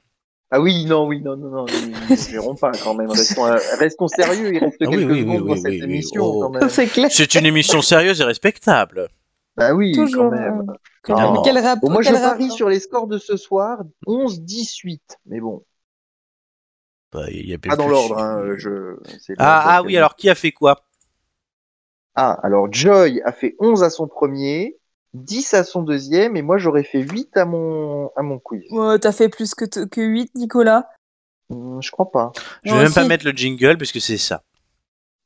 Ah 0.52 0.60
oui, 0.60 0.84
non, 0.84 1.06
oui, 1.06 1.20
non, 1.20 1.36
non, 1.36 1.48
non, 1.48 1.66
ils 1.66 1.90
ne 1.90 2.32
verront 2.32 2.56
pas 2.56 2.72
quand 2.72 2.94
même. 2.94 3.08
Restons, 3.10 3.46
euh, 3.46 3.56
restons 3.78 4.08
sérieux, 4.08 4.52
il 4.52 4.58
reste 4.58 4.78
Ah 4.80 4.86
oui, 4.88 4.96
quelques 4.96 5.10
oui, 5.10 5.24
dans 5.24 5.32
oui, 5.42 5.56
cette 5.60 5.70
oui, 5.70 5.78
oui. 5.78 5.84
émission 5.84 6.22
Oh. 6.24 6.40
quand 6.42 6.50
même. 6.50 6.68
C'est 6.68 6.86
clair. 6.88 7.08
C'est 7.12 7.34
une 7.36 7.46
émission 7.46 7.80
sérieuse 7.82 8.20
et 8.20 8.24
respectable. 8.24 9.08
Bah 9.56 9.74
oui, 9.74 9.92
Toujours. 9.92 10.30
quand 10.30 10.36
même. 10.36 10.60
euh, 10.60 10.64
Non. 10.66 10.74
quel- 11.04 11.32
mais 11.32 11.38
quel 11.44 11.58
rapport 11.58 11.88
Bon, 11.88 11.92
moi, 11.92 12.02
je 12.02 12.10
parie 12.10 12.50
sur 12.50 12.68
les 12.68 12.80
scores 12.80 13.06
de 13.06 13.18
ce 13.18 13.36
soir, 13.36 13.78
11-18. 14.06 15.18
Mais 15.26 15.38
bon, 15.40 15.64
Bah, 17.12 17.26
il 17.30 17.48
y 17.48 17.54
a 17.54 17.58
pas 17.58 17.76
dans 17.76 17.88
l'ordre. 17.88 18.18
Hein, 18.18 18.38
euh, 18.40 18.54
je... 18.58 18.96
Ah, 19.38 19.76
ah 19.76 19.82
oui, 19.84 19.96
alors 19.96 20.16
qui 20.16 20.28
a 20.30 20.34
fait 20.34 20.52
quoi? 20.52 20.84
Ah, 22.16 22.38
alors 22.42 22.72
Joy 22.72 23.20
a 23.24 23.30
fait 23.32 23.54
11 23.60 23.84
à 23.84 23.90
son 23.90 24.08
premier, 24.08 24.78
10 25.14 25.54
à 25.54 25.64
son 25.64 25.82
deuxième, 25.82 26.36
et 26.36 26.42
moi 26.42 26.58
j'aurais 26.58 26.84
fait 26.84 27.00
8 27.00 27.36
à 27.36 27.44
mon, 27.44 28.10
à 28.16 28.22
mon 28.22 28.38
quiz. 28.38 28.62
Ouais, 28.70 28.98
t'as 28.98 29.12
fait 29.12 29.28
plus 29.28 29.54
que, 29.54 29.64
t- 29.64 29.88
que 29.88 30.00
8, 30.00 30.32
Nicolas? 30.36 30.88
Hmm, 31.48 31.80
je 31.80 31.90
crois 31.90 32.10
pas. 32.10 32.32
Je 32.62 32.70
vais 32.70 32.74
Moi 32.76 32.84
même 32.84 32.92
pas 32.94 33.00
aussi. 33.00 33.08
mettre 33.08 33.24
le 33.24 33.32
jingle 33.32 33.76
parce 33.76 33.90
que 33.92 33.98
c'est 34.00 34.18
ça. 34.18 34.42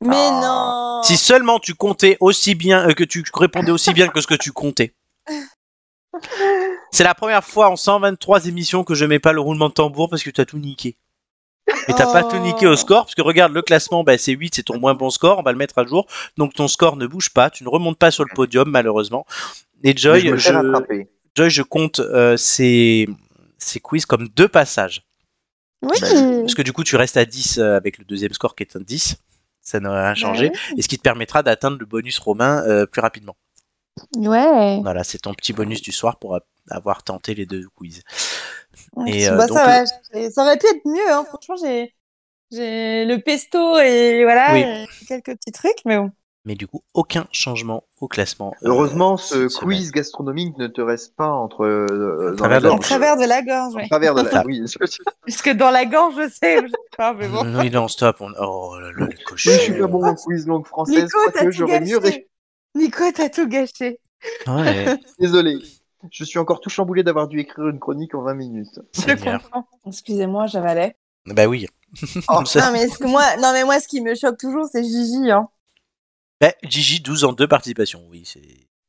Mais 0.01 0.17
Ah. 0.17 0.41
non 0.43 1.03
Si 1.03 1.17
seulement 1.19 1.59
tu 1.59 1.75
comptais 1.75 2.17
aussi 2.21 2.55
bien, 2.55 2.89
euh, 2.89 2.95
que 2.95 3.05
tu 3.05 3.23
répondais 3.35 3.71
aussi 3.73 3.93
bien 3.93 4.09
que 4.09 4.21
ce 4.21 4.27
que 4.27 4.35
tu 4.35 4.53
comptais. 4.53 4.95
C'est 6.93 7.05
la 7.05 7.15
première 7.15 7.45
fois 7.45 7.69
en 7.71 7.77
123 7.77 8.47
émissions 8.47 8.85
que 8.85 8.95
je 8.95 9.05
mets 9.05 9.19
pas 9.19 9.33
le 9.33 9.41
roulement 9.41 9.69
de 9.69 9.75
tambour 9.75 10.09
parce 10.09 10.23
que 10.23 10.31
tu 10.31 10.41
as 10.41 10.45
tout 10.47 10.59
niqué. 10.59 10.97
Mais 11.89 11.95
t'as 11.95 12.13
pas 12.13 12.23
Oh. 12.25 12.31
tout 12.31 12.39
niqué 12.39 12.67
au 12.67 12.77
score, 12.77 13.05
parce 13.05 13.15
que 13.15 13.23
regarde 13.23 13.53
le 13.53 13.63
classement, 13.63 14.05
bah, 14.05 14.17
c'est 14.19 14.33
8, 14.33 14.55
c'est 14.55 14.63
ton 14.63 14.79
moins 14.79 14.95
bon 14.95 15.11
score, 15.11 15.39
on 15.39 15.43
va 15.43 15.53
le 15.53 15.59
mettre 15.59 15.79
à 15.79 15.85
jour. 15.85 16.07
Donc 16.37 16.55
ton 16.55 16.69
score 16.69 16.97
ne 16.97 17.07
bouge 17.07 17.31
pas, 17.31 17.51
tu 17.51 17.65
ne 17.65 17.69
remontes 17.69 17.99
pas 17.99 18.11
sur 18.11 18.25
le 18.25 18.35
podium 18.35 18.71
malheureusement. 18.71 19.27
Et 19.83 19.97
Joy, 19.97 20.33
je. 20.37 21.05
Joy, 21.35 21.51
je 21.51 21.63
compte 21.63 21.99
euh, 21.99 22.37
ces, 22.37 23.09
ces 23.59 23.81
quiz 23.81 24.07
comme 24.07 24.29
deux 24.29 24.49
passages. 24.49 25.05
Oui 25.83 25.99
Parce 26.01 26.55
que 26.55 26.63
du 26.63 26.73
coup, 26.73 26.85
tu 26.85 26.97
restes 26.97 27.17
à 27.17 27.25
10 27.25 27.59
euh, 27.59 27.77
avec 27.77 27.99
le 27.99 28.05
deuxième 28.05 28.33
score 28.33 28.55
qui 28.55 28.63
est 28.63 28.77
un 28.77 28.81
10. 28.81 29.17
Ça 29.61 29.81
n'a 29.81 29.91
rien 29.91 30.15
changé. 30.15 30.53
Et 30.77 30.83
ce 30.83 30.89
qui 30.89 30.97
te 30.97 31.03
permettra 31.03 31.43
d'atteindre 31.43 31.79
le 31.79 31.87
bonus 31.87 32.19
romain 32.19 32.63
euh, 32.67 32.87
plus 32.87 33.01
rapidement. 33.01 33.37
Ouais. 34.17 34.81
Voilà, 34.83 35.05
c'est 35.05 35.19
ton 35.19 35.35
petit 35.35 35.53
bonus 35.53 35.83
du 35.83 35.93
soir 35.93 36.19
pour 36.19 36.39
avoir 36.71 37.03
tenté 37.03 37.35
les 37.35 37.47
deux 37.47 37.67
quiz. 37.75 38.03
Et, 39.07 39.29
euh, 39.29 39.37
bah, 39.37 39.47
donc, 39.47 39.57
ça, 39.59 39.67
va, 39.67 39.85
j'ai- 40.13 40.31
ça 40.31 40.43
aurait 40.43 40.59
pu 40.59 40.67
être 40.67 40.85
mieux, 40.87 41.11
hein. 41.13 41.25
franchement, 41.25 41.57
j'ai 41.63 41.95
j'ai 42.53 43.05
le 43.07 43.19
pesto 43.19 43.79
et 43.81 44.23
voilà, 44.25 44.53
Oui. 44.53 44.61
et 44.61 45.07
quelques 45.09 45.37
petits 45.37 45.51
trucs, 45.53 45.79
mais 45.85 45.97
bon. 45.97 46.11
Mais 46.47 46.55
du 46.55 46.67
coup, 46.67 46.83
aucun 46.93 47.27
changement 47.33 47.85
au 48.01 48.07
classement. 48.07 48.53
euh, 48.63 48.69
Heureusement, 48.69 49.17
ce 49.17 49.49
quiz 49.59 49.91
gastronomique 49.93 50.57
ne 50.59 50.67
te 50.67 50.83
reste 50.83 51.17
pas 51.17 51.31
entre 51.31 51.65
euh, 51.65 52.31
dans 52.33 52.37
travers 52.37 52.61
la 52.61 52.61
de 52.61 52.65
la 52.67 52.71
En 52.71 52.77
gorge. 52.77 52.87
travers 52.87 53.17
de 53.17 53.25
la 53.25 53.43
gorge, 53.43 53.75
ouais. 53.75 53.85
En 53.85 53.89
travers 53.89 54.15
de 54.15 54.21
la. 54.21 54.45
Oui, 54.47 54.63
je, 54.67 54.79
Parce 55.27 55.41
que 55.43 55.51
dans 55.51 55.71
la 55.71 55.87
gorge, 55.87 56.15
je 56.17 56.29
sais, 56.29 56.61
je 56.63 56.69
sais 56.69 56.75
pas, 56.99 57.15
mais 57.15 57.29
bon. 57.29 57.43
Oui, 57.61 57.71
non, 57.71 57.89
stop. 57.89 58.17
on- 58.21 58.31
Oh 58.39 58.79
là 58.79 58.93
là, 58.93 59.07
les 59.09 59.17
cochons. 59.25 59.51
je 59.53 59.59
suis 59.59 59.79
pas 59.79 59.87
bon 59.87 60.05
en 60.05 60.15
quiz 60.15 60.47
langue 60.47 60.67
française, 60.67 61.05
Nico, 61.05 61.19
t'as 61.33 61.45
tout 61.47 61.51
j'aurais 61.51 61.81
mieux. 61.81 61.97
ré- 61.99 62.11
gâché. 62.11 62.29
Nico, 62.75 63.05
t'as 63.13 63.29
tout 63.31 63.49
gâché. 63.49 63.99
Ouais, 64.47 64.87
Désolé. 65.19 65.59
Je 66.11 66.25
suis 66.25 66.39
encore 66.39 66.61
tout 66.61 66.71
chamboulé 66.71 67.03
d'avoir 67.03 67.29
dû 67.29 67.41
écrire 67.41 67.69
une 67.69 67.79
chronique 67.79 68.15
en 68.15 68.23
20 68.23 68.35
minutes. 68.35 68.81
Je 68.95 69.01
Seigneur. 69.01 69.43
comprends. 69.43 69.67
Excusez-moi, 69.87 70.47
j'avalais. 70.47 70.97
Bah 71.27 71.47
oui. 71.47 71.67
Oh, 72.29 72.43
Non, 72.57 72.73
mais, 72.73 72.89
ce 72.89 72.99
que 72.99 73.07
moi, 73.07 73.37
non, 73.37 73.53
mais 73.53 73.65
moi, 73.65 73.81
ce 73.81 73.89
qui 73.89 74.01
me 74.01 74.15
choque 74.15 74.39
toujours, 74.39 74.67
c'est 74.71 74.83
Gigi. 74.83 75.31
Hein. 75.31 75.49
Bah, 76.41 76.53
Gigi, 76.65 77.01
12 77.01 77.25
en 77.25 77.33
deux 77.33 77.49
participations. 77.49 78.03
Oui, 78.11 78.25
c'est. 78.25 78.43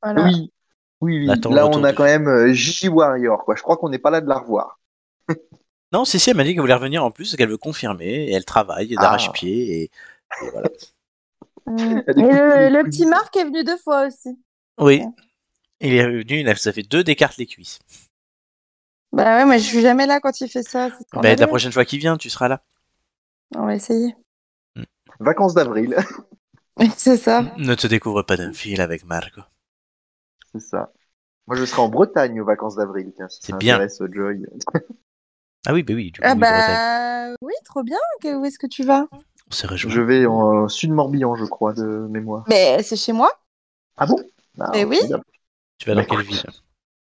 Voilà. 0.04 0.24
Oui. 0.24 0.52
Oui, 1.02 1.20
oui. 1.20 1.30
Attends, 1.30 1.52
Là, 1.52 1.68
on 1.68 1.84
a 1.84 1.92
de- 1.92 1.98
quand 1.98 2.04
même 2.04 2.28
euh, 2.28 2.54
Gigi 2.54 2.88
Warrior, 2.88 3.44
quoi. 3.46 3.56
Je 3.56 3.62
crois 3.62 3.78
qu'on 3.78 3.90
n'est 3.90 4.00
pas 4.00 4.10
là 4.10 4.22
de 4.22 4.28
la 4.28 4.40
revoir. 4.40 4.80
Non, 5.92 6.04
Cécile 6.04 6.32
elle 6.32 6.38
m'a 6.38 6.44
dit 6.44 6.50
qu'elle 6.50 6.62
voulait 6.62 6.74
revenir 6.74 7.06
en 7.06 7.12
plus, 7.12 7.36
qu'elle 7.38 7.48
veut 7.48 7.58
confirmer. 7.58 8.26
Et 8.26 8.34
elle 8.34 8.44
travaille 8.44 8.96
d'arrache-pied. 8.96 9.84
Et... 9.84 9.84
et 9.84 10.50
voilà. 10.52 10.68
Mm. 11.68 12.02
Et 12.08 12.70
le, 12.70 12.84
petit 12.84 13.06
Marc 13.06 13.38
est 13.38 13.46
venu 13.46 13.64
deux 13.64 13.78
fois 13.78 14.08
aussi. 14.08 14.38
Oui. 14.78 15.04
Il 15.80 15.94
est 15.94 16.06
revenu, 16.06 16.40
il 16.42 16.50
a- 16.50 16.56
ça 16.56 16.74
fait 16.74 16.84
deux 16.84 17.04
d'écarte 17.04 17.38
les 17.38 17.46
cuisses. 17.46 17.80
Bah 19.12 19.38
ouais, 19.38 19.46
mais 19.46 19.60
je 19.60 19.64
suis 19.66 19.82
jamais 19.82 20.06
là 20.06 20.20
quand 20.20 20.42
il 20.42 20.50
fait 20.50 20.64
ça. 20.64 20.90
Bah, 21.14 21.36
la 21.36 21.48
prochaine 21.48 21.72
fois 21.72 21.86
qu'il 21.86 22.00
vient, 22.00 22.18
tu 22.18 22.30
seras 22.30 22.48
là. 22.48 22.64
On 23.56 23.66
va 23.66 23.76
essayer. 23.76 24.16
Vacances 25.20 25.54
d'avril, 25.54 25.96
c'est 26.98 27.18
ça. 27.18 27.44
Ne 27.58 27.76
te 27.76 27.88
découvre 27.88 28.22
pas 28.24 28.38
d'un 28.38 28.54
fil 28.54 28.82
avec 28.82 29.06
Marco. 29.06 29.42
c'est 30.54 30.60
ça. 30.60 30.92
Moi, 31.48 31.58
je 31.58 31.66
serai 31.66 31.82
en 31.82 31.90
Bretagne 31.90 32.42
aux 32.42 32.46
vacances 32.46 32.76
d'avril, 32.76 33.14
C'est 33.30 33.58
bien. 33.58 33.80
Joy. 34.12 34.46
Ah 35.68 35.74
oui, 35.74 35.84
bah 35.84 35.94
oui, 35.94 36.12
du 36.12 36.22
coup, 36.22 36.28
Ah 36.28 36.36
bah 36.36 37.36
oui, 37.42 37.54
trop 37.66 37.84
bien. 37.84 37.98
Où 38.24 38.46
est-ce 38.46 38.60
que 38.60 38.68
tu 38.68 38.84
vas? 38.84 39.08
On 39.12 39.52
s'est. 39.52 39.68
Je 39.78 40.02
vais 40.02 40.26
en 40.26 40.64
euh, 40.66 40.68
sud 40.68 40.92
Morbihan, 40.92 41.36
je 41.36 41.46
crois, 41.46 41.74
de 41.74 42.08
mémoire. 42.10 42.46
Mais 42.48 42.82
c'est 42.84 42.96
chez 42.96 43.14
moi. 43.14 43.32
Ah 43.98 44.06
bon? 44.06 44.18
Ah, 44.60 44.72
Mais 44.74 44.86
oui. 44.86 45.00
Tu 45.78 45.90
vas 45.90 45.96
dans 45.96 46.06
quelle 46.06 46.22
ville? 46.22 46.44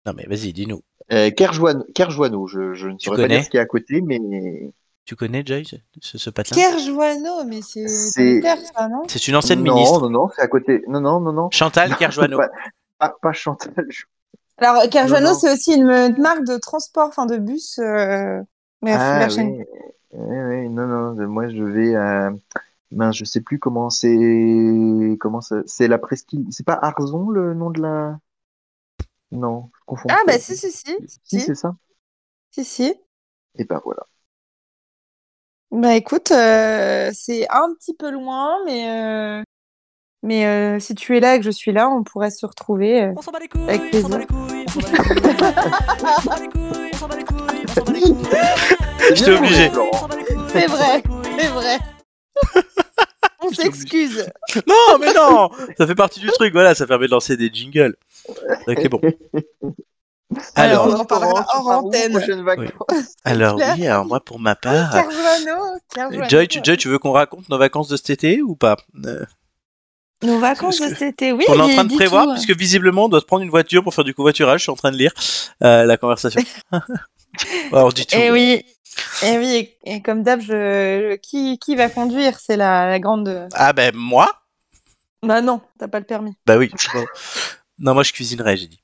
Non, 0.07 0.13
mais 0.17 0.25
vas-y, 0.27 0.53
dis-nous. 0.53 0.81
Euh, 1.13 1.31
je, 2.47 2.75
je 2.75 2.89
ne 2.89 2.99
saurais 2.99 3.23
pas 3.23 3.29
dire 3.29 3.45
ce 3.45 3.51
qu'il 3.51 3.59
y 3.59 3.61
a 3.61 3.63
à 3.63 3.67
côté, 3.67 4.01
mais 4.01 4.19
Tu 5.05 5.17
connais, 5.17 5.43
Joy, 5.45 5.65
ce, 6.01 6.19
ce, 6.19 6.31
patelin 6.31 6.57
Kerjoano, 6.61 7.45
mais 7.45 7.61
c'est 7.63 7.87
ça, 7.89 8.89
non? 8.89 9.03
C'est 9.09 9.29
une 9.29 9.37
ancienne 9.37 9.63
non, 9.65 9.75
ministre. 9.75 10.01
non, 10.03 10.11
non, 10.11 10.31
c'est 10.35 10.43
à 10.43 10.49
côté. 10.49 10.85
Non, 10.89 11.01
non, 11.01 11.21
non, 11.21 11.33
non. 11.33 11.51
Chantal 11.51 11.97
Kerjoano. 11.97 12.37
Pas, 12.39 12.51
pas, 12.99 13.17
pas 13.21 13.33
Chantal. 13.33 13.87
je- 13.89 14.05
Alors, 14.59 14.89
Kerjoano, 14.89 15.27
Non, 15.27 15.33
non. 15.33 15.39
c'est 15.39 15.53
aussi 15.53 15.75
une, 15.75 15.91
une 15.91 16.21
marque 16.21 16.45
de 16.45 16.57
transport, 16.59 17.09
enfin 17.09 17.27
de 17.27 17.39
bus. 17.39 17.79
Euh... 17.79 18.41
Mais 18.83 18.93
Ah, 18.93 19.19
la 19.21 19.29
chaîne. 19.29 19.49
oui. 19.59 19.65
Oui, 20.13 20.37
oui, 20.39 20.69
non, 20.69 20.87
non, 20.87 21.15
de- 21.15 21.27
moi 21.27 21.49
je 21.49 21.63
vais 21.63 21.95
à. 21.95 22.31
Mince, 22.93 23.17
je 23.17 23.25
sais 23.25 23.41
plus 23.41 23.59
comment 23.61 23.91
c'est. 23.91 25.17
Comment 25.21 25.41
ça. 25.41 25.57
C'est 25.67 25.87
la 25.87 25.99
presqu'île. 25.99 26.47
C'est 26.51 26.67
pas 26.67 26.79
Arzon 26.81 27.31
le 27.31 27.55
nom 27.55 27.71
de 27.71 27.81
la. 27.81 28.19
Non, 29.33 29.71
je 29.79 29.85
confonds. 29.87 30.09
Ah 30.11 30.23
bah 30.27 30.39
si, 30.39 30.57
si, 30.57 30.71
si. 30.73 30.85
Si, 31.07 31.21
Si, 31.25 31.41
c'est 31.41 31.55
ça. 31.55 31.75
si, 32.51 32.65
si. 32.65 32.95
Et 33.59 33.65
ben 33.65 33.81
voilà. 33.85 34.03
Bah 35.71 35.95
écoute, 35.95 36.33
euh, 36.33 37.11
c'est 37.15 37.47
un 37.49 37.73
petit 37.75 37.95
peu 37.95 38.11
loin, 38.11 38.57
mais, 38.67 38.91
euh, 38.91 39.43
mais 40.25 40.47
euh, 40.47 40.81
si 40.81 40.97
tu 40.97 41.17
es 41.17 41.21
là 41.21 41.37
et 41.37 41.39
que 41.39 41.45
je 41.45 41.51
suis 41.51 41.71
là, 41.73 41.89
on 41.89 42.03
pourrait 42.03 42.31
se 42.31 42.45
retrouver. 42.45 43.05
euh. 43.05 43.13
On 43.17 43.23
s'en 43.23 43.31
bat 43.31 43.39
les 43.39 43.47
couilles, 43.49 43.63
Avec 43.69 43.83
on 43.95 44.01
s'en 44.03 44.09
bat 44.09 44.19
plaisir. 44.19 44.19
les 44.19 44.27
couilles, 44.27 44.65
on 44.67 44.81
s'en 44.81 44.81
bat 44.81 44.99
les 44.99 45.29
couilles, 45.29 45.31
on 46.13 46.19
s'en 46.19 46.29
bat 46.29 46.39
les 46.39 46.49
couilles, 46.49 46.91
on 46.93 46.97
s'en 46.97 47.09
bat 47.09 47.17
les 47.17 47.25
couilles, 47.25 47.65
on 47.65 47.73
s'en 47.73 47.85
bat 47.85 47.93
les 47.93 48.01
couilles. 48.03 49.15
J'étais 49.15 49.33
obligé. 49.37 49.71
C'est 50.53 50.67
vrai, 50.67 50.97
les 50.97 51.03
couilles. 51.03 51.37
c'est 51.39 51.49
vrai. 51.49 51.79
On 53.51 53.55
s'excuse. 53.55 54.27
Non, 54.67 54.99
mais 54.99 55.13
non 55.13 55.51
Ça 55.79 55.87
fait 55.87 55.95
partie 55.95 56.21
du 56.21 56.29
truc, 56.29 56.53
voilà, 56.53 56.75
ça 56.75 56.87
permet 56.87 57.07
de 57.07 57.11
lancer 57.13 57.37
des 57.37 57.51
jingles. 57.53 57.97
Ok, 58.67 58.89
bon. 58.89 59.01
Alors, 60.55 60.85
Alors, 60.85 60.97
on 60.97 61.01
en 61.01 61.05
parlera 61.05 61.45
hors 61.55 61.67
antenne. 61.69 62.17
vacances 62.45 62.69
alors 63.25 63.57
clair. 63.57 63.75
oui, 63.77 63.87
alors 63.89 64.05
moi 64.05 64.21
pour 64.21 64.39
ma 64.39 64.55
part, 64.55 64.93
Kerjoano. 64.93 66.29
Joy, 66.29 66.47
tu, 66.47 66.61
Joy, 66.63 66.77
tu 66.77 66.87
veux 66.89 67.01
qu'on 67.01 67.11
raconte 67.11 67.49
nos 67.49 67.59
vacances 67.59 67.89
de 67.89 67.97
cet 67.97 68.11
été 68.11 68.41
ou 68.41 68.55
pas? 68.55 68.77
Euh, 69.07 69.25
Nos 70.23 70.39
vacances 70.39 70.81
de 70.81 70.87
cet 70.87 71.03
été, 71.03 71.33
oui. 71.33 71.45
On 71.49 71.55
est 71.59 71.61
en 71.63 71.69
train 71.69 71.85
de 71.85 71.93
prévoir, 71.95 72.27
tout. 72.27 72.33
puisque 72.35 72.57
visiblement 72.57 73.07
on 73.07 73.09
doit 73.09 73.19
se 73.21 73.25
prendre 73.25 73.43
une 73.43 73.51
voiture 73.51 73.83
pour 73.83 73.93
faire 73.93 74.05
du 74.05 74.15
covoiturage. 74.15 74.61
Je 74.61 74.63
suis 74.65 74.71
en 74.73 74.77
train 74.77 74.93
de 74.93 74.97
lire 74.97 75.13
euh, 75.65 75.85
la 75.85 75.97
conversation. 75.97 76.41
Alors, 77.73 77.93
dis 77.93 78.07
tout. 78.07 78.17
Eh 78.17 78.31
oui, 78.31 78.65
eh 79.23 79.39
oui, 79.39 79.77
et, 79.85 79.95
et 79.95 80.03
comme 80.03 80.23
d'hab, 80.23 80.41
je... 80.41 81.17
qui, 81.17 81.59
qui 81.59 81.77
va 81.77 81.89
conduire? 81.89 82.39
C'est 82.39 82.57
la, 82.57 82.89
la 82.89 82.99
grande. 82.99 83.49
Ah 83.55 83.73
ben 83.73 83.95
moi? 83.95 84.29
Bah 85.23 85.43
non, 85.43 85.61
t'as 85.79 85.89
pas 85.89 85.99
le 86.01 86.07
permis. 86.07 86.35
Bah 86.47 86.57
oui. 86.57 86.71
Non, 87.83 87.95
moi 87.95 88.03
je 88.03 88.13
cuisinerai, 88.13 88.59
j'ai 88.59 88.67
dit. 88.67 88.83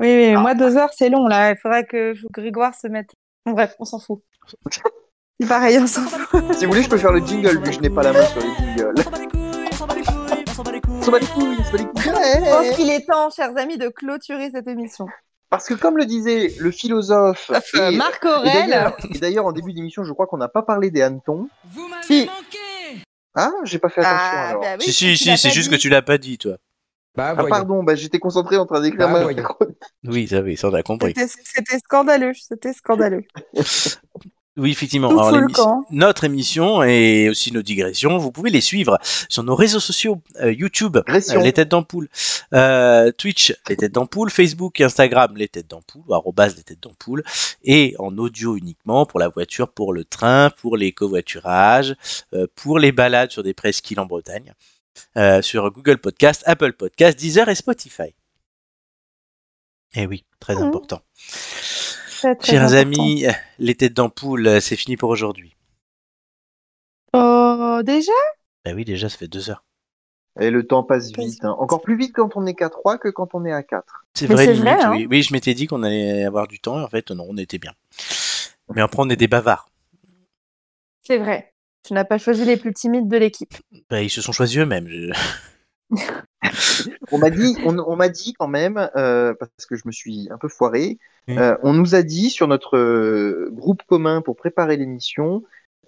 Oui, 0.00 0.08
oui, 0.08 0.32
mais 0.32 0.36
moi 0.36 0.54
deux 0.56 0.76
heures, 0.76 0.92
c'est 0.92 1.08
long 1.08 1.28
là. 1.28 1.52
Il 1.52 1.56
faudrait 1.56 1.86
que 1.86 2.12
Grégoire 2.32 2.74
se 2.74 2.88
mette. 2.88 3.10
Bon, 3.46 3.52
bref, 3.52 3.76
on 3.78 3.84
s'en 3.84 4.00
fout. 4.00 4.20
C'est 5.40 5.48
pareil, 5.48 5.78
on 5.78 5.86
s'en 5.86 6.02
fout. 6.02 6.42
Si 6.58 6.64
vous 6.64 6.72
voulez, 6.72 6.82
je 6.82 6.88
peux 6.88 6.98
faire 6.98 7.12
le 7.12 7.24
jingle, 7.24 7.58
vu 7.58 7.62
que 7.62 7.72
je 7.72 7.80
n'ai 7.80 7.90
pas 7.90 8.02
la 8.02 8.12
main 8.12 8.26
sur 8.26 8.40
les 8.40 8.54
jingles. 8.56 8.94
On 8.96 9.02
s'en 9.02 9.10
bat 9.10 9.18
les 9.18 9.26
couilles, 9.28 9.68
on 9.70 9.74
s'en 9.74 9.86
bat 9.86 9.94
les 9.94 10.02
couilles, 10.04 10.34
on 10.48 10.52
s'en 10.52 10.64
bat 10.64 10.72
les 10.72 10.80
couilles. 10.80 10.98
On 10.98 11.02
s'en 11.02 11.10
bat 11.12 11.18
les 11.18 11.26
couilles, 11.26 11.56
on 11.60 11.64
s'en 11.64 11.72
bat 11.72 11.78
les 11.78 11.84
couilles. 11.84 12.02
Je 12.04 12.50
pense 12.50 12.76
qu'il 12.76 12.90
est 12.90 13.06
temps, 13.06 13.30
chers 13.30 13.56
amis, 13.56 13.78
de 13.78 13.88
clôturer 13.88 14.50
cette 14.50 14.66
émission. 14.66 15.06
Parce 15.52 15.66
que 15.66 15.74
comme 15.74 15.98
le 15.98 16.06
disait 16.06 16.54
le 16.58 16.70
philosophe, 16.70 17.50
Euh, 17.74 17.90
et- 17.90 17.96
Marc 17.96 18.24
d'ailleurs- 18.24 18.96
et 19.14 19.18
d'ailleurs 19.18 19.44
en 19.44 19.52
début 19.52 19.74
d'émission, 19.74 20.02
je 20.02 20.10
crois 20.14 20.26
qu'on 20.26 20.38
n'a 20.38 20.48
pas 20.48 20.62
parlé 20.62 20.90
des 20.90 21.02
hannetons. 21.02 21.46
Vous 21.74 21.88
m'avez 21.88 22.02
Si. 22.02 22.20
manqué 22.24 23.02
Ah, 23.34 23.50
j'ai 23.64 23.78
pas 23.78 23.90
fait 23.90 24.00
attention 24.00 24.16
Ah, 24.32 24.48
alors. 24.48 24.62
bah 24.62 24.76
oui, 24.78 24.84
si, 24.86 24.92
si, 24.92 25.16
si, 25.18 25.36
c'est 25.36 25.50
juste 25.50 25.70
que 25.70 25.76
tu 25.76 25.90
l'as 25.90 26.00
pas 26.00 26.16
dit, 26.16 26.38
toi. 26.38 26.56
Bah, 27.14 27.34
Ah 27.36 27.44
pardon, 27.44 27.82
bah 27.82 27.94
j'étais 27.94 28.18
concentré 28.18 28.56
en 28.56 28.64
train 28.64 28.80
d'écrire 28.80 29.08
Bah, 29.08 29.12
ma 29.26 29.42
chronique. 29.42 29.76
Oui, 30.04 30.26
ça, 30.26 30.40
oui, 30.40 30.56
ça 30.56 30.68
on 30.68 30.72
a 30.74 30.82
compris. 30.82 31.12
C'était 31.14 31.78
scandaleux, 31.80 32.32
c'était 32.34 32.72
scandaleux. 32.72 33.24
Oui, 34.58 34.70
effectivement. 34.70 35.08
Alors, 35.08 35.30
notre 35.90 36.24
émission 36.24 36.82
et 36.82 37.30
aussi 37.30 37.52
nos 37.52 37.62
digressions, 37.62 38.18
vous 38.18 38.30
pouvez 38.30 38.50
les 38.50 38.60
suivre 38.60 38.98
sur 39.30 39.42
nos 39.44 39.54
réseaux 39.54 39.80
sociaux 39.80 40.20
euh, 40.42 40.52
YouTube, 40.52 40.98
euh, 41.08 41.42
les 41.42 41.52
têtes 41.54 41.70
d'ampoule, 41.70 42.10
euh, 42.52 43.10
Twitch, 43.12 43.54
les 43.70 43.76
têtes 43.78 43.92
d'ampoule, 43.92 44.28
Facebook, 44.30 44.82
Instagram, 44.82 45.34
les 45.38 45.48
têtes 45.48 45.70
d'ampoule, 45.70 46.02
ou 46.06 46.12
arrobas 46.14 46.48
les 46.48 46.62
têtes 46.64 46.82
d'ampoule, 46.82 47.24
et 47.64 47.94
en 47.98 48.18
audio 48.18 48.54
uniquement 48.56 49.06
pour 49.06 49.20
la 49.20 49.28
voiture, 49.28 49.68
pour 49.72 49.94
le 49.94 50.04
train, 50.04 50.50
pour 50.50 50.76
les 50.76 50.92
covoiturages, 50.92 51.96
euh, 52.34 52.46
pour 52.54 52.78
les 52.78 52.92
balades 52.92 53.30
sur 53.30 53.42
des 53.42 53.54
presqu'îles 53.54 54.00
en 54.00 54.06
Bretagne, 54.06 54.52
euh, 55.16 55.40
sur 55.40 55.70
Google 55.70 55.96
Podcast, 55.96 56.42
Apple 56.44 56.74
Podcast, 56.74 57.18
Deezer 57.18 57.48
et 57.48 57.54
Spotify. 57.54 58.14
Eh 59.94 60.06
oui, 60.06 60.24
très 60.40 60.56
Mhm. 60.56 60.62
important. 60.64 61.00
Très, 62.22 62.36
très 62.36 62.52
Chers 62.52 62.62
important. 62.62 63.02
amis, 63.02 63.24
les 63.58 63.74
têtes 63.74 63.94
d'ampoule, 63.94 64.60
c'est 64.60 64.76
fini 64.76 64.96
pour 64.96 65.10
aujourd'hui. 65.10 65.56
Oh, 67.14 67.80
déjà? 67.84 68.12
Bah 68.64 68.72
oui, 68.74 68.84
déjà, 68.84 69.08
ça 69.08 69.18
fait 69.18 69.28
deux 69.28 69.50
heures. 69.50 69.64
Et 70.40 70.50
le 70.50 70.66
temps 70.66 70.82
passe 70.82 71.10
Passe 71.14 71.24
vite. 71.26 71.44
hein. 71.44 71.56
Encore 71.58 71.80
plus 71.82 71.96
vite 71.96 72.12
quand 72.14 72.36
on 72.36 72.44
est 72.46 72.54
qu'à 72.54 72.68
3 72.68 72.98
que 72.98 73.08
quand 73.08 73.34
on 73.34 73.44
est 73.46 73.52
à 73.52 73.62
4. 73.62 74.04
C'est 74.14 74.26
Mais 74.26 74.36
vrai, 74.36 74.46
c'est 74.46 74.54
limite, 74.54 74.80
vrai, 74.80 74.84
hein. 74.84 74.90
oui. 74.90 75.06
Oui, 75.10 75.22
je 75.22 75.32
m'étais 75.34 75.52
dit 75.54 75.66
qu'on 75.66 75.82
allait 75.82 76.24
avoir 76.24 76.48
du 76.48 76.60
temps, 76.60 76.78
et 76.80 76.82
en 76.82 76.88
fait, 76.88 77.10
non, 77.10 77.26
on 77.28 77.36
était 77.36 77.58
bien. 77.58 77.72
Mais 78.74 78.82
après, 78.82 79.02
on 79.02 79.08
est 79.10 79.16
des 79.16 79.28
bavards. 79.28 79.68
C'est 81.02 81.18
vrai. 81.18 81.54
Tu 81.84 81.92
n'as 81.94 82.04
pas 82.04 82.18
choisi 82.18 82.44
les 82.44 82.56
plus 82.56 82.72
timides 82.74 83.08
de 83.08 83.16
l'équipe. 83.16 83.54
Bah, 83.90 84.02
ils 84.02 84.10
se 84.10 84.22
sont 84.22 84.32
choisis 84.32 84.58
eux-mêmes. 84.58 84.88
je- 84.88 85.12
On 87.10 87.18
m'a 87.18 87.30
dit, 87.30 87.58
on, 87.62 87.78
on 87.78 87.96
m'a 87.96 88.08
dit 88.08 88.32
quand 88.34 88.48
même, 88.48 88.78
euh, 88.96 89.34
parce 89.34 89.66
que 89.68 89.76
je 89.76 89.82
me 89.86 89.92
suis 89.92 90.28
un 90.30 90.38
peu 90.38 90.48
foiré, 90.48 90.98
Euh, 91.30 91.56
on 91.62 91.72
nous 91.72 91.94
a 91.94 92.02
dit 92.02 92.30
sur 92.30 92.48
notre 92.48 92.76
euh, 92.76 93.48
groupe 93.52 93.82
commun 93.88 94.22
pour 94.22 94.34
préparer 94.36 94.76
l'émission 94.76 95.42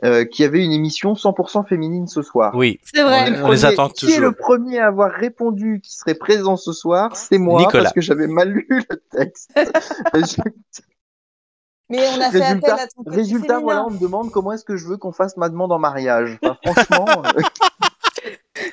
euh, 0.05 0.25
qu'il 0.25 0.45
y 0.45 0.47
avait 0.47 0.65
une 0.65 0.73
émission 0.73 1.15
100% 1.15 1.67
féminine 1.67 2.07
ce 2.07 2.23
soir. 2.23 2.55
Oui, 2.57 2.79
C'est 2.85 3.03
On 3.03 3.07
vrai. 3.07 3.31
est- 3.33 3.43
on 3.43 3.51
les 3.51 3.65
attend 3.65 3.89
Qui 3.89 4.07
est 4.07 4.09
toujours. 4.09 4.23
le 4.23 4.33
premier 4.33 4.79
à 4.79 4.87
avoir 4.89 5.11
répondu 5.13 5.81
qui 5.83 5.93
serait 5.95 6.15
présent 6.15 6.57
ce 6.57 6.73
soir 6.73 7.17
C'est 7.17 7.39
moi, 7.39 7.61
Nicolas. 7.61 7.85
parce 7.85 7.95
que 7.95 8.01
j'avais 8.01 8.27
mal 8.27 8.51
lu 8.51 8.67
le 8.91 8.97
texte. 9.11 9.51
Mais 11.91 11.99
on 12.17 12.21
a 12.21 12.31
fait 12.31 12.41
appel 12.43 12.61
résultat, 12.63 12.75
à 12.77 12.87
ton 12.89 13.03
côté 13.05 13.17
résultat 13.17 13.47
féminin. 13.47 13.61
voilà, 13.63 13.85
on 13.87 13.91
me 13.91 13.99
demande 13.99 14.31
comment 14.31 14.53
est-ce 14.53 14.65
que 14.65 14.77
je 14.77 14.87
veux 14.87 14.97
qu'on 14.97 15.13
fasse 15.13 15.37
ma 15.37 15.49
demande 15.49 15.71
en 15.71 15.79
mariage. 15.79 16.39
Enfin, 16.43 16.57
franchement, 16.65 17.23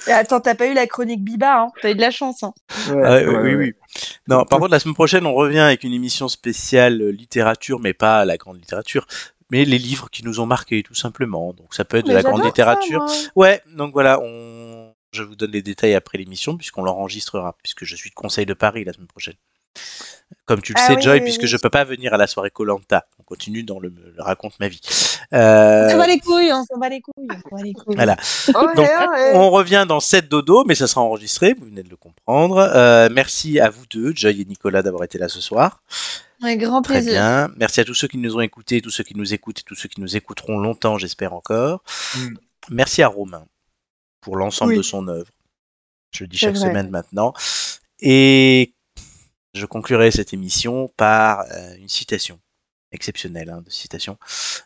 Et 0.08 0.12
attends, 0.12 0.40
t'as 0.40 0.56
pas 0.56 0.68
eu 0.68 0.74
la 0.74 0.88
chronique 0.88 1.24
Biba, 1.24 1.62
hein 1.64 1.68
T'as 1.82 1.92
eu 1.92 1.96
de 1.96 2.02
la 2.02 2.12
chance. 2.12 2.44
Hein. 2.44 2.54
ouais, 2.90 3.02
Ah, 3.04 3.18
oui, 3.18 3.26
ouais, 3.26 3.38
oui, 3.38 3.42
ouais. 3.42 3.56
oui. 3.56 3.74
Non, 4.28 4.46
par 4.46 4.60
contre, 4.60 4.72
la 4.72 4.80
semaine 4.80 4.96
prochaine, 4.96 5.26
on 5.26 5.34
revient 5.34 5.60
avec 5.60 5.84
une 5.84 5.94
émission 5.94 6.28
spéciale 6.28 7.02
euh, 7.02 7.12
littérature, 7.12 7.80
mais 7.80 7.94
pas 7.94 8.24
la 8.26 8.38
grande 8.38 8.58
littérature, 8.58 9.08
mais 9.50 9.66
les 9.66 9.78
livres 9.80 10.10
qui 10.10 10.24
nous 10.24 10.40
ont 10.40 10.46
marqués, 10.46 10.84
tout 10.84 10.96
simplement. 10.96 11.54
Donc, 11.54 11.74
ça 11.74 11.84
peut 11.86 11.98
être 11.98 12.08
de 12.08 12.14
la 12.14 12.22
grande 12.24 12.44
littérature. 12.44 13.08
ça. 13.10 13.30
Ouais, 13.36 13.62
donc 13.76 13.94
voilà, 13.94 14.20
on... 14.22 14.94
je 15.12 15.24
vous 15.24 15.36
donne 15.36 15.52
les 15.52 15.62
détails 15.62 15.96
après 15.96 16.18
l'émission, 16.18 16.56
puisqu'on 16.58 16.84
l'enregistrera, 16.84 17.56
puisque 17.62 17.84
je 17.84 17.96
suis 17.96 18.10
de 18.10 18.16
Conseil 18.16 18.46
de 18.46 18.54
Paris 18.54 18.84
la 18.84 18.94
semaine 18.94 19.08
prochaine. 19.08 19.36
Comme 20.46 20.62
tu 20.62 20.74
le 20.74 20.80
Ah 20.82 20.88
sais, 20.88 20.96
oui, 20.96 21.02
Joy, 21.02 21.14
oui, 21.20 21.22
puisque 21.22 21.42
oui. 21.44 21.48
je 21.48 21.58
peux 21.58 21.70
pas 21.70 21.84
venir 21.84 22.14
à 22.14 22.18
la 22.18 22.28
soirée 22.28 22.50
Colanta. 22.52 23.06
On 23.20 23.24
continue 23.24 23.64
dans 23.64 23.80
le, 23.80 23.90
le 23.90 24.22
raconte 24.22 24.60
ma 24.60 24.68
vie. 24.68 24.82
Euh, 25.34 25.86
On 25.88 25.92
s'en 25.92 25.98
bat 25.98 26.08
les 26.08 26.20
couilles, 26.20 26.52
on 26.52 26.64
s'en 26.66 26.78
bat 26.80 26.90
les 26.90 27.00
couilles, 27.02 27.28
on 27.52 27.56
bat 27.56 27.64
les 27.64 27.74
couilles. 27.74 27.96
Voilà. 27.96 28.18
Donc, 28.76 28.78
ouais. 28.78 29.32
On 29.36 29.50
revient 29.52 29.86
dans 29.88 30.00
7 30.00 30.28
dodo, 30.28 30.64
mais 30.66 30.76
ça 30.76 30.88
sera 30.88 31.02
enregistré, 31.02 31.54
vous 31.58 31.66
venez 31.66 31.84
de 31.84 31.90
le 31.90 31.96
comprendre. 31.96 32.58
Euh, 32.58 33.08
merci 33.12 33.60
à 33.60 33.70
vous 33.70 33.86
deux, 33.90 34.14
Joy 34.16 34.42
et 34.42 34.46
Nicolas, 34.46 34.82
d'avoir 34.82 35.04
été 35.04 35.18
là 35.18 35.30
ce 35.30 35.40
soir. 35.42 35.84
Un 36.42 36.56
grand 36.56 36.82
Très 36.82 36.96
plaisir. 36.96 37.14
bien. 37.14 37.52
Merci 37.58 37.80
à 37.82 37.86
tous 37.86 37.94
ceux 37.94 38.08
qui 38.08 38.18
nous 38.18 38.36
ont 38.36 38.42
écoutés, 38.42 38.82
tous 38.82 38.90
ceux 38.90 39.04
qui 39.04 39.16
nous 39.16 39.34
écoutent 39.34 39.60
et 39.60 39.64
tous 39.64 39.76
ceux 39.76 39.88
qui 39.90 40.02
nous 40.02 40.16
écouteront 40.18 40.58
longtemps, 40.58 40.98
j'espère 40.98 41.34
encore. 41.34 41.84
Mm. 42.18 42.34
Merci 42.72 43.04
à 43.04 43.08
Romain 43.08 43.46
pour 44.22 44.36
l'ensemble 44.38 44.72
Oui. 44.72 44.78
de 44.78 44.82
son 44.84 45.08
œuvre. 45.08 45.30
Je 46.12 46.24
le 46.24 46.28
dis 46.28 46.38
chaque 46.38 46.56
vrai. 46.56 46.68
semaine 46.70 46.90
maintenant. 46.90 47.34
Et 48.00 48.74
je 49.54 49.66
conclurai 49.66 50.12
cette 50.12 50.34
émission 50.34 50.90
par 50.98 51.42
euh, 51.42 51.76
une 51.78 51.90
citation 51.90 52.40
exceptionnelle, 52.92 53.50
hein, 53.50 53.62
de 53.62 53.70
citation 53.70 54.18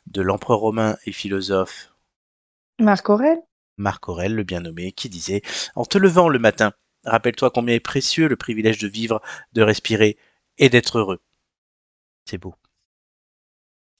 de 0.08 0.22
l'empereur 0.22 0.60
romain 0.60 0.98
et 1.06 1.12
philosophe 1.12 1.94
Marc 2.80 3.10
Aurel 3.10 3.40
Marc 3.78 4.08
Aurèle, 4.08 4.34
le 4.34 4.44
bien 4.44 4.62
nommé, 4.62 4.92
qui 4.92 5.10
disait 5.10 5.42
En 5.76 5.86
te 5.86 5.98
levant 5.98 6.30
le 6.30 6.40
matin, 6.40 6.74
rappelle-toi 7.04 7.52
combien 7.52 7.76
est 7.76 7.80
précieux 7.80 8.28
le 8.28 8.36
privilège 8.36 8.78
de 8.78 8.88
vivre, 8.88 9.22
de 9.54 9.62
respirer 9.62 10.18
et 10.58 10.70
d'être 10.70 11.00
heureux. 11.00 11.20
C'est 12.26 12.38
beau. 12.38 12.56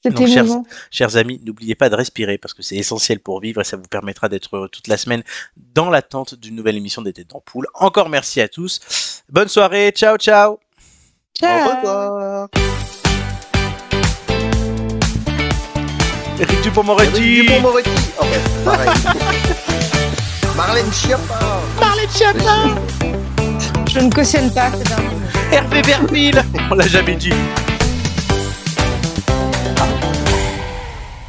Donc, 0.06 0.28
chers, 0.28 0.46
chers 0.92 1.18
amis, 1.18 1.42
n'oubliez 1.44 1.74
pas 1.74 1.90
de 1.90 1.96
respirer 1.96 2.38
parce 2.38 2.54
que 2.54 2.62
c'est 2.62 2.76
essentiel 2.76 3.20
pour 3.20 3.42
vivre 3.42 3.62
et 3.62 3.64
ça 3.64 3.76
vous 3.76 3.88
permettra 3.88 4.30
d'être 4.30 4.56
heureux 4.56 4.70
toute 4.70 4.88
la 4.88 4.98
semaine 4.98 5.24
dans 5.58 5.90
l'attente 5.90 6.36
d'une 6.36 6.56
nouvelle 6.56 6.78
émission 6.78 7.02
des 7.02 7.12
Têtes 7.12 7.32
d'Ampoule. 7.32 7.68
Encore 7.74 8.10
merci 8.10 8.40
à 8.40 8.48
tous. 8.48 9.24
Bonne 9.30 9.48
soirée. 9.48 9.92
Ciao, 9.92 10.18
ciao. 10.18 10.60
Au 11.44 11.48
revoir. 11.48 12.48
Eric 16.40 16.62
Dupond-Moretti. 16.62 17.42
Du 17.42 17.50
bon 17.50 17.62
Moretti. 17.62 17.90
Oh, 18.20 18.24
ouais, 18.24 18.42
pareil. 18.64 18.90
Marlène 20.58 20.92
Schiappa. 20.92 21.62
Je 23.90 24.00
ne 24.00 24.10
cautionne 24.12 24.52
pas. 24.54 24.72
Hervé 25.52 25.82
Verville. 25.82 26.42
On 26.72 26.76
l'a 26.76 26.88
jamais 26.88 27.16
dit. 27.16 27.34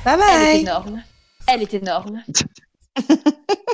Bye 0.05 0.15
Elle 0.15 0.21
est 0.21 0.53
bye. 0.53 0.61
énorme. 0.61 1.03
Elle 1.49 1.63
est 1.63 1.75
énorme. 1.75 2.23